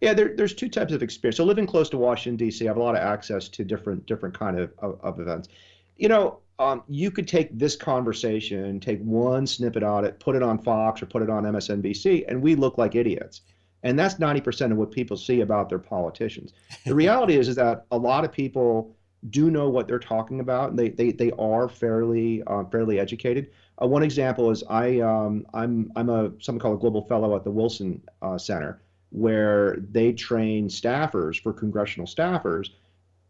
Yeah, 0.00 0.12
there, 0.12 0.36
there's 0.36 0.54
two 0.54 0.68
types 0.68 0.92
of 0.92 1.02
experience. 1.02 1.38
So 1.38 1.44
living 1.44 1.66
close 1.66 1.88
to 1.90 1.96
Washington 1.98 2.36
D.C., 2.36 2.66
I 2.66 2.68
have 2.68 2.76
a 2.76 2.82
lot 2.82 2.94
of 2.94 3.00
access 3.00 3.48
to 3.48 3.64
different 3.64 4.04
different 4.06 4.38
kind 4.38 4.58
of, 4.58 4.72
of, 4.78 5.00
of 5.00 5.20
events. 5.20 5.48
You 5.96 6.08
know, 6.08 6.40
um, 6.58 6.82
you 6.88 7.10
could 7.10 7.26
take 7.26 7.56
this 7.58 7.74
conversation, 7.76 8.78
take 8.78 9.00
one 9.02 9.46
snippet 9.46 9.82
on 9.82 10.04
it, 10.04 10.20
put 10.20 10.36
it 10.36 10.42
on 10.42 10.58
Fox 10.58 11.02
or 11.02 11.06
put 11.06 11.22
it 11.22 11.30
on 11.30 11.44
MSNBC, 11.44 12.24
and 12.28 12.42
we 12.42 12.54
look 12.54 12.76
like 12.76 12.94
idiots. 12.94 13.40
And 13.84 13.98
that's 13.98 14.14
90% 14.14 14.72
of 14.72 14.78
what 14.78 14.90
people 14.90 15.16
see 15.16 15.42
about 15.42 15.68
their 15.68 15.78
politicians. 15.78 16.52
The 16.84 16.94
reality 16.94 17.36
is, 17.36 17.48
is 17.48 17.56
that 17.56 17.84
a 17.92 17.96
lot 17.96 18.24
of 18.24 18.32
people 18.32 18.96
do 19.30 19.50
know 19.50 19.68
what 19.68 19.86
they're 19.86 19.98
talking 19.98 20.40
about, 20.40 20.70
and 20.70 20.78
they 20.78 20.90
they, 20.90 21.12
they 21.12 21.30
are 21.32 21.68
fairly 21.68 22.42
uh, 22.46 22.64
fairly 22.64 22.98
educated. 22.98 23.50
Uh, 23.80 23.86
one 23.86 24.02
example 24.02 24.50
is 24.50 24.62
I 24.68 25.00
um, 25.00 25.46
I'm 25.54 25.90
I'm 25.96 26.10
a 26.10 26.32
something 26.40 26.58
called 26.60 26.76
a 26.76 26.80
global 26.80 27.02
fellow 27.02 27.34
at 27.36 27.44
the 27.44 27.50
Wilson 27.50 28.02
uh, 28.20 28.36
Center, 28.36 28.82
where 29.10 29.76
they 29.92 30.12
train 30.12 30.68
staffers 30.68 31.40
for 31.40 31.52
congressional 31.52 32.06
staffers 32.06 32.70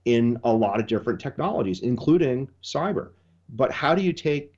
in 0.04 0.38
a 0.44 0.52
lot 0.52 0.80
of 0.80 0.86
different 0.86 1.20
technologies, 1.20 1.80
including 1.80 2.48
cyber. 2.62 3.10
But 3.50 3.70
how 3.70 3.94
do 3.94 4.02
you 4.02 4.12
take, 4.12 4.54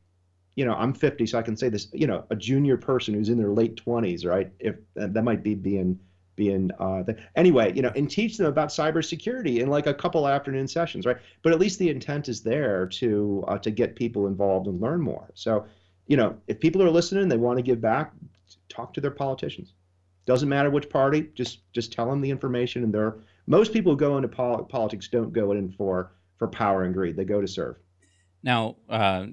you 0.57 0.65
know, 0.65 0.75
I'm 0.75 0.93
50, 0.93 1.27
so 1.27 1.39
I 1.39 1.43
can 1.43 1.57
say 1.57 1.69
this, 1.69 1.89
you 1.93 2.07
know, 2.07 2.25
a 2.31 2.37
junior 2.37 2.77
person 2.79 3.15
who's 3.15 3.29
in 3.29 3.39
their 3.39 3.53
late 3.53 3.77
20s, 3.85 4.27
right? 4.27 4.51
If 4.59 4.77
that 4.95 5.23
might 5.23 5.43
be 5.43 5.55
being 5.55 5.99
being 6.35 6.71
uh, 6.79 7.03
the, 7.03 7.17
anyway, 7.35 7.73
you 7.75 7.81
know, 7.81 7.91
and 7.97 8.11
teach 8.11 8.37
them 8.37 8.47
about 8.47 8.69
cybersecurity 8.69 9.61
in 9.61 9.69
like 9.69 9.87
a 9.87 9.95
couple 9.95 10.29
afternoon 10.29 10.69
sessions, 10.69 11.07
right? 11.07 11.17
But 11.43 11.53
at 11.53 11.59
least 11.59 11.79
the 11.79 11.89
intent 11.89 12.29
is 12.29 12.43
there 12.43 12.87
to 12.87 13.45
uh, 13.49 13.59
to 13.59 13.71
get 13.71 13.97
people 13.97 14.27
involved 14.27 14.67
and 14.67 14.81
learn 14.81 15.01
more. 15.01 15.31
So, 15.35 15.65
you 16.07 16.17
know, 16.17 16.37
if 16.47 16.61
people 16.61 16.83
are 16.83 16.91
listening, 16.91 17.29
they 17.29 17.39
want 17.39 17.59
to 17.59 17.63
give 17.63 17.81
back, 17.81 18.13
talk 18.69 18.93
to 18.95 19.01
their 19.01 19.11
politicians. 19.11 19.73
Doesn't 20.27 20.49
matter 20.49 20.71
which 20.71 20.91
party, 20.91 21.31
just 21.35 21.73
just 21.73 21.93
tell 21.93 22.09
them 22.09 22.21
the 22.21 22.31
information. 22.31 22.85
And 22.85 22.93
they're 22.93 23.17
most 23.47 23.73
people 23.73 23.93
who 23.93 23.99
go 23.99 24.17
into 24.17 24.29
pol- 24.29 24.65
politics 24.65 25.09
don't 25.09 25.33
go 25.33 25.53
in 25.53 25.71
for 25.73 26.13
for 26.37 26.49
power 26.49 26.85
and 26.85 26.95
greed. 26.95 27.17
They 27.17 27.25
go 27.25 27.41
to 27.41 27.49
serve. 27.49 27.77
Now, 28.43 28.77
uh, 28.89 29.27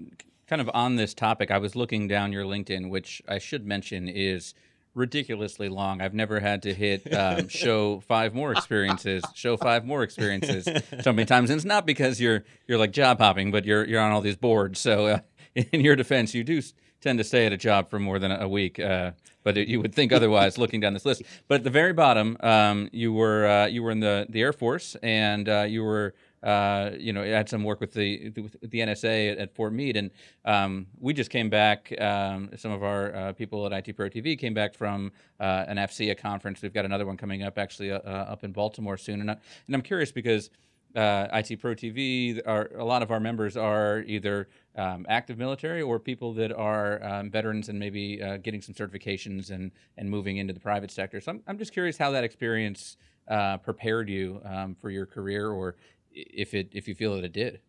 kind 0.48 0.62
of 0.62 0.70
on 0.74 0.96
this 0.96 1.14
topic, 1.14 1.52
I 1.52 1.58
was 1.58 1.76
looking 1.76 2.08
down 2.08 2.32
your 2.32 2.44
LinkedIn, 2.44 2.90
which 2.90 3.22
I 3.28 3.38
should 3.38 3.66
mention 3.66 4.08
is 4.08 4.54
ridiculously 4.96 5.70
long. 5.70 6.02
I've 6.02 6.14
never 6.14 6.40
had 6.40 6.62
to 6.64 6.74
hit 6.74 7.12
um, 7.14 7.48
show 7.50 8.00
five 8.02 8.34
more 8.34 8.52
experiences, 8.52 9.24
show 9.34 9.58
five 9.58 9.86
more 9.86 10.04
experiences 10.04 10.68
so 11.02 11.12
many 11.12 11.26
times. 11.26 11.50
And 11.50 11.58
it's 11.58 11.66
not 11.66 11.86
because 11.86 12.20
you're 12.22 12.44
you're 12.68 12.78
like 12.78 12.92
job 12.92 13.20
hopping, 13.20 13.52
but 13.52 13.66
you're 13.66 13.86
you're 13.86 14.02
on 14.02 14.12
all 14.12 14.22
these 14.22 14.36
boards. 14.36 14.80
So 14.80 15.08
uh, 15.08 15.20
in 15.56 15.82
your 15.82 15.96
defense, 15.96 16.34
you 16.34 16.44
do 16.44 16.62
tend 17.02 17.18
to 17.20 17.24
stay 17.24 17.46
at 17.46 17.54
a 17.54 17.58
job 17.58 17.90
for 17.90 18.00
more 18.00 18.20
than 18.20 18.32
a 18.32 18.48
week. 18.48 18.80
Uh, 18.80 19.12
but 19.44 19.58
you 19.58 19.82
would 19.82 19.94
think 19.94 20.14
otherwise, 20.14 20.58
looking 20.58 20.80
down 20.80 20.94
this 20.94 21.06
list. 21.06 21.24
But 21.50 21.56
at 21.56 21.64
the 21.66 21.70
very 21.70 21.92
bottom, 21.92 22.38
um, 22.40 22.90
you 22.94 23.12
were 23.12 23.46
uh, 23.46 23.66
you 23.66 23.84
were 23.84 23.92
in 23.92 24.00
the 24.00 24.26
the 24.30 24.42
Air 24.42 24.54
Force, 24.54 24.96
and 25.04 25.50
uh, 25.50 25.66
you 25.68 25.84
were 25.84 26.14
uh, 26.44 26.92
you 27.00 27.14
know, 27.14 27.24
I 27.24 27.28
had 27.28 27.48
some 27.48 27.64
work 27.64 27.80
with 27.80 27.94
the 27.94 28.32
with 28.36 28.60
the 28.62 28.80
NSA 28.80 29.32
at, 29.32 29.38
at 29.38 29.56
Fort 29.56 29.72
Meade, 29.74 29.96
and 29.96 30.12
um, 30.44 30.88
we 31.00 31.14
just 31.14 31.30
came 31.30 31.50
back. 31.50 31.94
Um, 32.00 32.50
some 32.58 32.72
of 32.72 32.84
our 32.84 33.16
uh, 33.16 33.34
people 33.34 33.66
at 33.66 33.72
IT 33.72 33.96
Pro 33.96 34.10
TV 34.10 34.38
came 34.38 34.54
back 34.54 34.76
from 34.76 35.12
uh, 35.40 35.66
an 35.68 35.78
AFCEA 35.78 36.18
conference. 36.18 36.62
We've 36.62 36.74
got 36.74 36.84
another 36.86 37.06
one 37.06 37.16
coming 37.16 37.44
up 37.44 37.58
actually 37.58 37.92
uh, 37.92 38.00
uh, 38.00 38.26
up 38.30 38.44
in 38.44 38.52
Baltimore 38.52 38.98
soon, 38.98 39.22
and 39.22 39.32
I, 39.32 39.38
and 39.68 39.76
I'm 39.76 39.82
curious 39.82 40.12
because. 40.12 40.50
IT 40.96 41.60
Pro 41.60 41.74
TV, 41.74 42.40
are, 42.46 42.70
a 42.78 42.86
lot 42.86 43.02
of 43.02 43.10
our 43.10 43.20
members 43.20 43.58
are 43.58 44.04
either 44.06 44.48
um, 44.76 45.08
active 45.10 45.40
military 45.40 45.82
or 45.82 46.00
people 46.00 46.34
that 46.34 46.52
are 46.52 47.04
um, 47.04 47.32
veterans 47.32 47.68
and 47.68 47.80
maybe 47.80 48.18
getting 48.44 48.62
some 48.62 48.76
certifications 48.76 49.50
and, 49.50 49.72
and 49.98 50.08
moving 50.08 50.38
into 50.38 50.54
the 50.54 50.60
private 50.60 50.92
sector. 50.92 51.20
So 51.20 51.32
I'm, 51.32 51.42
I'm 51.48 51.58
just 51.58 51.74
curious 51.74 51.98
how 51.98 52.12
that 52.12 52.24
experience 52.24 52.98
uh, 53.28 53.58
prepared 53.58 54.10
you 54.10 54.42
um, 54.46 54.76
for 54.76 54.90
your 54.90 55.06
career 55.06 55.50
or 55.50 55.76
if 56.14 56.54
it 56.54 56.70
if 56.72 56.88
you 56.88 56.96
feel 56.96 57.16
that 57.16 57.26
it 57.26 57.34
did. 57.34 57.60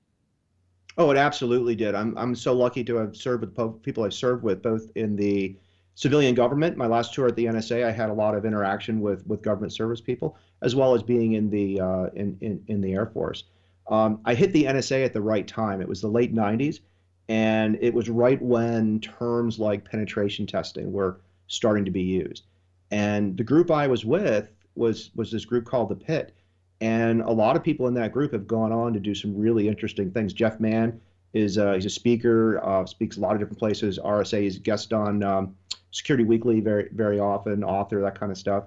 Oh, 0.97 1.11
it 1.11 1.17
absolutely 1.17 1.75
did. 1.75 1.95
I'm 1.95 2.17
I'm 2.17 2.35
so 2.35 2.53
lucky 2.53 2.85
to 2.85 2.97
have 2.97 3.17
served 3.17 3.41
with 3.43 3.83
people 3.83 4.05
I've 4.05 4.15
served 4.15 4.43
with, 4.43 4.63
both 4.63 4.91
in 4.95 5.17
the 5.17 5.57
civilian 5.95 6.35
government. 6.35 6.77
My 6.77 6.87
last 6.87 7.15
tour 7.15 7.29
at 7.29 7.37
the 7.37 7.47
NSA, 7.47 7.85
I 7.85 7.91
had 7.91 8.11
a 8.11 8.15
lot 8.15 8.35
of 8.35 8.45
interaction 8.45 9.01
with 9.01 9.27
with 9.27 9.43
government 9.43 9.73
service 9.73 10.01
people, 10.01 10.37
as 10.63 10.75
well 10.75 10.95
as 10.95 11.03
being 11.03 11.33
in 11.33 11.51
the 11.51 11.81
uh, 11.81 12.07
in, 12.15 12.37
in 12.41 12.63
in 12.69 12.81
the 12.81 12.93
Air 12.93 13.07
Force. 13.07 13.45
Um, 13.89 14.21
I 14.25 14.35
hit 14.35 14.53
the 14.53 14.65
NSA 14.65 15.05
at 15.05 15.13
the 15.13 15.21
right 15.21 15.47
time. 15.47 15.81
It 15.81 15.89
was 15.89 16.01
the 16.01 16.09
late 16.09 16.35
'90s, 16.35 16.81
And 17.29 17.77
it 17.81 17.93
was 17.93 18.09
right 18.09 18.41
when 18.41 19.01
terms 19.01 19.59
like 19.59 19.85
penetration 19.85 20.47
testing 20.47 20.93
were 20.93 21.21
starting 21.49 21.85
to 21.85 21.91
be 21.91 22.03
used. 22.03 22.45
And 22.91 23.37
the 23.37 23.45
group 23.45 23.71
I 23.71 23.89
was 23.89 24.05
with 24.05 24.51
was 24.75 25.11
was 25.15 25.31
this 25.31 25.45
group 25.45 25.65
called 25.65 25.89
the 25.89 25.97
Pit. 25.97 26.35
And 26.81 27.23
a 27.23 27.31
lot 27.31 27.57
of 27.57 27.63
people 27.63 27.87
in 27.87 27.95
that 27.95 28.13
group 28.13 28.33
have 28.33 28.47
gone 28.47 28.73
on 28.73 28.93
to 28.93 29.01
do 29.01 29.15
some 29.15 29.37
really 29.37 29.69
interesting 29.69 30.11
things. 30.11 30.33
Jeff 30.33 30.61
Mann 30.61 31.01
is 31.33 31.59
uh, 31.59 31.75
he's 31.75 31.87
a 31.87 31.91
speaker, 31.91 32.65
uh, 32.65 32.87
speaks 32.87 33.17
a 33.17 33.21
lot 33.21 33.33
of 33.33 33.41
different 33.41 33.59
places. 33.59 33.99
RSA, 33.99 34.57
a 34.57 34.59
guest 34.61 34.93
on 34.93 35.23
um, 35.23 35.57
Security 35.91 36.25
Weekly 36.25 36.61
very 36.61 36.89
very 36.93 37.21
often, 37.21 37.65
author 37.65 38.01
that 38.01 38.19
kind 38.19 38.33
of 38.33 38.39
stuff. 38.39 38.65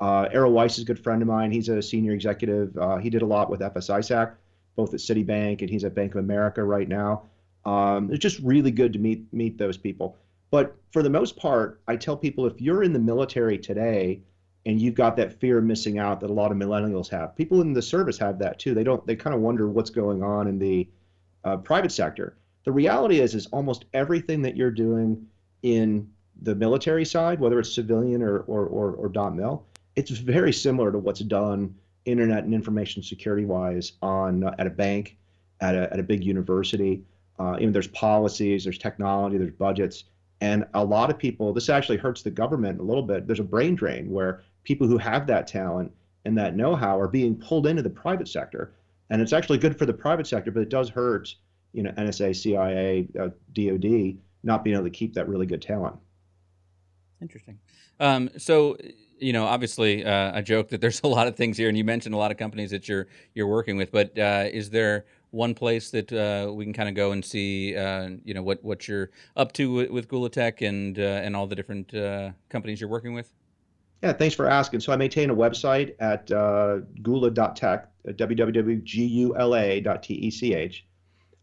Uh, 0.00 0.28
Errol 0.32 0.52
Weiss 0.52 0.78
is 0.78 0.84
a 0.84 0.86
good 0.86 0.98
friend 0.98 1.20
of 1.20 1.28
mine. 1.28 1.52
He's 1.52 1.68
a 1.68 1.82
senior 1.82 2.12
executive. 2.12 2.76
Uh, 2.76 2.96
he 2.96 3.10
did 3.10 3.20
a 3.20 3.26
lot 3.26 3.50
with 3.50 3.60
FS-ISAC, 3.60 4.32
both 4.74 4.94
at 4.94 5.00
Citibank 5.00 5.60
and 5.60 5.68
he's 5.68 5.84
at 5.84 5.94
Bank 5.94 6.14
of 6.14 6.20
America 6.20 6.64
right 6.64 6.88
now. 6.88 7.24
Um, 7.66 8.10
it's 8.10 8.22
just 8.22 8.38
really 8.38 8.70
good 8.70 8.94
to 8.94 8.98
meet 8.98 9.32
meet 9.32 9.58
those 9.58 9.76
people. 9.76 10.16
But 10.50 10.74
for 10.92 11.02
the 11.02 11.10
most 11.10 11.36
part, 11.36 11.80
I 11.86 11.96
tell 11.96 12.16
people 12.16 12.46
if 12.46 12.60
you're 12.60 12.82
in 12.82 12.92
the 12.92 12.98
military 12.98 13.58
today 13.58 14.22
and 14.70 14.80
you've 14.80 14.94
got 14.94 15.16
that 15.16 15.32
fear 15.40 15.58
of 15.58 15.64
missing 15.64 15.98
out 15.98 16.20
that 16.20 16.30
a 16.30 16.32
lot 16.32 16.52
of 16.52 16.56
millennials 16.56 17.08
have, 17.08 17.34
people 17.34 17.60
in 17.60 17.72
the 17.72 17.82
service 17.82 18.16
have 18.18 18.38
that 18.38 18.60
too. 18.60 18.72
They 18.72 18.84
don't. 18.84 19.04
They 19.04 19.16
kind 19.16 19.34
of 19.34 19.42
wonder 19.42 19.68
what's 19.68 19.90
going 19.90 20.22
on 20.22 20.46
in 20.46 20.60
the 20.60 20.88
uh, 21.42 21.56
private 21.56 21.90
sector. 21.90 22.36
The 22.64 22.70
reality 22.70 23.20
is, 23.20 23.34
is 23.34 23.46
almost 23.46 23.86
everything 23.94 24.42
that 24.42 24.56
you're 24.56 24.70
doing 24.70 25.26
in 25.62 26.08
the 26.42 26.54
military 26.54 27.04
side, 27.04 27.40
whether 27.40 27.58
it's 27.58 27.74
civilian 27.74 28.22
or 28.22 28.40
or 28.40 28.66
or, 28.66 28.92
or 28.92 29.08
dot 29.08 29.34
mil, 29.34 29.66
it's 29.96 30.10
very 30.10 30.52
similar 30.52 30.92
to 30.92 30.98
what's 30.98 31.20
done 31.20 31.74
internet 32.04 32.44
and 32.44 32.54
information 32.54 33.02
security 33.02 33.44
wise 33.44 33.94
on 34.02 34.44
uh, 34.44 34.54
at 34.60 34.68
a 34.68 34.70
bank, 34.70 35.16
at 35.60 35.74
a, 35.74 35.92
at 35.92 35.98
a 35.98 36.02
big 36.04 36.24
university. 36.24 37.02
Uh, 37.40 37.56
even 37.58 37.72
there's 37.72 37.88
policies, 37.88 38.64
there's 38.64 38.78
technology, 38.78 39.36
there's 39.36 39.50
budgets, 39.50 40.04
and 40.40 40.64
a 40.74 40.84
lot 40.84 41.10
of 41.10 41.18
people. 41.18 41.52
This 41.52 41.68
actually 41.68 41.98
hurts 41.98 42.22
the 42.22 42.30
government 42.30 42.78
a 42.78 42.84
little 42.84 43.02
bit. 43.02 43.26
There's 43.26 43.40
a 43.40 43.44
brain 43.44 43.74
drain 43.74 44.10
where 44.10 44.42
people 44.64 44.86
who 44.86 44.98
have 44.98 45.26
that 45.26 45.46
talent 45.46 45.92
and 46.24 46.36
that 46.36 46.54
know-how 46.54 46.98
are 46.98 47.08
being 47.08 47.34
pulled 47.36 47.66
into 47.66 47.82
the 47.82 47.90
private 47.90 48.28
sector, 48.28 48.74
and 49.10 49.22
it's 49.22 49.32
actually 49.32 49.58
good 49.58 49.78
for 49.78 49.86
the 49.86 49.92
private 49.92 50.26
sector, 50.26 50.50
but 50.50 50.60
it 50.60 50.68
does 50.68 50.88
hurt, 50.88 51.34
you 51.72 51.82
know, 51.82 51.90
NSA, 51.92 52.36
CIA, 52.36 53.08
uh, 53.18 53.28
DoD 53.52 54.18
not 54.42 54.64
being 54.64 54.74
able 54.74 54.84
to 54.84 54.90
keep 54.90 55.14
that 55.14 55.28
really 55.28 55.46
good 55.46 55.62
talent. 55.62 55.96
Interesting. 57.20 57.58
Um, 57.98 58.30
so 58.38 58.76
you 59.20 59.34
know, 59.34 59.44
obviously, 59.44 60.04
uh, 60.04 60.32
I 60.34 60.40
joke 60.40 60.68
that 60.70 60.80
there's 60.80 61.00
a 61.04 61.06
lot 61.06 61.26
of 61.26 61.36
things 61.36 61.56
here, 61.58 61.68
and 61.68 61.76
you 61.76 61.84
mentioned 61.84 62.14
a 62.14 62.18
lot 62.18 62.30
of 62.30 62.38
companies 62.38 62.70
that 62.70 62.88
you're 62.88 63.06
you're 63.34 63.46
working 63.46 63.76
with. 63.76 63.92
But 63.92 64.18
uh, 64.18 64.46
is 64.50 64.70
there 64.70 65.04
one 65.30 65.54
place 65.54 65.90
that 65.90 66.12
uh, 66.12 66.52
we 66.52 66.64
can 66.64 66.72
kind 66.72 66.88
of 66.88 66.94
go 66.94 67.12
and 67.12 67.24
see, 67.24 67.76
uh, 67.76 68.10
you 68.24 68.34
know, 68.34 68.42
what 68.42 68.64
what 68.64 68.88
you're 68.88 69.10
up 69.36 69.52
to 69.52 69.72
with, 69.72 69.90
with 69.90 70.08
Gula 70.08 70.30
Tech 70.30 70.62
and 70.62 70.98
uh, 70.98 71.02
and 71.02 71.36
all 71.36 71.46
the 71.46 71.54
different 71.54 71.94
uh, 71.94 72.30
companies 72.48 72.80
you're 72.80 72.90
working 72.90 73.14
with? 73.14 73.32
Yeah, 74.02 74.12
thanks 74.14 74.34
for 74.34 74.46
asking. 74.48 74.80
So 74.80 74.92
I 74.92 74.96
maintain 74.96 75.30
a 75.30 75.34
website 75.34 75.94
at 76.00 76.30
uh, 76.32 76.78
gula.tech, 77.02 77.88
www.gula.tech. 78.06 78.82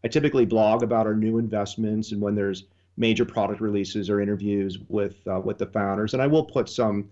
I 0.04 0.08
typically 0.08 0.44
blog 0.44 0.82
about 0.82 1.06
our 1.06 1.14
new 1.14 1.38
investments 1.38 2.12
and 2.12 2.20
when 2.20 2.34
there's 2.34 2.64
major 2.96 3.24
product 3.24 3.60
releases 3.60 4.10
or 4.10 4.20
interviews 4.20 4.78
with 4.88 5.16
uh, 5.26 5.40
with 5.40 5.58
the 5.58 5.66
founders, 5.66 6.14
and 6.14 6.22
I 6.22 6.26
will 6.26 6.44
put 6.44 6.68
some, 6.68 7.08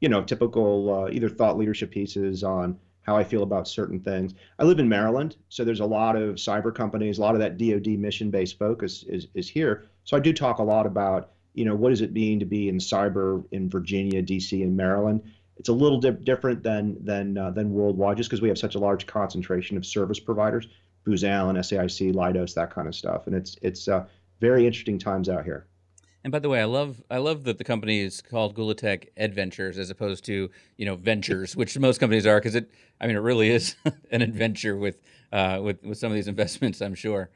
you 0.00 0.08
know, 0.08 0.22
typical 0.22 0.94
uh, 0.94 1.10
either 1.10 1.28
thought 1.28 1.58
leadership 1.58 1.90
pieces 1.90 2.44
on 2.44 2.78
how 3.02 3.16
I 3.16 3.24
feel 3.24 3.42
about 3.42 3.68
certain 3.68 4.00
things. 4.00 4.34
I 4.58 4.64
live 4.64 4.78
in 4.78 4.88
Maryland, 4.88 5.36
so 5.48 5.64
there's 5.64 5.80
a 5.80 5.86
lot 5.86 6.16
of 6.16 6.36
cyber 6.36 6.74
companies, 6.74 7.18
a 7.18 7.20
lot 7.20 7.34
of 7.34 7.40
that 7.40 7.58
DoD 7.58 7.98
mission-based 7.98 8.58
focus 8.58 9.04
is 9.08 9.28
is 9.34 9.48
here. 9.48 9.84
So 10.04 10.16
I 10.16 10.20
do 10.20 10.32
talk 10.32 10.58
a 10.58 10.62
lot 10.62 10.86
about, 10.86 11.30
you 11.54 11.64
know, 11.64 11.74
what 11.74 11.90
does 11.90 12.00
it 12.00 12.12
mean 12.12 12.40
to 12.40 12.44
be 12.44 12.68
in 12.68 12.78
cyber 12.78 13.44
in 13.52 13.70
Virginia, 13.70 14.20
D.C., 14.20 14.62
and 14.62 14.76
Maryland. 14.76 15.22
It's 15.56 15.68
a 15.68 15.72
little 15.72 16.00
di- 16.00 16.10
different 16.10 16.62
than 16.62 17.02
than 17.04 17.38
uh, 17.38 17.50
than 17.50 17.72
worldwide, 17.72 18.16
just 18.16 18.28
because 18.28 18.42
we 18.42 18.48
have 18.48 18.58
such 18.58 18.74
a 18.74 18.78
large 18.78 19.06
concentration 19.06 19.76
of 19.76 19.86
service 19.86 20.18
providers, 20.18 20.66
Booz 21.04 21.22
Allen, 21.22 21.56
SAIC, 21.56 22.12
Leidos, 22.12 22.54
that 22.54 22.70
kind 22.70 22.88
of 22.88 22.94
stuff, 22.94 23.26
and 23.28 23.36
it's 23.36 23.56
it's 23.62 23.86
uh, 23.86 24.04
very 24.40 24.66
interesting 24.66 24.98
times 24.98 25.28
out 25.28 25.44
here. 25.44 25.66
And 26.24 26.32
by 26.32 26.38
the 26.38 26.48
way, 26.48 26.60
I 26.60 26.64
love 26.64 27.02
I 27.10 27.18
love 27.18 27.44
that 27.44 27.58
the 27.58 27.64
company 27.64 28.00
is 28.00 28.22
called 28.22 28.54
Gula 28.54 28.74
Tech 28.74 29.10
Adventures 29.16 29.78
as 29.78 29.90
opposed 29.90 30.24
to 30.24 30.50
you 30.76 30.86
know 30.86 30.96
ventures, 30.96 31.54
which 31.54 31.78
most 31.78 32.00
companies 32.00 32.26
are, 32.26 32.38
because 32.40 32.54
it 32.54 32.70
I 33.00 33.06
mean 33.06 33.14
it 33.14 33.20
really 33.20 33.50
is 33.50 33.76
an 34.10 34.22
adventure 34.22 34.76
with 34.76 35.02
uh, 35.32 35.60
with 35.62 35.84
with 35.84 35.98
some 35.98 36.10
of 36.10 36.16
these 36.16 36.28
investments. 36.28 36.80
I'm 36.80 36.94
sure. 36.94 37.30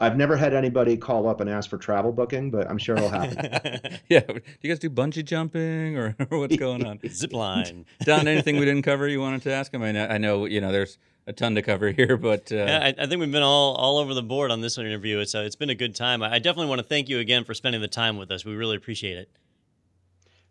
I've 0.00 0.16
never 0.16 0.36
had 0.36 0.54
anybody 0.54 0.96
call 0.96 1.28
up 1.28 1.40
and 1.40 1.50
ask 1.50 1.68
for 1.68 1.76
travel 1.76 2.12
booking, 2.12 2.50
but 2.50 2.70
I'm 2.70 2.78
sure 2.78 2.96
it'll 2.96 3.08
happen. 3.08 3.98
yeah. 4.08 4.20
Do 4.20 4.40
you 4.62 4.70
guys 4.70 4.78
do 4.78 4.88
bungee 4.88 5.24
jumping 5.24 5.96
or, 5.98 6.14
or 6.30 6.38
what's 6.38 6.56
going 6.56 6.86
on? 6.86 7.00
Zip 7.08 7.32
line. 7.32 7.84
Don, 8.02 8.28
anything 8.28 8.58
we 8.58 8.64
didn't 8.64 8.82
cover 8.82 9.08
you 9.08 9.20
wanted 9.20 9.42
to 9.42 9.52
ask 9.52 9.74
him? 9.74 9.82
I 9.82 9.92
know, 9.92 10.06
I 10.06 10.18
know 10.18 10.44
you 10.44 10.60
know 10.60 10.70
there's 10.70 10.98
a 11.26 11.32
ton 11.32 11.56
to 11.56 11.62
cover 11.62 11.90
here, 11.90 12.16
but 12.16 12.52
uh, 12.52 12.56
Yeah, 12.56 12.78
I, 12.84 13.02
I 13.02 13.06
think 13.06 13.20
we've 13.20 13.32
been 13.32 13.42
all, 13.42 13.74
all 13.74 13.98
over 13.98 14.14
the 14.14 14.22
board 14.22 14.52
on 14.52 14.60
this 14.60 14.78
interview. 14.78 15.18
It's 15.18 15.34
uh, 15.34 15.40
it's 15.40 15.56
been 15.56 15.70
a 15.70 15.74
good 15.74 15.96
time. 15.96 16.22
I 16.22 16.34
I 16.34 16.38
definitely 16.38 16.68
want 16.68 16.80
to 16.80 16.86
thank 16.86 17.08
you 17.08 17.18
again 17.18 17.44
for 17.44 17.52
spending 17.52 17.80
the 17.80 17.88
time 17.88 18.16
with 18.16 18.30
us. 18.30 18.44
We 18.44 18.54
really 18.54 18.76
appreciate 18.76 19.18
it. 19.18 19.28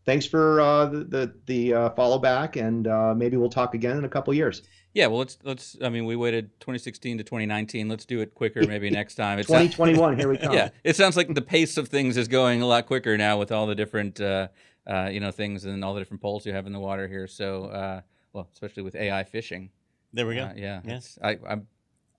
Thanks 0.06 0.26
for 0.26 0.60
uh, 0.60 0.86
the 0.88 1.04
the, 1.04 1.34
the 1.46 1.74
uh, 1.74 1.90
follow 1.92 2.20
back, 2.20 2.58
and 2.58 2.86
uh, 2.88 3.14
maybe 3.16 3.38
we'll 3.38 3.50
talk 3.50 3.74
again 3.74 3.98
in 3.98 4.04
a 4.04 4.10
couple 4.10 4.34
years. 4.34 4.62
Yeah. 4.94 5.08
Well, 5.08 5.20
let's 5.20 5.38
let's. 5.44 5.78
I 5.84 5.90
mean, 5.90 6.06
we 6.06 6.16
waited 6.16 6.52
2016 6.60 7.20
to 7.20 7.24
2019. 7.24 7.88
Let's 7.90 8.06
do 8.06 8.22
it 8.22 8.34
quicker, 8.34 8.66
maybe 8.66 8.90
next 8.90 9.16
time. 9.16 9.40
It's 9.40 9.48
2021, 9.48 10.18
here 10.18 10.30
we 10.30 10.38
come. 10.40 10.54
yeah, 10.54 10.70
it 10.84 10.96
sounds 10.96 11.16
like 11.18 11.34
the 11.34 11.42
pace 11.42 11.78
of 11.78 11.88
things 11.90 12.18
is 12.18 12.28
going 12.28 12.62
a 12.62 12.66
lot 12.68 12.86
quicker 12.88 13.18
now 13.18 13.38
with 13.38 13.52
all 13.52 13.68
the 13.68 13.76
different, 13.76 14.20
uh, 14.22 14.48
uh, 14.86 15.10
you 15.12 15.20
know, 15.20 15.32
things 15.32 15.66
and 15.66 15.84
all 15.84 15.94
the 15.94 16.00
different 16.02 16.22
poles 16.22 16.46
you 16.46 16.54
have 16.54 16.66
in 16.66 16.74
the 16.74 16.80
water 16.80 17.08
here. 17.08 17.28
So, 17.28 17.66
uh, 17.66 18.02
well, 18.34 18.48
especially 18.54 18.84
with 18.84 18.96
AI 18.96 19.24
fishing. 19.24 19.70
There 20.14 20.26
we 20.26 20.36
go. 20.36 20.44
Uh, 20.44 20.54
yeah, 20.56 20.82
Yeah. 20.84 20.90
it's- 20.98 21.20
I, 21.22 21.38
I'm, 21.48 21.68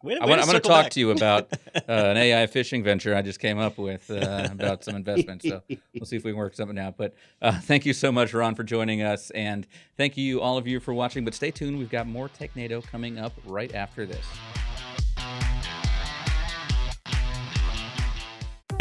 Way 0.02 0.14
to- 0.14 0.22
I 0.22 0.26
way 0.26 0.30
want, 0.30 0.40
to 0.40 0.46
I'm 0.46 0.50
going 0.52 0.62
to 0.62 0.68
talk 0.68 0.84
back. 0.84 0.92
to 0.92 1.00
you 1.00 1.10
about 1.10 1.52
uh, 1.74 1.80
an 1.88 2.16
AI 2.16 2.46
fishing 2.46 2.84
venture 2.84 3.16
I 3.16 3.22
just 3.22 3.40
came 3.40 3.58
up 3.58 3.78
with 3.78 4.08
uh, 4.10 4.48
about 4.50 4.84
some 4.84 4.94
investments. 4.94 5.48
So 5.48 5.60
we'll 5.68 6.04
see 6.06 6.14
if 6.16 6.22
we 6.24 6.30
can 6.30 6.38
work 6.38 6.54
something 6.54 6.78
out. 6.78 6.96
But 6.96 7.14
uh, 7.42 7.58
thank 7.60 7.84
you 7.84 7.92
so 7.92 8.12
much, 8.12 8.32
Ron, 8.32 8.54
for 8.54 8.62
joining 8.62 9.02
us, 9.02 9.30
and 9.30 9.66
thank 9.96 10.16
you 10.16 10.40
all 10.40 10.56
of 10.56 10.68
you 10.68 10.78
for 10.78 10.94
watching. 10.94 11.24
But 11.24 11.34
stay 11.34 11.50
tuned; 11.50 11.78
we've 11.78 11.90
got 11.90 12.06
more 12.06 12.28
TechNado 12.28 12.84
coming 12.86 13.18
up 13.18 13.32
right 13.44 13.74
after 13.74 14.06
this. 14.06 14.24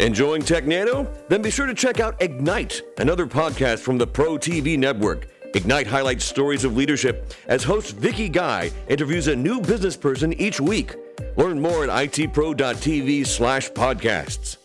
Enjoying 0.00 0.42
TechNado? 0.42 1.08
Then 1.28 1.42
be 1.42 1.50
sure 1.50 1.66
to 1.66 1.74
check 1.74 1.98
out 1.98 2.20
Ignite, 2.22 2.82
another 2.98 3.26
podcast 3.26 3.80
from 3.80 3.98
the 3.98 4.06
Pro 4.06 4.38
TV 4.38 4.78
network. 4.78 5.26
Ignite 5.54 5.88
highlights 5.88 6.24
stories 6.24 6.62
of 6.62 6.76
leadership 6.76 7.34
as 7.48 7.64
host 7.64 7.96
Vicky 7.96 8.28
Guy 8.28 8.70
interviews 8.86 9.26
a 9.26 9.34
new 9.34 9.60
business 9.60 9.96
person 9.96 10.32
each 10.34 10.60
week. 10.60 10.94
Learn 11.36 11.60
more 11.60 11.84
at 11.84 11.90
itpro.tv 11.90 13.26
slash 13.26 13.70
podcasts. 13.70 14.56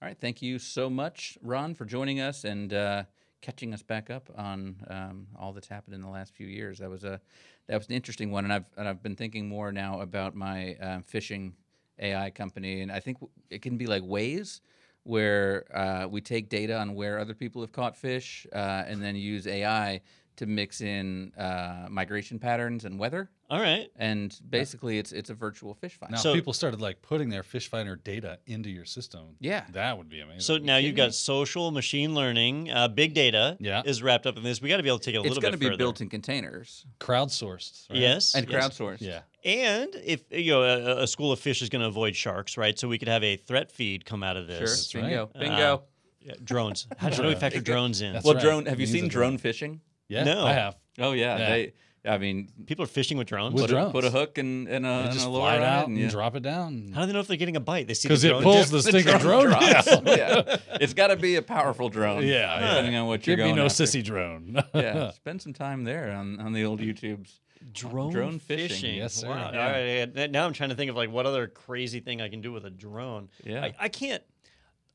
All 0.00 0.08
right, 0.08 0.18
thank 0.20 0.42
you 0.42 0.58
so 0.58 0.90
much, 0.90 1.38
Ron, 1.42 1.74
for 1.74 1.84
joining 1.84 2.20
us 2.20 2.44
and 2.44 2.72
uh, 2.74 3.04
catching 3.40 3.72
us 3.72 3.82
back 3.82 4.10
up 4.10 4.30
on 4.36 4.76
um, 4.88 5.26
all 5.38 5.52
that's 5.52 5.68
happened 5.68 5.94
in 5.94 6.02
the 6.02 6.08
last 6.08 6.34
few 6.34 6.46
years. 6.46 6.78
That 6.78 6.90
was 6.90 7.04
a 7.04 7.20
that 7.68 7.78
was 7.78 7.88
an 7.88 7.94
interesting 7.94 8.30
one, 8.30 8.44
and 8.44 8.52
I've 8.52 8.66
and 8.76 8.86
I've 8.88 9.02
been 9.02 9.16
thinking 9.16 9.48
more 9.48 9.72
now 9.72 10.00
about 10.00 10.34
my 10.34 10.74
um, 10.76 11.02
fishing 11.02 11.54
AI 11.98 12.30
company, 12.30 12.82
and 12.82 12.92
I 12.92 13.00
think 13.00 13.18
it 13.50 13.62
can 13.62 13.76
be 13.76 13.86
like 13.86 14.02
Waze, 14.02 14.60
where 15.04 15.64
uh, 15.74 16.06
we 16.08 16.20
take 16.20 16.48
data 16.48 16.78
on 16.78 16.94
where 16.94 17.18
other 17.18 17.34
people 17.34 17.62
have 17.62 17.72
caught 17.72 17.96
fish, 17.96 18.46
uh, 18.52 18.84
and 18.86 19.02
then 19.02 19.16
use 19.16 19.46
AI 19.46 20.00
to 20.36 20.46
mix 20.46 20.80
in 20.80 21.32
uh, 21.38 21.86
migration 21.88 22.38
patterns 22.38 22.84
and 22.84 22.98
weather, 22.98 23.30
All 23.54 23.60
right. 23.60 23.88
and 23.96 24.36
basically 24.50 24.98
it's 24.98 25.12
it's 25.12 25.30
a 25.30 25.34
virtual 25.34 25.74
fish 25.74 25.96
finder. 25.98 26.16
Now, 26.16 26.20
So- 26.20 26.30
if 26.30 26.34
people 26.36 26.52
started 26.52 26.80
like 26.80 27.00
putting 27.02 27.28
their 27.28 27.42
fish 27.42 27.68
finder 27.68 27.94
data 27.96 28.38
into 28.46 28.68
your 28.68 28.84
system. 28.84 29.36
Yeah. 29.40 29.64
that 29.72 29.96
would 29.96 30.08
be 30.08 30.20
amazing. 30.20 30.40
So 30.40 30.58
now 30.58 30.76
you've 30.78 30.96
got 30.96 31.14
social, 31.14 31.70
machine 31.70 32.14
learning, 32.14 32.70
uh, 32.70 32.88
big 32.88 33.14
data 33.14 33.56
Yeah. 33.60 33.82
is 33.84 34.02
wrapped 34.02 34.26
up 34.26 34.36
in 34.36 34.42
this. 34.42 34.60
We 34.60 34.68
got 34.68 34.78
to 34.78 34.82
be 34.82 34.88
able 34.88 34.98
to 34.98 35.04
take 35.04 35.14
it 35.14 35.18
a 35.18 35.22
little 35.22 35.34
further. 35.36 35.38
it's 35.38 35.42
little 35.44 35.50
going 35.50 35.52
bit 35.52 35.56
to 35.56 35.60
be 35.60 35.66
further. 35.74 35.78
built 35.78 36.00
in 36.00 36.08
containers 36.08 36.84
crowdsourced. 37.00 37.90
right? 37.90 37.98
Yes. 37.98 38.34
and 38.34 38.48
yes. 38.48 38.68
crowdsourced. 38.68 39.00
Yeah. 39.00 39.20
And 39.44 39.94
if 40.04 40.22
you 40.30 40.52
know 40.52 40.62
a, 40.62 41.02
a 41.02 41.06
school 41.06 41.30
of 41.32 41.38
fish 41.38 41.62
is 41.62 41.68
going 41.68 41.82
to 41.82 41.88
avoid 41.88 42.16
sharks, 42.16 42.56
right? 42.56 42.78
So 42.78 42.88
we 42.88 42.98
could 42.98 43.08
have 43.08 43.22
a 43.22 43.36
threat 43.36 43.70
feed 43.70 44.04
come 44.04 44.22
out 44.22 44.36
of 44.36 44.48
Sure. 44.48 44.60
this. 44.60 44.92
Bingo. 44.92 45.30
Uh, 45.34 45.38
Bingo. 45.38 45.82
Yeah, 46.20 46.32
drones. 46.42 46.86
How, 46.96 47.10
how 47.10 47.22
do 47.22 47.28
we 47.28 47.34
factor 47.34 47.60
drones 47.60 48.00
in? 48.00 48.14
That's 48.14 48.24
well, 48.24 48.34
right. 48.34 48.42
drone. 48.42 48.66
Have 48.66 48.78
you 48.80 48.86
Use 48.86 48.92
seen 48.92 49.04
a 49.04 49.08
drone 49.08 49.32
drone. 49.32 49.38
fishing? 49.38 49.80
Yeah. 50.08 50.24
No. 50.24 50.46
I 50.46 50.52
have. 50.54 50.76
Oh 50.98 51.12
yeah, 51.12 51.36
Yeah. 51.38 51.48
they. 51.50 51.72
I 52.06 52.18
mean, 52.18 52.48
People 52.66 52.84
are 52.84 52.88
fishing 52.88 53.16
with 53.16 53.26
drones. 53.26 53.54
With 53.54 53.62
put 53.64 53.70
a, 53.70 53.72
drones. 53.74 53.92
put 53.92 54.04
a 54.04 54.10
hook 54.10 54.38
and, 54.38 54.68
and 54.68 54.84
a, 54.84 54.88
They 54.88 54.94
and 55.04 55.12
just 55.12 55.26
a 55.26 55.30
fly 55.30 55.56
it 55.56 55.62
out 55.62 55.88
and 55.88 55.96
yeah. 55.98 56.08
drop 56.10 56.36
it 56.36 56.42
down. 56.42 56.92
How 56.94 57.00
do 57.00 57.06
they 57.06 57.12
know 57.14 57.20
if 57.20 57.26
they're 57.28 57.36
getting 57.36 57.56
a 57.56 57.60
bite? 57.60 57.86
They 57.86 57.94
see 57.94 58.08
Because 58.08 58.22
the 58.22 58.28
it 58.28 58.30
drone. 58.32 58.42
pulls 58.42 58.70
the 58.70 58.82
stinking 58.82 59.18
drone 59.18 59.46
drops. 59.46 59.86
down. 59.86 60.06
yeah, 60.06 60.56
it's 60.80 60.92
got 60.94 61.06
to 61.08 61.16
be 61.16 61.36
a 61.36 61.42
powerful 61.42 61.88
drone. 61.88 62.22
Yeah, 62.22 62.28
yeah. 62.60 62.60
depending 62.60 62.96
on 62.96 63.06
what 63.06 63.26
you're 63.26 63.36
Give 63.36 63.44
me 63.44 63.50
going 63.50 63.56
no 63.56 63.64
after. 63.66 63.84
sissy 63.84 64.04
drone. 64.04 64.62
Yeah, 64.74 65.10
spend 65.12 65.40
some 65.42 65.52
time 65.54 65.84
there 65.84 66.12
on, 66.12 66.40
on 66.40 66.52
the 66.52 66.64
old 66.64 66.80
YouTubes. 66.80 67.30
Drone, 67.72 68.12
Drone 68.12 68.38
fishing. 68.38 68.68
fishing. 68.68 68.94
Yes, 68.96 69.14
sir. 69.14 69.28
Wow. 69.28 69.50
Yeah. 69.50 69.66
All 69.66 69.72
right. 70.20 70.30
Now 70.30 70.44
I'm 70.44 70.52
trying 70.52 70.68
to 70.68 70.74
think 70.76 70.90
of 70.90 70.96
like 70.96 71.10
what 71.10 71.24
other 71.24 71.46
crazy 71.46 72.00
thing 72.00 72.20
I 72.20 72.28
can 72.28 72.42
do 72.42 72.52
with 72.52 72.66
a 72.66 72.70
drone. 72.70 73.30
Yeah. 73.42 73.64
I, 73.64 73.74
I 73.80 73.88
can't. 73.88 74.22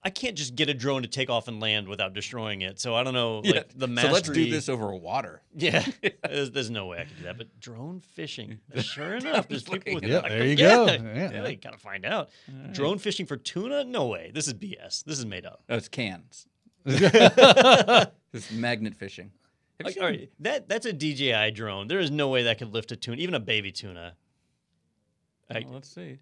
I 0.02 0.10
can't 0.10 0.36
just 0.38 0.56
get 0.56 0.70
a 0.70 0.74
drone 0.74 1.02
to 1.02 1.10
take 1.10 1.30
off 1.30 1.50
and 1.50 1.60
land 1.60 1.90
without 1.90 2.14
destroying 2.14 2.62
it. 2.62 2.80
So 2.80 2.96
I 2.96 3.04
don't 3.04 3.14
know, 3.14 3.42
Yeah. 3.44 3.52
like 3.54 3.78
the 3.78 3.88
so 4.02 4.12
let's 4.12 4.30
do 4.30 4.50
this 4.50 4.70
over 4.70 4.96
water. 4.96 5.42
Yeah, 5.54 5.86
there's, 6.24 6.52
there's 6.52 6.70
no 6.72 6.86
way 6.86 7.00
I 7.02 7.04
could 7.04 7.18
do 7.18 7.24
that. 7.24 7.38
But 7.38 7.60
drone 7.60 8.00
fishing, 8.00 8.60
sure 8.78 9.14
enough, 9.18 9.50
there's 9.50 9.64
people 9.64 9.96
with 9.96 10.06
Yeah, 10.06 10.20
like, 10.20 10.30
there 10.32 10.46
you 10.46 10.52
yeah, 10.52 10.56
go. 10.56 10.86
Yeah, 10.86 11.32
Yeah. 11.32 11.48
you 11.48 11.58
gotta 11.58 11.78
find 11.78 12.06
out. 12.06 12.30
Drone 12.72 12.98
fishing 12.98 13.26
for 13.26 13.36
tuna? 13.36 13.84
No 13.84 14.08
way. 14.08 14.32
This 14.34 14.48
is 14.48 14.54
BS. 14.54 15.04
This 15.04 15.20
is 15.20 15.26
made 15.26 15.46
up. 15.46 15.64
Oh, 15.70 15.76
it's 15.76 15.90
cans. 15.90 16.48
It's 18.32 18.52
magnet 18.52 18.96
fishing. 18.96 19.32
Like, 19.84 19.98
all 20.00 20.06
right, 20.06 20.30
that 20.42 20.70
that's 20.70 20.86
a 20.86 20.94
DJI 20.94 21.52
drone. 21.52 21.88
There 21.88 22.00
is 22.00 22.12
no 22.12 22.28
way 22.30 22.44
that 22.44 22.58
could 22.60 22.74
lift 22.74 22.92
a 22.92 22.96
tuna, 22.96 23.18
even 23.22 23.34
a 23.34 23.40
baby 23.40 23.72
tuna. 23.72 24.14
Oh, 25.50 25.56
I, 25.56 25.66
let's 25.68 25.90
see. 25.90 26.20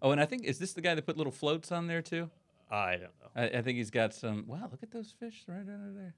Oh, 0.00 0.10
and 0.12 0.20
I 0.20 0.26
think 0.26 0.44
is 0.44 0.58
this 0.58 0.74
the 0.74 0.80
guy 0.80 0.94
that 0.94 1.04
put 1.04 1.16
little 1.16 1.32
floats 1.32 1.72
on 1.72 1.86
there 1.86 2.02
too? 2.02 2.30
I 2.70 2.92
don't 2.92 3.02
know. 3.02 3.08
I, 3.36 3.44
I 3.58 3.62
think 3.62 3.78
he's 3.78 3.90
got 3.90 4.14
some. 4.14 4.44
Wow, 4.46 4.68
look 4.70 4.82
at 4.82 4.90
those 4.90 5.12
fish 5.18 5.44
right 5.46 5.58
under 5.60 5.92
there. 5.94 6.14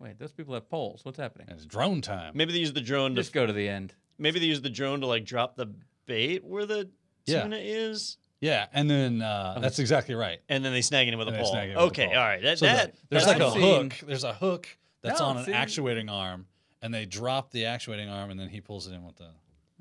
Wait, 0.00 0.18
those 0.18 0.32
people 0.32 0.54
have 0.54 0.68
poles. 0.68 1.04
What's 1.04 1.18
happening? 1.18 1.46
It's 1.50 1.64
drone 1.66 2.00
time. 2.00 2.32
Maybe 2.36 2.52
they 2.52 2.58
use 2.58 2.72
the 2.72 2.80
drone 2.80 3.14
to 3.14 3.20
Just 3.20 3.32
go 3.32 3.46
to 3.46 3.52
the 3.52 3.68
end. 3.68 3.94
maybe 4.18 4.38
they 4.40 4.46
use 4.46 4.60
the 4.60 4.70
drone 4.70 5.00
to 5.00 5.06
like 5.06 5.24
drop 5.24 5.56
the 5.56 5.72
bait 6.06 6.44
where 6.44 6.66
the 6.66 6.90
Yeah. 7.26 7.42
tuna 7.42 7.56
is, 7.58 8.18
Yeah, 8.40 8.66
and 8.72 8.90
then 8.90 9.22
uh, 9.22 9.58
that's 9.60 9.78
exactly 9.78 10.14
right. 10.14 10.40
and 10.48 10.64
then 10.64 10.72
they 10.72 10.82
snag 10.82 11.08
it 11.08 11.12
in 11.12 11.18
with 11.18 11.28
a 11.28 11.30
And 11.30 11.36
they 11.38 11.42
pole. 11.42 11.52
snag 11.52 11.70
it 11.70 11.76
with 11.76 11.82
a 11.84 11.86
Okay, 11.86 12.06
pole. 12.06 12.16
all 12.16 12.22
right. 12.24 12.42
That, 12.42 12.58
So 12.58 12.66
that 12.66 12.92
the- 12.92 12.98
there's 13.10 13.24
that's 13.26 13.38
like 13.38 13.42
a 13.42 13.46
I've 13.46 13.52
seen- 13.54 13.90
hook. 13.90 14.06
There's 14.06 14.24
a 14.24 14.34
hook 14.34 14.68
that's 15.02 15.20
No, 15.20 15.26
on 15.26 15.36
an 15.38 15.44
see? 15.44 15.52
actuating 15.52 16.08
arm, 16.08 16.46
and 16.82 16.92
they 16.92 17.06
drop 17.06 17.50
the 17.52 17.66
actuating 17.66 18.08
arm, 18.08 18.30
and 18.30 18.38
then 18.38 18.48
he 18.48 18.60
pulls 18.60 18.86
it 18.88 18.92
in 18.94 19.04
with 19.04 19.16
the. 19.16 19.30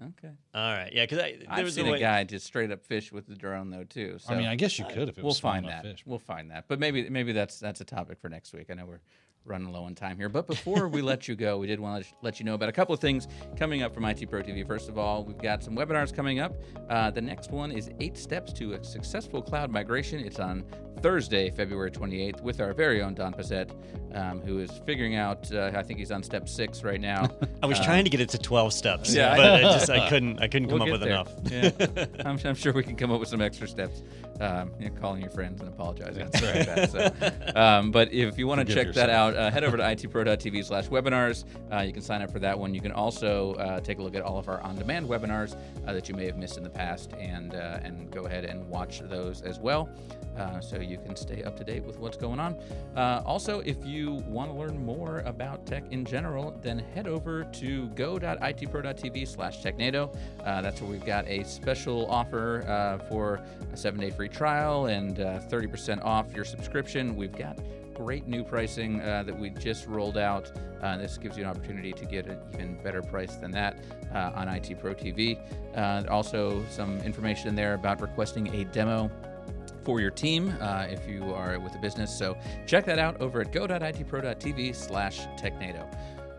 Okay. 0.01 0.33
All 0.55 0.73
right, 0.73 0.91
yeah, 0.91 1.03
because 1.03 1.19
there 1.19 1.37
I've 1.47 1.65
was 1.65 1.75
seen 1.75 1.87
a 1.87 1.93
a 1.93 1.99
guy 1.99 2.23
just 2.23 2.45
straight 2.45 2.71
up 2.71 2.83
fish 2.83 3.11
with 3.11 3.27
the 3.27 3.35
drone 3.35 3.69
though 3.69 3.83
too. 3.83 4.17
So 4.17 4.33
I 4.33 4.37
mean, 4.37 4.47
I 4.47 4.55
guess 4.55 4.79
you 4.79 4.85
could 4.85 5.07
if 5.09 5.17
it 5.17 5.23
we'll 5.23 5.29
was 5.29 5.39
find 5.39 5.67
that. 5.67 5.83
fish. 5.83 6.03
We'll 6.05 6.17
find 6.19 6.49
that. 6.51 6.65
But 6.67 6.79
maybe 6.79 7.09
maybe 7.09 7.31
that's 7.31 7.59
that's 7.59 7.79
a 7.79 7.85
topic 7.85 8.19
for 8.19 8.27
next 8.27 8.53
week. 8.53 8.67
I 8.71 8.73
know 8.73 8.85
we're 8.85 9.01
running 9.45 9.71
low 9.71 9.83
on 9.83 9.95
time 9.95 10.17
here. 10.17 10.29
But 10.29 10.47
before 10.47 10.87
we 10.87 11.01
let 11.01 11.27
you 11.27 11.35
go, 11.35 11.57
we 11.57 11.67
did 11.67 11.79
want 11.79 12.03
to 12.03 12.09
let 12.21 12.39
you 12.39 12.45
know 12.45 12.53
about 12.53 12.69
a 12.69 12.71
couple 12.71 12.93
of 12.93 12.99
things 12.99 13.27
coming 13.57 13.81
up 13.81 13.93
from 13.93 14.05
IT 14.05 14.29
Pro 14.29 14.41
TV. 14.41 14.65
First 14.65 14.89
of 14.89 14.97
all, 14.97 15.23
we've 15.23 15.37
got 15.37 15.63
some 15.63 15.75
webinars 15.75 16.13
coming 16.15 16.39
up. 16.39 16.53
Uh, 16.89 17.11
the 17.11 17.21
next 17.21 17.51
one 17.51 17.71
is 17.71 17.91
eight 17.99 18.17
steps 18.17 18.53
to 18.53 18.73
a 18.73 18.83
successful 18.83 19.41
cloud 19.41 19.69
migration. 19.69 20.19
It's 20.19 20.39
on 20.39 20.63
Thursday, 21.01 21.49
February 21.49 21.91
28th, 21.91 22.41
with 22.41 22.61
our 22.61 22.73
very 22.73 23.01
own 23.01 23.13
Don 23.13 23.33
Pezet, 23.33 23.71
um, 24.15 24.39
who 24.41 24.59
is 24.59 24.71
figuring 24.85 25.15
out. 25.15 25.51
Uh, 25.51 25.71
I 25.75 25.83
think 25.83 25.99
he's 25.99 26.11
on 26.11 26.23
step 26.23 26.47
six 26.47 26.83
right 26.83 27.01
now. 27.01 27.27
I 27.63 27.65
was 27.65 27.79
trying 27.79 28.05
to 28.05 28.09
get 28.09 28.21
it 28.21 28.29
to 28.29 28.37
twelve 28.37 28.73
steps, 28.73 29.13
yeah, 29.13 29.35
but 29.35 29.45
I 29.45 29.61
just 29.61 29.89
I 29.89 30.07
couldn't 30.09 30.39
I 30.39 30.47
couldn't 30.47 30.69
come 30.69 30.79
We'll 30.79 30.93
up 30.93 31.01
with 31.01 31.09
get 31.09 31.11
enough. 31.11 31.97
Yeah. 31.97 32.25
I'm, 32.25 32.39
I'm 32.45 32.55
sure 32.55 32.73
we 32.73 32.83
can 32.83 32.95
come 32.95 33.11
up 33.11 33.19
with 33.19 33.29
some 33.29 33.41
extra 33.41 33.67
steps. 33.67 34.03
Um, 34.39 34.71
you 34.79 34.89
know, 34.89 34.95
calling 34.99 35.21
your 35.21 35.31
friends 35.31 35.61
and 35.61 35.69
apologizing. 35.69 36.29
That's 36.29 36.41
right. 36.41 36.89
so, 36.89 37.59
um, 37.59 37.91
but 37.91 38.11
if 38.13 38.37
you 38.37 38.47
want 38.47 38.67
to 38.67 38.73
check 38.73 38.87
that 38.93 39.07
yourself. 39.09 39.32
Out, 39.33 39.39
uh, 39.47 39.51
head 39.51 39.63
over 39.63 39.77
to 39.77 39.83
itpro.tv 39.83 40.65
slash 40.65 40.87
webinars. 40.87 41.45
Uh, 41.71 41.81
you 41.81 41.93
can 41.93 42.01
sign 42.01 42.21
up 42.21 42.31
for 42.31 42.39
that 42.39 42.57
one. 42.57 42.73
You 42.73 42.81
can 42.81 42.91
also 42.91 43.53
uh, 43.55 43.79
take 43.79 43.99
a 43.99 44.01
look 44.01 44.15
at 44.15 44.21
all 44.21 44.37
of 44.37 44.47
our 44.47 44.61
on-demand 44.61 45.07
webinars 45.07 45.57
uh, 45.87 45.93
that 45.93 46.09
you 46.09 46.15
may 46.15 46.25
have 46.25 46.37
missed 46.37 46.57
in 46.57 46.63
the 46.63 46.69
past 46.69 47.13
and, 47.13 47.55
uh, 47.55 47.79
and 47.83 48.11
go 48.11 48.25
ahead 48.25 48.45
and 48.45 48.67
watch 48.67 49.01
those 49.01 49.41
as 49.41 49.59
well. 49.59 49.89
Uh, 50.37 50.59
so 50.59 50.79
you 50.79 50.97
can 50.97 51.15
stay 51.15 51.43
up 51.43 51.55
to 51.55 51.63
date 51.63 51.83
with 51.83 51.99
what's 51.99 52.17
going 52.17 52.39
on. 52.39 52.57
Also, 53.25 53.59
if 53.59 53.77
you 53.85 54.13
want 54.27 54.49
to 54.49 54.57
learn 54.57 54.83
more 54.83 55.19
about 55.25 55.65
tech 55.67 55.83
in 55.91 56.03
general, 56.03 56.57
then 56.63 56.79
head 56.79 57.07
over 57.07 57.43
to 57.43 57.87
go.itpro.tv 57.89 59.27
slash 59.27 59.61
technado. 59.61 60.11
That's 60.43 60.81
where 60.81 60.89
we've 60.89 61.05
got 61.05 61.27
a 61.27 61.43
special 61.43 62.09
offer 62.09 62.99
for 63.09 63.41
a 63.71 63.77
seven-day 63.77 64.09
free 64.09 64.29
trial 64.29 64.87
and 64.87 65.19
uh, 65.19 65.39
30% 65.41 66.03
off 66.03 66.33
your 66.33 66.45
subscription. 66.45 67.15
We've 67.15 67.35
got 67.35 67.59
great 68.03 68.27
new 68.27 68.43
pricing 68.43 68.99
uh, 68.99 69.23
that 69.23 69.37
we 69.37 69.49
just 69.49 69.87
rolled 69.87 70.17
out. 70.17 70.51
Uh, 70.81 70.97
this 70.97 71.17
gives 71.17 71.37
you 71.37 71.43
an 71.43 71.49
opportunity 71.49 71.93
to 71.93 72.05
get 72.05 72.27
an 72.27 72.37
even 72.53 72.83
better 72.83 73.01
price 73.01 73.35
than 73.35 73.49
that 73.49 73.81
uh, 74.13 74.31
on 74.35 74.49
IT 74.49 74.77
Pro 74.81 74.93
TV. 74.93 75.39
Uh, 75.73 76.03
also, 76.09 76.61
some 76.69 76.97
information 76.99 77.47
in 77.47 77.55
there 77.55 77.75
about 77.75 78.01
requesting 78.01 78.53
a 78.53 78.65
demo 78.65 79.09
for 79.85 80.01
your 80.01 80.11
team 80.11 80.53
uh, 80.59 80.85
if 80.89 81.07
you 81.07 81.33
are 81.33 81.57
with 81.59 81.75
a 81.75 81.79
business. 81.79 82.13
So 82.13 82.37
check 82.67 82.83
that 82.85 82.99
out 82.99 83.21
over 83.21 83.39
at 83.39 83.53
go.itpro.tv 83.53 84.75
slash 84.75 85.21
technado. 85.37 85.87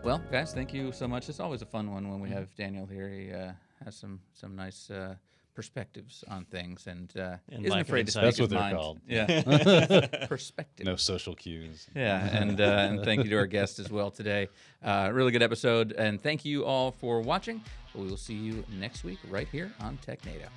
Well, 0.03 0.21
guys, 0.31 0.53
thank 0.53 0.71
you 0.71 0.91
so 0.91 1.07
much. 1.07 1.29
It's 1.29 1.39
always 1.39 1.63
a 1.63 1.65
fun 1.65 1.91
one 1.91 2.07
when 2.11 2.19
we 2.19 2.29
have 2.29 2.53
Daniel 2.55 2.85
here. 2.85 3.09
He 3.09 3.33
uh, 3.33 3.53
has 3.83 3.95
some 3.95 4.19
some 4.33 4.55
nice 4.55 4.91
uh, 4.91 5.15
perspectives 5.55 6.23
on 6.27 6.45
things 6.45 6.85
and, 6.87 7.11
uh, 7.17 7.37
And 7.49 7.65
isn't 7.65 7.71
lack 7.77 7.87
afraid 7.87 8.05
to 8.07 8.11
speak. 8.11 8.23
That's 8.23 8.37
his 8.37 8.41
what 8.41 8.49
they're 8.51 8.59
mind. 8.59 8.77
called. 8.77 8.99
Yeah, 9.07 10.27
perspective. 10.27 10.85
No 10.85 10.95
social 10.97 11.33
cues. 11.35 11.87
Yeah, 11.95 12.27
and 12.37 12.59
uh, 12.61 12.63
and 12.63 13.03
thank 13.03 13.23
you 13.23 13.29
to 13.31 13.37
our 13.37 13.47
guest 13.47 13.79
as 13.79 13.89
well 13.89 14.11
today. 14.11 14.49
Uh, 14.83 15.09
really 15.13 15.31
good 15.31 15.41
episode, 15.43 15.93
and 15.93 16.21
thank 16.21 16.45
you 16.45 16.65
all 16.65 16.91
for 16.91 17.21
watching. 17.21 17.61
We 17.95 18.07
will 18.07 18.17
see 18.17 18.33
you 18.35 18.63
next 18.77 19.03
week 19.03 19.19
right 19.29 19.47
here 19.47 19.71
on 19.79 19.97
TechNado. 20.05 20.49